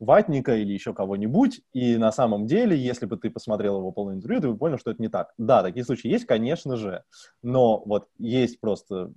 ватника 0.00 0.56
или 0.56 0.72
еще 0.72 0.94
кого-нибудь, 0.94 1.60
и 1.72 1.96
на 1.96 2.12
самом 2.12 2.46
деле, 2.46 2.76
если 2.76 3.06
бы 3.06 3.16
ты 3.16 3.30
посмотрел 3.30 3.78
его 3.78 3.90
полное 3.92 4.14
интервью, 4.14 4.40
ты 4.40 4.48
бы 4.48 4.56
понял, 4.56 4.78
что 4.78 4.90
это 4.90 5.02
не 5.02 5.08
так. 5.08 5.32
Да, 5.38 5.62
такие 5.62 5.84
случаи 5.84 6.08
есть, 6.08 6.24
конечно 6.24 6.76
же, 6.76 7.02
но 7.42 7.82
вот 7.84 8.08
есть 8.18 8.60
просто 8.60 9.12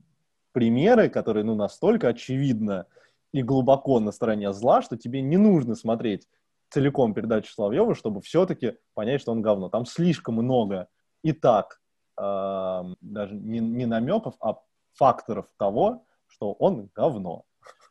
примеры, 0.53 1.09
которые, 1.09 1.43
ну, 1.43 1.55
настолько 1.55 2.07
очевидно 2.09 2.87
и 3.31 3.43
глубоко 3.43 3.99
на 3.99 4.11
стороне 4.11 4.51
зла, 4.53 4.81
что 4.81 4.97
тебе 4.97 5.21
не 5.21 5.37
нужно 5.37 5.75
смотреть 5.75 6.27
целиком 6.69 7.13
передачу 7.13 7.53
Соловьева, 7.53 7.95
чтобы 7.95 8.21
все-таки 8.21 8.77
понять, 8.93 9.21
что 9.21 9.31
он 9.31 9.41
говно. 9.41 9.69
Там 9.69 9.85
слишком 9.85 10.35
много 10.35 10.87
и 11.23 11.31
так 11.31 11.79
даже 12.17 13.35
не, 13.35 13.59
не 13.59 13.85
намеков, 13.85 14.35
а 14.41 14.57
факторов 14.93 15.47
того, 15.57 16.05
что 16.27 16.53
он 16.53 16.89
говно. 16.93 17.45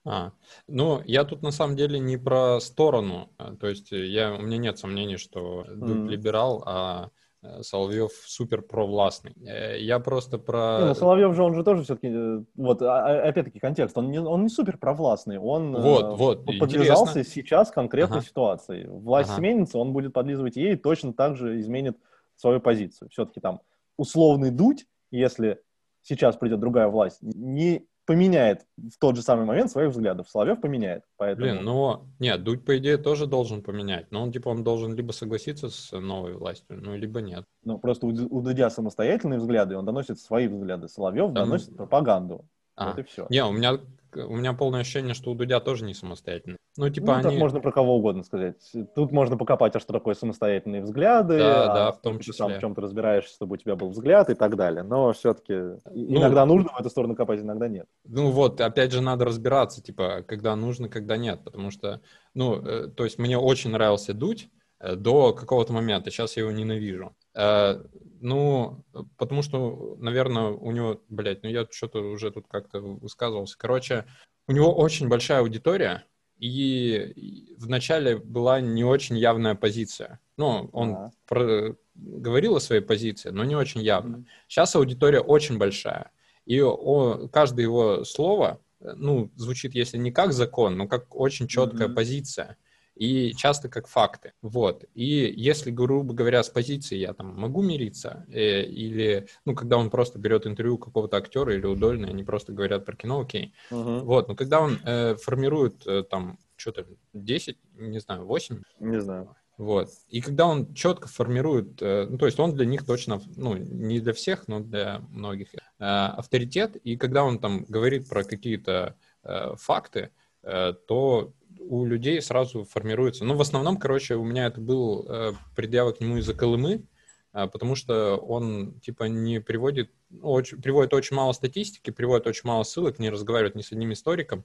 А, 0.05 0.33
ну, 0.67 1.03
я 1.05 1.25
тут 1.25 1.43
на 1.43 1.51
самом 1.51 1.77
деле 1.77 1.99
не 1.99 2.17
про 2.17 2.59
сторону, 2.61 3.31
а, 3.37 3.55
то 3.57 3.69
есть 3.69 3.93
я, 3.93 4.35
у 4.35 4.43
меня 4.43 4.57
нет 4.57 4.79
сомнений, 4.79 5.19
что 5.19 5.65
Дуд 5.69 5.99
mm. 5.99 6.09
либерал, 6.09 6.63
а 6.65 7.11
э, 7.43 7.63
Соловьев 7.63 8.11
супер 8.25 8.63
провластный. 8.63 9.35
Э, 9.47 9.79
я 9.79 9.99
просто 9.99 10.39
про... 10.39 10.79
Не, 10.81 10.87
ну, 10.87 10.95
Соловьев 10.95 11.35
же, 11.35 11.43
он 11.43 11.55
же 11.55 11.63
тоже 11.65 11.83
все-таки, 11.83 12.09
э, 12.09 12.43
вот, 12.55 12.81
а, 12.81 13.05
а, 13.05 13.29
опять-таки 13.29 13.59
контекст, 13.59 13.99
он 13.99 14.11
не, 14.11 14.19
он 14.19 14.43
не 14.43 14.49
супер 14.49 14.79
провластный, 14.79 15.39
он 15.39 15.77
вот, 15.79 16.17
вот, 16.17 16.47
подвязался 16.47 17.21
интересно. 17.21 17.33
сейчас 17.35 17.71
конкретной 17.71 18.19
ага. 18.19 18.27
ситуации. 18.27 18.87
Власть 18.87 19.29
ага. 19.31 19.39
сменится, 19.39 19.77
он 19.77 19.93
будет 19.93 20.15
подлизывать 20.15 20.57
ей 20.57 20.73
и 20.73 20.77
точно 20.77 21.13
так 21.13 21.37
же 21.37 21.61
изменит 21.61 21.99
свою 22.37 22.61
позицию. 22.61 23.11
Все-таки 23.11 23.41
там 23.41 23.61
условный 23.99 24.51
дуть, 24.51 24.87
если 25.11 25.61
сейчас 26.01 26.37
придет 26.37 26.59
другая 26.59 26.89
власть, 26.89 27.19
не 27.21 27.87
поменяет 28.07 28.67
в 28.77 28.99
тот 28.99 29.17
же 29.17 29.23
самый 29.23 29.45
момент 29.47 29.71
своих 29.71 29.91
взглядов. 29.91 30.29
Соловьев 30.29 30.61
поменяет. 30.61 31.05
Поэтому... 31.17 31.47
Блин, 31.47 31.65
ну, 31.65 32.07
нет, 32.19 32.43
Дудь, 32.43 32.65
по 32.65 32.77
идее, 32.79 32.97
тоже 32.97 33.27
должен 33.27 33.63
поменять. 33.63 34.11
Но 34.11 34.23
он, 34.23 34.33
типа, 34.33 34.49
он 34.49 34.65
должен 34.65 34.95
либо 34.95 35.13
согласиться 35.13 35.69
с 35.69 35.93
новой 35.93 36.35
властью, 36.35 36.81
ну, 36.83 36.97
либо 36.97 37.21
нет. 37.21 37.45
Ну, 37.65 37.79
просто 37.79 38.07
у, 38.07 38.11
у 38.11 38.43
Дудя 38.43 38.71
самостоятельные 38.71 39.39
взгляды, 39.39 39.77
он 39.77 39.85
доносит 39.85 40.19
свои 40.19 40.49
взгляды. 40.49 40.89
Соловьев 40.89 41.27
Там... 41.27 41.35
доносит 41.35 41.77
пропаганду. 41.77 42.47
А. 42.77 42.91
Вот 42.91 42.99
и 42.99 43.03
все. 43.03 43.27
Не, 43.31 43.45
у 43.45 43.53
меня 43.53 43.79
у 44.17 44.37
меня 44.37 44.53
полное 44.53 44.81
ощущение, 44.81 45.15
что 45.15 45.31
у 45.31 45.35
Дудя 45.35 45.61
тоже 45.61 45.85
не 45.85 45.95
самостоятельно. 45.95 46.57
Ну, 46.77 46.89
типа 46.89 47.07
ну, 47.07 47.13
они... 47.15 47.23
так 47.23 47.33
можно 47.35 47.61
про 47.61 47.73
кого 47.73 47.97
угодно 47.97 48.23
сказать. 48.23 48.57
Тут 48.95 49.13
можно 49.13 49.37
покопать, 49.37 49.75
а 49.77 49.81
что 49.81 49.93
такое 49.93 50.15
самостоятельные 50.15 50.83
взгляды. 50.83 51.39
Да, 51.39 51.65
а 51.65 51.75
да, 51.75 51.93
в 51.93 52.01
том 52.01 52.19
числе. 52.19 52.33
Ты 52.33 52.39
сам 52.39 52.53
в 52.55 52.61
чем-то 52.61 52.81
разбираешься, 52.81 53.35
чтобы 53.35 53.55
у 53.55 53.57
тебя 53.57 53.77
был 53.77 53.91
взгляд 53.91 54.31
и 54.31 54.35
так 54.35 54.57
далее. 54.57 54.83
Но 54.83 55.13
все-таки 55.13 55.55
ну, 55.55 56.19
иногда 56.19 56.47
нужно 56.47 56.71
в 56.73 56.81
эту 56.81 56.91
сторону 56.91 57.15
копать, 57.15 57.41
иногда 57.41 57.69
нет. 57.69 57.87
Ну 58.05 58.31
вот, 58.31 58.61
опять 58.61 58.93
же, 58.93 59.01
надо 59.01 59.25
разбираться, 59.25 59.83
типа, 59.83 60.25
когда 60.27 60.55
нужно, 60.57 60.89
когда 60.89 61.17
нет. 61.17 61.43
Потому 61.45 61.71
что, 61.71 62.01
ну, 62.35 62.57
э, 62.57 62.89
то 62.89 63.05
есть 63.05 63.19
мне 63.19 63.39
очень 63.39 63.71
нравился 63.71 64.15
Дудь 64.15 64.49
э, 64.79 64.97
до 64.97 65.33
какого-то 65.33 65.73
момента. 65.73 66.11
Сейчас 66.11 66.37
я 66.37 66.43
его 66.43 66.53
ненавижу. 66.53 67.15
Э, 67.35 67.83
ну, 68.21 68.85
потому 69.17 69.43
что, 69.43 69.97
наверное, 69.99 70.49
у 70.49 70.71
него, 70.73 71.01
блядь, 71.09 71.43
ну 71.43 71.49
я 71.49 71.67
что-то 71.71 72.01
уже 72.01 72.31
тут 72.31 72.47
как-то 72.49 72.81
высказывался. 72.81 73.57
Короче, 73.59 74.05
у 74.47 74.53
него 74.53 74.75
очень 74.75 75.09
большая 75.09 75.41
аудитория, 75.41 76.05
и 76.39 77.55
вначале 77.59 78.17
была 78.17 78.61
не 78.61 78.85
очень 78.85 79.17
явная 79.19 79.55
позиция. 79.55 80.21
Ну, 80.37 80.71
он 80.73 80.91
а. 80.95 81.11
про... 81.27 81.77
говорил 81.95 82.57
о 82.57 82.61
своей 82.61 82.83
позиции, 82.83 83.31
но 83.31 83.45
не 83.45 83.55
очень 83.55 83.83
явно. 83.83 84.17
Mm-hmm. 84.17 84.27
Сейчас 84.49 84.75
аудитория 84.75 85.21
очень 85.21 85.59
большая, 85.59 86.11
и 86.47 86.61
о, 86.63 87.29
каждое 87.29 87.63
его 87.63 88.05
слово, 88.05 88.61
ну, 88.81 89.31
звучит, 89.37 89.75
если 89.75 89.99
не 89.99 90.11
как 90.11 90.33
закон, 90.33 90.77
но 90.77 90.89
как 90.89 91.15
очень 91.15 91.47
четкая 91.47 91.89
mm-hmm. 91.89 91.95
позиция. 91.95 92.57
И 93.01 93.33
часто 93.35 93.71
как 93.71 93.87
факты. 93.89 94.35
Вот. 94.43 94.85
И 94.93 95.33
если, 95.35 95.71
грубо 95.71 96.13
говоря, 96.13 96.43
с 96.43 96.51
позиции 96.51 96.99
я 96.99 97.15
там 97.15 97.35
могу 97.35 97.63
мириться, 97.63 98.27
э, 98.29 98.65
или, 98.65 99.27
ну, 99.47 99.55
когда 99.55 99.79
он 99.79 99.89
просто 99.89 100.19
берет 100.19 100.47
интервью 100.47 100.77
какого-то 100.77 101.17
актера 101.17 101.55
или 101.55 101.65
удольно, 101.65 102.09
они 102.09 102.25
просто 102.25 102.53
говорят 102.53 102.85
про 102.85 102.95
кино, 102.95 103.21
окей. 103.21 103.55
Мгм. 103.71 104.01
Вот, 104.01 104.29
но 104.29 104.35
когда 104.37 104.61
он 104.61 104.79
э, 104.85 105.15
формирует 105.15 105.87
э, 105.87 106.03
там 106.03 106.39
что-то 106.57 106.85
10, 107.15 107.57
не 107.79 108.01
знаю, 108.01 108.27
8, 108.27 108.63
Не 108.81 109.01
знаю. 109.01 109.35
вот. 109.57 109.89
И 110.11 110.21
когда 110.21 110.47
он 110.47 110.75
четко 110.75 111.09
формирует, 111.09 111.81
э, 111.81 112.07
ну, 112.07 112.19
то 112.19 112.27
есть 112.27 112.39
он 112.39 112.53
для 112.53 112.67
них 112.67 112.85
точно, 112.85 113.23
ну, 113.35 113.57
не 113.57 114.01
для 114.01 114.13
всех, 114.13 114.47
но 114.47 114.61
для 114.61 115.01
многих, 115.09 115.55
э, 115.55 115.59
авторитет, 115.79 116.77
и 116.77 116.99
когда 116.99 117.25
он 117.25 117.39
там 117.39 117.65
говорит 117.67 118.11
про 118.11 118.25
какие-то 118.25 118.95
э, 119.25 119.55
факты, 119.57 120.11
то 120.43 121.35
у 121.69 121.85
людей 121.85 122.21
сразу 122.21 122.65
формируется, 122.65 123.25
ну, 123.25 123.35
в 123.35 123.41
основном, 123.41 123.77
короче, 123.77 124.15
у 124.17 124.25
меня 124.25 124.47
это 124.47 124.61
был 124.61 125.07
э, 125.09 125.33
предъява 125.55 125.93
к 125.93 126.01
нему 126.01 126.19
из-за 126.19 126.35
Колымы, 126.35 126.85
а, 127.33 127.47
потому 127.47 127.75
что 127.77 128.17
он, 128.17 128.81
типа, 128.81 129.05
не 129.05 129.41
приводит, 129.41 129.91
ну, 130.11 130.31
очень, 130.31 130.61
приводит 130.61 130.95
очень 130.95 131.17
мало 131.17 131.33
статистики, 131.33 131.91
приводит 131.91 132.27
очень 132.27 132.43
мало 132.49 132.65
ссылок, 132.65 132.99
не 132.99 133.11
разговаривает 133.11 133.55
ни 133.55 133.63
с 133.63 133.73
одним 133.73 133.93
историком, 133.93 134.45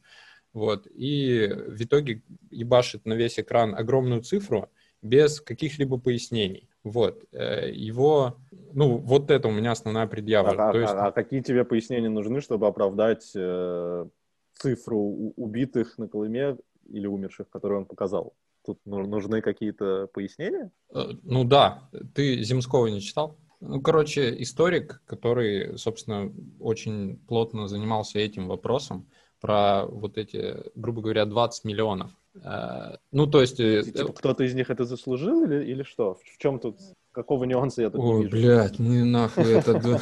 вот, 0.53 0.87
и 0.93 1.47
в 1.67 1.81
итоге 1.81 2.21
ебашит 2.51 3.05
на 3.05 3.13
весь 3.13 3.39
экран 3.39 3.75
огромную 3.75 4.21
цифру 4.21 4.69
без 5.01 5.41
каких-либо 5.41 5.97
пояснений. 5.97 6.69
Вот, 6.83 7.23
э, 7.31 7.71
его, 7.71 8.37
ну, 8.73 8.97
вот 8.97 9.31
это 9.31 9.47
у 9.47 9.51
меня 9.51 9.71
основная 9.71 10.07
предъява. 10.07 10.51
А, 10.51 10.71
То 10.71 10.79
есть, 10.79 10.93
а- 10.93 11.07
а 11.07 11.11
какие 11.11 11.41
тебе 11.41 11.65
пояснения 11.65 12.09
нужны, 12.09 12.41
чтобы 12.41 12.67
оправдать 12.67 13.31
э, 13.35 14.05
цифру 14.53 15.33
убитых 15.35 15.97
на 15.97 16.07
Колыме 16.07 16.57
или 16.89 17.07
умерших, 17.07 17.49
которые 17.49 17.79
он 17.79 17.85
показал? 17.85 18.33
Тут 18.65 18.79
ну- 18.85 19.05
нужны 19.05 19.41
какие-то 19.41 20.07
пояснения? 20.13 20.71
э, 20.93 21.01
ну 21.23 21.43
да, 21.43 21.89
ты 22.13 22.41
Земского 22.43 22.87
не 22.87 23.01
читал? 23.01 23.37
Ну, 23.61 23.81
короче, 23.81 24.41
историк, 24.41 25.01
который, 25.05 25.77
собственно, 25.77 26.31
очень 26.59 27.17
плотно 27.27 27.67
занимался 27.67 28.19
этим 28.19 28.47
вопросом, 28.47 29.07
про 29.41 29.85
вот 29.85 30.17
эти, 30.17 30.55
грубо 30.75 31.01
говоря, 31.01 31.25
20 31.25 31.65
миллионов. 31.65 32.11
Э, 32.43 32.97
Ну, 33.11 33.27
то 33.27 33.41
есть... 33.41 33.59
э, 33.59 33.83
Типа, 33.83 34.13
кто-то 34.13 34.43
из 34.43 34.53
них 34.55 34.69
это 34.69 34.85
заслужил 34.85 35.43
или, 35.45 35.63
или 35.63 35.83
что? 35.83 36.15
В 36.15 36.37
чем 36.37 36.59
тут, 36.59 36.77
какого 37.11 37.43
нюанса 37.45 37.81
я 37.81 37.89
тут 37.89 38.01
не 38.01 38.07
Ой, 38.11 38.23
вижу? 38.23 38.31
блядь, 38.31 38.79
ну 38.79 39.05
нахуй 39.05 39.45
это- 39.53 39.99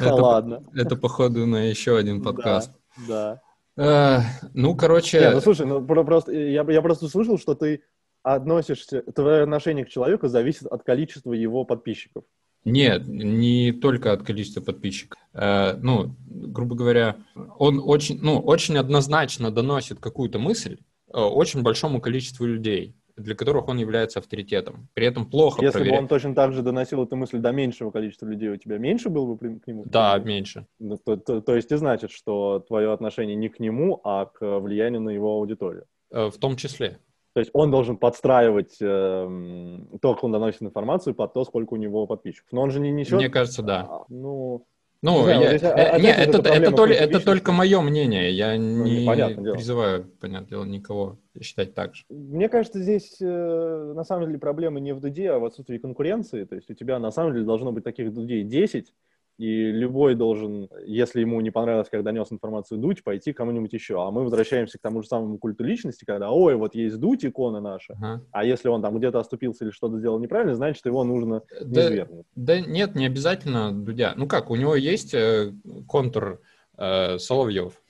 ладно. 0.00 0.62
Это, 0.74 0.96
походу, 0.96 1.46
на 1.46 1.68
еще 1.68 1.96
один 1.96 2.22
подкаст. 2.22 2.72
Да. 3.08 3.40
Э, 3.76 4.20
Ну, 4.54 4.74
короче... 4.74 5.20
Не, 5.20 5.30
ну 5.30 5.40
слушай, 5.40 5.66
ну 5.66 5.84
про- 5.84 6.04
просто 6.04 6.32
я, 6.32 6.64
я 6.68 6.82
просто 6.82 7.08
слышал, 7.08 7.38
что 7.38 7.54
ты 7.54 7.82
относишься, 8.22 9.02
твое 9.02 9.42
отношение 9.42 9.84
к 9.84 9.88
человеку 9.88 10.28
зависит 10.28 10.66
от 10.66 10.82
количества 10.82 11.32
его 11.32 11.64
подписчиков. 11.64 12.24
Нет, 12.64 13.06
не 13.06 13.70
только 13.70 14.12
от 14.12 14.24
количества 14.24 14.60
подписчиков. 14.60 15.20
Э, 15.32 15.74
ну, 15.80 16.16
грубо 16.26 16.74
говоря, 16.74 17.16
он 17.58 17.80
очень, 17.84 18.18
ну, 18.20 18.40
очень 18.40 18.76
однозначно 18.76 19.52
доносит 19.52 20.00
какую-то 20.00 20.40
мысль 20.40 20.78
э, 21.12 21.18
очень 21.18 21.62
большому 21.62 22.00
количеству 22.00 22.44
людей, 22.46 22.95
для 23.16 23.34
которых 23.34 23.68
он 23.68 23.78
является 23.78 24.18
авторитетом. 24.18 24.88
При 24.94 25.06
этом 25.06 25.24
плохо 25.28 25.62
Если 25.62 25.78
бы 25.78 25.84
проверяет. 25.84 26.02
он 26.02 26.08
точно 26.08 26.34
так 26.34 26.52
же 26.52 26.62
доносил 26.62 27.02
эту 27.02 27.16
мысль 27.16 27.38
до 27.38 27.50
меньшего 27.52 27.90
количества 27.90 28.26
людей, 28.26 28.48
у 28.50 28.56
тебя 28.56 28.78
меньше 28.78 29.08
было 29.08 29.34
бы 29.34 29.58
к 29.58 29.66
нему? 29.66 29.84
Да, 29.86 30.18
меньше. 30.18 30.66
Ну, 30.78 30.98
То, 30.98 31.16
то- 31.16 31.40
то 31.40 31.54
есть 31.56 31.72
и 31.72 31.76
значит, 31.76 32.10
что 32.10 32.60
твое 32.60 32.92
отношение 32.92 33.36
не 33.36 33.48
к 33.48 33.58
нему, 33.60 34.00
а 34.04 34.26
к 34.26 34.58
влиянию 34.60 35.00
на 35.00 35.10
его 35.10 35.32
аудиторию. 35.32 35.84
Э, 36.10 36.28
В 36.30 36.36
том 36.38 36.56
числе. 36.56 36.98
То 37.32 37.40
есть 37.40 37.50
он 37.52 37.70
должен 37.70 37.98
подстраивать 37.98 38.78
эм, 38.80 39.88
то, 40.00 40.14
как 40.14 40.24
он 40.24 40.32
доносит 40.32 40.62
информацию, 40.62 41.14
под 41.14 41.34
то, 41.34 41.44
сколько 41.44 41.74
у 41.74 41.76
него 41.76 42.06
подписчиков. 42.06 42.50
Но 42.52 42.62
он 42.62 42.70
же 42.70 42.80
не 42.80 42.90
несет... 42.90 43.14
Мне 43.18 43.28
кажется, 43.28 43.62
да. 43.62 43.86
А, 43.90 44.04
Ну, 44.08 44.66
Ну, 45.02 45.24
Не 45.26 45.32
я- 45.32 45.38
вот 45.38 45.62
э, 45.62 45.68
опять 45.68 46.02
не, 46.02 46.08
это 46.10 46.38
это, 46.38 46.48
это, 46.48 46.70
какой-то 46.70 46.94
это 46.94 47.20
только 47.24 47.52
мое 47.52 47.80
мнение. 47.80 48.30
Я 48.32 48.56
не 48.56 49.04
Ну, 49.06 49.14
дело. 49.14 49.54
призываю, 49.54 50.04
понятное 50.20 50.48
дело, 50.50 50.64
никого 50.64 51.18
считать 51.40 51.74
так 51.74 51.94
же. 51.94 52.04
Мне 52.08 52.48
кажется, 52.48 52.80
здесь 52.80 53.16
э, 53.20 53.92
на 53.94 54.04
самом 54.04 54.26
деле 54.26 54.38
проблема 54.38 54.80
не 54.80 54.92
в 54.94 55.00
дуде, 55.00 55.30
а 55.30 55.38
в 55.38 55.44
отсутствии 55.44 55.78
конкуренции. 55.78 56.44
То 56.44 56.54
есть 56.56 56.70
у 56.70 56.74
тебя 56.74 56.98
на 56.98 57.10
самом 57.10 57.34
деле 57.34 57.44
должно 57.44 57.72
быть 57.72 57.84
таких 57.84 58.12
дудей 58.12 58.42
10, 58.42 58.94
и 59.38 59.70
любой 59.70 60.14
должен, 60.14 60.68
если 60.86 61.20
ему 61.20 61.40
не 61.40 61.50
понравилось, 61.50 61.88
как 61.90 62.02
донес 62.02 62.32
информацию 62.32 62.78
дуть, 62.78 63.04
пойти 63.04 63.32
к 63.32 63.36
кому-нибудь 63.36 63.72
еще. 63.72 64.02
А 64.02 64.10
мы 64.10 64.22
возвращаемся 64.24 64.78
к 64.78 64.80
тому 64.82 65.02
же 65.02 65.08
самому 65.08 65.38
культу 65.38 65.62
личности, 65.64 66.04
когда, 66.06 66.30
ой, 66.30 66.54
вот 66.56 66.74
есть 66.74 66.98
дуть, 66.98 67.24
икона 67.24 67.60
наша, 67.60 67.94
Ага. 67.94 68.22
а 68.32 68.44
если 68.44 68.68
он 68.68 68.80
там 68.82 68.96
где-то 68.98 69.18
оступился 69.20 69.64
или 69.64 69.70
что-то 69.72 69.98
сделал 69.98 70.18
неправильно, 70.18 70.54
значит, 70.54 70.84
его 70.86 71.04
нужно 71.04 71.42
Да, 71.60 71.82
низвергнуть. 71.90 72.26
да 72.34 72.60
нет, 72.60 72.94
не 72.94 73.06
обязательно 73.06 73.72
Дудя. 73.72 74.14
Ну 74.16 74.26
как, 74.26 74.50
у 74.50 74.56
него 74.56 74.74
есть 74.74 75.12
э, 75.14 75.52
контур 75.86 76.40
э, 76.78 77.18
Соловьев. 77.18 77.80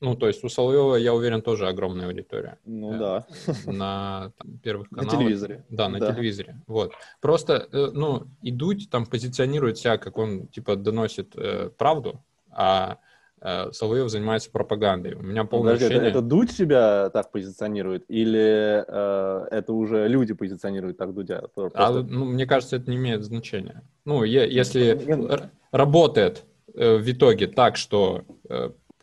Ну, 0.00 0.14
то 0.14 0.28
есть 0.28 0.42
у 0.44 0.48
Соловьева, 0.48 0.96
я 0.96 1.12
уверен, 1.12 1.42
тоже 1.42 1.68
огромная 1.68 2.06
аудитория. 2.06 2.58
Ну 2.64 2.94
Э, 2.94 2.98
да. 2.98 3.26
на 3.66 4.32
там, 4.38 4.58
первых 4.62 4.90
На 4.90 4.98
каналах. 5.02 5.18
телевизоре. 5.20 5.64
Да, 5.68 5.88
на 5.88 5.98
Да. 5.98 6.12
телевизоре. 6.12 6.56
Вот. 6.66 6.92
Просто, 7.20 7.68
э, 7.70 7.90
ну, 7.92 8.22
и 8.42 8.50
Дудь 8.50 8.88
там 8.90 9.04
позиционирует 9.04 9.76
себя, 9.76 9.98
как 9.98 10.16
он, 10.16 10.46
типа, 10.48 10.76
доносит 10.76 11.32
э, 11.36 11.70
правду, 11.76 12.22
а 12.50 12.96
э, 13.42 13.72
Соловьев 13.72 14.08
занимается 14.08 14.50
пропагандой. 14.50 15.14
У 15.14 15.22
меня 15.22 15.44
полное 15.44 15.74
Подожди, 15.74 15.84
это, 15.84 15.94
ощущение... 16.04 16.10
это 16.10 16.20
Дудь 16.22 16.50
себя 16.50 17.10
так 17.10 17.30
позиционирует, 17.30 18.04
или 18.08 18.84
э, 18.88 19.46
это 19.50 19.72
уже 19.74 20.08
люди 20.08 20.32
позиционируют 20.32 20.96
так 20.96 21.12
Дудя? 21.12 21.42
Просто- 21.54 21.78
А, 21.86 21.90
ну, 22.02 22.24
мне 22.24 22.46
кажется, 22.46 22.76
это 22.76 22.90
не 22.90 22.96
имеет 22.96 23.22
значения. 23.22 23.82
Ну, 24.06 24.24
е- 24.24 24.50
если 24.50 24.98
Ну, 25.06 25.28
р- 25.28 25.50
работает 25.72 26.44
э, 26.74 26.96
в 26.96 27.10
итоге 27.10 27.48
так, 27.48 27.76
что 27.76 28.22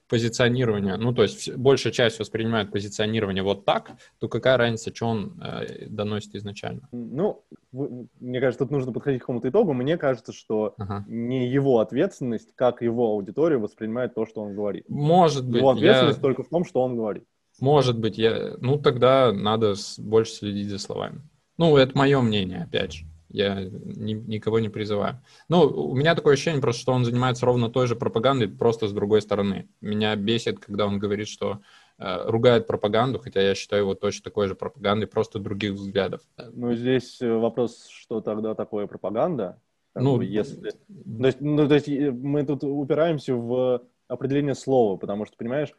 позиционирование, 0.07 0.97
ну, 0.97 1.13
то 1.13 1.23
есть 1.23 1.53
большая 1.55 1.93
часть 1.93 2.19
воспринимает 2.19 2.71
позиционирование 2.71 3.43
вот 3.43 3.65
так, 3.65 3.91
то 4.19 4.27
какая 4.27 4.57
разница, 4.57 4.93
что 4.95 5.07
он 5.07 5.41
э, 5.41 5.85
доносит 5.89 6.35
изначально? 6.35 6.87
Ну, 6.91 7.43
мне 7.71 8.39
кажется, 8.39 8.65
тут 8.65 8.71
нужно 8.71 8.91
подходить 8.93 9.19
к 9.19 9.23
какому-то 9.23 9.49
итогу. 9.49 9.73
Мне 9.73 9.97
кажется, 9.97 10.33
что 10.33 10.73
Ага. 10.77 11.03
не 11.07 11.47
его 11.47 11.79
ответственность, 11.79 12.49
как 12.55 12.81
его 12.81 13.11
аудитория 13.11 13.57
воспринимает 13.57 14.15
то, 14.15 14.25
что 14.25 14.41
он 14.41 14.55
говорит. 14.55 14.85
Может 14.89 15.45
быть, 15.47 15.57
Его 15.57 15.71
я, 15.71 15.75
ответственность 15.77 16.21
только 16.21 16.43
в 16.43 16.49
том, 16.49 16.65
что 16.65 16.81
он 16.81 16.95
говорит. 16.95 17.23
может 17.59 17.99
быть, 17.99 18.17
я, 18.17 18.55
ну, 18.59 18.77
тогда 18.79 19.31
надо 19.33 19.75
больше 19.97 20.31
следить 20.33 20.69
за 20.69 20.79
словами. 20.79 21.21
Ну, 21.57 21.75
это 21.75 21.97
мое 21.97 22.21
мнение, 22.21 22.63
опять 22.63 22.93
же. 22.93 23.05
Я 23.29 23.63
ни- 23.63 24.13
никого 24.13 24.59
не 24.59 24.69
призываю. 24.69 25.21
Ну, 25.49 25.61
у 25.67 25.95
меня 25.95 26.15
такое 26.15 26.33
ощущение 26.33 26.61
просто, 26.61 26.81
что 26.81 26.93
он 26.93 27.03
занимается 27.05 27.45
ровно 27.45 27.69
той 27.69 27.87
же 27.87 27.95
пропагандой, 27.95 28.47
просто 28.47 28.87
с 28.87 28.93
другой 28.93 29.21
стороны. 29.21 29.67
Меня 29.81 30.15
бесит, 30.15 30.59
когда 30.59 30.85
он 30.87 30.97
говорит, 30.99 31.27
что 31.27 31.59
э, 31.99 32.29
ругает 32.29 32.67
пропаганду, 32.67 33.19
хотя 33.19 33.41
я 33.41 33.53
считаю 33.55 33.83
его 33.83 33.95
точно 33.95 34.23
такой 34.23 34.47
же 34.47 34.55
пропагандой, 34.55 35.07
просто 35.07 35.39
других 35.39 35.73
взглядов. 35.73 36.21
Ну, 36.53 36.73
здесь 36.75 37.21
э, 37.21 37.31
вопрос, 37.33 37.87
что 37.89 38.21
тогда 38.21 38.55
такое 38.55 38.87
пропаганда. 38.87 39.59
Как 39.93 40.03
Ну, 40.03 40.17
бы, 40.17 40.25
если... 40.25 40.69
То 40.69 41.25
есть, 41.25 41.41
ну, 41.41 41.67
то 41.67 41.73
есть 41.75 41.89
э, 41.89 42.11
мы 42.11 42.45
тут 42.45 42.63
упираемся 42.63 43.35
в 43.35 43.83
определение 44.07 44.55
слова, 44.55 44.95
потому 44.97 45.25
что, 45.25 45.35
понимаешь, 45.35 45.73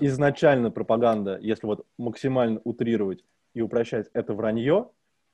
изначально 0.00 0.70
пропаганда, 0.70 1.38
если 1.40 1.66
вот 1.66 1.86
максимально 1.96 2.60
утрировать 2.64 3.24
и 3.54 3.60
упрощать, 3.60 4.08
это 4.12 4.34
вранье, 4.34 4.88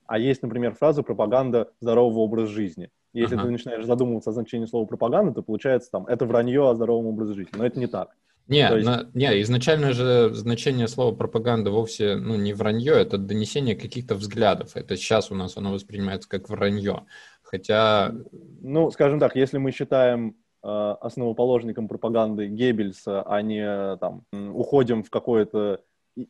а 0.06 0.18
есть, 0.18 0.42
например, 0.42 0.74
фраза 0.74 1.02
«пропаганда 1.02 1.70
здорового 1.80 2.20
образа 2.20 2.46
жизни». 2.52 2.90
Если 3.12 3.36
Ага. 3.36 3.44
ты 3.44 3.50
начинаешь 3.50 3.84
задумываться 3.84 4.30
о 4.30 4.32
значении 4.32 4.66
слова 4.66 4.86
«пропаганда», 4.86 5.32
то 5.32 5.42
получается 5.42 5.90
там 5.90 6.06
«это 6.06 6.26
вранье 6.26 6.68
о 6.68 6.74
здоровом 6.74 7.06
образе 7.06 7.34
жизни». 7.34 7.52
Но 7.56 7.64
это 7.66 7.78
не 7.78 7.86
так. 7.86 8.10
Не, 8.48 8.68
То 8.68 8.76
есть- 8.76 8.86
на- 8.86 9.08
не, 9.14 9.40
изначально 9.42 9.92
же 9.92 10.30
значение 10.34 10.86
слова 10.88 11.14
пропаганда 11.14 11.70
вовсе 11.70 12.16
ну, 12.16 12.36
не 12.36 12.52
вранье, 12.52 12.92
это 12.92 13.16
донесение 13.16 13.74
каких-то 13.74 14.14
взглядов. 14.14 14.76
Это 14.76 14.96
сейчас 14.96 15.30
у 15.30 15.34
нас 15.34 15.56
оно 15.56 15.72
воспринимается 15.72 16.28
как 16.28 16.50
вранье. 16.50 17.04
Хотя, 17.42 18.12
Ну, 18.60 18.90
скажем 18.90 19.18
так, 19.20 19.36
если 19.36 19.56
мы 19.58 19.70
считаем 19.70 20.36
э, 20.62 20.66
основоположником 21.00 21.88
пропаганды 21.88 22.48
Геббельса, 22.48 23.22
а 23.22 23.40
не 23.42 23.62
э, 23.64 23.96
там 23.98 24.24
уходим 24.32 25.02
в 25.02 25.10
какое-то 25.10 25.80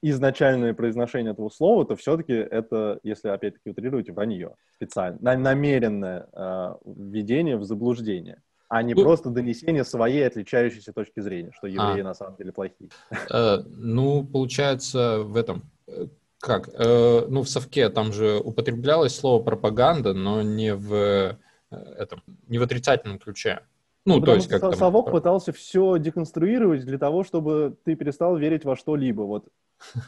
изначальное 0.03 0.73
произношение 0.75 1.33
этого 1.33 1.49
слова, 1.51 1.85
то 1.85 1.97
все-таки 1.97 2.33
это, 2.33 2.99
если 3.03 3.29
опять-таки 3.29 3.71
утрировать, 3.71 4.09
вранье 4.11 4.55
специально, 4.77 5.19
на- 5.21 5.37
намеренное 5.37 6.27
э, 6.33 6.75
введение 6.85 7.57
в 7.57 7.65
заблуждение, 7.65 8.41
а 8.69 8.83
не 8.83 8.95
Ну- 8.95 9.03
просто 9.03 9.31
донесение 9.31 9.85
своей 9.85 10.27
отличающейся 10.27 10.93
точки 10.93 11.21
зрения, 11.21 11.53
что 11.53 11.67
евреи 11.67 12.03
на 12.03 12.15
самом 12.15 12.37
деле 12.37 12.53
плохие. 12.53 12.91
э, 13.31 13.57
ну, 13.77 14.25
получается, 14.25 15.21
в 15.23 15.37
этом... 15.37 15.63
э, 15.87 16.07
Как? 16.41 16.69
Э, 16.73 17.27
ну, 17.29 17.43
в 17.43 17.49
совке 17.49 17.89
там 17.91 18.13
же 18.13 18.39
употреблялось 18.39 19.15
слово 19.15 19.43
пропаганда, 19.43 20.15
но 20.15 20.43
не 20.43 20.75
в 20.75 20.93
э, 20.95 21.37
этом, 21.99 22.23
не 22.49 22.59
в 22.59 22.63
отрицательном 22.63 23.19
ключе. 23.19 23.61
Ну, 24.07 24.15
то 24.17 24.21
Потому 24.21 24.37
есть 24.37 24.47
что 24.49 24.55
как 24.55 24.61
Со- 24.61 24.71
там... 24.71 24.79
Совок 24.79 25.11
пытался 25.11 25.53
все 25.53 25.97
деконструировать 25.99 26.85
для 26.85 26.99
того, 26.99 27.25
чтобы 27.25 27.77
ты 27.85 27.95
перестал 27.97 28.37
верить 28.37 28.65
во 28.67 28.77
что-либо. 28.77 29.23
Вот 29.23 29.47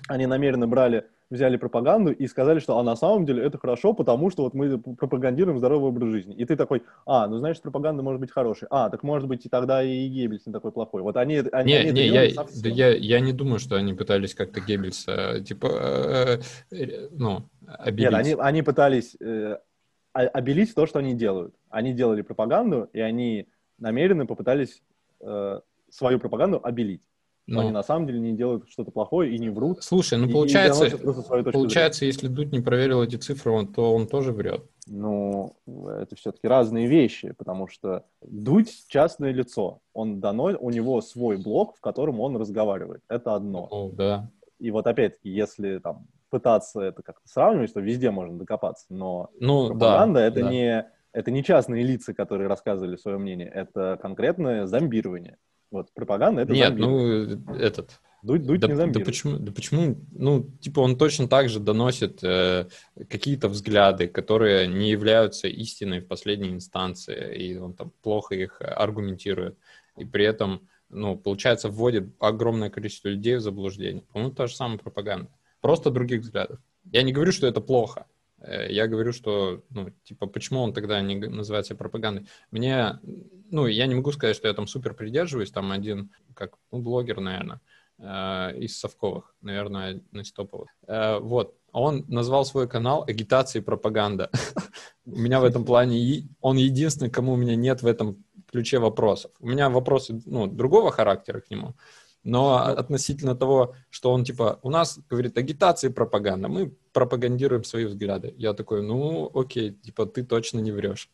они 0.09 0.27
намеренно 0.27 0.67
брали 0.67 1.05
взяли 1.31 1.57
пропаганду 1.57 2.13
и 2.13 2.27
сказали, 2.27 2.61
что 2.61 2.79
а 2.79 2.83
на 2.83 2.95
самом 2.97 3.27
деле 3.27 3.43
это 3.43 3.59
хорошо, 3.59 3.93
потому 3.93 4.31
что 4.31 4.45
вот 4.45 4.55
мы 4.55 4.79
пропагандируем 4.79 5.59
здоровый 5.59 5.89
образ 5.89 6.11
жизни. 6.11 6.35
И 6.37 6.45
ты 6.45 6.57
такой, 6.57 6.85
а, 7.05 7.27
ну 7.27 7.39
значит 7.39 7.63
пропаганда 7.63 8.03
может 8.03 8.21
быть 8.21 8.31
хорошей. 8.31 8.69
А, 8.71 8.91
так 8.91 9.03
может 9.03 9.29
быть 9.29 9.45
и 9.45 9.49
тогда 9.49 9.83
и 9.83 10.07
Геббельс 10.09 10.47
не 10.47 10.53
такой 10.53 10.73
плохой. 10.73 11.03
Вот 11.03 11.17
они, 11.17 11.39
они, 11.53 11.73
не, 11.73 11.79
они 11.79 11.93
не, 11.93 12.07
я, 12.07 12.45
да 12.63 12.69
я, 12.69 12.95
я 12.95 13.21
не 13.21 13.33
думаю, 13.33 13.59
что 13.59 13.77
они 13.77 13.95
пытались 13.95 14.35
как-то 14.35 14.61
Геббельса, 14.61 15.41
типа, 15.41 15.67
э, 15.67 16.39
э, 16.71 17.09
ну, 17.11 17.43
обелить. 17.67 18.11
Нет, 18.11 18.15
они, 18.15 18.35
они 18.39 18.63
пытались 18.63 19.17
э, 19.21 19.59
обелить 20.13 20.75
то, 20.75 20.87
что 20.87 21.01
они 21.01 21.15
делают. 21.15 21.55
Они 21.71 21.93
делали 21.93 22.23
пропаганду, 22.23 22.89
и 22.93 23.01
они 23.01 23.49
намеренно 23.79 24.27
попытались 24.27 24.83
э, 25.21 25.61
свою 25.91 26.21
пропаганду 26.21 26.61
обелить. 26.63 27.03
Но 27.47 27.61
они 27.61 27.71
на 27.71 27.83
самом 27.83 28.07
деле 28.07 28.19
не 28.19 28.37
делают 28.37 28.69
что-то 28.69 28.91
плохое 28.91 29.35
и 29.35 29.39
не 29.39 29.51
врут. 29.51 29.83
Слушай, 29.83 30.19
ну 30.19 30.29
получается, 30.29 30.99
получается, 31.53 32.05
если 32.05 32.27
Дудь 32.27 32.53
не 32.53 32.61
проверил 32.61 33.03
эти 33.03 33.17
цифры, 33.17 33.53
он, 33.53 33.73
то 33.73 33.95
он 33.95 34.09
тоже 34.09 34.33
врет. 34.33 34.65
Ну, 34.89 35.57
это 35.67 36.17
все-таки 36.17 36.49
разные 36.49 36.87
вещи, 36.87 37.33
потому 37.33 37.69
что 37.69 38.05
Дудь 38.21 38.87
частное 38.89 39.33
лицо. 39.33 39.81
Он 39.93 40.21
дано, 40.21 40.57
у 40.59 40.71
него 40.71 41.01
свой 41.01 41.37
блог, 41.37 41.77
в 41.77 41.81
котором 41.81 42.21
он 42.21 42.37
разговаривает. 42.37 43.03
Это 43.09 43.35
одно. 43.35 43.69
О, 43.71 43.91
да. 43.93 44.31
И 44.59 44.71
вот 44.71 44.87
опять-таки, 44.87 45.31
если 45.31 45.79
там 45.79 46.07
пытаться 46.31 46.81
это 46.81 47.03
как-то 47.03 47.29
сравнивать, 47.29 47.73
то 47.73 47.81
везде 47.81 48.11
можно 48.11 48.39
докопаться, 48.39 48.87
но 48.89 49.31
ну, 49.39 49.69
пропаганда 49.69 50.21
да, 50.21 50.27
это 50.27 50.41
да. 50.41 50.51
не 50.51 50.87
это 51.13 51.31
не 51.31 51.43
частные 51.43 51.83
лица, 51.83 52.13
которые 52.13 52.47
рассказывали 52.47 52.97
свое 52.97 53.17
мнение, 53.17 53.49
это 53.49 53.99
конкретное 54.03 54.67
зомбирование. 54.67 55.39
Вот 55.77 55.93
пропаганда 55.93 56.43
это 56.43 56.53
Нет, 56.53 56.77
ну 56.77 57.23
этот. 57.55 58.01
Дудь, 58.23 58.45
дудь 58.45 58.61
да, 58.61 58.69
не 58.69 58.93
да 58.93 59.01
почему, 59.01 59.39
да 59.39 59.53
почему, 59.53 59.99
ну, 60.11 60.51
типа 60.61 60.81
он 60.81 60.97
точно 60.97 61.29
так 61.29 61.49
же 61.49 61.61
доносит 61.61 62.25
э, 62.25 62.67
какие-то 63.09 63.49
взгляды, 63.49 64.09
которые 64.09 64.67
не 64.67 64.91
являются 64.91 65.47
истиной 65.47 66.01
в 66.01 66.09
последней 66.09 66.49
инстанции, 66.49 67.37
и 67.37 67.57
он 67.57 67.75
там 67.75 67.93
плохо 68.03 68.35
их 68.35 68.61
аргументирует, 68.61 69.59
и 69.97 70.05
при 70.05 70.25
этом, 70.25 70.67
ну, 70.89 71.17
получается, 71.17 71.69
вводит 71.69 72.09
огромное 72.19 72.71
количество 72.71 73.09
людей 73.09 73.37
в 73.37 73.43
заблуждение. 73.43 74.03
По-моему, 74.13 74.35
та 74.35 74.47
же 74.49 74.57
самая 74.57 74.79
пропаганда, 74.79 75.31
просто 75.61 75.91
других 75.91 76.23
взглядов. 76.23 76.59
Я 76.91 77.03
не 77.03 77.13
говорю, 77.13 77.31
что 77.31 77.47
это 77.47 77.61
плохо, 77.61 78.07
я 78.43 78.87
говорю, 78.87 79.13
что, 79.13 79.63
ну, 79.71 79.91
типа, 80.05 80.27
почему 80.27 80.61
он 80.61 80.73
тогда 80.73 81.01
не 81.01 81.17
называется 81.17 81.75
пропагандой? 81.75 82.27
Мне, 82.51 83.01
ну, 83.51 83.67
я 83.67 83.87
не 83.87 83.95
могу 83.95 84.13
сказать, 84.13 84.37
что 84.37 84.49
я 84.49 84.55
там 84.55 84.67
супер 84.67 84.95
придерживаюсь, 84.95 85.51
там 85.51 85.73
один, 85.73 86.11
как, 86.35 86.57
ну, 86.71 86.81
блогер, 86.81 87.21
наверное, 87.21 87.61
э, 87.99 88.59
из 88.59 88.79
Совковых, 88.79 89.35
наверное, 89.41 90.03
из 90.13 90.33
топовых. 90.33 90.69
Э, 90.87 91.19
вот, 91.19 91.57
он 91.73 92.05
назвал 92.09 92.45
свой 92.45 92.69
канал 92.69 93.05
«Агитация 93.07 93.61
и 93.61 93.65
пропаганда». 93.65 94.31
У 95.05 95.19
меня 95.19 95.41
в 95.41 95.45
этом 95.45 95.65
плане, 95.65 96.29
он 96.41 96.57
единственный, 96.57 97.11
кому 97.11 97.33
у 97.33 97.37
меня 97.37 97.55
нет 97.55 97.83
в 97.83 97.87
этом 97.87 98.25
ключе 98.51 98.79
вопросов. 98.79 99.31
У 99.41 99.47
меня 99.47 99.69
вопросы, 99.69 100.21
ну, 100.27 100.47
другого 100.47 100.91
характера 100.91 101.41
к 101.41 101.51
нему, 101.51 101.75
но 102.27 102.57
относительно 102.57 103.37
того, 103.37 103.77
что 103.89 104.13
он 104.13 104.25
типа, 104.25 104.59
у 104.63 104.71
нас, 104.71 104.99
говорит, 105.09 105.39
агитация 105.39 105.91
и 105.91 105.93
пропаганда, 105.93 106.49
мы 106.49 106.73
пропагандируем 106.93 107.63
свои 107.63 107.85
взгляды. 107.85 108.35
Я 108.37 108.53
такой, 108.53 108.83
ну, 108.83 109.31
окей, 109.33 109.71
типа, 109.71 110.07
ты 110.07 110.25
точно 110.25 110.59
не 110.59 110.73
врешь. 110.73 111.09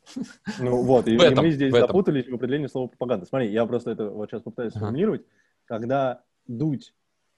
Ну 0.59 0.83
вот, 0.85 1.07
и, 1.07 1.17
этом, 1.17 1.45
и 1.45 1.49
мы 1.49 1.51
здесь 1.51 1.71
в 1.71 1.79
запутались 1.79 2.29
в 2.29 2.35
определении 2.35 2.67
слова 2.67 2.89
пропаганда. 2.89 3.27
Смотри, 3.27 3.53
я 3.53 3.67
просто 3.67 3.91
это 3.91 4.09
вот 4.09 4.31
сейчас 4.31 4.41
попытаюсь 4.41 4.73
сформулировать. 4.73 5.21
Ага. 5.21 5.29
Когда 5.67 6.23
Дудь 6.47 6.95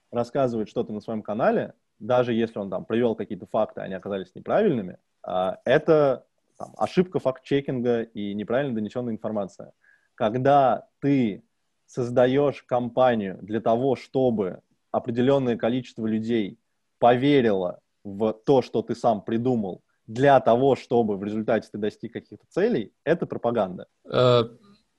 рассказывает 0.09 0.69
что-то 0.69 0.93
на 0.93 1.01
своем 1.01 1.21
канале, 1.21 1.73
даже 1.99 2.33
если 2.33 2.59
он 2.59 2.69
там 2.69 2.85
привел 2.85 3.13
какие-то 3.15 3.45
факты, 3.45 3.81
они 3.81 3.93
оказались 3.93 4.33
неправильными, 4.35 4.99
а, 5.21 5.59
это 5.65 6.25
там, 6.57 6.73
ошибка 6.77 7.19
факт-чекинга 7.19 8.03
и 8.03 8.33
неправильно 8.33 8.73
донесенная 8.73 9.13
информация. 9.13 9.73
Когда 10.15 10.87
ты 11.01 11.43
создаешь 11.85 12.63
компанию 12.63 13.37
для 13.41 13.61
того, 13.61 13.95
чтобы 13.95 14.61
определенное 14.91 15.57
количество 15.57 16.05
людей 16.05 16.57
поверило 16.99 17.79
в 18.03 18.33
то, 18.33 18.61
что 18.61 18.81
ты 18.81 18.95
сам 18.95 19.21
придумал, 19.21 19.81
для 20.07 20.39
того, 20.39 20.75
чтобы 20.75 21.17
в 21.17 21.23
результате 21.23 21.67
ты 21.71 21.77
достиг 21.77 22.13
каких-то 22.13 22.45
целей, 22.49 22.91
это 23.03 23.25
пропаганда. 23.25 23.87
Э, 24.09 24.43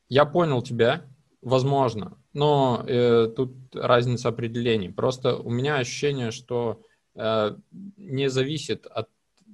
я 0.08 0.24
понял 0.24 0.62
тебя, 0.62 1.04
возможно, 1.42 2.18
но 2.32 2.84
э, 2.86 3.28
тут 3.28 3.54
разница 3.74 4.28
определений. 4.28 4.88
Просто 4.88 5.36
у 5.36 5.50
меня 5.50 5.76
ощущение, 5.76 6.30
что 6.32 6.82
э, 7.14 7.56
не 7.96 8.28
зависит 8.28 8.86
от, 8.86 9.08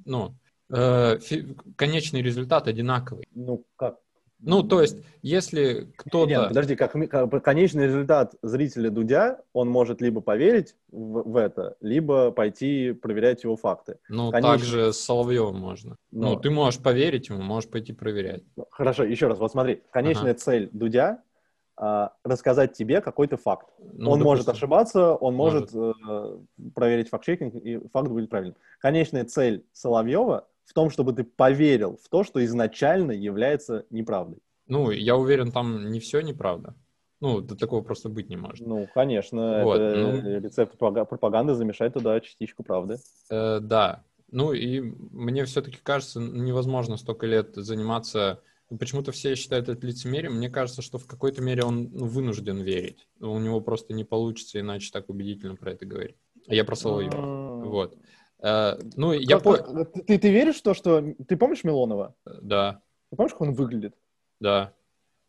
ну, 0.05 0.35
э, 0.75 1.19
конечный 1.77 2.23
результат 2.23 2.67
одинаковый. 2.67 3.27
Ну, 3.35 3.65
как? 3.77 3.99
Ну, 4.43 4.63
то 4.63 4.81
есть, 4.81 4.97
если 5.23 5.93
кто-то... 5.97 6.29
Нет, 6.29 6.49
подожди, 6.49 6.77
как, 6.77 6.93
как 6.93 7.45
конечный 7.45 7.87
результат 7.87 8.35
зрителя 8.43 8.91
Дудя, 8.91 9.41
он 9.53 9.69
может 9.69 10.01
либо 10.01 10.21
поверить 10.21 10.75
в, 10.91 11.31
в 11.31 11.37
это, 11.37 11.77
либо 11.81 12.33
пойти 12.33 12.93
проверять 12.93 13.45
его 13.45 13.57
факты. 13.57 13.99
Ну, 14.09 14.31
Конечный... 14.31 14.59
также 14.59 14.93
с 14.93 14.99
Соловьевым 14.99 15.59
можно. 15.59 15.97
Но... 16.11 16.31
Ну, 16.31 16.37
ты 16.41 16.51
можешь 16.51 16.81
поверить 16.81 17.29
ему, 17.29 17.41
можешь 17.43 17.71
пойти 17.71 17.93
проверять. 17.93 18.43
Хорошо, 18.71 19.05
еще 19.05 19.29
раз, 19.29 19.39
вот 19.39 19.53
смотри. 19.53 19.81
Конечная 19.91 20.33
ага. 20.33 20.41
цель 20.41 20.69
Дудя 20.73 21.23
а, 21.77 22.13
рассказать 22.25 22.75
тебе 22.75 23.01
какой-то 23.01 23.37
факт. 23.37 23.69
Ну, 23.79 24.11
он 24.11 24.19
допустим. 24.19 24.25
может 24.25 24.49
ошибаться, 24.49 25.15
он 25.15 25.35
может, 25.35 25.73
может 25.73 25.97
э, 26.07 26.39
проверить 26.75 27.09
факт-чекинг, 27.09 27.55
и 27.55 27.79
факт 27.93 28.09
будет 28.09 28.29
правильным. 28.29 28.57
Конечная 28.79 29.25
цель 29.25 29.65
Соловьева 29.73 30.47
в 30.73 30.75
том, 30.75 30.89
чтобы 30.89 31.13
ты 31.13 31.23
поверил 31.23 31.99
в 32.03 32.09
то, 32.09 32.25
что 32.25 32.43
изначально 32.43 33.13
является 33.13 33.85
неправдой. 33.91 34.39
Ну, 34.67 34.91
я 34.91 35.17
уверен, 35.17 35.53
там 35.53 35.91
не 35.93 36.01
все 36.01 36.23
неправда. 36.23 36.75
Ну, 37.21 37.43
до 37.43 37.55
такого 37.55 37.83
просто 37.83 38.09
быть 38.09 38.31
не 38.31 38.37
может. 38.37 38.67
Ну, 38.67 38.89
конечно, 38.95 39.63
вот, 39.65 39.79
это 39.79 40.01
ну, 40.01 40.41
рецепт 40.41 40.79
пропаганды 40.79 41.55
замешать 41.55 41.93
туда 41.93 42.19
частичку 42.21 42.63
правды. 42.63 42.97
Э, 43.31 43.61
да. 43.61 44.03
Ну, 44.31 44.55
и 44.55 44.81
мне 44.81 45.45
все-таки 45.45 45.77
кажется, 45.83 46.21
невозможно 46.21 46.97
столько 46.97 47.27
лет 47.27 47.55
заниматься... 47.55 48.41
Ну, 48.71 48.79
почему-то 48.79 49.13
все 49.13 49.35
считают 49.35 49.69
это 49.69 49.87
лицемерием. 49.87 50.37
Мне 50.37 50.49
кажется, 50.49 50.81
что 50.81 50.97
в 50.97 51.07
какой-то 51.07 51.43
мере 51.43 51.65
он 51.65 51.91
ну, 51.93 52.07
вынужден 52.07 52.63
верить. 52.63 53.07
У 53.21 53.39
него 53.39 53.61
просто 53.61 53.93
не 53.93 54.05
получится 54.05 54.59
иначе 54.59 54.91
так 54.91 55.11
убедительно 55.11 55.55
про 55.55 55.73
это 55.73 55.85
говорить. 55.85 56.17
Я 56.47 56.65
про 56.65 56.77
Соловьева. 56.77 57.19
А. 57.19 57.63
Вот. 57.63 57.99
Э, 58.43 58.79
ну, 58.97 59.13
я 59.13 59.39
понял. 59.39 59.87
Ты, 59.87 60.19
ты 60.19 60.31
веришь 60.31 60.57
в 60.57 60.63
то, 60.63 60.75
что... 60.75 61.03
Ты 61.27 61.37
помнишь 61.37 61.65
Милонова? 61.65 62.15
Да. 62.43 62.83
Ты 63.11 63.17
помнишь, 63.17 63.33
как 63.33 63.43
он 63.43 63.55
выглядит? 63.55 63.95
Да. 64.41 64.73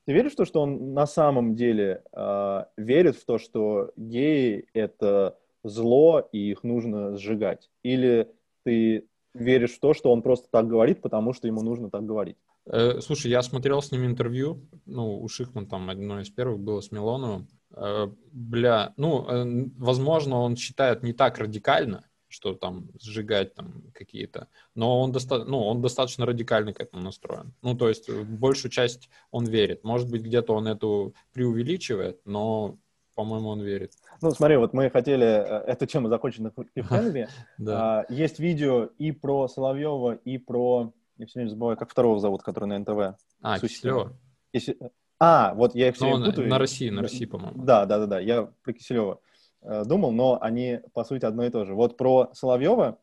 Ты 0.06 0.14
веришь 0.14 0.34
в 0.34 0.38
то, 0.38 0.45
что 0.45 0.61
он 0.61 0.94
на 0.94 1.06
самом 1.06 1.56
деле 1.56 2.03
э, 2.11 2.65
верит 2.77 3.15
в 3.15 3.26
то, 3.26 3.38
что 3.38 3.91
геи— 3.95 4.68
это 4.73 5.38
зло, 5.64 6.27
и 6.31 6.52
их 6.52 6.64
нужно 6.64 7.15
сжигать? 7.15 7.69
Или 7.84 8.30
ты 8.64 9.07
веришь 9.34 9.76
в 9.76 9.80
то, 9.80 9.94
что 9.94 10.11
он 10.11 10.22
просто 10.22 10.48
так 10.52 10.68
говорит, 10.68 11.02
потому 11.02 11.34
что 11.34 11.48
ему 11.48 11.61
нужно 11.61 11.90
так 11.90 12.06
говорить? 12.06 12.38
Э, 12.65 12.99
слушай, 13.02 13.30
я 13.30 13.41
смотрел 13.41 13.81
с 13.81 13.91
ним 13.91 14.06
интервью, 14.06 14.68
ну, 14.85 15.22
у 15.22 15.27
Шихман 15.27 15.68
там 15.68 15.90
одно 15.90 16.19
из 16.19 16.30
первых 16.30 16.60
было 16.60 16.81
с 16.81 16.91
Милоновым. 16.91 17.48
Э, 17.76 18.07
бля, 18.31 18.94
ну, 18.98 19.27
э, 19.27 19.69
возможно, 19.77 20.40
он 20.40 20.56
считает 20.56 21.03
не 21.03 21.14
так 21.14 21.38
радикально, 21.38 22.06
что 22.34 22.55
там 22.55 22.89
сжигать 22.99 23.53
там 23.53 23.84
какие-то. 23.93 24.47
Но 24.73 25.01
он, 25.01 25.11
доста- 25.11 25.45
ну, 25.45 25.60
он 25.60 25.81
достаточно 25.81 26.26
радикально 26.26 26.73
к 26.73 26.80
этому 26.80 27.03
настроен. 27.03 27.53
Ну, 27.61 27.76
то 27.76 27.88
есть 27.88 28.10
большую 28.10 28.72
часть 28.72 29.10
он 29.30 29.45
верит. 29.45 29.84
Может 29.84 30.10
быть, 30.10 30.23
где-то 30.23 30.53
он 30.53 30.68
эту 30.68 31.14
преувеличивает, 31.31 32.19
но, 32.26 32.80
по-моему, 33.14 33.49
он 33.49 33.61
верит. 33.61 33.93
Ну, 34.22 34.31
смотри, 34.31 34.57
вот 34.57 34.73
мы 34.73 34.89
хотели 34.89 35.26
э, 35.26 35.64
эту 35.68 35.85
тему 35.85 36.10
закончить 36.10 36.41
на 36.41 36.49
Клиффхенге. 36.49 37.30
да. 37.60 37.99
а, 37.99 38.05
есть 38.10 38.39
видео 38.39 38.89
и 38.97 39.11
про 39.11 39.47
Соловьева, 39.47 40.15
и 40.15 40.39
про... 40.39 40.91
Я 41.18 41.27
все 41.27 41.39
время 41.39 41.49
забываю, 41.51 41.77
как 41.77 41.91
второго 41.91 42.19
зовут, 42.19 42.41
который 42.41 42.65
на 42.65 42.80
НТВ. 42.80 43.15
А, 43.43 43.60
Киселева. 43.60 44.18
Если... 44.51 44.76
А, 45.19 45.53
вот 45.53 45.76
я 45.76 45.89
их 45.89 45.95
все 45.95 46.05
время 46.05 46.26
путаю. 46.26 46.49
На 46.49 46.57
России, 46.57 46.89
на 46.89 47.03
России, 47.03 47.26
по-моему. 47.26 47.64
Да, 47.64 47.85
да, 47.85 47.99
да, 47.99 48.07
да, 48.07 48.19
я 48.19 48.51
про 48.64 48.73
Киселева. 48.73 49.22
Э, 49.64 49.84
думал, 49.85 50.11
но 50.11 50.38
они, 50.41 50.80
по 50.94 51.03
сути, 51.03 51.26
одно 51.26 51.45
и 51.45 51.49
то 51.49 51.65
же. 51.65 51.73
Вот 51.73 51.98
про 51.98 52.30
Соловьева 52.34 52.99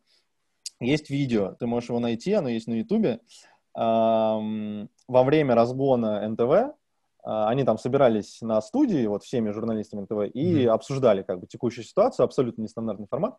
есть 0.81 1.11
видео, 1.11 1.55
ты 1.59 1.66
можешь 1.66 1.89
его 1.89 2.01
найти, 2.01 2.32
оно 2.32 2.49
есть 2.49 2.66
на 2.66 2.74
Ютубе. 2.74 3.20
Во 3.73 4.82
время 5.09 5.55
разгона 5.55 6.28
НТВ 6.28 6.74
они 7.24 7.64
там 7.64 7.78
собирались 7.78 8.40
на 8.40 8.60
студии, 8.62 9.06
вот 9.06 9.24
всеми 9.24 9.51
журналистами 9.51 10.02
НТВ, 10.02 10.34
и 10.34 10.64
mm-hmm. 10.64 10.68
обсуждали 10.68 11.22
как 11.22 11.40
бы 11.40 11.47
текущую 11.47 11.84
ситуацию, 11.84 12.24
абсолютно 12.24 12.62
нестандартный 12.62 13.06
формат. 13.09 13.36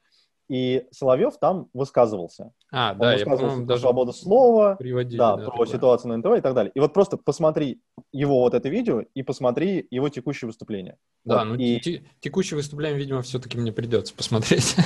И 0.49 0.85
Соловьев 0.91 1.37
там 1.39 1.69
высказывался. 1.73 2.51
А, 2.73 2.91
Он 2.91 2.99
да, 2.99 3.13
я, 3.13 3.25
по-моему, 3.25 3.65
даже 3.65 3.83
свободу 3.83 4.11
слова, 4.11 4.75
приводили, 4.75 5.17
да, 5.17 5.37
да, 5.37 5.49
про 5.49 5.65
ситуацию 5.65 6.09
на 6.09 6.17
НТВ 6.17 6.39
и 6.39 6.41
так 6.41 6.53
далее. 6.53 6.73
И 6.75 6.79
вот 6.81 6.93
просто 6.93 7.15
посмотри 7.15 7.81
его 8.11 8.39
вот 8.41 8.53
это 8.53 8.67
видео 8.67 9.03
и 9.13 9.23
посмотри 9.23 9.87
его 9.91 10.09
текущее 10.09 10.47
выступление. 10.47 10.97
Да, 11.23 11.39
вот, 11.39 11.43
ну 11.45 11.55
и... 11.55 11.79
текущее 12.19 12.57
выступление, 12.57 12.99
видимо, 12.99 13.21
все-таки 13.21 13.57
мне 13.57 13.71
придется 13.71 14.13
посмотреть. 14.13 14.75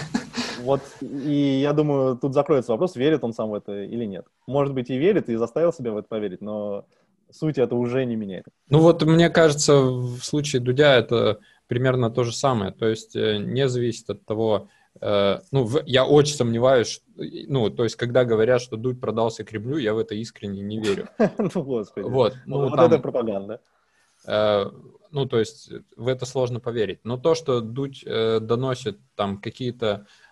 Вот, 0.62 0.82
и 1.02 1.60
я 1.62 1.74
думаю, 1.74 2.18
тут 2.18 2.34
закроется 2.34 2.72
вопрос, 2.72 2.96
верит 2.96 3.24
он 3.24 3.34
сам 3.34 3.52
в 3.52 3.54
это 3.54 3.84
или 3.84 4.04
нет. 4.06 4.26
Может 4.48 4.74
быть, 4.74 4.90
и 4.90 4.98
верит, 4.98 5.30
и 5.30 5.36
заставил 5.36 5.72
себя 5.72 5.92
в 5.92 5.98
это 5.98 6.08
поверить, 6.08 6.42
но 6.42 6.88
суть 7.32 7.58
это 7.58 7.76
уже 7.76 8.06
не 8.06 8.16
меняет. 8.16 8.46
Ну 8.70 8.80
вот, 8.80 9.04
мне 9.04 9.30
кажется, 9.30 9.82
в 9.82 10.20
случае 10.20 10.62
Дудя 10.62 10.96
это 10.96 11.40
примерно 11.68 12.10
то 12.10 12.24
же 12.24 12.34
самое. 12.34 12.72
То 12.72 12.88
есть 12.88 13.16
э, 13.16 13.38
не 13.38 13.68
зависит 13.68 14.10
от 14.10 14.26
того, 14.26 14.70
э, 15.02 15.40
ну, 15.52 15.70
я 15.86 16.06
очень 16.06 16.36
сомневаюсь, 16.36 17.02
ну, 17.16 17.70
то 17.70 17.84
есть, 17.84 17.96
когда 17.96 18.26
говорят, 18.26 18.62
что 18.62 18.78
Дудь 18.78 19.00
продался 19.00 19.44
Кремлю, 19.44 19.78
я 19.78 19.94
в 19.94 19.98
это 19.98 20.16
искренне 20.16 20.62
не 20.62 20.80
верю. 20.80 21.08
Ну, 21.38 21.64
господи. 21.64 22.06
Вот, 22.06 22.36
ну, 22.46 22.70
вот 22.70 22.80
это 22.80 23.00
пропаганда. 23.00 23.62
Э, 24.28 24.66
ну, 25.12 25.26
то 25.26 25.40
есть, 25.40 25.72
в 25.96 26.08
это 26.08 26.26
сложно 26.26 26.60
поверить. 26.60 27.00
Но 27.04 27.18
то, 27.18 27.36
что 27.36 27.62
Дудь 27.62 28.04
доносит 28.06 29.00
там 29.16 29.40
какие-то 29.40 30.02
Э, 30.02 30.25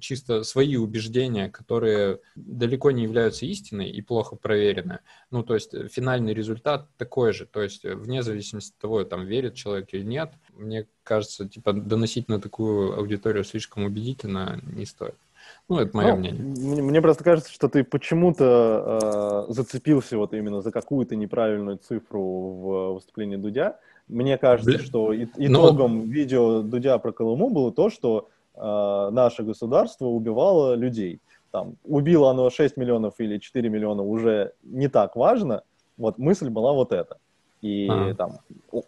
чисто 0.00 0.42
свои 0.44 0.76
убеждения, 0.76 1.50
которые 1.50 2.20
далеко 2.34 2.90
не 2.90 3.02
являются 3.02 3.46
истиной 3.46 3.90
и 3.90 4.00
плохо 4.00 4.36
проверены. 4.36 5.00
Ну, 5.30 5.42
то 5.42 5.54
есть 5.54 5.74
э, 5.74 5.88
финальный 5.88 6.32
результат 6.32 6.88
такой 6.96 7.32
же. 7.32 7.46
То 7.46 7.62
есть 7.62 7.84
э, 7.84 7.94
вне 7.94 8.22
зависимости 8.22 8.72
от 8.72 8.78
того, 8.78 9.04
там, 9.04 9.26
верит 9.26 9.54
человек 9.54 9.92
или 9.92 10.02
нет, 10.02 10.32
мне 10.54 10.86
кажется, 11.02 11.48
типа, 11.48 11.72
доносить 11.74 12.28
на 12.28 12.40
такую 12.40 12.98
аудиторию 12.98 13.44
слишком 13.44 13.84
убедительно 13.84 14.60
не 14.62 14.86
стоит. 14.86 15.16
Ну, 15.68 15.78
это 15.78 15.96
мое 15.96 16.12
ну, 16.12 16.18
мнение. 16.18 16.42
Мне, 16.42 16.82
мне 16.82 17.02
просто 17.02 17.24
кажется, 17.24 17.52
что 17.52 17.68
ты 17.68 17.84
почему-то 17.84 19.46
э, 19.48 19.52
зацепился 19.52 20.16
вот 20.16 20.32
именно 20.32 20.62
за 20.62 20.70
какую-то 20.70 21.16
неправильную 21.16 21.78
цифру 21.78 22.22
в 22.22 22.94
выступлении 22.94 23.36
Дудя. 23.36 23.78
Мне 24.08 24.36
кажется, 24.36 24.78
Бля... 24.78 24.84
что 24.84 25.12
и, 25.12 25.26
ну 25.36 25.66
итогом 25.68 25.98
Но... 25.98 26.04
видео 26.04 26.62
Дудя 26.62 26.98
про 26.98 27.12
Колыму 27.12 27.50
было 27.50 27.72
то, 27.72 27.88
что 27.90 28.28
э, 28.54 29.08
наше 29.12 29.42
государство 29.42 30.06
убивало 30.06 30.74
людей. 30.74 31.20
Там, 31.50 31.76
убило 31.84 32.30
оно 32.30 32.50
6 32.50 32.76
миллионов 32.76 33.14
или 33.18 33.38
4 33.38 33.68
миллиона 33.68 34.02
уже 34.02 34.52
не 34.62 34.88
так 34.88 35.14
важно. 35.16 35.62
Вот 35.96 36.18
мысль 36.18 36.50
была 36.50 36.72
вот 36.72 36.92
эта. 36.92 37.18
И 37.62 37.88
а. 37.88 38.14
там, 38.14 38.38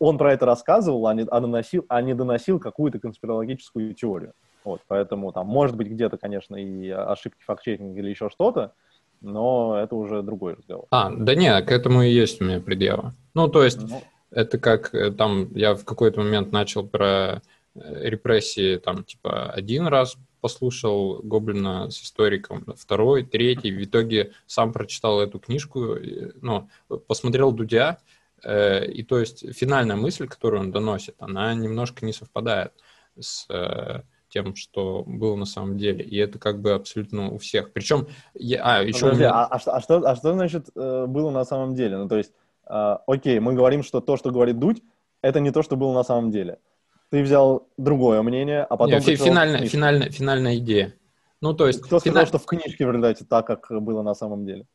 он 0.00 0.18
про 0.18 0.32
это 0.32 0.44
рассказывал, 0.44 1.06
а 1.06 1.14
не, 1.14 1.22
а, 1.22 1.40
доносил, 1.40 1.86
а 1.88 2.02
не 2.02 2.14
доносил 2.14 2.58
какую-то 2.58 2.98
конспирологическую 2.98 3.94
теорию. 3.94 4.32
Вот, 4.64 4.80
поэтому 4.88 5.32
там 5.32 5.46
может 5.46 5.76
быть 5.76 5.88
где-то, 5.88 6.18
конечно, 6.18 6.56
и 6.56 6.90
ошибки 6.90 7.42
факт-чекинга 7.42 8.00
или 8.00 8.10
еще 8.10 8.28
что-то, 8.28 8.72
но 9.20 9.78
это 9.78 9.94
уже 9.94 10.22
другой 10.22 10.54
разговор. 10.54 10.86
А, 10.90 11.10
да 11.10 11.34
нет, 11.34 11.66
к 11.66 11.70
этому 11.70 12.02
и 12.02 12.10
есть 12.10 12.42
у 12.42 12.44
меня 12.44 12.60
предъява. 12.60 13.14
Ну, 13.32 13.48
то 13.48 13.62
есть, 13.62 13.80
ну, 13.80 14.02
это 14.30 14.58
как 14.58 14.94
э, 14.94 15.10
там 15.12 15.54
я 15.54 15.74
в 15.74 15.84
какой-то 15.84 16.20
момент 16.20 16.52
начал 16.52 16.86
про 16.86 17.42
репрессии 17.84 18.76
там 18.76 19.04
типа 19.04 19.50
один 19.50 19.86
раз 19.86 20.16
послушал 20.40 21.20
Гоблина 21.22 21.90
с 21.90 22.02
историком, 22.02 22.64
второй, 22.76 23.24
третий, 23.24 23.72
в 23.72 23.82
итоге 23.82 24.32
сам 24.46 24.72
прочитал 24.72 25.20
эту 25.20 25.38
книжку, 25.38 25.96
ну, 26.40 26.68
посмотрел 27.08 27.52
Дудя, 27.52 27.98
э, 28.44 28.86
и 28.86 29.02
то 29.02 29.18
есть 29.18 29.44
финальная 29.54 29.96
мысль, 29.96 30.28
которую 30.28 30.60
он 30.60 30.70
доносит, 30.70 31.16
она 31.18 31.52
немножко 31.54 32.06
не 32.06 32.12
совпадает 32.12 32.72
с 33.18 33.46
э, 33.48 34.02
тем, 34.28 34.54
что 34.54 35.04
было 35.06 35.36
на 35.36 35.46
самом 35.46 35.78
деле, 35.78 36.04
и 36.04 36.16
это 36.16 36.38
как 36.38 36.60
бы 36.60 36.72
абсолютно 36.72 37.30
у 37.30 37.38
всех. 37.38 37.72
Причем, 37.72 38.06
я, 38.34 38.62
а, 38.62 38.82
еще... 38.82 39.00
Подожди, 39.00 39.24
меня... 39.24 39.32
а, 39.32 39.46
а, 39.46 39.58
что, 39.58 39.74
а, 39.74 39.80
что, 39.80 39.96
а 40.08 40.16
что 40.16 40.32
значит 40.32 40.68
э, 40.74 41.06
было 41.06 41.30
на 41.30 41.44
самом 41.44 41.74
деле? 41.74 41.96
Ну, 41.96 42.08
то 42.08 42.16
есть, 42.16 42.32
э, 42.68 42.96
окей, 43.06 43.38
мы 43.40 43.54
говорим, 43.54 43.82
что 43.82 44.00
то, 44.00 44.16
что 44.16 44.30
говорит 44.30 44.58
Дудь, 44.58 44.82
это 45.22 45.40
не 45.40 45.50
то, 45.50 45.62
что 45.62 45.76
было 45.76 45.92
на 45.92 46.04
самом 46.04 46.30
деле. 46.30 46.58
Ты 47.10 47.22
взял 47.22 47.68
другое 47.76 48.22
мнение, 48.22 48.62
а 48.62 48.76
потом... 48.76 49.00
Нет, 49.00 49.04
финальная, 49.04 49.66
финальная, 49.66 50.10
финальная 50.10 50.56
идея. 50.56 50.94
Ну, 51.40 51.54
то 51.54 51.66
есть... 51.66 51.80
Кто 51.80 52.00
сказал, 52.00 52.26
что 52.26 52.38
в 52.38 52.46
книжке 52.46 52.86
в 52.86 52.90
результате 52.90 53.24
так, 53.24 53.46
как 53.46 53.70
было 53.82 54.02
на 54.02 54.14
самом 54.14 54.44
деле? 54.44 54.66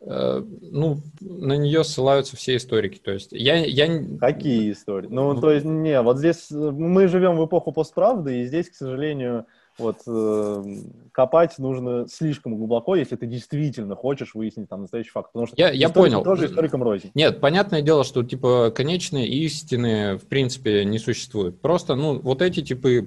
Э, 0.00 0.42
ну, 0.60 0.98
на 1.20 1.54
нее 1.54 1.84
ссылаются 1.84 2.36
все 2.36 2.56
историки. 2.56 2.98
То 2.98 3.12
есть 3.12 3.32
я, 3.32 3.56
я... 3.56 4.02
Какие 4.18 4.72
истории? 4.72 5.08
Ну, 5.10 5.34
ну, 5.34 5.40
то 5.40 5.50
есть, 5.50 5.66
не, 5.66 6.00
вот 6.00 6.18
здесь 6.18 6.50
э, 6.50 6.54
мы 6.54 7.08
живем 7.08 7.36
в 7.36 7.46
эпоху 7.46 7.72
постправды, 7.72 8.40
и 8.40 8.46
здесь, 8.46 8.70
к 8.70 8.74
сожалению, 8.74 9.46
вот 9.80 9.98
э, 10.06 10.64
копать 11.12 11.58
нужно 11.58 12.06
слишком 12.08 12.56
глубоко, 12.56 12.94
если 12.94 13.16
ты 13.16 13.26
действительно 13.26 13.96
хочешь 13.96 14.34
выяснить 14.34 14.68
там 14.68 14.82
настоящий 14.82 15.10
факт. 15.10 15.32
Потому 15.32 15.46
что 15.46 15.56
я, 15.56 15.70
я 15.70 15.88
понял. 15.88 16.22
тоже 16.22 16.46
историком 16.46 16.82
рознь. 16.82 17.10
Нет, 17.14 17.40
понятное 17.40 17.82
дело, 17.82 18.04
что 18.04 18.22
типа 18.22 18.72
конечные 18.74 19.26
истины 19.26 20.18
в 20.18 20.26
принципе 20.26 20.84
не 20.84 20.98
существует. 20.98 21.60
Просто, 21.60 21.94
ну, 21.94 22.18
вот 22.20 22.42
эти 22.42 22.62
типы 22.62 23.06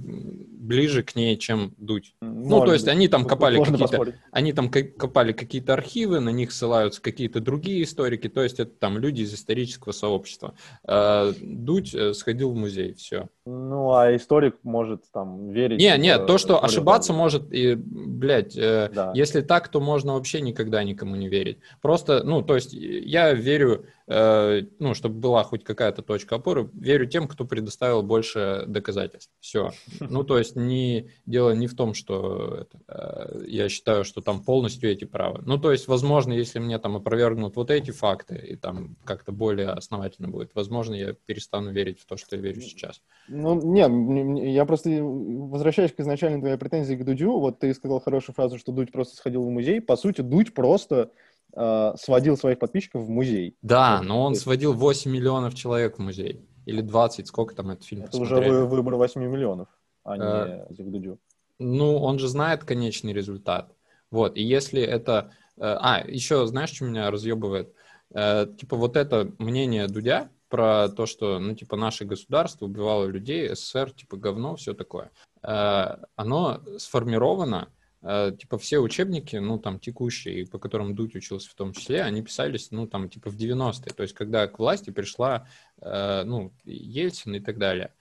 ближе 0.63 1.03
к 1.03 1.15
ней, 1.15 1.37
чем 1.37 1.73
дуть. 1.77 2.15
Может 2.21 2.49
ну, 2.49 2.65
то 2.65 2.73
есть 2.73 2.87
они 2.87 3.07
там 3.07 3.25
копали 3.25 3.61
какие-то, 3.61 4.13
они 4.31 4.53
там 4.53 4.69
копали 4.69 5.33
какие-то 5.33 5.73
архивы, 5.73 6.19
на 6.19 6.29
них 6.29 6.51
ссылаются 6.51 7.01
какие-то 7.01 7.41
другие 7.41 7.83
историки, 7.83 8.29
то 8.29 8.41
есть 8.41 8.59
это 8.59 8.71
там 8.71 8.97
люди 8.97 9.21
из 9.21 9.33
исторического 9.33 9.91
сообщества. 9.91 10.55
А, 10.85 11.31
дуть 11.41 11.93
э, 11.93 12.13
сходил 12.13 12.51
в 12.51 12.55
музей, 12.55 12.93
все. 12.93 13.27
Ну, 13.45 13.93
а 13.93 14.15
историк 14.15 14.55
может 14.63 15.03
там 15.11 15.49
верить. 15.49 15.79
Не, 15.79 15.97
нет, 15.97 16.25
то, 16.25 16.37
что 16.37 16.63
ошибаться 16.63 17.11
может, 17.11 17.51
и, 17.51 17.75
блядь, 18.23 18.55
э, 18.55 18.89
да. 18.93 19.11
если 19.13 19.41
так, 19.41 19.67
то 19.67 19.81
можно 19.81 20.13
вообще 20.13 20.39
никогда 20.39 20.81
никому 20.83 21.17
не 21.17 21.27
верить. 21.27 21.59
Просто, 21.81 22.23
ну, 22.23 22.41
то 22.41 22.55
есть 22.55 22.71
я 22.73 23.33
верю 23.33 23.85
Э, 24.05 24.61
ну, 24.79 24.93
чтобы 24.93 25.15
была 25.15 25.43
хоть 25.43 25.63
какая-то 25.63 26.01
точка 26.01 26.35
опоры, 26.35 26.69
верю 26.73 27.05
тем, 27.05 27.27
кто 27.27 27.45
предоставил 27.45 28.03
больше 28.03 28.65
доказательств. 28.67 29.31
Все. 29.39 29.71
Ну, 29.99 30.23
то 30.23 30.37
есть 30.37 30.55
не, 30.55 31.09
дело 31.25 31.51
не 31.51 31.67
в 31.67 31.75
том, 31.75 31.93
что 31.93 32.67
э, 32.87 33.43
я 33.47 33.69
считаю, 33.69 34.03
что 34.03 34.21
там 34.21 34.43
полностью 34.43 34.91
эти 34.91 35.05
правы. 35.05 35.41
Ну, 35.45 35.57
то 35.57 35.71
есть, 35.71 35.87
возможно, 35.87 36.33
если 36.33 36.59
мне 36.59 36.77
там 36.79 36.97
опровергнут 36.97 37.55
вот 37.55 37.71
эти 37.71 37.91
факты, 37.91 38.35
и 38.35 38.55
там 38.55 38.97
как-то 39.05 39.31
более 39.31 39.69
основательно 39.69 40.27
будет, 40.27 40.51
возможно, 40.53 40.93
я 40.95 41.13
перестану 41.13 41.71
верить 41.71 41.99
в 41.99 42.05
то, 42.05 42.17
что 42.17 42.35
я 42.35 42.41
верю 42.41 42.61
сейчас. 42.61 43.01
Ну, 43.29 43.61
нет, 43.61 43.89
я 44.43 44.65
просто 44.65 44.89
возвращаюсь 45.01 45.93
к 45.93 45.99
изначальной 45.99 46.39
твоей 46.39 46.57
претензии 46.57 46.95
к 46.95 47.05
Дудю. 47.05 47.39
Вот 47.39 47.59
ты 47.59 47.73
сказал 47.73 48.01
хорошую 48.13 48.35
фразу, 48.35 48.59
что 48.59 48.71
Дудь 48.71 48.91
просто 48.91 49.15
сходил 49.15 49.43
в 49.43 49.49
музей. 49.49 49.81
По 49.81 49.95
сути, 49.95 50.21
Дудь 50.21 50.53
просто 50.53 51.11
э, 51.55 51.93
сводил 51.97 52.37
своих 52.37 52.59
подписчиков 52.59 53.03
в 53.03 53.09
музей. 53.09 53.57
Да, 53.61 54.01
но 54.03 54.21
он 54.23 54.35
сводил 54.35 54.73
8 54.73 55.11
миллионов 55.11 55.55
человек 55.55 55.97
в 55.97 56.01
музей. 56.01 56.47
Или 56.65 56.81
20, 56.81 57.27
сколько 57.27 57.55
там 57.55 57.71
этот 57.71 57.85
фильм 57.85 58.03
Это 58.03 58.11
посмотрели. 58.11 58.49
уже 58.51 58.65
выбор 58.65 58.95
8 58.95 59.21
миллионов, 59.21 59.67
а 60.03 60.17
не 60.17 60.23
э, 60.23 60.67
Зигдудю. 60.69 61.19
Ну, 61.59 61.97
он 61.97 62.19
же 62.19 62.27
знает 62.27 62.63
конечный 62.63 63.13
результат. 63.13 63.73
Вот, 64.11 64.37
и 64.37 64.43
если 64.43 64.81
это... 64.81 65.31
Э, 65.57 65.77
а, 65.79 66.03
еще 66.07 66.45
знаешь, 66.45 66.71
что 66.71 66.85
меня 66.85 67.09
разъебывает? 67.09 67.73
Э, 68.13 68.45
типа 68.59 68.75
вот 68.77 68.95
это 68.95 69.31
мнение 69.39 69.87
Дудя 69.87 70.29
про 70.49 70.87
то, 70.87 71.07
что, 71.07 71.39
ну, 71.39 71.55
типа, 71.55 71.75
наше 71.75 72.05
государство 72.05 72.65
убивало 72.65 73.05
людей, 73.05 73.55
СССР, 73.55 73.89
типа, 73.91 74.17
говно, 74.17 74.55
все 74.55 74.75
такое. 74.75 75.09
Э, 75.41 75.95
оно 76.15 76.61
сформировано 76.77 77.69
типа 78.03 78.57
все 78.57 78.79
учебники, 78.79 79.37
ну, 79.37 79.57
там, 79.57 79.79
текущие, 79.79 80.45
по 80.45 80.59
которым 80.59 80.93
Дудь 80.93 81.15
учился 81.15 81.49
в 81.49 81.53
том 81.53 81.71
числе, 81.71 82.01
они 82.03 82.21
писались, 82.21 82.69
ну, 82.71 82.85
там, 82.85 83.07
типа 83.09 83.29
в 83.29 83.37
90-е, 83.37 83.93
то 83.93 84.03
есть 84.03 84.13
когда 84.13 84.45
к 84.47 84.59
власти 84.59 84.89
пришла, 84.89 85.47
э, 85.79 86.23
ну, 86.25 86.51
Ельцин 86.65 87.35
и 87.35 87.39
так 87.39 87.57
далее. 87.57 87.93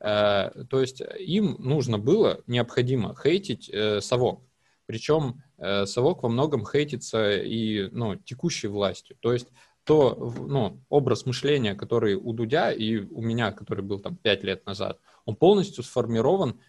Э, 0.00 0.50
то 0.68 0.80
есть 0.80 1.02
им 1.20 1.54
нужно 1.60 1.98
было, 1.98 2.40
необходимо 2.48 3.14
хейтить 3.14 3.70
совок. 4.04 4.42
Причем 4.86 5.42
совок 5.86 6.24
во 6.24 6.28
многом 6.28 6.66
хейтится 6.66 7.38
и, 7.38 7.88
ну, 7.92 8.16
текущей 8.16 8.66
властью. 8.66 9.16
То 9.20 9.32
есть 9.32 9.48
то, 9.84 10.34
ну, 10.46 10.82
образ 10.88 11.26
мышления, 11.26 11.74
который 11.74 12.16
у 12.16 12.32
Дудя 12.32 12.72
и 12.72 12.98
у 12.98 13.22
меня, 13.22 13.52
который 13.52 13.84
был 13.84 14.00
там 14.00 14.16
пять 14.16 14.42
лет 14.42 14.66
назад, 14.66 14.98
он 15.24 15.36
полностью 15.36 15.84
сформирован 15.84 16.60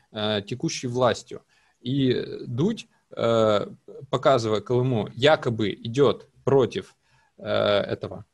текущей 0.45 0.87
властью. 0.87 1.41
И 1.85 2.25
Дудь, 2.47 2.87
э, 3.15 3.67
показывая 4.09 4.61
Колыму, 4.61 5.07
якобы 5.13 5.69
идет 5.69 6.27
против 6.43 6.95
э, 7.37 7.47
этого, 7.47 8.25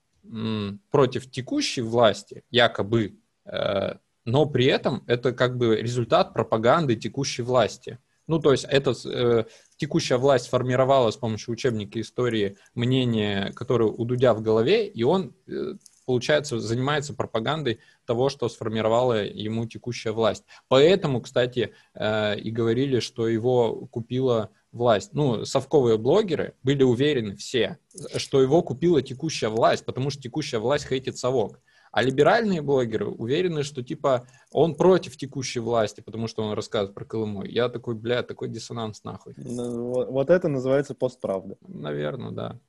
против 0.89 1.29
текущей 1.29 1.81
власти, 1.81 2.45
якобы, 2.49 3.17
э, 3.45 3.95
но 4.23 4.45
при 4.45 4.65
этом 4.65 5.03
это 5.05 5.33
как 5.33 5.57
бы 5.57 5.75
результат 5.75 6.33
пропаганды 6.33 6.95
текущей 6.95 7.41
власти. 7.41 7.99
Ну, 8.25 8.39
то 8.39 8.53
есть 8.53 8.63
это 8.69 8.93
э, 9.05 9.43
текущая 9.75 10.17
власть 10.17 10.45
сформировала 10.45 11.11
с 11.11 11.17
помощью 11.17 11.51
учебника 11.51 11.99
истории 11.99 12.55
мнение, 12.73 13.51
которое 13.51 13.89
у 13.89 14.05
Дудя 14.05 14.33
в 14.33 14.41
голове, 14.41 14.87
и 14.87 15.03
он 15.03 15.33
э, 15.47 15.73
получается, 16.05 16.59
занимается 16.59 17.13
пропагандой 17.13 17.79
того, 18.11 18.27
что 18.27 18.49
сформировала 18.49 19.23
ему 19.23 19.65
текущая 19.65 20.11
власть. 20.11 20.43
Поэтому, 20.67 21.21
кстати, 21.21 21.71
э, 21.93 22.37
и 22.37 22.51
говорили, 22.51 22.99
что 22.99 23.25
его 23.29 23.87
купила 23.89 24.49
власть. 24.73 25.13
Ну, 25.13 25.45
совковые 25.45 25.97
блогеры 25.97 26.53
были 26.61 26.83
уверены 26.83 27.37
все, 27.37 27.77
что 28.17 28.41
его 28.41 28.61
купила 28.63 29.01
текущая 29.01 29.47
власть, 29.47 29.85
потому 29.85 30.09
что 30.09 30.21
текущая 30.21 30.57
власть 30.57 30.87
хейтит 30.89 31.17
совок. 31.17 31.61
А 31.93 32.03
либеральные 32.03 32.61
блогеры 32.61 33.05
уверены, 33.07 33.63
что, 33.63 33.81
типа, 33.81 34.27
он 34.51 34.75
против 34.75 35.15
текущей 35.15 35.61
власти, 35.61 36.01
потому 36.01 36.27
что 36.27 36.43
он 36.43 36.53
рассказывает 36.53 36.93
про 36.93 37.05
Колыму. 37.05 37.45
Я 37.45 37.69
такой, 37.69 37.95
бля, 37.95 38.23
такой 38.23 38.49
диссонанс 38.49 39.05
нахуй. 39.05 39.35
Ну, 39.37 40.11
вот, 40.11 40.29
это 40.29 40.49
называется 40.49 40.95
постправда. 40.95 41.55
Наверное, 41.65 42.31
да. 42.31 42.59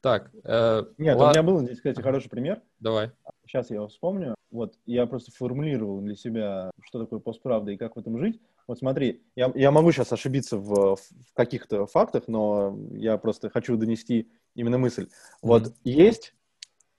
Так, 0.00 0.30
э, 0.44 0.84
Нет, 0.98 1.16
ладно. 1.16 1.26
у 1.26 1.30
меня 1.30 1.42
был 1.42 1.64
здесь, 1.64 1.76
кстати, 1.76 2.00
хороший 2.00 2.30
пример. 2.30 2.62
Давай. 2.80 3.10
Сейчас 3.46 3.70
я 3.70 3.76
его 3.76 3.88
вспомню. 3.88 4.34
Вот 4.50 4.74
я 4.86 5.06
просто 5.06 5.30
формулировал 5.30 6.00
для 6.00 6.16
себя, 6.16 6.70
что 6.82 7.00
такое 7.00 7.20
постправда 7.20 7.70
и 7.70 7.76
как 7.76 7.96
в 7.96 7.98
этом 7.98 8.18
жить. 8.18 8.40
Вот 8.66 8.78
смотри, 8.78 9.22
я, 9.36 9.52
я 9.54 9.70
могу 9.70 9.92
сейчас 9.92 10.12
ошибиться 10.12 10.56
в, 10.56 10.96
в 10.96 11.34
каких-то 11.34 11.86
фактах, 11.86 12.24
но 12.26 12.76
я 12.92 13.16
просто 13.18 13.48
хочу 13.50 13.76
донести 13.76 14.30
именно 14.54 14.78
мысль. 14.78 15.08
Вот 15.42 15.66
Мгм. 15.66 15.74
есть, 15.84 16.34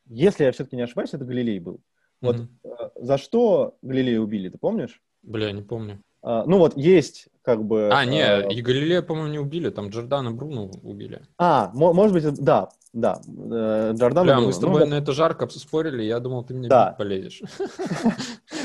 если 0.06 0.46
я 0.46 0.52
все-таки 0.52 0.76
не 0.76 0.84
ошибаюсь, 0.84 1.14
это 1.14 1.26
Галилей 1.26 1.60
был. 1.60 1.82
Вот 2.22 2.48
э, 2.64 2.70
за 2.96 3.18
что 3.18 3.78
Галилея 3.82 4.20
убили, 4.20 4.50
ты 4.50 4.58
помнишь? 4.58 5.02
Бля, 5.24 5.52
не 5.52 5.62
помню. 5.62 6.02
А, 6.24 6.44
ну 6.46 6.58
вот 6.60 6.78
есть 6.78 7.28
как 7.44 7.64
бы... 7.64 7.90
А, 7.92 8.06
не, 8.06 8.22
э, 8.22 8.52
и 8.52 8.62
Галилея, 8.62 9.02
по-моему, 9.02 9.30
не 9.32 9.40
убили, 9.40 9.70
там 9.72 9.90
Джордана 9.90 10.32
Бруно 10.32 10.70
убили. 10.84 11.22
а, 11.40 11.72
мо- 11.74 11.94
может 11.94 12.14
быть, 12.14 12.24
это- 12.24 12.42
да, 12.42 12.70
да, 12.94 13.20
э, 13.28 13.94
Джордана 13.96 14.26
Бля, 14.26 14.34
Бруно. 14.36 14.48
мы 14.48 14.54
с 14.54 14.58
Ну, 14.58 14.62
тобой 14.62 14.82
вот, 14.82 14.90
на 14.90 14.94
это 14.96 15.12
жарко 15.14 15.48
спорили, 15.50 16.04
я 16.04 16.20
думал, 16.20 16.44
ты 16.44 16.54
мне 16.54 16.68
Да. 16.70 16.94
полезешь. 16.98 17.42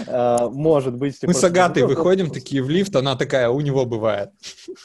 э, 0.07 0.49
может 0.53 0.95
быть... 0.97 1.19
Мы 1.23 1.33
с 1.33 1.43
Агатой 1.45 1.83
ну, 1.85 1.89
выходим 1.89 2.31
такие 2.31 2.63
в 2.63 2.69
лифт, 2.69 2.95
она 2.97 3.17
такая, 3.17 3.49
у 3.49 3.61
него 3.61 3.87
бывает. 3.87 4.31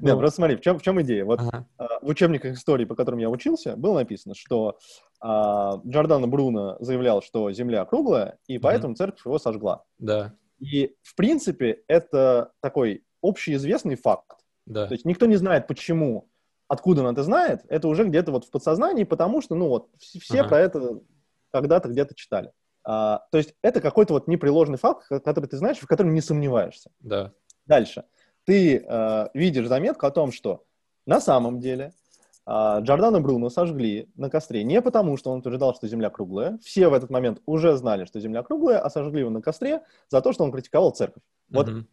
Не, 0.00 0.12
Ну. 0.12 0.18
просто 0.18 0.36
смотри, 0.36 0.56
в 0.56 0.60
чем, 0.60 0.78
в 0.78 0.82
чем 0.82 1.00
идея? 1.02 1.24
Вот 1.24 1.40
Ага. 1.40 1.66
а, 1.78 1.86
в 2.00 2.06
учебниках 2.08 2.52
истории, 2.54 2.84
по 2.84 2.94
которым 2.94 3.18
я 3.18 3.28
учился, 3.28 3.74
было 3.76 3.94
написано, 3.94 4.34
что 4.36 4.78
а, 5.20 5.80
Джордано 5.86 6.28
Бруно 6.28 6.76
заявлял, 6.80 7.20
что 7.22 7.50
Земля 7.50 7.84
круглая, 7.84 8.38
и 8.46 8.58
поэтому 8.58 8.94
церковь 8.94 9.24
его 9.26 9.38
сожгла. 9.38 9.82
Да, 9.98 10.34
И, 10.58 10.94
в 11.02 11.14
принципе, 11.14 11.82
это 11.88 12.52
такой 12.60 13.04
общеизвестный 13.22 13.96
факт. 13.96 14.38
да. 14.66 14.86
То 14.86 14.94
есть 14.94 15.04
никто 15.04 15.26
не 15.26 15.36
знает, 15.36 15.66
почему, 15.66 16.28
откуда 16.68 17.02
он 17.02 17.12
это 17.12 17.22
знает. 17.22 17.62
Это 17.68 17.88
уже 17.88 18.04
где-то 18.04 18.32
вот 18.32 18.44
в 18.44 18.50
подсознании, 18.50 19.04
потому 19.04 19.40
что, 19.42 19.54
ну 19.54 19.68
вот, 19.68 19.88
вс- 19.96 20.20
все 20.20 20.40
Ага. 20.40 20.48
про 20.48 20.60
это 20.60 21.00
когда-то 21.52 21.88
где-то 21.88 22.14
читали. 22.14 22.52
А, 22.84 23.26
то 23.32 23.38
есть 23.38 23.54
это 23.62 23.80
какой-то 23.80 24.14
вот 24.14 24.28
непреложный 24.28 24.78
факт, 24.78 25.06
ко- 25.08 25.20
который 25.20 25.46
ты 25.46 25.56
знаешь, 25.56 25.78
в 25.78 25.86
котором 25.86 26.14
не 26.14 26.20
сомневаешься. 26.20 26.90
Да. 27.00 27.32
Дальше. 27.66 28.04
Ты 28.44 28.76
э, 28.78 29.28
видишь 29.34 29.66
заметку 29.66 30.06
о 30.06 30.10
том, 30.12 30.30
что 30.30 30.64
на 31.04 31.20
самом 31.20 31.58
деле 31.60 31.92
э, 32.46 32.78
Джордано 32.80 33.20
Бруно 33.20 33.50
сожгли 33.50 34.08
на 34.16 34.30
костре 34.30 34.64
не 34.64 34.80
потому, 34.80 35.16
что 35.16 35.30
он 35.30 35.40
утверждал, 35.40 35.74
что 35.74 35.88
Земля 35.88 36.10
круглая. 36.10 36.58
Все 36.62 36.88
в 36.88 36.94
этот 36.94 37.10
момент 37.10 37.42
уже 37.46 37.76
знали, 37.76 38.04
что 38.04 38.20
Земля 38.20 38.42
круглая, 38.42 38.78
а 38.78 38.90
сожгли 38.90 39.20
его 39.20 39.30
на 39.30 39.42
костре 39.42 39.82
за 40.08 40.20
то, 40.20 40.32
что 40.32 40.44
он 40.44 40.52
критиковал 40.52 40.90
церковь. 40.90 41.22
Вот 41.50 41.68
Мгм. 41.68 41.86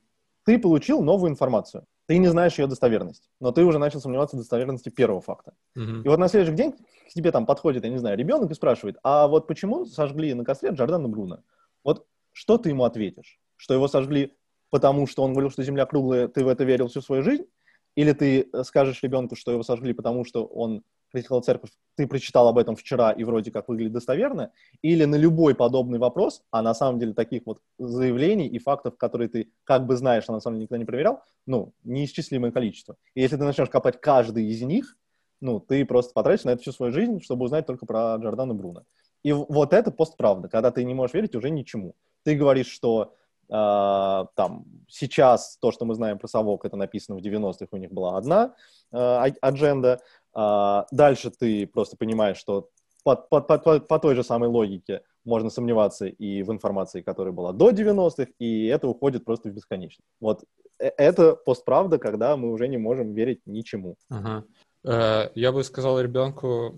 ты 0.45 0.59
получил 0.59 1.01
новую 1.01 1.31
информацию. 1.31 1.85
Ты 2.05 2.17
не 2.17 2.27
знаешь 2.27 2.59
ее 2.59 2.67
достоверность, 2.67 3.29
но 3.39 3.51
ты 3.51 3.63
уже 3.63 3.79
начал 3.79 4.01
сомневаться 4.01 4.35
в 4.35 4.39
достоверности 4.39 4.89
первого 4.89 5.21
факта. 5.21 5.53
Мгм. 5.75 6.01
И 6.01 6.07
вот 6.09 6.19
на 6.19 6.27
следующий 6.27 6.57
день 6.57 6.73
к 6.73 7.13
тебе 7.13 7.31
там 7.31 7.45
подходит, 7.45 7.83
я 7.85 7.89
не 7.89 7.97
знаю, 7.97 8.17
ребенок 8.17 8.51
и 8.51 8.53
спрашивает, 8.53 8.97
а 9.03 9.27
вот 9.27 9.47
почему 9.47 9.85
сожгли 9.85 10.33
на 10.33 10.43
костре 10.43 10.71
Джордана 10.71 11.07
Бруно? 11.07 11.39
Вот 11.83 12.05
что 12.33 12.57
ты 12.57 12.69
ему 12.69 12.83
ответишь? 12.83 13.39
Что 13.55 13.73
его 13.73 13.87
сожгли 13.87 14.33
потому, 14.69 15.07
что 15.07 15.23
он 15.23 15.31
говорил, 15.31 15.49
что 15.49 15.63
Земля 15.63 15.85
круглая, 15.85 16.27
ты 16.27 16.43
в 16.43 16.47
это 16.49 16.65
верил 16.65 16.87
всю 16.87 17.01
свою 17.01 17.21
жизнь? 17.23 17.45
Или 17.95 18.13
ты 18.13 18.49
э, 18.51 18.63
скажешь 18.63 19.03
ребенку, 19.03 19.35
что 19.35 19.51
его 19.51 19.63
сожгли 19.63 19.93
потому, 19.93 20.25
что 20.25 20.45
он 20.45 20.83
критиковал 21.11 21.43
церковь, 21.43 21.69
ты 21.95 22.07
прочитал 22.07 22.47
об 22.47 22.57
этом 22.57 22.75
вчера 22.75 23.11
и 23.11 23.23
вроде 23.23 23.51
как 23.51 23.67
выглядит 23.69 23.93
достоверно? 23.93 24.51
Или 24.81 25.05
на 25.05 25.15
любой 25.15 25.53
подобный 25.53 25.99
вопрос, 25.99 26.41
а 26.49 26.61
на 26.61 26.73
самом 26.73 26.99
деле 26.99 27.13
таких 27.13 27.43
вот 27.45 27.61
заявлений 27.77 28.47
и 28.47 28.57
фактов, 28.57 28.97
которые 28.97 29.29
ты 29.29 29.51
как 29.63 29.85
бы 29.85 29.95
знаешь, 29.95 30.23
а 30.27 30.31
на 30.31 30.39
самом 30.39 30.57
деле 30.57 30.63
никогда 30.63 30.79
не 30.79 30.85
проверял, 30.85 31.21
ну, 31.45 31.73
неисчислимое 31.83 32.51
количество. 32.51 32.95
И 33.13 33.21
если 33.21 33.37
ты 33.37 33.43
начнешь 33.43 33.69
копать 33.69 34.01
каждый 34.01 34.47
из 34.47 34.61
них, 34.63 34.97
ну, 35.39 35.59
ты 35.59 35.85
просто 35.85 36.13
потратишь 36.13 36.45
на 36.45 36.51
это 36.51 36.61
всю 36.61 36.71
свою 36.71 36.91
жизнь, 36.91 37.21
чтобы 37.21 37.45
узнать 37.45 37.67
только 37.67 37.85
про 37.85 38.15
Джордана 38.15 38.55
Бруно. 38.55 38.83
И 39.23 39.31
вот 39.31 39.73
это 39.73 39.91
постправда, 39.91 40.49
когда 40.49 40.71
ты 40.71 40.83
не 40.83 40.93
можешь 40.93 41.13
верить 41.13 41.35
уже 41.35 41.49
ничему. 41.49 41.95
Ты 42.23 42.35
говоришь, 42.35 42.67
что 42.67 43.15
там 43.49 44.65
сейчас 44.87 45.57
то, 45.61 45.71
что 45.71 45.85
мы 45.85 45.95
знаем 45.95 46.17
про 46.17 46.27
совок, 46.27 46.65
это 46.65 46.75
написано 46.77 47.17
в 47.17 47.21
90-х, 47.21 47.67
у 47.71 47.77
них 47.77 47.91
была 47.91 48.17
одна 48.17 48.55
э, 48.91 48.97
а- 48.97 49.33
адженда. 49.41 49.99
А, 50.33 50.85
дальше 50.91 51.29
ты 51.29 51.67
просто 51.67 51.97
понимаешь, 51.97 52.37
что 52.37 52.69
по- 53.03 53.15
по- 53.15 53.41
по- 53.41 53.79
по 53.79 53.99
той 53.99 54.15
же 54.15 54.23
самой 54.23 54.49
логике 54.49 55.01
можно 55.25 55.49
сомневаться 55.49 56.05
и 56.07 56.43
в 56.43 56.51
информации, 56.51 57.01
которая 57.01 57.33
была 57.33 57.51
до 57.53 57.69
90-х, 57.71 58.31
и 58.39 58.65
это 58.65 58.87
уходит 58.87 59.25
просто 59.25 59.49
в 59.49 59.53
бесконечность. 59.53 60.07
Вот 60.19 60.43
э- 60.79 60.91
это 60.97 61.35
постправда, 61.35 61.97
когда 61.97 62.35
мы 62.37 62.51
уже 62.51 62.67
не 62.67 62.77
можем 62.77 63.13
верить 63.13 63.41
ничему. 63.45 63.95
Ага. 64.09 64.43
Э, 64.85 65.29
Я 65.35 65.51
бы 65.51 65.63
сказал 65.63 65.99
ребенку, 66.01 66.75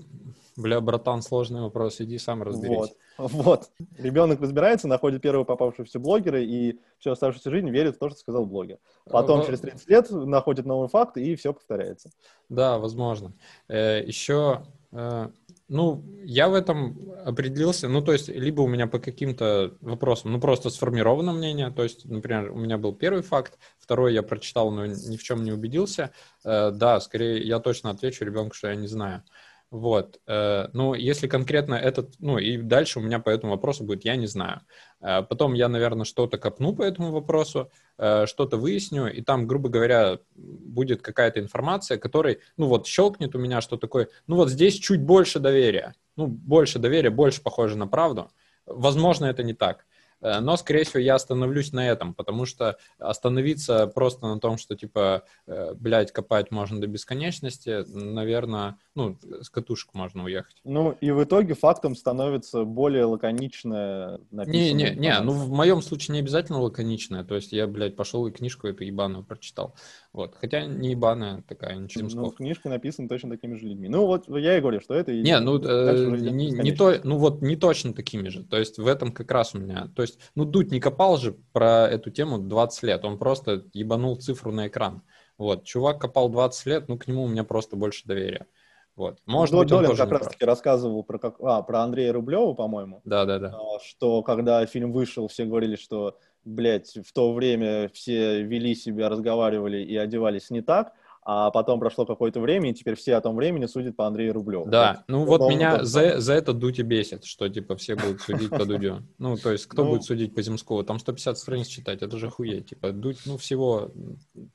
бля, 0.55 0.79
братан, 0.81 1.21
сложный 1.21 1.61
вопрос, 1.61 2.01
иди 2.01 2.17
сам 2.17 2.43
разберись. 2.43 2.77
Вот. 2.77 2.91
Вот. 3.31 3.69
Ребенок 3.97 4.41
разбирается, 4.41 4.87
находит 4.89 5.21
первого 5.21 5.45
попавшегося 5.45 5.99
блогера 5.99 6.41
и 6.41 6.79
всю 6.99 7.11
оставшуюся 7.11 7.49
жизнь 7.49 7.69
верит 7.69 7.95
в 7.95 7.99
то, 7.99 8.09
что 8.09 8.19
сказал 8.19 8.45
блогер. 8.45 8.77
Потом 9.09 9.39
Во- 9.39 9.45
через 9.45 9.61
30 9.61 9.89
лет 9.89 10.11
находит 10.11 10.65
новый 10.65 10.89
факт, 10.89 11.15
и 11.17 11.35
все 11.35 11.53
повторяется. 11.53 12.09
Да, 12.49 12.77
возможно. 12.77 13.33
Э, 13.69 14.03
Еще, 14.05 14.65
э, 14.91 15.29
ну, 15.69 16.03
я 16.23 16.49
в 16.49 16.53
этом 16.53 17.13
определился, 17.25 17.87
ну, 17.87 18.01
то 18.01 18.11
есть, 18.11 18.27
либо 18.27 18.61
у 18.61 18.67
меня 18.67 18.85
по 18.87 18.99
каким-то 18.99 19.77
вопросам, 19.81 20.33
ну, 20.33 20.39
просто 20.41 20.69
сформировано 20.69 21.31
мнение, 21.31 21.71
то 21.71 21.83
есть, 21.83 22.05
например, 22.05 22.51
у 22.51 22.55
меня 22.57 22.77
был 22.77 22.93
первый 22.93 23.23
факт, 23.23 23.57
второй 23.79 24.13
я 24.13 24.23
прочитал, 24.23 24.71
но 24.71 24.85
ни 24.85 25.15
в 25.15 25.23
чем 25.23 25.43
не 25.43 25.53
убедился. 25.53 26.11
Э, 26.43 26.71
Да, 26.71 26.99
скорее, 26.99 27.41
я 27.47 27.59
точно 27.59 27.91
отвечу 27.91 28.25
ребенку, 28.25 28.55
что 28.55 28.67
я 28.67 28.75
не 28.75 28.87
знаю. 28.87 29.23
Вот. 29.71 30.19
Э, 30.27 30.67
Ну, 30.73 30.93
если 30.93 31.27
конкретно 31.27 31.75
этот, 31.75 32.13
ну, 32.19 32.37
и 32.37 32.57
дальше 32.57 32.99
у 32.99 33.01
меня 33.01 33.19
по 33.19 33.29
этому 33.29 33.53
вопросу 33.53 33.83
будет 33.83 34.05
«я 34.05 34.15
не 34.15 34.27
знаю». 34.27 34.61
Э, 35.01 35.21
Потом 35.23 35.53
я, 35.53 35.67
наверное, 35.69 36.05
что-то 36.05 36.37
копну 36.37 36.75
по 36.75 36.83
этому 36.83 37.11
вопросу, 37.11 37.71
э, 37.97 38.25
что-то 38.27 38.57
выясню, 38.57 39.07
и 39.11 39.21
там, 39.21 39.47
грубо 39.47 39.69
говоря, 39.69 40.19
будет 40.35 41.01
какая-то 41.01 41.39
информация, 41.39 41.97
которой, 41.97 42.39
ну 42.57 42.67
вот, 42.67 42.87
щелкнет 42.87 43.35
у 43.35 43.39
меня, 43.39 43.61
что 43.61 43.77
такое, 43.77 44.07
ну 44.27 44.35
вот 44.37 44.49
здесь 44.49 44.75
чуть 44.75 45.01
больше 45.01 45.39
доверия, 45.39 45.93
ну, 46.15 46.27
больше 46.27 46.79
доверия, 46.79 47.09
больше 47.09 47.41
похоже 47.41 47.77
на 47.77 47.87
правду. 47.87 48.29
Возможно, 48.65 49.25
это 49.25 49.43
не 49.43 49.53
так. 49.53 49.85
Э, 50.21 50.39
Но, 50.39 50.57
скорее 50.57 50.83
всего, 50.83 50.99
я 50.99 51.15
остановлюсь 51.15 51.71
на 51.73 51.87
этом, 51.89 52.13
потому 52.13 52.45
что 52.45 52.77
остановиться 52.97 53.87
просто 53.87 54.27
на 54.27 54.39
том, 54.39 54.57
что, 54.57 54.75
типа, 54.75 55.23
э, 55.47 55.73
блядь, 55.75 56.11
копать 56.11 56.51
можно 56.51 56.79
до 56.81 56.87
бесконечности, 56.87 57.83
наверное, 57.87 58.77
ну, 58.95 59.17
с 59.41 59.49
катушек 59.49 59.93
можно 59.93 60.23
уехать. 60.23 60.55
Ну, 60.63 60.95
и 61.01 61.11
в 61.11 61.23
итоге 61.23 61.53
фактом 61.53 61.95
становится 61.95 62.63
более 62.63 63.05
лаконично 63.05 64.19
написанная 64.31 64.73
Не, 64.73 64.73
не, 64.73 64.95
не, 64.95 65.19
ну 65.21 65.31
в 65.31 65.49
моем 65.49 65.81
случае 65.81 66.13
не 66.13 66.19
обязательно 66.19 66.59
лаконичная, 66.61 67.23
то 67.23 67.35
есть 67.35 67.51
я, 67.51 67.67
блядь, 67.67 67.95
пошел 67.95 68.25
и 68.27 68.31
книжку 68.31 68.67
эту 68.67 68.83
ебаную 68.83 69.23
прочитал. 69.23 69.75
Вот, 70.13 70.35
хотя 70.39 70.65
не 70.65 70.91
ебаная 70.91 71.43
такая, 71.47 71.75
ничего 71.75 72.03
Ну, 72.03 72.09
Земского. 72.09 72.31
книжка 72.31 72.69
написана 72.69 73.09
точно 73.09 73.29
такими 73.31 73.55
же 73.55 73.67
людьми. 73.67 73.89
Ну, 73.89 74.05
вот 74.05 74.29
я 74.29 74.57
и 74.57 74.61
говорю, 74.61 74.79
что 74.79 74.93
это... 74.93 75.11
и- 75.11 75.21
Не, 75.21 75.39
ну 75.39 75.59
э, 75.61 76.17
не, 76.17 76.51
не 76.51 76.71
то, 76.71 76.95
ну 77.03 77.17
вот 77.17 77.41
не 77.41 77.57
точно 77.57 77.93
такими 77.93 78.29
же. 78.29 78.43
То 78.43 78.57
есть 78.57 78.77
в 78.77 78.87
этом 78.87 79.11
как 79.11 79.29
раз 79.31 79.53
у 79.55 79.59
меня. 79.59 79.89
То 79.95 80.03
есть, 80.05 80.19
ну 80.35 80.45
Дудь 80.45 80.71
не 80.71 80.79
копал 80.79 81.17
же 81.17 81.33
про 81.53 81.87
эту 81.87 82.09
тему 82.11 82.37
20 82.39 82.83
лет, 82.83 83.05
он 83.05 83.17
просто 83.19 83.65
ебанул 83.73 84.15
цифру 84.15 84.51
на 84.51 84.67
экран. 84.67 85.01
Вот, 85.37 85.65
чувак 85.65 85.99
копал 85.99 86.29
20 86.29 86.65
лет, 86.67 86.87
ну 86.87 86.97
к 86.97 87.07
нему 87.07 87.23
у 87.23 87.27
меня 87.27 87.43
просто 87.43 87.75
больше 87.75 88.05
доверия. 88.07 88.47
Вот, 88.95 89.19
может 89.25 89.51
Дол- 89.51 89.63
быть, 89.63 89.71
он 89.73 89.77
Долин 89.79 89.89
тоже 89.89 90.03
как 90.03 90.07
не 90.07 90.11
раз 90.13 90.21
прав. 90.21 90.33
таки 90.33 90.45
рассказывал 90.45 91.03
про, 91.03 91.19
как... 91.19 91.35
а, 91.41 91.61
про 91.63 91.81
Андрея 91.81 92.13
Рублева, 92.13 92.53
по-моему, 92.53 93.01
Да, 93.03 93.25
да, 93.25 93.39
да. 93.39 93.53
а, 93.53 93.79
что 93.83 94.23
когда 94.23 94.65
фильм 94.65 94.93
вышел, 94.93 95.27
все 95.27 95.43
говорили, 95.43 95.75
что, 95.75 96.17
блядь, 96.45 96.97
в 97.05 97.11
то 97.11 97.33
время 97.33 97.89
все 97.89 98.41
вели 98.43 98.73
себя, 98.73 99.09
разговаривали 99.09 99.83
и 99.83 99.97
одевались 99.97 100.49
не 100.49 100.61
так, 100.61 100.93
а 101.27 101.49
потом 101.51 101.79
прошло 101.79 102.05
какое-то 102.05 102.39
время, 102.39 102.69
и 102.69 102.73
теперь 102.73 102.95
все 102.95 103.15
о 103.15 103.21
том 103.21 103.35
времени 103.35 103.65
судят 103.65 103.95
по 103.95 104.05
Андрею 104.05 104.33
Рублеву. 104.33 104.65
Да, 104.69 105.03
ну 105.07 105.25
вот 105.25 105.41
меня 105.49 105.71
тоже 105.79 105.85
за, 105.85 106.19
за 106.21 106.33
это 106.33 106.53
Дудь 106.53 106.77
и 106.79 106.83
бесит, 106.83 107.25
что 107.25 107.49
типа 107.49 107.75
все 107.75 107.95
будут 107.95 108.21
судить 108.21 108.49
по 108.51 108.63
Дудю. 108.65 109.01
Ну, 109.17 109.35
то 109.37 109.51
есть 109.51 109.65
кто 109.65 109.83
Ну. 109.83 109.91
будет 109.91 110.03
судить 110.03 110.35
по 110.35 110.41
Земскому? 110.43 110.83
Там 110.83 110.99
150 110.99 111.37
страниц 111.37 111.67
читать, 111.67 112.01
это 112.03 112.17
же 112.17 112.29
хуеть. 112.29 112.69
Типа 112.69 112.91
Дудь, 112.91 113.17
ну, 113.25 113.37
всего 113.37 113.91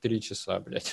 три 0.01 0.21
часа, 0.21 0.61
блядь. 0.61 0.93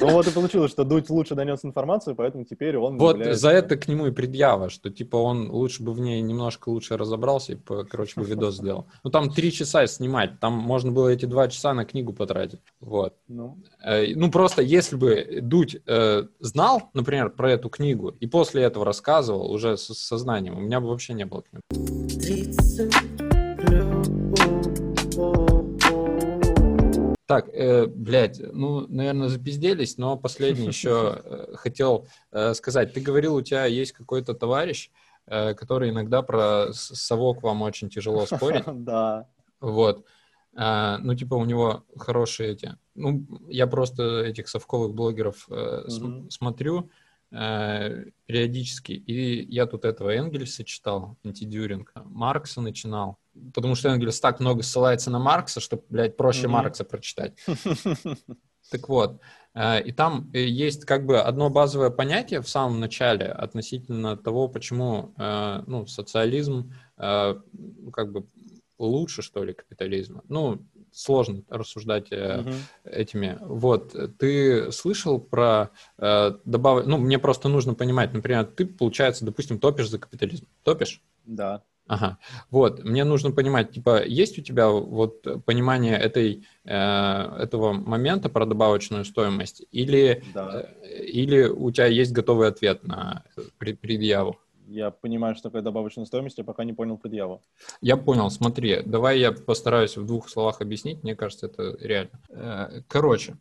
Ну 0.00 0.10
вот 0.10 0.26
и 0.26 0.30
получилось, 0.30 0.70
что 0.70 0.84
Дудь 0.84 1.08
лучше 1.08 1.34
донес 1.34 1.64
информацию, 1.64 2.14
поэтому 2.14 2.44
теперь 2.44 2.76
он... 2.76 2.98
Вот 2.98 3.16
является- 3.16 3.40
за 3.40 3.50
это 3.50 3.76
к 3.76 3.88
нему 3.88 4.06
и 4.06 4.10
предъява, 4.10 4.68
что 4.68 4.90
типа 4.90 5.16
он 5.16 5.50
лучше 5.50 5.82
бы 5.82 5.92
в 5.94 6.00
ней 6.00 6.20
немножко 6.20 6.68
лучше 6.68 6.96
разобрался 6.98 7.54
и, 7.54 7.56
короче, 7.56 8.20
бы 8.20 8.26
видос 8.26 8.56
сделал. 8.56 8.86
Ну 9.02 9.10
там 9.10 9.30
три 9.30 9.50
часа 9.52 9.86
снимать, 9.86 10.38
там 10.40 10.52
можно 10.52 10.92
было 10.92 11.08
эти 11.08 11.24
два 11.24 11.48
часа 11.48 11.72
на 11.72 11.84
книгу 11.86 12.12
потратить. 12.12 12.60
Вот. 12.80 13.14
Ну, 13.28 13.56
Э, 13.82 14.14
Ну, 14.14 14.30
просто 14.30 14.60
если 14.62 14.96
бы 14.96 15.13
Дудь 15.40 15.76
э, 15.86 16.24
знал, 16.40 16.90
например, 16.94 17.30
про 17.30 17.52
эту 17.52 17.68
книгу, 17.68 18.08
и 18.20 18.26
после 18.26 18.62
этого 18.62 18.84
рассказывал 18.84 19.50
уже 19.50 19.76
с 19.76 19.92
сознанием, 19.94 20.56
у 20.56 20.60
меня 20.60 20.80
бы 20.80 20.88
вообще 20.88 21.14
не 21.14 21.24
было 21.26 21.42
к 21.42 21.52
нему. 21.52 21.62
Так, 27.26 27.48
э, 27.48 27.86
блядь, 27.86 28.38
ну, 28.52 28.86
наверное, 28.88 29.28
запизделись, 29.28 29.96
но 29.96 30.16
последний 30.16 30.66
еще 30.74 31.22
э, 31.24 31.54
хотел 31.56 32.06
э, 32.32 32.52
сказать. 32.54 32.92
Ты 32.92 33.00
говорил, 33.00 33.34
у 33.34 33.42
тебя 33.42 33.64
есть 33.64 33.92
какой-то 33.92 34.34
товарищ, 34.34 34.90
э, 35.26 35.54
который 35.54 35.90
иногда 35.90 36.20
про 36.22 36.72
совок 36.72 37.42
вам 37.42 37.62
очень 37.62 37.88
тяжело 37.88 38.26
спорить. 38.26 38.64
да. 38.66 39.26
Вот. 39.60 40.04
Ну, 40.56 41.14
типа, 41.16 41.34
у 41.34 41.44
него 41.44 41.82
хорошие 41.98 42.52
эти... 42.52 42.76
Ну, 42.94 43.26
я 43.48 43.66
просто 43.66 44.20
этих 44.20 44.48
совковых 44.48 44.94
блогеров 44.94 45.46
э, 45.50 45.84
Мгм. 45.88 46.30
смотрю 46.30 46.90
э, 47.32 48.04
периодически, 48.26 48.92
и 48.92 49.44
я 49.52 49.66
тут 49.66 49.84
этого 49.84 50.10
Энгельса 50.10 50.64
читал, 50.64 51.16
антидюринг, 51.24 51.92
Маркса 52.04 52.60
начинал, 52.60 53.18
потому 53.52 53.74
что 53.74 53.88
Энгельс 53.88 54.20
так 54.20 54.38
много 54.38 54.62
ссылается 54.62 55.10
на 55.10 55.18
Маркса, 55.18 55.60
что, 55.60 55.82
блядь, 55.88 56.16
проще 56.16 56.42
Мгм. 56.42 56.52
Маркса 56.52 56.84
прочитать. 56.84 57.34
Так 58.70 58.88
вот, 58.88 59.20
э, 59.54 59.82
и 59.82 59.92
там 59.92 60.30
э, 60.32 60.44
есть 60.44 60.84
как 60.84 61.04
бы 61.04 61.20
одно 61.20 61.50
базовое 61.50 61.90
понятие 61.90 62.40
в 62.40 62.48
самом 62.48 62.80
начале 62.80 63.26
относительно 63.26 64.16
того, 64.16 64.48
почему 64.48 65.14
э, 65.18 65.62
ну, 65.66 65.86
социализм 65.86 66.72
как 66.96 68.12
бы 68.12 68.26
лучше, 68.78 69.22
что 69.22 69.42
ли, 69.44 69.52
капитализма. 69.52 70.22
Ну, 70.28 70.64
сложно 70.94 71.42
рассуждать 71.48 72.06
э, 72.10 72.40
Мгм. 72.40 72.54
этими. 72.84 73.36
Вот, 73.40 73.94
ты 74.18 74.70
слышал 74.70 75.18
про 75.18 75.70
э, 75.98 76.32
добав... 76.44 76.86
Ну, 76.86 76.98
мне 76.98 77.18
просто 77.18 77.48
нужно 77.48 77.74
понимать, 77.74 78.12
например, 78.14 78.44
ты, 78.44 78.64
получается, 78.64 79.24
допустим, 79.24 79.58
топишь 79.58 79.90
за 79.90 79.98
капитализм. 79.98 80.46
Топишь? 80.62 81.02
Да. 81.26 81.62
Ага. 81.86 82.16
Вот, 82.50 82.82
мне 82.82 83.04
нужно 83.04 83.30
понимать, 83.30 83.72
типа, 83.72 84.04
есть 84.06 84.38
у 84.38 84.42
тебя 84.42 84.68
вот 84.68 85.44
понимание 85.44 85.98
этой, 85.98 86.46
э, 86.64 86.72
этого 87.42 87.72
момента 87.72 88.28
про 88.30 88.46
добавочную 88.46 89.04
стоимость, 89.04 89.64
или, 89.70 90.22
Да. 90.32 90.64
э, 90.82 91.04
или 91.04 91.42
у 91.44 91.70
тебя 91.72 91.86
есть 91.86 92.12
готовый 92.12 92.48
ответ 92.48 92.84
на 92.86 93.24
пред- 93.58 93.80
предъяву? 93.80 94.38
Я 94.66 94.90
понимаю, 94.90 95.34
что 95.34 95.44
такое 95.44 95.62
добавочная 95.62 96.06
стоимость, 96.06 96.38
я 96.38 96.44
пока 96.44 96.64
не 96.64 96.72
понял 96.72 96.96
предъяву. 96.96 97.42
Я 97.80 97.96
понял, 97.96 98.30
смотри, 98.30 98.82
давай 98.84 99.18
я 99.18 99.32
постараюсь 99.32 99.96
в 99.96 100.06
двух 100.06 100.28
словах 100.28 100.60
объяснить, 100.60 101.02
мне 101.02 101.14
кажется, 101.14 101.46
это 101.46 101.76
реально. 101.80 102.20
Э, 102.30 102.82
Короче, 102.88 103.36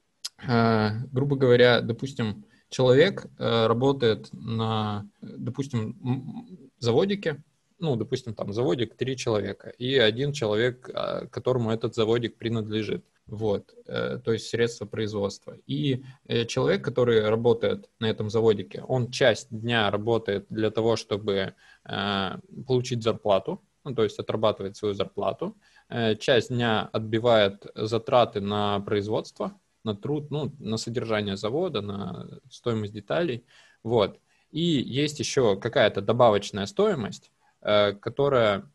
э, 0.47 0.89
грубо 1.11 1.35
говоря, 1.35 1.81
допустим, 1.81 2.45
человек 2.69 3.27
э, 3.37 3.67
работает 3.67 4.29
на, 4.33 5.07
допустим, 5.21 6.71
заводике, 6.79 7.43
ну, 7.83 7.97
допустим, 7.97 8.33
там 8.33 8.53
заводик 8.53 8.95
три 8.95 9.17
человека, 9.17 9.69
и 9.69 9.97
один 9.97 10.31
человек, 10.31 10.89
а, 10.93 11.27
которому 11.27 11.69
этот 11.69 11.95
заводик 11.95 12.37
принадлежит. 12.37 13.03
Вот, 13.25 13.73
э, 13.87 14.19
то 14.23 14.33
есть 14.33 14.47
средства 14.47 14.85
производства. 14.85 15.55
И 15.65 16.03
э, 16.27 16.45
человек, 16.45 16.83
который 16.83 17.29
работает 17.29 17.89
на 17.99 18.09
этом 18.09 18.29
заводике, 18.29 18.83
он 18.87 19.11
часть 19.11 19.47
дня 19.49 19.91
работает 19.91 20.45
для 20.49 20.71
того, 20.71 20.95
чтобы 20.95 21.53
э, 21.85 22.37
получить 22.67 23.03
зарплату, 23.03 23.61
ну, 23.85 23.95
то 23.95 24.03
есть 24.03 24.19
отрабатывает 24.19 24.77
свою 24.77 24.93
зарплату. 24.93 25.55
Часть 26.19 26.49
дня 26.49 26.89
отбивает 26.93 27.65
затраты 27.75 28.39
на 28.39 28.79
производство, 28.79 29.51
на 29.83 29.93
труд, 29.93 30.31
ну, 30.31 30.53
на 30.59 30.77
содержание 30.77 31.35
завода, 31.35 31.81
на 31.81 32.39
стоимость 32.49 32.93
деталей. 32.93 33.43
Вот. 33.83 34.19
И 34.51 34.61
есть 34.61 35.19
еще 35.19 35.57
какая-то 35.57 36.01
добавочная 36.01 36.67
стоимость, 36.67 37.32
которая 37.63 38.69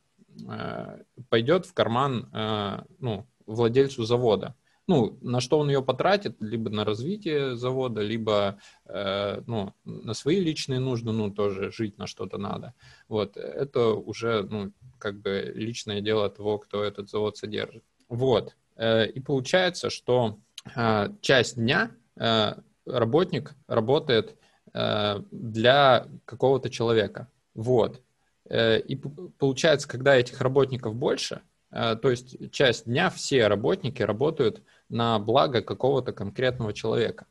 э, 0.48 1.02
пойдет 1.28 1.66
в 1.66 1.74
карман 1.74 2.28
э, 2.32 2.82
ну, 2.98 3.26
владельцу 3.46 4.04
завода. 4.04 4.54
Ну, 4.86 5.18
на 5.20 5.40
что 5.40 5.58
он 5.58 5.68
ее 5.68 5.82
потратит, 5.82 6.36
либо 6.40 6.70
на 6.70 6.82
развитие 6.82 7.56
завода, 7.56 8.00
либо 8.00 8.58
э, 8.86 9.42
ну, 9.46 9.74
на 9.84 10.14
свои 10.14 10.40
личные 10.40 10.80
нужды, 10.80 11.12
ну, 11.12 11.30
тоже 11.30 11.70
жить 11.70 11.98
на 11.98 12.06
что-то 12.06 12.38
надо. 12.38 12.72
Вот, 13.06 13.36
это 13.36 13.88
уже, 13.88 14.44
ну, 14.44 14.72
как 14.98 15.20
бы 15.20 15.52
личное 15.54 16.00
дело 16.00 16.30
того, 16.30 16.58
кто 16.58 16.82
этот 16.82 17.10
завод 17.10 17.36
содержит. 17.36 17.84
Вот, 18.08 18.56
э, 18.76 19.06
и 19.10 19.20
получается, 19.20 19.90
что 19.90 20.38
э, 20.74 21.10
часть 21.20 21.56
дня 21.56 21.90
э, 22.16 22.54
работник 22.86 23.54
работает 23.66 24.38
э, 24.72 25.20
для 25.30 26.08
какого-то 26.24 26.70
человека. 26.70 27.28
Вот. 27.54 28.00
Э, 28.48 28.80
И 28.80 28.96
получается, 28.96 29.88
когда 29.88 30.16
этих 30.16 30.40
работников 30.40 30.94
больше, 30.94 31.42
э, 31.70 31.96
то 31.96 32.10
есть 32.10 32.50
часть 32.50 32.86
дня 32.86 33.10
все 33.10 33.48
работники 33.48 34.02
работают 34.02 34.62
на 34.88 35.18
благо 35.18 35.62
какого-то 35.62 36.12
конкретного 36.12 36.72
человека. 36.72 37.26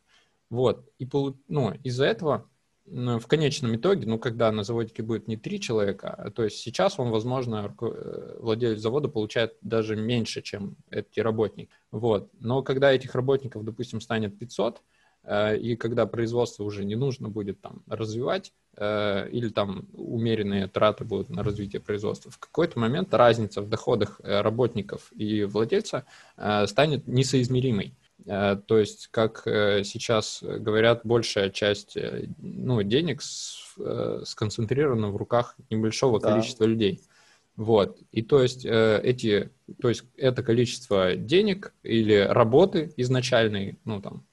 Вот. 0.50 0.90
И 1.00 1.08
ну, 1.48 1.74
из-за 1.84 2.06
этого 2.06 2.50
в 2.88 3.28
конечном 3.28 3.76
итоге, 3.76 4.08
ну, 4.08 4.18
когда 4.18 4.50
на 4.52 4.64
заводике 4.64 5.04
будет 5.04 5.28
не 5.28 5.36
три 5.36 5.60
человека, 5.60 6.10
а, 6.18 6.32
то 6.32 6.46
есть 6.46 6.58
сейчас 6.58 6.98
он, 7.00 7.10
возможно, 7.10 7.76
э, 7.82 8.38
владелец 8.40 8.80
завода 8.80 9.10
получает 9.10 9.58
даже 9.62 9.98
меньше, 9.98 10.42
чем 10.42 10.78
эти 10.90 11.20
работники. 11.20 11.70
Вот. 11.92 12.32
Но 12.40 12.64
когда 12.64 12.94
этих 12.94 13.14
работников, 13.14 13.66
допустим, 13.66 14.00
станет 14.00 14.40
500, 14.40 14.82
э, 15.24 15.58
и 15.58 15.76
когда 15.76 16.06
производство 16.06 16.64
уже 16.64 16.86
не 16.86 16.96
нужно 16.96 17.28
будет 17.28 17.60
там 17.60 17.84
развивать, 17.88 18.54
э, 18.78 19.30
или 19.32 19.50
там 19.50 19.88
умеренные 19.94 20.68
траты 20.68 21.04
будут 21.04 21.30
на 21.30 21.44
развитие 21.44 21.82
производства, 21.82 22.32
в 22.32 22.38
какой-то 22.38 22.80
момент 22.80 23.14
разница 23.14 23.62
в 23.62 23.70
доходах 23.70 24.22
э, 24.24 24.42
работников 24.42 25.12
и 25.16 25.44
владельца 25.44 26.06
э, 26.38 26.68
станет 26.68 27.08
несоизмеримой. 27.08 27.94
Э, 28.26 28.58
То 28.66 28.78
есть, 28.78 29.08
как 29.12 29.44
э, 29.46 29.84
сейчас 29.84 30.42
говорят, 30.42 31.02
большая 31.04 31.50
часть 31.50 31.98
э, 31.98 32.30
ну, 32.38 32.82
денег 32.84 33.22
с- 33.22 33.76
э, 33.80 34.22
сконцентрирована 34.26 35.10
в 35.10 35.18
руках 35.18 35.56
небольшого 35.70 36.20
Да. 36.20 36.32
количества 36.32 36.66
людей. 36.66 37.02
Вот. 37.56 37.98
И 38.12 38.22
то 38.22 38.44
есть 38.44 38.66
э, 38.66 39.02
эти, 39.04 39.50
то 39.82 39.90
есть 39.90 40.04
это 40.16 40.44
количество 40.44 41.16
денег 41.16 41.74
или 41.82 42.14
работы 42.14 42.94
изначальной, 42.98 43.80
ну 43.84 44.00
там, 44.00 44.24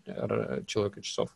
человека 0.66 1.00
часов, 1.00 1.34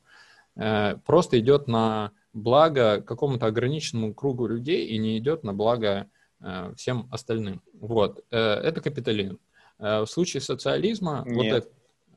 э, 0.57 0.97
просто 1.07 1.39
идет 1.39 1.67
на 1.67 2.11
благо 2.43 3.01
какому-то 3.01 3.47
ограниченному 3.47 4.15
кругу 4.15 4.47
людей 4.47 4.87
и 4.87 4.99
не 4.99 5.19
идет 5.19 5.45
на 5.45 5.53
благо 5.53 6.07
э, 6.41 6.73
всем 6.77 7.09
остальным. 7.11 7.61
Вот. 7.81 8.25
Э, 8.31 8.37
Это 8.39 8.81
капитализм. 8.81 9.39
Э, 9.79 10.01
В 10.03 10.07
случае 10.07 10.41
социализма 10.41 11.25
вот 11.27 11.43
Нет. 11.43 11.57
это, 11.65 11.69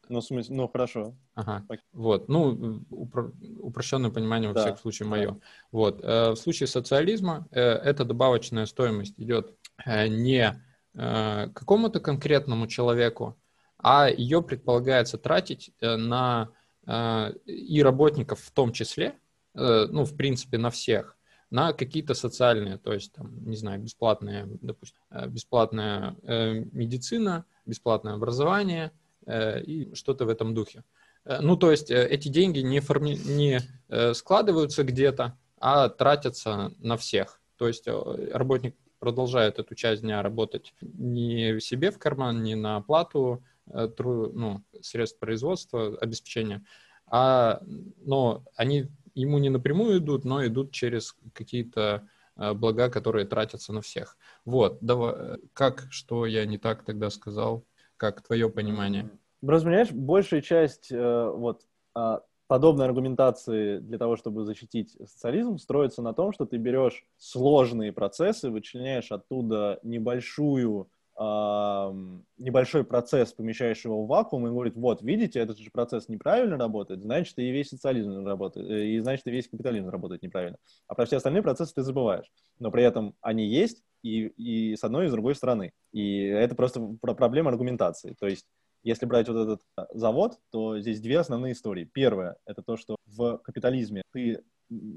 Ну, 0.10 0.19
в 0.19 0.23
смысле, 0.26 0.56
ну, 0.56 0.68
хорошо. 0.68 1.14
Ага. 1.35 1.64
Так. 1.69 1.80
Вот, 1.93 2.27
ну, 2.30 2.81
упро- 2.91 3.31
упрощенное 3.60 4.11
понимание, 4.11 4.49
во 4.49 4.53
Да, 4.56 4.61
всяком 4.61 4.80
случае, 4.80 5.06
да. 5.06 5.10
мое. 5.10 5.39
Вот, 5.72 6.02
э, 6.03 6.31
в 6.31 6.35
случае 6.35 6.68
социализма 6.68 7.48
э, 7.52 7.61
эта 7.61 8.03
добавочная 8.06 8.65
стоимость 8.65 9.14
идет 9.18 9.56
э, 9.85 10.07
не 10.07 10.61
э, 10.93 11.48
какому-то 11.53 11.99
конкретному 11.99 12.68
человеку, 12.68 13.38
а 13.77 14.10
ее 14.10 14.41
предполагается 14.41 15.18
тратить 15.18 15.72
э, 15.80 15.95
на 15.95 16.49
э, 16.85 17.34
и 17.45 17.81
работников 17.81 18.39
в 18.41 18.52
том 18.52 18.73
числе, 18.73 19.14
ну, 19.53 20.03
в 20.03 20.15
принципе, 20.15 20.57
на 20.57 20.69
всех, 20.69 21.17
на 21.51 21.73
какие-то 21.73 22.13
социальные, 22.13 22.77
то 22.77 22.93
есть, 22.93 23.11
там, 23.13 23.45
не 23.45 23.57
знаю, 23.57 23.81
бесплатная, 23.81 24.47
допустим, 24.61 25.01
э, 25.11 25.27
бесплатная 25.27 26.15
э, 26.23 26.63
медицина, 26.71 27.45
бесплатное 27.65 28.13
образование 28.13 28.91
э, 29.25 29.61
и 29.61 29.93
что-то 29.93 30.25
в 30.25 30.29
этом 30.29 30.53
духе. 30.53 30.83
Э, 31.25 31.39
Ну, 31.41 31.57
то 31.57 31.69
есть 31.69 31.91
э, 31.91 32.07
эти 32.07 32.29
деньги 32.29 32.59
не, 32.59 32.79
форми... 32.79 33.15
не 33.15 33.59
э, 33.89 34.13
складываются 34.13 34.83
где-то, 34.83 35.37
а 35.59 35.89
тратятся 35.89 36.73
на 36.79 36.95
всех. 36.95 37.41
То 37.57 37.67
есть 37.67 37.87
э, 37.87 38.29
работник 38.33 38.75
продолжает 38.99 39.59
эту 39.59 39.75
часть 39.75 40.03
дня 40.03 40.21
работать 40.21 40.73
не 40.81 41.59
себе 41.59 41.91
в 41.91 41.99
карман, 41.99 42.43
не 42.43 42.55
на 42.55 42.77
оплату 42.77 43.43
э, 43.67 43.89
тру- 43.89 44.31
ну, 44.33 44.63
средств 44.81 45.19
производства, 45.19 45.97
обеспечения, 45.97 46.63
а 47.07 47.61
но 48.05 48.45
они 48.55 48.87
ему 49.15 49.38
не 49.38 49.49
напрямую 49.49 49.99
идут, 49.99 50.25
но 50.25 50.45
идут 50.45 50.71
через 50.71 51.15
какие-то 51.33 52.07
э, 52.38 52.53
блага, 52.53 52.89
которые 52.89 53.25
тратятся 53.25 53.73
на 53.73 53.81
всех. 53.81 54.17
Вот, 54.45 54.77
давай, 54.81 55.13
э, 55.15 55.38
как, 55.53 55.88
что 55.89 56.25
я 56.25 56.45
не 56.45 56.57
так 56.57 56.83
тогда 56.83 57.09
сказал, 57.09 57.65
как 57.97 58.21
твое 58.21 58.49
понимание? 58.49 59.09
Понимаешь, 59.41 59.91
большая 59.91 60.41
часть 60.41 60.91
э, 60.91 61.29
вот 61.29 61.61
а, 61.93 62.21
подобной 62.51 62.85
аргументации 62.85 63.79
для 63.79 63.97
того, 63.97 64.17
чтобы 64.17 64.43
защитить 64.43 64.91
социализм, 64.91 65.57
строится 65.57 66.01
на 66.01 66.13
том, 66.13 66.33
что 66.33 66.45
ты 66.45 66.57
берешь 66.57 67.05
сложные 67.17 67.93
процессы, 67.93 68.49
вычленяешь 68.49 69.11
оттуда 69.11 69.79
небольшую 69.83 70.89
небольшой 72.38 72.84
процесс, 72.84 73.34
помещаешь 73.34 73.84
его 73.85 74.03
в 74.03 74.07
вакуум, 74.07 74.48
и 74.48 74.49
говорит, 74.49 74.76
вот, 74.76 75.02
видите, 75.03 75.39
этот 75.39 75.60
же 75.60 75.69
процесс 75.69 76.10
неправильно 76.10 76.57
работает, 76.57 77.02
значит, 77.02 77.38
и 77.38 77.52
весь 77.52 77.69
социализм 77.69 78.26
работает, 78.26 78.69
э, 78.69 78.88
и 78.88 78.99
значит, 78.99 79.27
и 79.27 79.31
весь 79.31 79.48
капитализм 79.48 79.89
работает 79.89 80.23
неправильно. 80.23 80.57
А 80.88 80.95
про 80.95 81.06
все 81.06 81.18
остальные 81.18 81.43
процессы 81.43 81.73
ты 81.76 81.84
забываешь. 81.84 82.31
Но 82.60 82.72
при 82.72 82.84
этом 82.84 83.14
они 83.22 83.45
есть 83.45 83.84
и, 84.02 84.27
и 84.27 84.76
с 84.76 84.84
одной, 84.84 85.06
и 85.06 85.10
с 85.10 85.11
другой 85.11 85.35
стороны. 85.35 85.73
И 85.91 86.23
это 86.23 86.56
просто 86.56 86.80
проблема 87.02 87.52
аргументации. 87.52 88.15
То 88.19 88.27
есть 88.27 88.48
если 88.84 89.06
брать 89.06 89.27
вот 89.30 89.38
этот 89.38 89.61
а, 89.76 89.88
завод, 89.93 90.39
то 90.49 90.80
здесь 90.80 91.02
две 91.02 91.19
основные 91.19 91.53
истории. 91.53 91.84
Первое— 91.84 92.38
это 92.45 92.64
то, 92.64 92.77
что 92.77 92.95
в 93.06 93.38
капитализме 93.39 94.02
ты 94.11 94.43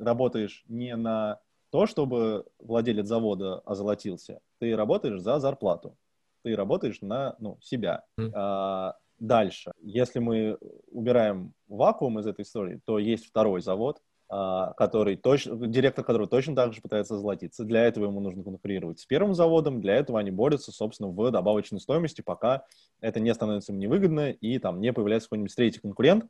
работаешь 0.01 0.65
не 0.69 0.97
на 0.97 1.41
то, 1.71 1.87
чтобы 1.87 2.47
владелец 2.59 3.07
завода 3.07 3.59
озолотился, 3.61 4.39
ты 4.59 4.77
работаешь 4.77 5.21
за 5.21 5.39
зарплату 5.39 5.97
ты 6.45 6.55
работаешь 6.55 7.01
на 7.01 7.35
ну, 7.41 7.59
себя. 7.61 8.05
Mm. 8.21 8.31
А, 8.35 8.95
дальше, 9.19 9.73
если 9.81 10.19
мы 10.21 10.59
убираем 10.91 11.55
вакуум 11.66 12.21
из 12.21 12.27
этой 12.27 12.43
истории, 12.43 12.81
то 12.85 12.99
есть 12.99 13.27
второй 13.27 13.62
завод, 13.62 14.01
а, 14.29 14.73
который 14.75 15.16
точно, 15.16 15.66
директор 15.66 16.05
которого 16.05 16.29
точно 16.29 16.55
так 16.55 16.73
же 16.73 16.81
пытается 16.81 17.19
золотиться. 17.19 17.65
Для 17.65 17.85
этого 17.85 18.07
ему 18.07 18.21
нужно 18.21 18.45
конкурировать 18.45 19.01
с 19.01 19.07
первым 19.07 19.35
заводом, 19.35 19.81
для 19.81 19.97
этого 19.97 20.19
они 20.19 20.31
борются, 20.31 20.71
собственно, 20.71 21.11
в 21.11 21.31
добавочной 21.31 21.81
стоимости, 21.81 22.21
пока 22.21 22.65
это 23.01 23.21
не 23.21 23.33
становится 23.35 23.73
им 23.73 23.79
невыгодно 23.79 24.31
и 24.31 24.59
там 24.59 24.81
не 24.81 24.93
появляется 24.93 25.29
какой-нибудь 25.29 25.55
третий 25.55 25.81
конкурент, 25.81 26.27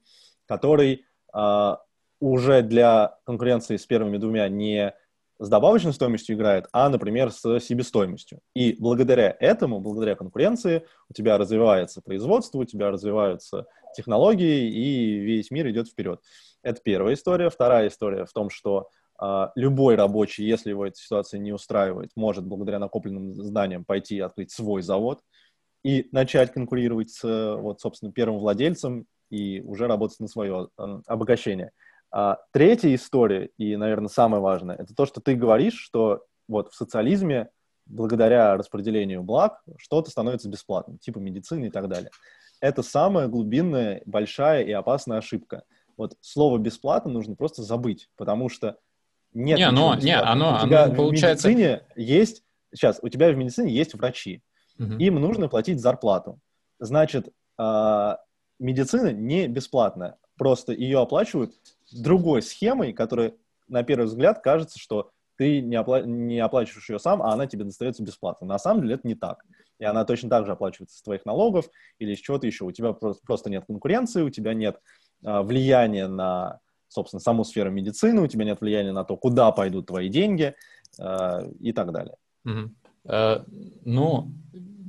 который 0.46 1.04
а, 1.32 1.80
уже 2.20 2.62
для 2.62 3.18
конкуренции 3.24 3.76
с 3.76 3.86
первыми 3.86 4.18
двумя 4.18 4.48
не 4.48 4.94
с 5.38 5.48
добавочной 5.48 5.92
стоимостью 5.92 6.36
играет, 6.36 6.66
а, 6.72 6.88
например, 6.88 7.30
с 7.32 7.60
себестоимостью. 7.60 8.40
И 8.54 8.76
благодаря 8.78 9.36
этому, 9.40 9.80
благодаря 9.80 10.14
конкуренции, 10.14 10.86
у 11.10 11.12
тебя 11.12 11.38
развивается 11.38 12.00
производство, 12.00 12.58
у 12.58 12.64
тебя 12.64 12.90
развиваются 12.90 13.66
технологии, 13.96 14.70
и 14.70 15.18
весь 15.18 15.50
мир 15.50 15.68
идет 15.70 15.88
вперед. 15.88 16.20
Это 16.62 16.80
первая 16.82 17.14
история. 17.14 17.50
Вторая 17.50 17.88
история 17.88 18.24
в 18.24 18.32
том, 18.32 18.48
что 18.48 18.88
э, 19.20 19.48
любой 19.56 19.96
рабочий, 19.96 20.44
если 20.44 20.70
его 20.70 20.86
эта 20.86 20.96
ситуация 20.96 21.38
не 21.38 21.52
устраивает, 21.52 22.10
может 22.16 22.46
благодаря 22.46 22.78
накопленным 22.78 23.34
знаниям 23.34 23.84
пойти 23.84 24.16
и 24.16 24.20
открыть 24.20 24.50
свой 24.50 24.82
завод 24.82 25.20
и 25.84 26.08
начать 26.12 26.52
конкурировать 26.52 27.10
с, 27.10 27.56
вот, 27.56 27.80
собственно, 27.80 28.10
первым 28.10 28.38
владельцем 28.38 29.06
и 29.30 29.60
уже 29.60 29.86
работать 29.86 30.20
на 30.20 30.28
свое 30.28 30.68
э, 30.78 31.00
обогащение. 31.06 31.72
А 32.16 32.38
третья 32.52 32.94
история, 32.94 33.50
и, 33.58 33.74
наверное, 33.74 34.06
самое 34.06 34.40
важное, 34.40 34.76
это 34.76 34.94
то, 34.94 35.04
что 35.04 35.20
ты 35.20 35.34
говоришь, 35.34 35.76
что 35.76 36.22
вот 36.46 36.70
в 36.70 36.76
социализме 36.76 37.48
благодаря 37.86 38.56
распределению 38.56 39.24
благ 39.24 39.60
что-то 39.78 40.12
становится 40.12 40.48
бесплатным, 40.48 40.98
типа 40.98 41.18
медицины 41.18 41.66
и 41.66 41.70
так 41.70 41.88
далее. 41.88 42.10
Это 42.60 42.84
самая 42.84 43.26
глубинная, 43.26 44.00
большая 44.06 44.62
и 44.62 44.70
опасная 44.70 45.18
ошибка. 45.18 45.64
Вот 45.96 46.16
слово 46.20 46.58
«бесплатно» 46.58 47.10
нужно 47.10 47.34
просто 47.34 47.64
забыть, 47.64 48.08
потому 48.16 48.48
что 48.48 48.78
нет... 49.32 49.58
Не, 49.58 49.72
но, 49.72 49.96
не, 49.96 50.16
оно, 50.16 50.60
у 50.62 50.66
тебя 50.66 50.84
оно 50.84 50.94
получается... 50.94 51.48
В 51.48 51.50
медицине 51.50 51.82
есть... 51.96 52.44
Сейчас, 52.72 53.00
у 53.02 53.08
тебя 53.08 53.32
в 53.32 53.36
медицине 53.36 53.72
есть 53.72 53.92
врачи. 53.94 54.40
Угу. 54.78 54.98
Им 54.98 55.16
нужно 55.16 55.48
платить 55.48 55.80
зарплату. 55.80 56.38
Значит, 56.78 57.28
э, 57.58 58.16
медицина 58.60 59.12
не 59.12 59.48
бесплатная. 59.48 60.16
Просто 60.36 60.72
ее 60.72 61.00
оплачивают 61.00 61.54
другой 62.00 62.42
схемой, 62.42 62.92
которая 62.92 63.34
на 63.68 63.82
первый 63.82 64.06
взгляд 64.06 64.40
кажется, 64.42 64.78
что 64.78 65.10
ты 65.36 65.60
не, 65.60 65.76
опла- 65.76 66.04
не 66.04 66.38
оплачиваешь 66.38 66.88
ее 66.88 66.98
сам, 66.98 67.22
а 67.22 67.32
она 67.32 67.46
тебе 67.46 67.64
достается 67.64 68.02
бесплатно. 68.02 68.46
На 68.46 68.58
самом 68.58 68.82
деле 68.82 68.94
это 68.94 69.06
не 69.08 69.14
так. 69.14 69.44
И 69.78 69.84
она 69.84 70.04
точно 70.04 70.30
так 70.30 70.46
же 70.46 70.52
оплачивается 70.52 70.96
с 70.96 71.02
твоих 71.02 71.24
налогов 71.24 71.68
или 71.98 72.12
из 72.12 72.18
чего-то 72.18 72.46
еще. 72.46 72.64
У 72.64 72.72
тебя 72.72 72.92
просто, 72.92 73.50
нет 73.50 73.64
конкуренции, 73.66 74.22
у 74.22 74.30
тебя 74.30 74.54
нет 74.54 74.80
а, 75.24 75.42
влияния 75.42 76.06
на, 76.06 76.60
собственно, 76.86 77.20
саму 77.20 77.42
сферу 77.44 77.72
медицины, 77.72 78.22
у 78.22 78.28
тебя 78.28 78.44
нет 78.44 78.60
влияния 78.60 78.92
на 78.92 79.04
то, 79.04 79.16
куда 79.16 79.50
пойдут 79.50 79.86
твои 79.86 80.08
деньги 80.08 80.54
а, 81.00 81.42
и 81.58 81.72
так 81.72 81.90
далее. 81.90 82.14
Угу. 82.44 82.70
Э, 83.06 83.44
ну, 83.84 84.32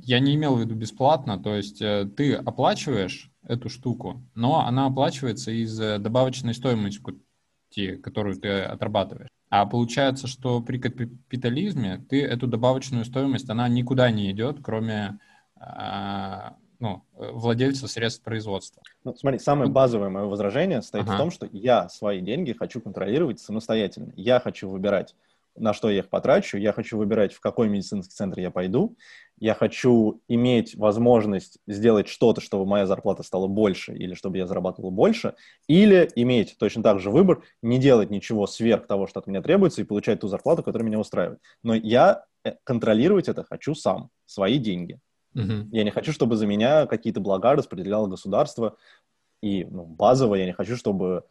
я 0.02 0.20
не 0.20 0.34
имел 0.34 0.56
в 0.56 0.60
виду 0.60 0.74
бесплатно, 0.74 1.42
то 1.42 1.54
есть 1.54 1.82
э, 1.82 2.08
ты 2.16 2.34
оплачиваешь 2.34 3.30
эту 3.46 3.68
штуку, 3.68 4.22
но 4.34 4.66
она 4.66 4.86
оплачивается 4.86 5.50
из 5.50 5.78
э, 5.80 5.98
добавочной 5.98 6.54
стоимости, 6.54 7.96
которую 8.02 8.36
ты 8.36 8.62
отрабатываешь. 8.62 9.28
А 9.48 9.64
получается, 9.66 10.26
что 10.26 10.60
при 10.60 10.78
капитализме 10.78 12.04
ты 12.08 12.22
эту 12.24 12.46
добавочную 12.46 13.04
стоимость, 13.04 13.48
она 13.48 13.68
никуда 13.68 14.10
не 14.10 14.30
идет, 14.32 14.58
кроме 14.62 15.20
а, 15.54 16.56
ну, 16.80 17.04
владельца 17.14 17.86
средств 17.88 18.22
производства. 18.22 18.82
Ну, 19.04 19.14
смотри, 19.14 19.38
самое 19.38 19.70
базовое 19.70 20.08
мое 20.08 20.24
возражение 20.24 20.82
стоит 20.82 21.04
ага. 21.04 21.14
в 21.14 21.18
том, 21.18 21.30
что 21.30 21.48
я 21.52 21.88
свои 21.88 22.20
деньги 22.20 22.52
хочу 22.52 22.80
контролировать 22.80 23.40
самостоятельно. 23.40 24.12
Я 24.16 24.40
хочу 24.40 24.68
выбирать, 24.68 25.14
на 25.56 25.72
что 25.72 25.90
я 25.90 25.98
их 25.98 26.08
потрачу, 26.08 26.56
я 26.56 26.72
хочу 26.72 26.96
выбирать, 26.96 27.32
в 27.32 27.40
какой 27.40 27.68
медицинский 27.68 28.14
центр 28.14 28.40
я 28.40 28.50
пойду, 28.50 28.96
я 29.38 29.54
хочу 29.54 30.22
иметь 30.28 30.74
возможность 30.76 31.58
сделать 31.66 32.08
что-то, 32.08 32.40
чтобы 32.40 32.66
моя 32.66 32.86
зарплата 32.86 33.22
стала 33.22 33.46
больше 33.46 33.94
или 33.94 34.14
чтобы 34.14 34.38
я 34.38 34.46
зарабатывал 34.46 34.90
больше, 34.90 35.34
или 35.68 36.08
иметь 36.14 36.56
точно 36.58 36.82
так 36.82 37.00
же 37.00 37.10
выбор, 37.10 37.42
не 37.62 37.78
делать 37.78 38.10
ничего 38.10 38.46
сверх 38.46 38.86
того, 38.86 39.06
что 39.06 39.20
от 39.20 39.26
меня 39.26 39.42
требуется, 39.42 39.82
и 39.82 39.84
получать 39.84 40.20
ту 40.20 40.28
зарплату, 40.28 40.62
которая 40.62 40.86
меня 40.86 40.98
устраивает. 40.98 41.40
Но 41.62 41.74
я 41.74 42.24
э, 42.44 42.54
контролировать 42.64 43.28
это 43.28 43.44
хочу 43.44 43.74
сам, 43.74 44.10
свои 44.24 44.58
деньги. 44.58 44.98
Uh-huh. 45.34 45.68
Я 45.70 45.84
не 45.84 45.90
хочу, 45.90 46.12
чтобы 46.12 46.36
за 46.36 46.46
меня 46.46 46.86
какие-то 46.86 47.20
блага 47.20 47.54
распределяло 47.54 48.06
государство, 48.06 48.76
и 49.42 49.64
ну, 49.64 49.84
базово 49.84 50.36
я 50.36 50.46
не 50.46 50.52
хочу, 50.52 50.76
чтобы... 50.76 51.24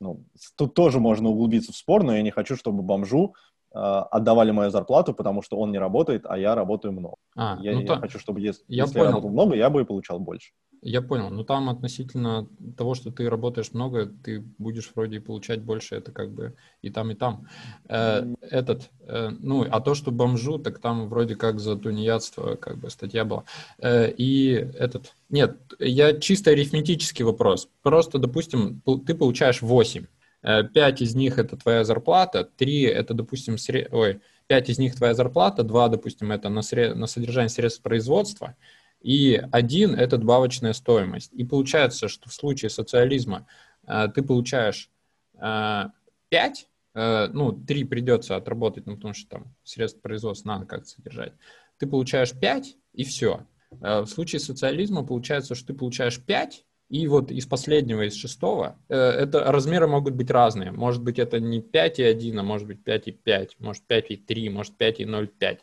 Ну, 0.00 0.24
тут 0.56 0.74
тоже 0.74 0.98
можно 0.98 1.28
углубиться 1.28 1.72
в 1.72 1.76
спор, 1.76 2.02
но 2.02 2.16
я 2.16 2.22
не 2.22 2.32
хочу, 2.32 2.56
чтобы 2.56 2.82
бомжу 2.82 3.36
отдавали 3.72 4.50
мою 4.50 4.70
зарплату, 4.70 5.14
потому 5.14 5.42
что 5.42 5.56
он 5.56 5.72
не 5.72 5.78
работает, 5.78 6.24
а 6.28 6.38
я 6.38 6.54
работаю 6.54 6.92
много. 6.92 7.16
А, 7.36 7.58
я, 7.60 7.72
ну, 7.72 7.80
я 7.80 7.86
то... 7.86 7.96
хочу, 7.96 8.18
чтобы 8.18 8.40
если 8.40 8.64
я, 8.68 8.84
если 8.84 8.98
я 8.98 9.06
работал 9.06 9.30
много, 9.30 9.54
я 9.54 9.70
бы 9.70 9.80
и 9.80 9.84
получал 9.84 10.18
больше. 10.18 10.52
Я 10.84 11.00
понял. 11.00 11.30
Но 11.30 11.44
там 11.44 11.68
относительно 11.68 12.48
того, 12.76 12.94
что 12.94 13.12
ты 13.12 13.30
работаешь 13.30 13.72
много, 13.72 14.06
ты 14.06 14.40
будешь 14.58 14.90
вроде 14.92 15.16
и 15.16 15.20
получать 15.20 15.62
больше, 15.62 15.94
это 15.94 16.10
как 16.10 16.32
бы 16.32 16.56
и 16.82 16.90
там, 16.90 17.12
и 17.12 17.14
там. 17.14 17.46
Э, 17.88 18.26
этот, 18.40 18.90
э, 19.06 19.30
ну, 19.38 19.64
а 19.70 19.80
то, 19.80 19.94
что 19.94 20.10
бомжу, 20.10 20.58
так 20.58 20.80
там 20.80 21.08
вроде 21.08 21.36
как 21.36 21.60
за 21.60 21.76
тунеядство 21.76 22.56
как 22.56 22.78
бы 22.78 22.90
статья 22.90 23.24
была. 23.24 23.44
Э, 23.78 24.10
и 24.10 24.54
этот, 24.54 25.14
нет, 25.30 25.56
я 25.78 26.18
чисто 26.18 26.50
арифметический 26.50 27.24
вопрос. 27.24 27.68
Просто, 27.82 28.18
допустим, 28.18 28.82
ты 29.06 29.14
получаешь 29.14 29.62
8, 29.62 30.06
5 30.42 30.76
э, 30.76 31.04
из 31.04 31.14
них 31.14 31.38
это 31.38 31.56
твоя 31.56 31.84
зарплата, 31.84 32.44
3 32.44 32.82
это, 32.82 33.14
допустим, 33.14 33.58
сре... 33.58 33.88
ой, 33.92 34.20
5 34.48 34.70
из 34.70 34.78
них 34.78 34.96
твоя 34.96 35.14
зарплата, 35.14 35.62
2, 35.62 35.88
допустим, 35.88 36.32
это 36.32 36.48
на, 36.48 36.62
сре... 36.62 36.94
на 36.94 37.06
содержание 37.06 37.48
средств 37.48 37.82
производства, 37.82 38.56
и 39.00 39.42
один 39.50 39.94
это 39.94 40.16
добавочная 40.16 40.72
стоимость. 40.72 41.32
И 41.32 41.44
получается, 41.44 42.08
что 42.08 42.28
в 42.28 42.32
случае 42.32 42.70
социализма 42.70 43.46
э, 43.86 44.08
ты 44.14 44.22
получаешь 44.22 44.90
э, 45.34 45.84
5, 46.28 46.68
э, 46.94 47.26
ну, 47.28 47.52
3 47.52 47.84
придется 47.84 48.36
отработать, 48.36 48.86
ну, 48.86 48.96
потому 48.96 49.14
что 49.14 49.28
там 49.28 49.54
средств 49.64 50.00
производства 50.00 50.48
надо 50.48 50.66
как-то 50.66 50.88
содержать. 50.88 51.32
Ты 51.78 51.86
получаешь 51.86 52.32
5, 52.32 52.76
и 52.94 53.04
все. 53.04 53.46
В 53.70 54.06
случае 54.06 54.38
социализма 54.38 55.02
получается, 55.02 55.54
что 55.54 55.68
ты 55.68 55.74
получаешь 55.74 56.20
5, 56.20 56.66
и 56.92 57.06
вот 57.06 57.30
из 57.30 57.46
последнего, 57.46 58.02
из 58.02 58.14
шестого, 58.14 58.76
э, 58.90 58.94
это 58.94 59.50
размеры 59.50 59.86
могут 59.86 60.12
быть 60.14 60.30
разные. 60.30 60.72
Может 60.72 61.02
быть, 61.02 61.18
это 61.18 61.40
не 61.40 61.62
5,1, 61.62 62.38
а 62.38 62.42
может 62.42 62.66
быть 62.66 62.80
5,5, 62.84 63.52
может 63.60 63.84
5,3, 63.88 64.50
может 64.50 64.74
5,05. 64.78 65.60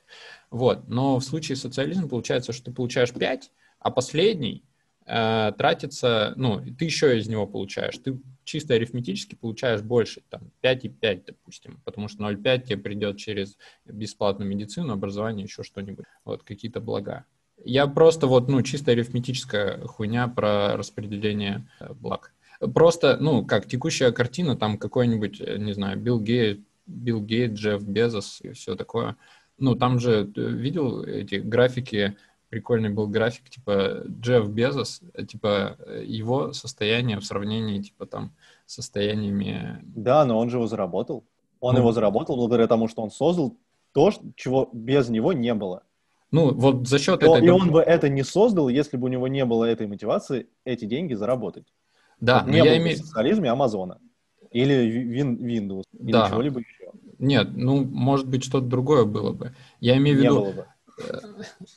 Вот. 0.50 0.88
Но 0.88 1.20
в 1.20 1.24
случае 1.24 1.56
социализма 1.56 2.10
получается, 2.10 2.52
что 2.52 2.66
ты 2.66 2.72
получаешь 2.72 3.14
5, 3.14 3.52
а 3.80 3.92
последний 3.92 4.64
э, 5.06 5.52
тратится, 5.56 6.34
ну, 6.36 6.64
ты 6.76 6.86
еще 6.86 7.20
из 7.20 7.28
него 7.28 7.46
получаешь. 7.46 8.00
Ты 8.00 8.20
чисто 8.44 8.74
арифметически 8.74 9.36
получаешь 9.36 9.84
больше, 9.84 10.24
там, 10.32 10.50
5,5, 10.64 11.26
допустим, 11.28 11.80
потому 11.86 12.08
что 12.08 12.24
0,5 12.24 12.66
тебе 12.66 12.78
придет 12.78 13.18
через 13.18 13.56
бесплатную 13.86 14.50
медицину, 14.50 14.94
образование, 14.94 15.44
еще 15.44 15.62
что-нибудь. 15.62 16.06
Вот, 16.26 16.42
какие-то 16.42 16.82
блага. 16.82 17.26
Я 17.66 17.88
просто 17.88 18.28
вот, 18.28 18.48
ну, 18.48 18.62
чисто 18.62 18.92
арифметическая 18.92 19.86
хуйня 19.86 20.28
про 20.28 20.78
распределение 20.78 21.68
э, 21.80 21.94
благ. 21.94 22.34
Просто, 22.74 23.18
ну, 23.20 23.46
как 23.46 23.68
текущая 23.68 24.12
картина, 24.12 24.56
там 24.56 24.78
какой-нибудь, 24.78 25.42
э, 25.42 25.58
не 25.58 25.74
знаю, 25.74 26.00
Билл 26.00 26.20
Гейт, 26.20 26.62
Билл 26.86 27.22
Гейт, 27.22 27.54
Джефф 27.54 27.84
Безос 27.84 28.40
и 28.42 28.52
все 28.54 28.76
такое. 28.76 29.18
Ну, 29.58 29.76
там 29.76 30.00
же, 30.00 30.24
видел 30.36 31.04
эти 31.04 31.36
графики 31.36 32.16
прикольный 32.50 32.90
был 32.90 33.08
график, 33.08 33.48
типа 33.50 34.04
Джефф 34.08 34.50
Безос, 34.50 35.02
э, 35.14 35.26
типа 35.26 35.78
его 36.04 36.54
состояние 36.54 37.20
в 37.20 37.26
сравнении, 37.26 37.82
типа 37.82 38.06
там, 38.06 38.34
с 38.66 38.76
состояниями... 38.76 39.80
Да, 39.84 40.26
но 40.26 40.40
он 40.40 40.50
же 40.50 40.58
его 40.58 40.68
заработал. 40.68 41.26
Он 41.60 41.76
ну, 41.76 41.82
его 41.82 41.92
заработал 41.92 42.38
благодаря 42.38 42.68
тому, 42.68 42.88
что 42.88 43.04
он 43.04 43.12
создал 43.12 43.56
то, 43.92 44.12
чего 44.36 44.70
без 44.74 45.10
него 45.10 45.34
не 45.34 45.54
было. 45.54 45.84
Ну, 46.32 46.54
вот 46.54 46.88
за 46.88 47.00
счет 47.00 47.24
этой... 47.24 47.46
И 47.46 47.50
он 47.50 47.72
бы 47.72 47.82
это 47.82 48.10
не 48.10 48.24
создал, 48.24 48.70
если 48.70 48.98
бы 48.98 49.06
у 49.06 49.10
него 49.10 49.28
не 49.28 49.46
было 49.46 49.66
этой 49.66 49.88
мотивации 49.88 50.48
эти 50.64 50.86
деньги 50.86 51.14
заработать. 51.14 51.66
Да, 52.20 52.44
вот 52.44 52.52
не 52.52 52.62
было 52.62 52.78
имею... 52.78 52.98
социализме 52.98 53.50
Амазона. 53.50 54.00
Или 54.52 55.22
Win 55.22 55.38
Windows, 55.38 55.84
или 56.00 56.12
да. 56.12 56.30
чего-либо 56.30 56.60
еще. 56.60 56.92
Нет, 57.20 57.50
ну, 57.54 57.84
может 57.84 58.28
быть, 58.28 58.44
что-то 58.44 58.66
другое 58.66 59.06
было 59.06 59.32
бы. 59.32 59.54
Я 59.80 59.98
имею 59.98 60.18
в 60.18 60.22
виду... 60.22 60.34
Не 60.34 60.40
было 60.40 60.52
бы. 60.52 60.66
Э, 61.00 61.20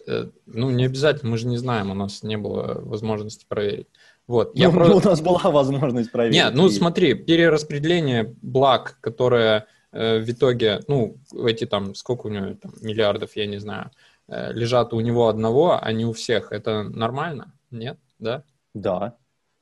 э, 0.06 0.26
ну, 0.46 0.70
не 0.70 0.84
обязательно, 0.84 1.30
мы 1.30 1.38
же 1.38 1.46
не 1.46 1.56
знаем, 1.56 1.90
у 1.90 1.94
нас 1.94 2.22
не 2.22 2.36
было 2.36 2.80
возможности 2.80 3.44
проверить. 3.48 3.88
Вот. 4.26 4.52
Я 4.54 4.68
ну, 4.68 4.74
про... 4.74 4.94
У 4.94 5.00
нас 5.00 5.20
была 5.20 5.50
возможность 5.50 6.10
проверить. 6.10 6.36
Нет, 6.36 6.54
ну 6.54 6.68
смотри, 6.68 7.14
перераспределение 7.14 8.34
благ, 8.40 8.98
которое 9.00 9.66
э, 9.92 10.18
в 10.20 10.30
итоге, 10.30 10.80
ну, 10.88 11.16
эти 11.46 11.66
там, 11.66 11.94
сколько 11.94 12.28
у 12.28 12.30
него 12.30 12.54
там 12.54 12.72
миллиардов, 12.80 13.36
я 13.36 13.46
не 13.46 13.58
знаю, 13.58 13.90
лежат 14.52 14.94
у 14.94 15.00
него 15.00 15.28
одного, 15.28 15.78
а 15.82 15.92
не 15.92 16.04
у 16.04 16.12
всех. 16.12 16.52
Это 16.52 16.82
нормально? 16.84 17.52
Нет? 17.70 17.98
Да? 18.18 18.44
Да. 18.74 19.16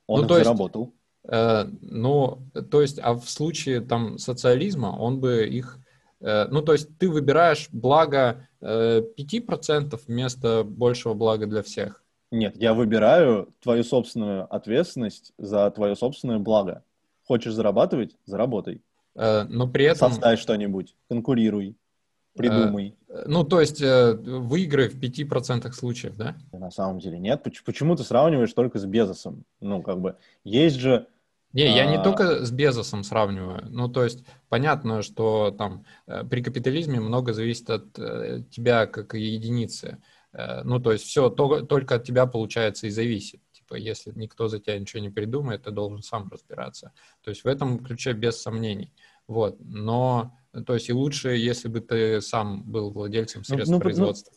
Он 0.07 0.23
ну, 0.23 0.29
то 0.29 0.35
заработал. 0.37 0.85
Есть, 0.85 0.95
Э, 1.29 1.65
ну, 1.81 2.43
то 2.71 2.83
есть, 2.83 2.99
а 3.03 3.15
в 3.15 3.29
случае 3.29 3.81
там 3.81 4.19
социализма 4.19 4.89
он 4.89 5.21
бы 5.21 5.47
их... 5.47 5.79
Э, 6.21 6.47
ну, 6.49 6.63
то 6.63 6.73
есть 6.73 6.97
ты 6.99 7.09
выбираешь 7.09 7.69
благо 7.71 8.49
5% 8.61 9.95
э, 9.95 9.99
вместо 10.07 10.65
большего 10.65 11.15
блага 11.15 11.47
для 11.47 11.63
всех. 11.63 12.03
Нет, 12.31 12.57
я 12.57 12.75
выбираю 12.75 13.53
твою 13.61 13.83
собственную 13.83 14.53
ответственность 14.55 15.33
за 15.37 15.71
твое 15.71 15.97
собственное 15.97 16.39
благо. 16.39 16.85
Хочешь 17.27 17.55
зарабатывать? 17.55 18.17
Заработай. 18.25 18.83
Но 19.17 19.69
при 19.69 19.87
этом... 19.87 20.11
Составь 20.11 20.41
что-нибудь, 20.41 20.95
конкурируй, 21.09 21.77
придумай. 22.35 22.97
Ну, 23.27 23.44
то 23.44 23.61
есть 23.61 23.81
выиграй 23.81 24.89
в 24.89 24.98
5% 24.98 25.70
случаев, 25.73 26.16
да? 26.16 26.36
На 26.52 26.70
самом 26.70 27.01
деле 27.01 27.19
нет. 27.19 27.47
Почему 27.65 27.97
ты 27.97 28.05
сравниваешь 28.05 28.52
только 28.52 28.78
с 28.78 28.85
Безосом? 28.85 29.44
Ну, 29.61 29.82
как 29.82 30.01
бы, 30.01 30.16
есть 30.44 30.77
же 30.77 31.07
не, 31.52 31.65
я 31.65 31.85
не 31.85 31.97
а. 31.97 32.02
только 32.02 32.44
с 32.44 32.51
Безосом 32.52 33.02
сравниваю. 33.02 33.66
Ну, 33.70 33.89
то 33.89 34.05
есть 34.05 34.24
понятно, 34.48 35.02
что 35.02 35.51
там 35.51 35.85
э, 36.07 36.24
при 36.24 36.43
капитализме 36.43 37.01
много 37.01 37.32
зависит 37.32 37.70
от 37.70 37.98
э, 37.98 38.43
тебя 38.51 38.86
как 38.86 39.15
единицы. 39.15 39.98
Э, 40.32 40.62
ну, 40.62 40.78
то 40.78 40.93
есть 40.93 41.05
все 41.05 41.28
то, 41.28 41.62
только 41.62 41.97
от 41.97 42.05
тебя 42.05 42.27
получается 42.27 42.86
и 42.86 42.90
зависит. 42.90 43.40
Типа, 43.52 43.74
если 43.74 44.12
никто 44.15 44.47
за 44.47 44.61
тебя 44.61 44.78
ничего 44.78 45.02
не 45.02 45.11
придумает, 45.11 45.65
ты 45.65 45.73
должен 45.73 46.02
сам 46.02 46.28
разбираться. 46.31 46.93
То 47.24 47.31
есть 47.31 47.43
в 47.43 47.48
этом 47.48 47.81
ключе 47.81 48.12
без 48.12 48.40
сомнений. 48.40 48.93
Вот. 49.27 49.57
Но, 49.59 50.36
то 50.66 50.74
есть 50.74 50.89
и 50.89 50.93
лучше, 50.93 51.31
если 51.36 51.68
бы 51.68 51.81
ты 51.81 52.20
сам 52.20 52.62
был 52.64 52.90
владельцем 52.90 53.43
ну, 53.48 53.55
средств 53.55 53.70
ну, 53.70 53.77
ну, 53.77 53.82
производства. 53.82 54.32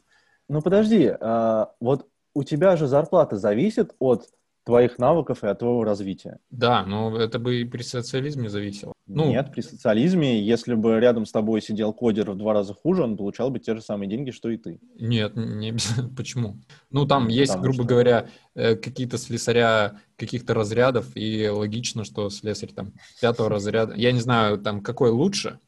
Ну, 0.47 0.55
ну 0.55 0.61
подожди, 0.61 1.11
а, 1.19 1.71
вот 1.79 2.07
у 2.33 2.43
тебя 2.43 2.77
же 2.77 2.87
зарплата 2.87 3.37
зависит 3.37 3.93
от 3.99 4.27
твоих 4.65 4.97
навыков 4.97 5.43
и 5.43 5.47
от 5.47 5.59
твоего 5.59 5.83
развития. 5.83 6.39
Да, 6.49 6.85
но 6.85 7.17
это 7.17 7.37
бы 7.39 7.61
и 7.61 7.65
при 7.65 7.81
социализме 7.81 8.49
зависело. 8.49 8.93
Ну, 9.05 9.27
Нет, 9.29 9.51
при 9.51 9.59
социализме, 9.59 10.41
если 10.41 10.75
бы 10.75 10.97
рядом 10.99 11.25
с 11.25 11.31
тобой 11.31 11.61
сидел 11.61 11.91
кодер 11.91 12.31
в 12.31 12.37
два 12.37 12.53
раза 12.53 12.73
хуже, 12.73 13.03
он 13.03 13.17
получал 13.17 13.49
бы 13.49 13.59
те 13.59 13.75
же 13.75 13.81
самые 13.81 14.09
деньги, 14.09 14.31
что 14.31 14.49
и 14.49 14.55
ты. 14.55 14.79
Нет, 14.97 15.33
не 15.35 15.69
обязательно. 15.69 16.09
Почему? 16.17 16.55
Ну, 16.89 17.05
там 17.05 17.27
есть, 17.27 17.51
Потому 17.51 17.63
грубо 17.63 17.83
что... 17.83 17.89
говоря, 17.89 18.29
э, 18.55 18.75
какие-то 18.75 19.17
слесаря 19.17 19.99
каких-то 20.15 20.53
разрядов, 20.53 21.07
и 21.15 21.49
логично, 21.49 22.05
что 22.05 22.29
слесарь 22.29 22.71
там 22.71 22.93
пятого 23.19 23.49
разряда. 23.49 23.93
Я 23.95 24.13
не 24.13 24.21
знаю, 24.21 24.57
там, 24.57 24.81
какой 24.81 25.09
лучше, 25.09 25.59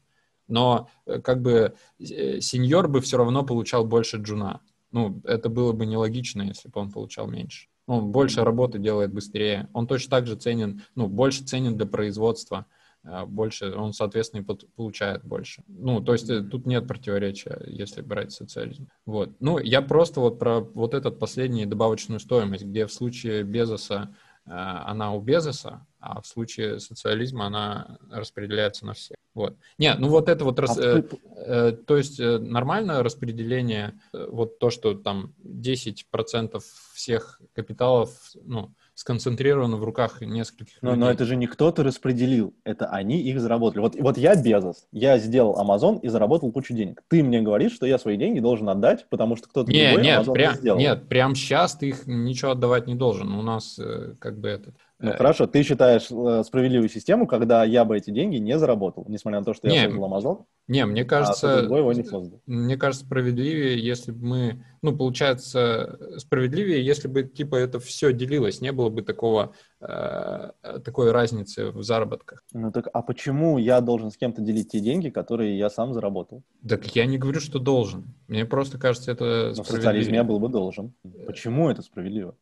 но 0.48 0.88
э, 1.06 1.20
как 1.20 1.42
бы 1.42 1.74
э, 1.98 2.40
сеньор 2.40 2.88
бы 2.88 3.00
все 3.00 3.16
равно 3.16 3.44
получал 3.44 3.84
больше 3.84 4.18
джуна. 4.18 4.60
Ну, 4.92 5.20
это 5.24 5.48
было 5.48 5.72
бы 5.72 5.86
нелогично, 5.86 6.42
если 6.42 6.68
бы 6.68 6.80
он 6.80 6.90
получал 6.90 7.26
меньше. 7.26 7.68
Ну, 7.86 8.00
больше 8.00 8.44
работы 8.44 8.78
делает 8.78 9.12
быстрее. 9.12 9.68
Он 9.72 9.86
точно 9.86 10.10
так 10.10 10.26
же 10.26 10.36
ценен, 10.36 10.82
ну, 10.94 11.06
больше 11.06 11.44
ценен 11.44 11.76
для 11.76 11.86
производства, 11.86 12.66
а, 13.04 13.26
больше, 13.26 13.72
он, 13.72 13.92
соответственно, 13.92 14.40
и 14.40 14.44
получает 14.74 15.24
больше. 15.24 15.62
Ну, 15.68 16.00
то 16.00 16.12
есть 16.12 16.28
э, 16.28 16.42
тут 16.42 16.66
нет 16.66 16.88
противоречия, 16.88 17.62
если 17.66 18.02
брать 18.02 18.32
социализм. 18.32 18.88
Вот. 19.04 19.30
Ну, 19.40 19.58
я 19.58 19.82
просто 19.82 20.20
вот 20.20 20.38
про 20.38 20.60
вот 20.60 20.94
этот 20.94 21.18
последний 21.18 21.66
добавочную 21.66 22.18
стоимость, 22.18 22.64
где 22.64 22.86
в 22.86 22.92
случае 22.92 23.44
Безоса 23.44 24.08
Э, 24.08 24.12
она 24.46 25.12
у 25.12 25.20
Безоса, 25.20 25.86
а 25.98 26.20
в 26.20 26.26
случае 26.26 26.78
социализма 26.78 27.46
она 27.46 27.98
распределяется 28.10 28.86
на 28.86 28.92
всех. 28.92 29.16
Вот. 29.34 29.56
Нет, 29.76 29.98
ну 29.98 30.08
вот 30.08 30.30
это 30.30 30.44
вот, 30.44 30.58
рас... 30.58 30.78
а 30.78 30.98
э, 30.98 31.02
э, 31.46 31.72
то 31.72 31.96
есть 31.98 32.18
э, 32.18 32.38
нормальное 32.38 33.02
распределение, 33.02 34.00
вот 34.12 34.58
то, 34.58 34.70
что 34.70 34.94
там 34.94 35.34
10% 35.44 36.62
всех 36.94 37.42
капиталов, 37.52 38.18
ну, 38.42 38.72
сконцентрировано 38.96 39.76
в 39.76 39.84
руках 39.84 40.22
нескольких 40.22 40.78
но, 40.80 40.90
людей. 40.90 41.00
Но 41.00 41.10
это 41.10 41.26
же 41.26 41.36
не 41.36 41.46
кто-то 41.46 41.84
распределил, 41.84 42.54
это 42.64 42.86
они 42.86 43.20
их 43.20 43.40
заработали. 43.40 43.82
Вот, 43.82 43.94
вот 43.94 44.16
я 44.16 44.34
Безос, 44.34 44.86
я 44.90 45.18
сделал 45.18 45.60
Amazon 45.60 46.00
и 46.00 46.08
заработал 46.08 46.50
кучу 46.50 46.72
денег. 46.72 47.02
Ты 47.08 47.22
мне 47.22 47.42
говоришь, 47.42 47.72
что 47.72 47.84
я 47.86 47.98
свои 47.98 48.16
деньги 48.16 48.40
должен 48.40 48.68
отдать, 48.70 49.06
потому 49.10 49.36
что 49.36 49.48
кто-то 49.48 49.70
не, 49.70 49.88
другой 49.88 50.02
нет, 50.02 50.20
Amazon 50.20 50.32
прям, 50.32 50.54
сделал. 50.54 50.78
Нет, 50.78 51.08
прям 51.08 51.34
сейчас 51.34 51.76
ты 51.76 51.90
их 51.90 52.06
ничего 52.06 52.52
отдавать 52.52 52.86
не 52.86 52.94
должен. 52.94 53.32
У 53.32 53.42
нас 53.42 53.78
э, 53.78 54.14
как 54.18 54.40
бы 54.40 54.48
этот... 54.48 54.74
Ну, 54.98 55.10
э, 55.10 55.16
хорошо, 55.16 55.46
ты 55.46 55.62
считаешь 55.62 56.08
э, 56.10 56.42
справедливую 56.42 56.88
систему, 56.88 57.26
когда 57.26 57.64
я 57.64 57.84
бы 57.84 57.96
эти 57.98 58.10
деньги 58.10 58.36
не 58.36 58.58
заработал, 58.58 59.04
несмотря 59.08 59.40
на 59.40 59.44
то, 59.44 59.52
что 59.52 59.68
я 59.68 59.74
не, 59.74 59.88
создал 59.90 60.10
Amazon? 60.10 60.44
Не, 60.68 60.86
мне 60.86 61.02
а 61.02 61.04
кажется, 61.04 61.58
а 61.58 61.62
его 61.62 61.92
не 61.92 62.02
создал. 62.02 62.40
мне 62.46 62.78
кажется, 62.78 63.04
справедливее, 63.04 63.78
если 63.78 64.12
бы 64.12 64.26
мы, 64.26 64.64
ну, 64.80 64.96
получается, 64.96 65.98
справедливее, 66.16 66.84
если 66.84 67.08
бы, 67.08 67.24
типа, 67.24 67.56
это 67.56 67.78
все 67.78 68.14
делилось, 68.14 68.62
не 68.62 68.72
было 68.72 68.88
бы 68.88 69.02
такого, 69.02 69.52
э, 69.80 70.50
такой 70.82 71.12
разницы 71.12 71.70
в 71.72 71.82
заработках. 71.82 72.42
Ну, 72.54 72.72
так, 72.72 72.88
а 72.90 73.02
почему 73.02 73.58
я 73.58 73.82
должен 73.82 74.10
с 74.10 74.16
кем-то 74.16 74.40
делить 74.40 74.72
те 74.72 74.80
деньги, 74.80 75.10
которые 75.10 75.58
я 75.58 75.68
сам 75.68 75.92
заработал? 75.92 76.42
Так 76.66 76.86
я 76.96 77.04
не 77.04 77.18
говорю, 77.18 77.40
что 77.40 77.58
должен. 77.58 78.14
Мне 78.28 78.46
просто 78.46 78.78
кажется, 78.78 79.12
это 79.12 79.52
Но 79.54 79.62
в 79.62 79.66
социализме 79.66 80.16
я 80.16 80.24
был 80.24 80.38
бы 80.38 80.48
должен. 80.48 80.94
Почему 81.26 81.68
это 81.68 81.82
справедливо? 81.82 82.34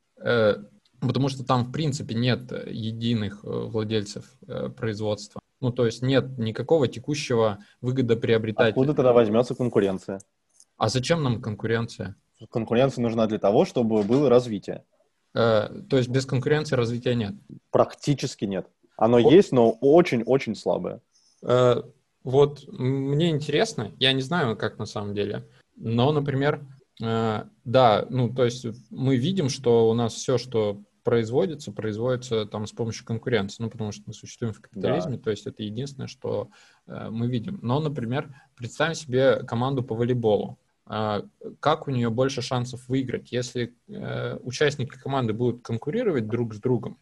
Э, 1.05 1.07
потому 1.07 1.29
что 1.29 1.45
там, 1.45 1.65
в 1.65 1.73
принципе, 1.73 2.15
нет 2.15 2.51
единых 2.67 3.45
э, 3.45 3.49
владельцев 3.49 4.25
э, 4.47 4.69
производства. 4.69 5.41
Ну, 5.61 5.71
то 5.71 5.87
есть 5.87 6.03
нет 6.03 6.39
никакого 6.39 6.89
текущего 6.89 7.59
выгодоприобретателя. 7.81 8.71
Откуда 8.71 8.95
тогда 8.95 9.13
возьмется 9.13 9.55
конкуренция? 9.55 10.21
А 10.77 10.89
зачем 10.89 11.23
нам 11.23 11.41
конкуренция? 11.41 12.17
Конкуренция 12.51 13.03
нужна 13.03 13.27
для 13.27 13.39
того, 13.39 13.65
чтобы 13.65 14.03
было 14.03 14.29
развитие. 14.29 14.85
Э, 15.35 15.69
то 15.89 15.97
есть 15.97 16.09
без 16.09 16.27
конкуренции 16.27 16.77
развития 16.77 17.15
нет? 17.15 17.35
Практически 17.71 18.45
нет. 18.45 18.67
Оно 18.97 19.21
вот. 19.21 19.33
есть, 19.33 19.53
но 19.53 19.71
очень-очень 19.71 20.55
слабое. 20.55 21.01
Э, 21.43 21.83
вот 22.23 22.65
мне 22.69 23.31
интересно, 23.31 23.93
я 23.99 24.13
не 24.13 24.23
знаю, 24.23 24.57
как 24.57 24.79
на 24.79 24.87
самом 24.87 25.15
деле, 25.15 25.47
но, 25.77 26.13
например, 26.13 26.65
э, 27.03 27.45
да, 27.65 28.07
ну, 28.09 28.33
то 28.33 28.45
есть 28.45 28.67
мы 28.91 29.17
видим, 29.17 29.49
что 29.49 29.91
у 29.91 29.95
нас 29.95 30.15
все, 30.15 30.39
что 30.39 30.83
производится, 31.05 31.71
производится 31.71 32.47
там 32.47 32.67
с 32.67 32.73
помощью 32.73 33.05
конкуренции, 33.07 33.63
ну, 33.63 33.71
потому 33.71 33.93
что 33.93 34.03
мы 34.07 34.15
существуем 34.15 34.55
в 34.55 34.61
капитализме, 34.61 35.17
да. 35.17 35.25
то 35.25 35.31
есть 35.31 35.47
это 35.47 35.63
единственное, 35.63 36.09
что 36.09 36.49
э, 36.87 37.11
мы 37.11 37.29
видим. 37.29 37.59
Но, 37.63 37.79
например, 37.79 38.35
представим 38.57 38.95
себе 38.95 39.37
команду 39.45 39.83
по 39.83 39.95
волейболу. 39.95 40.59
Э, 40.89 41.23
как 41.61 41.87
у 41.87 41.91
нее 41.91 42.11
больше 42.11 42.43
шансов 42.43 42.89
выиграть, 42.89 43.31
если 43.31 43.75
э, 43.87 44.39
участники 44.43 44.99
команды 44.99 45.35
будут 45.35 45.63
конкурировать 45.63 46.27
друг 46.27 46.55
с 46.55 46.59
другом, 46.59 46.99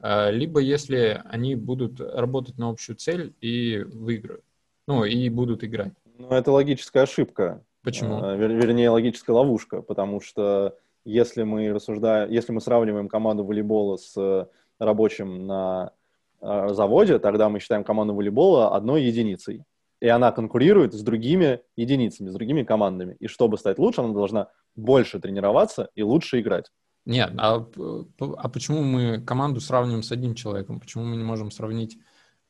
э, 0.00 0.32
либо 0.32 0.60
если 0.60 1.22
они 1.26 1.54
будут 1.54 2.00
работать 2.00 2.58
на 2.58 2.70
общую 2.70 2.96
цель 2.96 3.34
и 3.40 3.84
выиграют, 3.84 4.44
ну, 4.88 5.04
и 5.04 5.28
будут 5.28 5.62
играть? 5.62 5.92
Ну, 6.18 6.30
это 6.30 6.50
логическая 6.50 7.04
ошибка. 7.04 7.62
Почему? 7.82 8.24
Э, 8.24 8.36
вер, 8.36 8.52
вернее, 8.52 8.90
логическая 8.90 9.34
ловушка, 9.34 9.82
потому 9.82 10.20
что 10.20 10.76
если 11.04 11.42
мы 11.42 11.72
рассуждаем, 11.72 12.30
если 12.30 12.52
мы 12.52 12.60
сравниваем 12.60 13.08
команду 13.08 13.44
волейбола 13.44 13.96
с 13.96 14.14
э, 14.16 14.46
рабочим 14.78 15.46
на 15.46 15.92
э, 16.40 16.68
заводе, 16.72 17.18
тогда 17.18 17.48
мы 17.48 17.60
считаем 17.60 17.84
команду 17.84 18.14
волейбола 18.14 18.76
одной 18.76 19.04
единицей. 19.04 19.64
И 20.00 20.08
она 20.08 20.32
конкурирует 20.32 20.94
с 20.94 21.02
другими 21.02 21.60
единицами, 21.76 22.28
с 22.28 22.32
другими 22.32 22.64
командами. 22.64 23.16
И 23.20 23.28
чтобы 23.28 23.56
стать 23.56 23.78
лучше, 23.78 24.00
она 24.00 24.12
должна 24.12 24.48
больше 24.74 25.20
тренироваться 25.20 25.90
и 25.94 26.02
лучше 26.02 26.40
играть. 26.40 26.72
Нет, 27.04 27.32
а, 27.36 27.66
а 28.18 28.48
почему 28.48 28.82
мы 28.82 29.20
команду 29.20 29.60
сравниваем 29.60 30.02
с 30.02 30.12
одним 30.12 30.34
человеком? 30.34 30.80
Почему 30.80 31.04
мы 31.04 31.16
не 31.16 31.24
можем 31.24 31.50
сравнить 31.50 31.98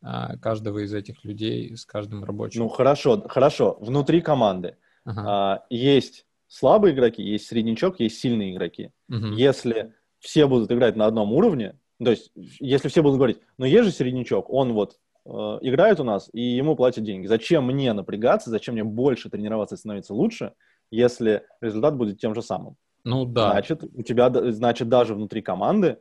а, 0.02 0.36
каждого 0.38 0.80
из 0.80 0.92
этих 0.92 1.24
людей 1.24 1.76
с 1.76 1.86
каждым 1.86 2.24
рабочим? 2.24 2.62
Ну 2.62 2.68
хорошо, 2.68 3.22
хорошо. 3.28 3.78
Внутри 3.80 4.20
команды 4.20 4.76
ага. 5.04 5.24
а, 5.26 5.64
есть 5.70 6.26
слабые 6.52 6.94
игроки, 6.94 7.22
есть 7.22 7.46
среднячок, 7.46 7.98
есть 7.98 8.20
сильные 8.20 8.52
игроки. 8.52 8.90
Мгм. 9.08 9.32
Если 9.32 9.94
все 10.18 10.46
будут 10.46 10.70
играть 10.70 10.96
на 10.96 11.06
одном 11.06 11.32
уровне, 11.32 11.78
то 11.98 12.10
есть 12.10 12.30
если 12.34 12.88
все 12.88 13.02
будут 13.02 13.16
говорить, 13.16 13.38
ну 13.56 13.64
есть 13.64 13.84
же 13.84 13.90
середнячок, 13.90 14.50
он 14.50 14.74
вот 14.74 14.98
э, 15.24 15.30
играет 15.62 15.98
у 15.98 16.04
нас, 16.04 16.28
и 16.34 16.42
ему 16.42 16.76
платят 16.76 17.04
деньги. 17.04 17.26
Зачем 17.26 17.64
мне 17.64 17.94
напрягаться, 17.94 18.50
зачем 18.50 18.74
мне 18.74 18.84
больше 18.84 19.30
тренироваться 19.30 19.76
и 19.76 19.78
становиться 19.78 20.12
лучше, 20.12 20.52
если 20.90 21.42
результат 21.62 21.96
будет 21.96 22.20
тем 22.20 22.34
же 22.34 22.42
самым? 22.42 22.76
Ну 23.02 23.24
да. 23.24 23.52
Значит, 23.52 23.82
у 23.84 24.02
тебя, 24.02 24.30
значит, 24.52 24.90
даже 24.90 25.14
внутри 25.14 25.40
команды, 25.40 26.00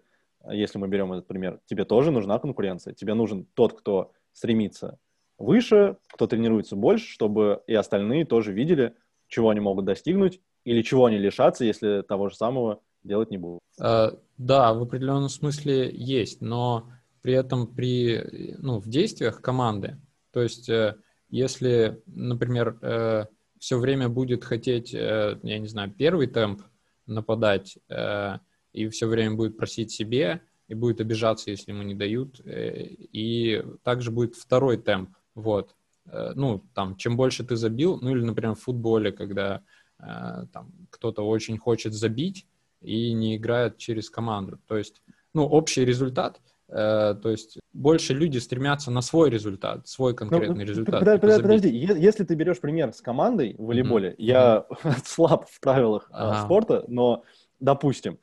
если 0.50 0.80
мы 0.80 0.90
берем 0.90 1.14
этот 1.14 1.28
пример, 1.28 1.62
тебе 1.66 1.86
тоже 1.86 2.12
нужна 2.12 2.40
конкуренция. 2.40 2.94
Тебе 2.94 3.14
нужен 3.14 3.48
тот, 3.54 3.80
кто 3.80 4.12
стремится 4.34 4.98
выше, 5.38 5.96
кто 6.14 6.28
тренируется 6.28 6.76
больше, 6.76 7.08
чтобы 7.08 7.64
и 7.68 7.74
остальные 7.74 8.26
тоже 8.26 8.52
видели, 8.52 8.96
чего 9.32 9.50
они 9.50 9.60
могут 9.60 9.86
достигнуть 9.86 10.40
или 10.64 10.84
чего 10.84 11.06
они 11.06 11.18
лишатся, 11.18 11.66
если 11.66 12.04
того 12.08 12.30
же 12.30 12.36
самого 12.36 12.82
делать 13.04 13.32
не 13.32 13.38
будут. 13.40 13.62
Э, 13.80 14.12
Да, 14.38 14.74
в 14.74 14.84
определенном 14.84 15.30
смысле 15.30 15.90
есть, 15.92 16.42
но 16.42 16.92
при 17.24 17.34
этом 17.34 17.66
при, 17.66 18.56
ну, 18.60 18.80
в 18.80 18.88
действиях 18.88 19.42
команды, 19.42 19.98
то 20.32 20.42
есть 20.42 20.70
э, 20.70 20.96
если, 21.30 22.02
например, 22.06 23.30
все 23.62 23.78
время 23.78 24.10
будет 24.10 24.44
хотеть, 24.44 24.92
э, 24.94 25.40
я 25.44 25.60
не 25.60 25.68
знаю, 25.68 25.94
первый 25.96 26.26
темп 26.26 26.64
нападать 27.06 27.78
э, 27.90 28.40
и 28.74 28.90
все 28.90 29.06
время 29.06 29.36
будет 29.36 29.56
просить 29.56 29.92
себе 29.92 30.42
и 30.68 30.74
будет 30.74 31.00
обижаться, 31.00 31.52
если 31.52 31.72
ему 31.72 31.84
не 31.84 31.94
дают, 31.94 32.42
э, 32.44 32.88
и 32.90 33.64
также 33.84 34.10
будет 34.10 34.36
второй 34.36 34.78
темп, 34.78 35.12
вот. 35.36 35.76
Э, 36.06 36.34
Ну, 36.36 36.64
там, 36.74 36.96
чем 36.96 37.18
больше 37.18 37.44
ты 37.44 37.56
забил, 37.56 38.00
ну 38.02 38.12
или, 38.12 38.24
например, 38.24 38.56
в 38.56 38.60
футболе, 38.62 39.12
когда 39.12 39.62
э, 40.00 40.46
там 40.54 40.72
кто-то 40.90 41.22
очень 41.28 41.58
хочет 41.58 41.94
забить 41.94 42.46
и 42.82 43.14
не 43.14 43.36
играет 43.36 43.78
через 43.78 44.10
команду. 44.10 44.60
То 44.68 44.78
есть, 44.78 45.02
ну, 45.34 45.46
общий 45.46 45.86
результат, 45.86 46.42
э, 46.70 47.16
то 47.22 47.30
есть 47.30 47.60
больше 47.74 48.14
люди 48.14 48.40
стремятся 48.40 48.92
на 48.92 49.02
свой 49.02 49.30
результат, 49.30 49.88
свой 49.88 50.16
конкретный 50.16 50.64
Ну, 50.66 50.70
результат. 50.70 51.00
типа 51.02 51.12
подо- 51.12 51.30
забить. 51.30 51.42
Подожди, 51.44 51.70
е- 51.70 52.02
если 52.02 52.24
ты 52.24 52.36
берешь 52.36 52.60
пример 52.60 52.92
с 52.94 53.02
командой 53.02 53.56
в 53.58 53.66
волейболе, 53.66 54.16
я 54.18 54.66
слаб 55.06 55.48
в 55.50 55.60
правилах 55.60 56.10
э, 56.10 56.14
Ага. 56.14 56.44
спорта, 56.46 56.84
но, 56.88 57.24
допустим, 57.60 58.18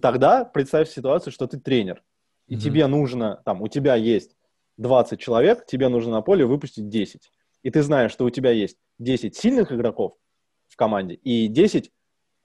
тогда 0.00 0.44
представь 0.44 0.90
ситуацию, 0.90 1.32
что 1.32 1.46
ты 1.46 1.58
тренер, 1.60 2.02
и 2.48 2.54
Мгм. 2.54 2.60
тебе 2.62 2.86
нужно, 2.88 3.40
там, 3.44 3.62
у 3.62 3.68
тебя 3.68 3.94
есть 3.94 4.36
20 4.78 5.20
человек, 5.20 5.66
тебе 5.66 5.88
нужно 5.88 6.12
на 6.12 6.22
поле 6.22 6.44
выпустить 6.46 6.88
10. 6.88 7.30
И 7.62 7.70
ты 7.70 7.82
знаешь, 7.82 8.12
что 8.12 8.24
у 8.24 8.30
тебя 8.30 8.50
есть 8.50 8.76
10 8.98 9.36
сильных 9.36 9.72
игроков 9.72 10.14
в 10.68 10.76
команде 10.76 11.14
и 11.14 11.48
10 11.48 11.90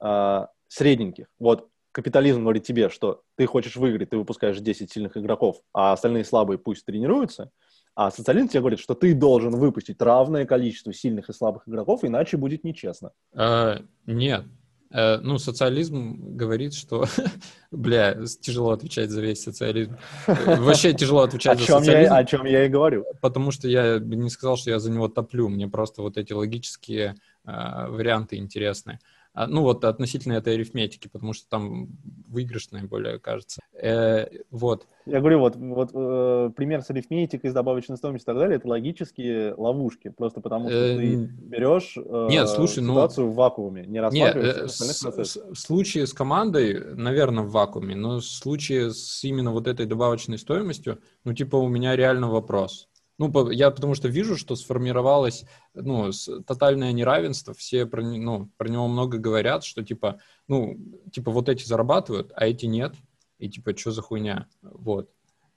э, 0.02 0.46
средненьких. 0.68 1.26
Вот 1.38 1.68
капитализм 1.92 2.42
говорит 2.42 2.64
тебе, 2.64 2.88
что 2.88 3.22
ты 3.36 3.46
хочешь 3.46 3.76
выиграть, 3.76 4.10
ты 4.10 4.16
выпускаешь 4.16 4.58
10 4.60 4.90
сильных 4.92 5.16
игроков, 5.16 5.60
а 5.72 5.92
остальные 5.92 6.24
слабые 6.24 6.58
пусть 6.58 6.84
тренируются. 6.84 7.50
А 7.94 8.12
социализм 8.12 8.48
тебе 8.48 8.60
говорит, 8.60 8.78
что 8.78 8.94
ты 8.94 9.12
должен 9.12 9.56
выпустить 9.56 10.00
равное 10.00 10.44
количество 10.44 10.92
сильных 10.92 11.28
и 11.28 11.32
слабых 11.32 11.66
игроков, 11.66 12.04
иначе 12.04 12.36
будет 12.36 12.62
нечестно. 12.62 13.10
Э, 13.32 13.78
Нет. 14.06 14.44
Э, 14.90 15.18
Ну, 15.18 15.38
социализм 15.38 16.36
говорит, 16.36 16.74
что... 16.74 17.04
Бля, 17.70 18.16
тяжело 18.40 18.70
отвечать 18.70 19.10
за 19.10 19.20
весь 19.20 19.42
социализм. 19.42 19.96
Вообще 20.26 20.94
тяжело 20.94 21.22
отвечать 21.22 21.58
за 21.58 21.64
я, 21.72 21.78
социализм, 21.78 22.12
о 22.14 22.24
чем 22.24 22.46
я 22.46 22.64
и 22.64 22.68
говорю. 22.68 23.04
потому 23.20 23.50
что 23.50 23.68
я 23.68 23.98
бы 23.98 24.16
не 24.16 24.30
сказал, 24.30 24.56
что 24.56 24.70
я 24.70 24.78
за 24.78 24.90
него 24.90 25.08
топлю. 25.08 25.48
Мне 25.48 25.68
просто 25.68 26.00
вот 26.02 26.16
эти 26.16 26.32
логические 26.32 27.16
э, 27.44 27.86
варианты 27.88 28.36
интересны. 28.36 28.92
А, 28.92 29.17
Ну, 29.46 29.62
вот 29.62 29.84
относительно 29.84 30.32
этой 30.34 30.54
арифметики, 30.54 31.08
потому 31.08 31.32
что 31.32 31.48
там 31.48 31.88
выигрыш 32.28 32.70
наиболее 32.70 33.18
кажется. 33.18 33.60
Э, 33.80 34.26
Вот. 34.50 34.86
Я 35.06 35.20
говорю, 35.20 35.38
вот, 35.38 35.56
вот 35.56 35.90
э, 35.94 36.50
пример 36.56 36.82
с 36.82 36.90
арифметикой, 36.90 37.50
с 37.50 37.54
добавочной 37.54 37.96
стоимостью 37.96 38.24
и 38.24 38.26
так 38.26 38.36
далее, 38.36 38.56
это 38.56 38.68
логические 38.68 39.54
ловушки, 39.54 40.08
просто 40.10 40.40
потому 40.40 40.68
что 40.68 40.78
Э, 40.78 40.96
ты 40.96 41.16
берешь 41.16 41.96
э, 41.96 42.26
Нет, 42.30 42.48
слушай, 42.48 42.80
ну- 42.80 42.92
ситуацию 42.94 43.28
в 43.28 43.34
вакууме, 43.34 43.86
не 43.86 44.00
рассматриваешь 44.00 44.56
э, 44.56 44.64
остальных 44.64 44.96
с- 44.96 45.02
процессов. 45.02 45.42
с- 45.54 45.56
в 45.56 45.60
случае 45.60 46.06
с 46.06 46.12
командой, 46.12 46.94
наверное, 46.94 47.44
в 47.44 47.50
вакууме, 47.50 47.94
но 47.94 48.18
в 48.20 48.24
случае 48.24 48.90
с 48.92 49.22
именно 49.24 49.52
вот 49.52 49.66
этой 49.68 49.86
добавочной 49.86 50.38
стоимостью, 50.38 50.98
ну, 51.24 51.32
типа, 51.32 51.56
у 51.56 51.68
меня 51.68 51.96
реально 51.96 52.28
вопрос. 52.30 52.88
Ну, 53.18 53.50
я 53.50 53.70
потому 53.70 53.94
что 53.94 54.08
вижу, 54.08 54.36
что 54.36 54.54
сформировалось, 54.54 55.44
ну, 55.74 56.10
тотальное 56.46 56.92
неравенство, 56.92 57.52
все 57.52 57.84
про, 57.84 58.00
ну, 58.02 58.48
про 58.56 58.68
него 58.68 58.86
много 58.86 59.18
говорят, 59.18 59.64
что, 59.64 59.84
типа, 59.84 60.20
ну, 60.46 60.78
типа, 61.12 61.32
вот 61.32 61.48
эти 61.48 61.64
зарабатывают, 61.64 62.32
а 62.36 62.46
эти 62.46 62.66
нет, 62.66 62.94
и, 63.38 63.48
типа, 63.48 63.76
что 63.76 63.90
за 63.90 64.02
хуйня, 64.02 64.46
вот. 64.62 65.10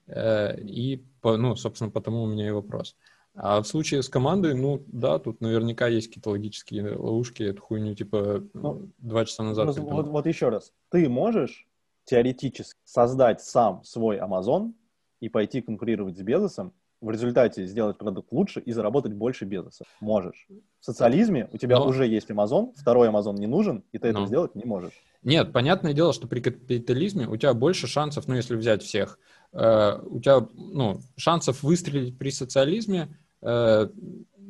Э, 0.07 0.59
И, 0.59 1.03
ну, 1.23 1.55
собственно, 1.55 1.91
потому 1.91 2.23
у 2.23 2.27
меня 2.27 2.47
и 2.47 2.51
вопрос. 2.51 2.95
А 3.33 3.61
в 3.61 3.67
случае 3.67 4.01
с 4.03 4.09
командой, 4.09 4.55
ну, 4.55 4.83
да, 4.87 5.19
тут 5.19 5.39
наверняка 5.39 5.87
есть 5.87 6.07
какие-то 6.07 6.31
логические 6.31 6.95
ловушки, 6.97 7.43
эту 7.43 7.61
хуйню, 7.61 7.95
типа, 7.95 8.43
Ну, 8.53 8.89
два 8.97 9.23
часа 9.25 9.43
назад 9.43 9.67
Вот, 9.67 9.75
придумал. 9.75 9.97
вот, 9.97 10.07
вот 10.07 10.25
еще 10.25 10.49
раз. 10.49 10.73
Ты 10.89 11.07
можешь 11.07 11.67
теоретически 12.05 12.79
создать 12.83 13.41
сам 13.41 13.83
свой 13.83 14.17
Amazon 14.17 14.73
и 15.21 15.29
пойти 15.29 15.61
конкурировать 15.61 16.17
с 16.17 16.21
Безосом, 16.21 16.73
в 17.01 17.09
результате 17.09 17.65
сделать 17.65 17.97
продукт 17.97 18.31
лучше 18.31 18.59
и 18.59 18.71
заработать 18.71 19.13
больше 19.13 19.45
Безоса. 19.45 19.85
Можешь. 19.99 20.47
В 20.79 20.85
социализме 20.85 21.49
у 21.51 21.57
тебя 21.57 21.79
Но- 21.79 21.87
уже 21.87 22.07
есть 22.07 22.29
Amazon, 22.29 22.73
второй 22.75 23.09
Amazon 23.09 23.37
не 23.37 23.47
нужен, 23.47 23.83
и 23.91 23.97
ты 23.97 24.13
Но. 24.13 24.19
это 24.19 24.27
сделать 24.27 24.55
не 24.55 24.63
можешь. 24.65 24.93
Нет, 25.23 25.51
понятное 25.51 25.93
дело, 25.93 26.13
что 26.13 26.27
при 26.27 26.39
капитализме 26.39 27.27
у 27.27 27.35
тебя 27.37 27.53
больше 27.53 27.87
шансов, 27.87 28.27
ну, 28.27 28.35
если 28.35 28.55
взять 28.55 28.83
всех, 28.83 29.19
э, 29.51 29.99
у 30.03 30.19
тебя, 30.19 30.47
ну, 30.55 30.99
шансов 31.17 31.63
выстрелить 31.63 32.17
при 32.17 32.29
социализме, 32.29 33.17
э, 33.41 33.87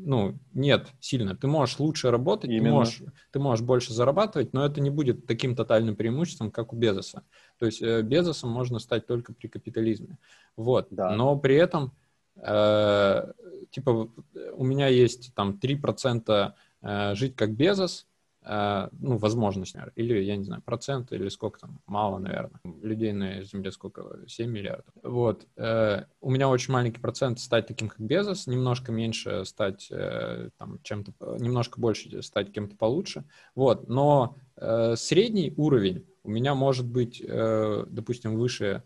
ну, 0.04 0.40
нет 0.54 0.88
сильно. 1.00 1.36
Ты 1.36 1.48
можешь 1.48 1.80
лучше 1.80 2.10
работать, 2.12 2.50
ты 2.50 2.58
Именно. 2.58 2.76
можешь, 2.76 3.04
ты 3.32 3.40
можешь 3.40 3.64
больше 3.66 3.94
зарабатывать, 3.94 4.52
но 4.54 4.66
это 4.66 4.82
не 4.82 4.90
будет 4.90 5.26
таким 5.28 5.56
тотальным 5.56 5.96
преимуществом, 5.96 6.52
как 6.52 6.74
у 6.74 6.76
Безоса. 6.76 7.24
То 7.60 7.66
есть 7.66 7.82
э, 7.82 8.02
Безосом 8.02 8.50
можно 8.50 8.80
стать 8.80 9.06
только 9.08 9.34
при 9.34 9.48
капитализме. 9.48 10.18
Вот. 10.58 10.88
Да. 10.90 11.12
Но 11.16 11.38
при 11.38 11.56
этом, 11.56 11.92
э, 12.36 13.32
типа, 13.72 14.10
у 14.54 14.64
меня 14.64 14.88
есть 14.88 15.34
там 15.36 15.60
3% 15.62 16.54
э, 16.82 17.16
жить 17.16 17.36
как 17.36 17.54
Безос, 17.54 18.08
э, 18.44 18.90
ну, 19.00 19.18
возможность, 19.18 19.76
наверное, 19.76 19.94
или, 19.96 20.20
я 20.20 20.36
не 20.36 20.44
знаю, 20.44 20.62
процент, 20.62 21.12
или 21.12 21.30
сколько 21.30 21.60
там, 21.60 21.80
мало, 21.86 22.20
наверное. 22.20 22.60
Людей 22.82 23.14
на 23.14 23.44
Земле 23.44 23.72
сколько? 23.72 24.20
7 24.28 24.50
миллиардов. 24.50 24.94
Вот. 25.04 25.48
Э, 25.58 26.06
у 26.22 26.32
меня 26.32 26.50
очень 26.50 26.74
маленький 26.74 27.00
процент 27.02 27.40
стать 27.40 27.68
таким, 27.68 27.90
как 27.90 28.00
Безос, 28.00 28.48
немножко 28.48 28.92
меньше 28.92 29.46
стать 29.46 29.88
э, 29.92 30.50
там 30.58 30.80
чем-то, 30.84 31.38
немножко 31.40 31.80
больше 31.80 32.22
стать 32.22 32.52
кем-то 32.52 32.76
получше. 32.76 33.24
Вот. 33.56 33.88
Но 33.88 34.36
э, 34.58 34.96
средний 34.96 35.54
уровень 35.58 36.06
у 36.24 36.30
меня 36.30 36.56
может 36.56 36.86
быть, 36.86 37.22
э, 37.26 37.86
допустим, 37.88 38.36
выше 38.36 38.84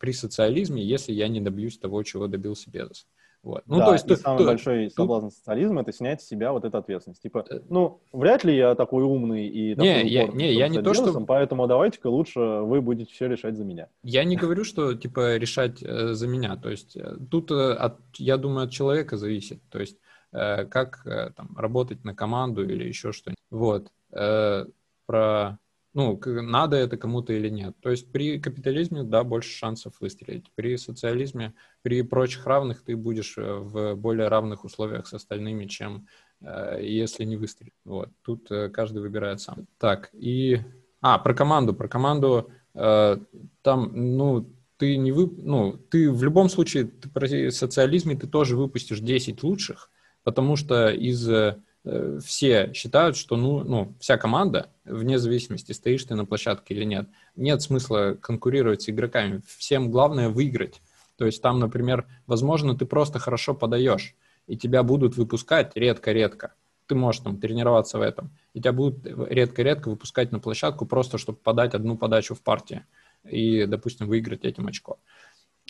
при 0.00 0.12
социализме, 0.12 0.82
если 0.82 1.12
я 1.12 1.28
не 1.28 1.40
добьюсь 1.40 1.78
того, 1.78 2.02
чего 2.02 2.26
добился 2.26 2.70
Безос. 2.70 3.06
Вот. 3.42 3.64
Ну, 3.66 3.78
да, 3.78 3.86
то 3.86 3.92
есть 3.94 4.04
и 4.04 4.08
тут- 4.10 4.18
самый 4.20 4.38
тут- 4.38 4.46
большой 4.46 4.84
тут- 4.84 4.94
соблазн 4.94 5.28
социализма 5.30 5.80
это 5.80 5.92
снять 5.92 6.22
с 6.22 6.26
себя 6.28 6.52
вот 6.52 6.64
эту 6.64 6.78
ответственность. 6.78 7.22
Типа, 7.22 7.44
Э, 7.50 7.58
ну, 7.68 8.00
вряд 8.12 8.44
ли 8.44 8.54
я 8.56 8.76
такой 8.76 9.02
умный 9.02 9.48
и 9.48 9.74
такой 9.74 9.88
Не, 10.04 10.08
я- 10.08 10.28
не, 10.28 10.52
я 10.52 10.68
не 10.68 10.80
то, 10.80 10.94
что- 10.94 11.20
поэтому 11.26 11.66
давайте-ка 11.66 12.06
лучше 12.06 12.38
вы 12.38 12.80
будете 12.80 13.12
все 13.12 13.26
решать 13.26 13.56
за 13.56 13.64
меня. 13.64 13.88
Я 14.04 14.22
не 14.22 14.36
говорю, 14.36 14.62
что 14.62 14.94
типа 14.94 15.38
решать 15.38 15.82
э, 15.82 16.14
за 16.14 16.28
меня. 16.28 16.54
То 16.56 16.70
есть 16.70 16.96
э, 16.96 17.16
тут, 17.30 17.50
э, 17.50 17.72
от, 17.72 17.98
я 18.16 18.36
думаю, 18.36 18.66
от 18.66 18.70
человека 18.70 19.16
зависит. 19.16 19.60
То 19.70 19.80
есть 19.80 19.98
э, 20.32 20.64
как 20.66 21.04
э, 21.04 21.30
там 21.36 21.48
работать 21.56 22.04
на 22.04 22.14
команду 22.14 22.62
или 22.64 22.84
еще 22.86 23.10
что-нибудь. 23.10 23.42
Вот. 23.50 23.88
Э, 24.12 24.66
про 25.06 25.58
ну, 25.94 26.18
надо 26.24 26.76
это 26.76 26.96
кому-то 26.96 27.32
или 27.32 27.48
нет. 27.48 27.76
То 27.80 27.90
есть 27.90 28.10
при 28.10 28.40
капитализме, 28.40 29.02
да, 29.02 29.24
больше 29.24 29.50
шансов 29.50 29.94
выстрелить. 30.00 30.50
При 30.54 30.76
социализме, 30.76 31.52
при 31.82 32.02
прочих 32.02 32.46
равных 32.46 32.82
ты 32.82 32.96
будешь 32.96 33.36
э, 33.36 33.42
в 33.42 33.94
более 33.94 34.28
равных 34.28 34.64
условиях 34.64 35.06
с 35.06 35.12
остальными, 35.12 35.66
чем 35.66 36.06
э, 36.40 36.78
если 36.82 37.24
не 37.24 37.36
выстрелить. 37.36 37.74
Вот. 37.84 38.08
Тут 38.22 38.50
э, 38.50 38.70
каждый 38.70 39.02
выбирает 39.02 39.40
сам. 39.40 39.66
Так, 39.78 40.10
и... 40.14 40.60
А, 41.02 41.18
про 41.18 41.34
команду. 41.34 41.74
Про 41.74 41.88
команду 41.88 42.50
э, 42.74 43.16
там, 43.60 43.92
ну, 43.94 44.50
ты 44.78 44.96
не 44.96 45.12
вы, 45.12 45.30
ну, 45.36 45.76
ты 45.90 46.10
в 46.10 46.24
любом 46.24 46.48
случае 46.48 46.84
ты 46.84 47.08
при 47.08 47.50
социализме 47.50 48.16
ты 48.16 48.26
тоже 48.26 48.56
выпустишь 48.56 49.00
10 49.00 49.42
лучших, 49.42 49.90
потому 50.24 50.56
что 50.56 50.88
из 50.90 51.28
э, 51.28 51.62
все 51.84 52.72
считают, 52.74 53.16
что 53.16 53.36
ну, 53.36 53.64
ну, 53.64 53.94
вся 53.98 54.16
команда, 54.16 54.70
вне 54.84 55.18
зависимости, 55.18 55.72
стоишь 55.72 56.04
ты 56.04 56.14
на 56.14 56.24
площадке 56.24 56.74
или 56.74 56.84
нет, 56.84 57.08
нет 57.34 57.60
смысла 57.62 58.16
конкурировать 58.20 58.82
с 58.82 58.88
игроками. 58.88 59.42
Всем 59.46 59.90
главное 59.90 60.28
выиграть. 60.28 60.80
То 61.16 61.26
есть 61.26 61.42
там, 61.42 61.58
например, 61.58 62.06
возможно, 62.26 62.76
ты 62.76 62.86
просто 62.86 63.18
хорошо 63.18 63.54
подаешь, 63.54 64.14
и 64.46 64.56
тебя 64.56 64.82
будут 64.82 65.16
выпускать 65.16 65.72
редко-редко. 65.76 66.54
Ты 66.86 66.94
можешь 66.94 67.22
там 67.22 67.38
тренироваться 67.38 67.98
в 67.98 68.02
этом. 68.02 68.30
И 68.54 68.60
тебя 68.60 68.72
будут 68.72 69.06
редко-редко 69.06 69.88
выпускать 69.88 70.32
на 70.32 70.40
площадку 70.40 70.84
просто, 70.86 71.18
чтобы 71.18 71.38
подать 71.38 71.74
одну 71.74 71.96
подачу 71.96 72.34
в 72.34 72.42
партии 72.42 72.84
и, 73.24 73.66
допустим, 73.66 74.08
выиграть 74.08 74.44
этим 74.44 74.66
очко. 74.66 74.98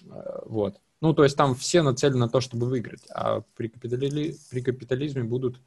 Э, 0.06 0.40
вот. 0.47 0.80
Ну, 1.01 1.12
то 1.12 1.24
есть 1.24 1.36
там 1.36 1.55
все 1.55 1.82
нацелены 1.82 2.18
на 2.18 2.28
то, 2.28 2.40
чтобы 2.40 2.66
выиграть, 2.66 3.02
а 3.10 3.43
при, 3.56 3.68
капитали... 3.68 4.34
при 4.51 4.62
капитализме 4.62 5.22
будут 5.22 5.56
э, 5.56 5.60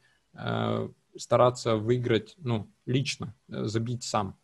стараться 1.18 1.76
выиграть, 1.76 2.34
ну, 2.38 2.68
лично, 2.84 3.34
э, 3.48 3.64
забить 3.64 4.04
сам. 4.04 4.36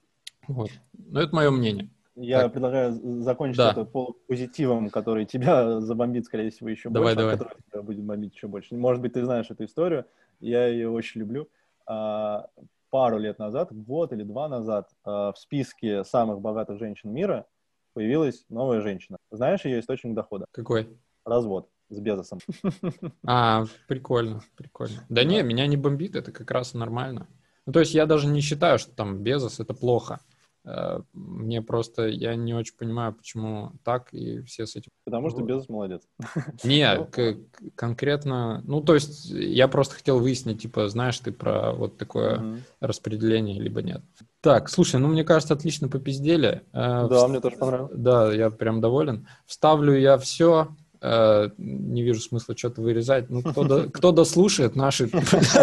Вот. 0.49 0.71
Но 0.93 1.21
это 1.21 1.35
мое 1.35 1.51
мнение. 1.51 1.91
Я 2.15 2.43
так. 2.43 2.53
предлагаю 2.53 2.93
закончить 3.23 3.59
да. 3.59 3.71
это 3.73 3.85
позитивом, 4.27 4.91
который 4.91 5.25
тебя 5.25 5.81
забомбит, 5.81 6.27
скорее 6.27 6.51
всего, 6.51 6.69
еще 6.69 6.91
давай, 6.91 7.15
больше, 7.15 7.17
давай. 7.17 7.39
который 7.39 7.63
тебя 7.71 7.83
будет 7.83 8.05
бомбить 8.05 8.35
еще 8.35 8.49
больше. 8.49 8.75
Может 8.75 9.01
быть, 9.01 9.15
ты 9.15 9.25
знаешь 9.25 9.51
эту 9.51 9.65
историю, 9.65 10.05
я 10.41 10.67
ее 10.67 10.91
очень 10.91 11.21
люблю. 11.21 11.49
А, 11.87 12.49
пару 12.91 13.19
лет 13.19 13.39
назад, 13.39 13.73
год 13.73 14.13
или 14.13 14.25
два 14.25 14.49
назад, 14.49 14.91
а, 15.05 15.33
в 15.33 15.39
списке 15.39 16.05
самых 16.05 16.41
богатых 16.41 16.79
женщин 16.79 17.13
мира 17.13 17.47
появилась 17.95 18.45
новая 18.49 18.81
женщина. 18.81 19.17
Знаешь 19.31 19.65
ее 19.65 19.81
источник 19.81 20.15
дохода? 20.15 20.47
Какой? 20.53 20.89
Развод 21.25 21.69
с 21.93 22.01
Безосом. 22.01 22.39
А, 23.25 23.65
прикольно, 23.89 24.43
прикольно. 24.57 25.05
Да, 25.09 25.23
да 25.23 25.25
не, 25.25 25.43
меня 25.43 25.67
не 25.67 25.77
бомбит, 25.77 26.17
это 26.17 26.33
как 26.33 26.51
раз 26.51 26.75
нормально. 26.75 27.27
Ну, 27.67 27.73
то 27.73 27.81
есть 27.81 27.95
я 27.95 28.07
даже 28.07 28.27
не 28.27 28.41
считаю, 28.41 28.79
что 28.79 28.93
там 28.93 29.23
Безос— 29.23 29.61
это 29.61 29.75
плохо. 29.75 30.21
Э, 30.65 31.01
мне 31.13 31.61
просто, 31.61 32.07
я 32.07 32.37
не 32.37 32.55
очень 32.55 32.77
понимаю, 32.77 33.13
почему 33.13 33.73
так, 33.85 34.13
и 34.13 34.43
все 34.43 34.67
с 34.67 34.77
этим... 34.77 34.91
Потому 35.05 35.31
что 35.31 35.43
Безос 35.43 35.69
молодец. 35.69 36.03
Не, 36.65 36.95
ну. 36.95 37.71
конкретно, 37.75 38.63
ну, 38.65 38.81
то 38.81 38.95
есть 38.95 39.31
я 39.31 39.67
просто 39.69 39.97
хотел 39.97 40.21
выяснить, 40.21 40.63
типа, 40.63 40.89
знаешь 40.89 41.19
ты 41.19 41.33
про 41.33 41.73
вот 41.73 41.99
такое 41.99 42.39
угу. 42.39 42.59
распределение, 42.81 43.61
либо 43.61 43.83
нет. 43.83 44.03
Так, 44.41 44.69
слушай, 44.69 45.01
ну, 45.01 45.09
мне 45.09 45.25
кажется, 45.25 45.55
отлично 45.55 45.89
попиздели. 45.89 46.63
Э, 46.73 47.09
да, 47.09 47.09
Вст... 47.09 47.29
мне 47.29 47.41
тоже 47.41 47.57
понравилось. 47.57 47.93
Да, 47.95 48.33
я 48.33 48.51
прям 48.51 48.81
доволен. 48.81 49.27
Вставлю 49.47 49.95
я 49.95 50.17
все, 50.19 50.69
не 51.03 52.03
вижу 52.03 52.21
смысла 52.21 52.57
что-то 52.57 52.81
вырезать. 52.81 53.29
Ну, 53.29 53.43
кто, 53.43 53.65
до, 53.65 53.91
кто 53.91 54.13
дослушает 54.13 54.77
наши... 54.77 55.11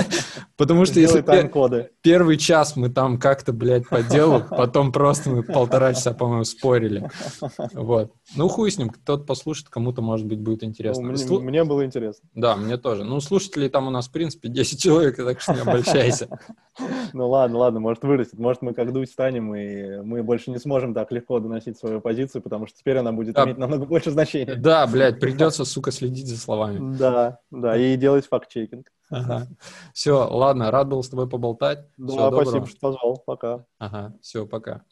Потому 0.57 0.85
что 0.85 0.99
если 0.99 1.23
первый 2.01 2.37
час 2.37 2.75
мы 2.75 2.89
там 2.89 3.17
как-то, 3.17 3.53
блядь, 3.53 3.87
по 3.87 4.03
делу, 4.03 4.43
потом 4.49 4.91
просто 4.91 5.29
мы 5.29 5.43
полтора 5.43 5.93
часа, 5.93 6.13
по-моему, 6.13 6.43
спорили. 6.43 7.09
Вот. 7.73 8.11
Ну, 8.35 8.49
хуй 8.49 8.69
с 8.69 8.77
ним, 8.77 8.89
кто-то 8.89 9.23
послушает, 9.23 9.69
кому-то, 9.69 10.01
может 10.01 10.25
быть, 10.25 10.39
будет 10.39 10.63
интересно. 10.63 11.11
Ну, 11.11 11.39
мне, 11.39 11.63
было 11.63 11.85
интересно. 11.85 12.27
Да, 12.33 12.55
мне 12.57 12.77
тоже. 12.77 13.03
Ну, 13.03 13.19
слушателей 13.21 13.69
там 13.69 13.87
у 13.87 13.91
нас, 13.91 14.07
в 14.07 14.11
принципе, 14.11 14.49
10 14.49 14.81
человек, 14.81 15.15
так 15.15 15.39
что 15.39 15.53
не 15.53 15.61
обольщайся. 15.61 16.27
Ну, 17.11 17.27
ладно, 17.27 17.57
ладно, 17.57 17.79
может, 17.81 18.03
вырастет. 18.03 18.39
Может, 18.39 18.61
мы 18.61 18.73
как 18.73 18.93
дуть 18.93 19.09
станем, 19.09 19.53
и 19.53 20.01
мы 20.01 20.23
больше 20.23 20.49
не 20.49 20.59
сможем 20.59 20.93
так 20.93 21.11
легко 21.11 21.39
доносить 21.39 21.77
свою 21.77 21.99
позицию, 21.99 22.41
потому 22.41 22.67
что 22.67 22.77
теперь 22.77 22.97
она 22.97 23.11
будет 23.11 23.37
иметь 23.37 23.57
намного 23.57 23.85
больше 23.85 24.11
значения. 24.11 24.55
Да, 24.55 24.87
блядь, 24.87 25.19
Придется, 25.31 25.65
сука, 25.65 25.91
следить 25.91 26.27
за 26.27 26.37
словами. 26.37 26.97
Да, 26.97 27.39
да, 27.51 27.77
и 27.77 27.95
делать 27.97 28.25
факт-чекинг. 28.27 28.91
Ага. 29.09 29.47
Все, 29.93 30.27
ладно, 30.27 30.69
рад 30.71 30.87
был 30.87 31.01
с 31.01 31.09
тобой 31.09 31.27
поболтать. 31.27 31.79
Да, 31.97 32.07
Всего 32.07 32.27
спасибо, 32.31 32.45
доброго. 32.45 32.67
что 32.67 32.79
позвал. 32.79 33.23
Пока. 33.25 33.65
Ага, 33.79 34.13
все, 34.21 34.45
пока. 34.45 34.83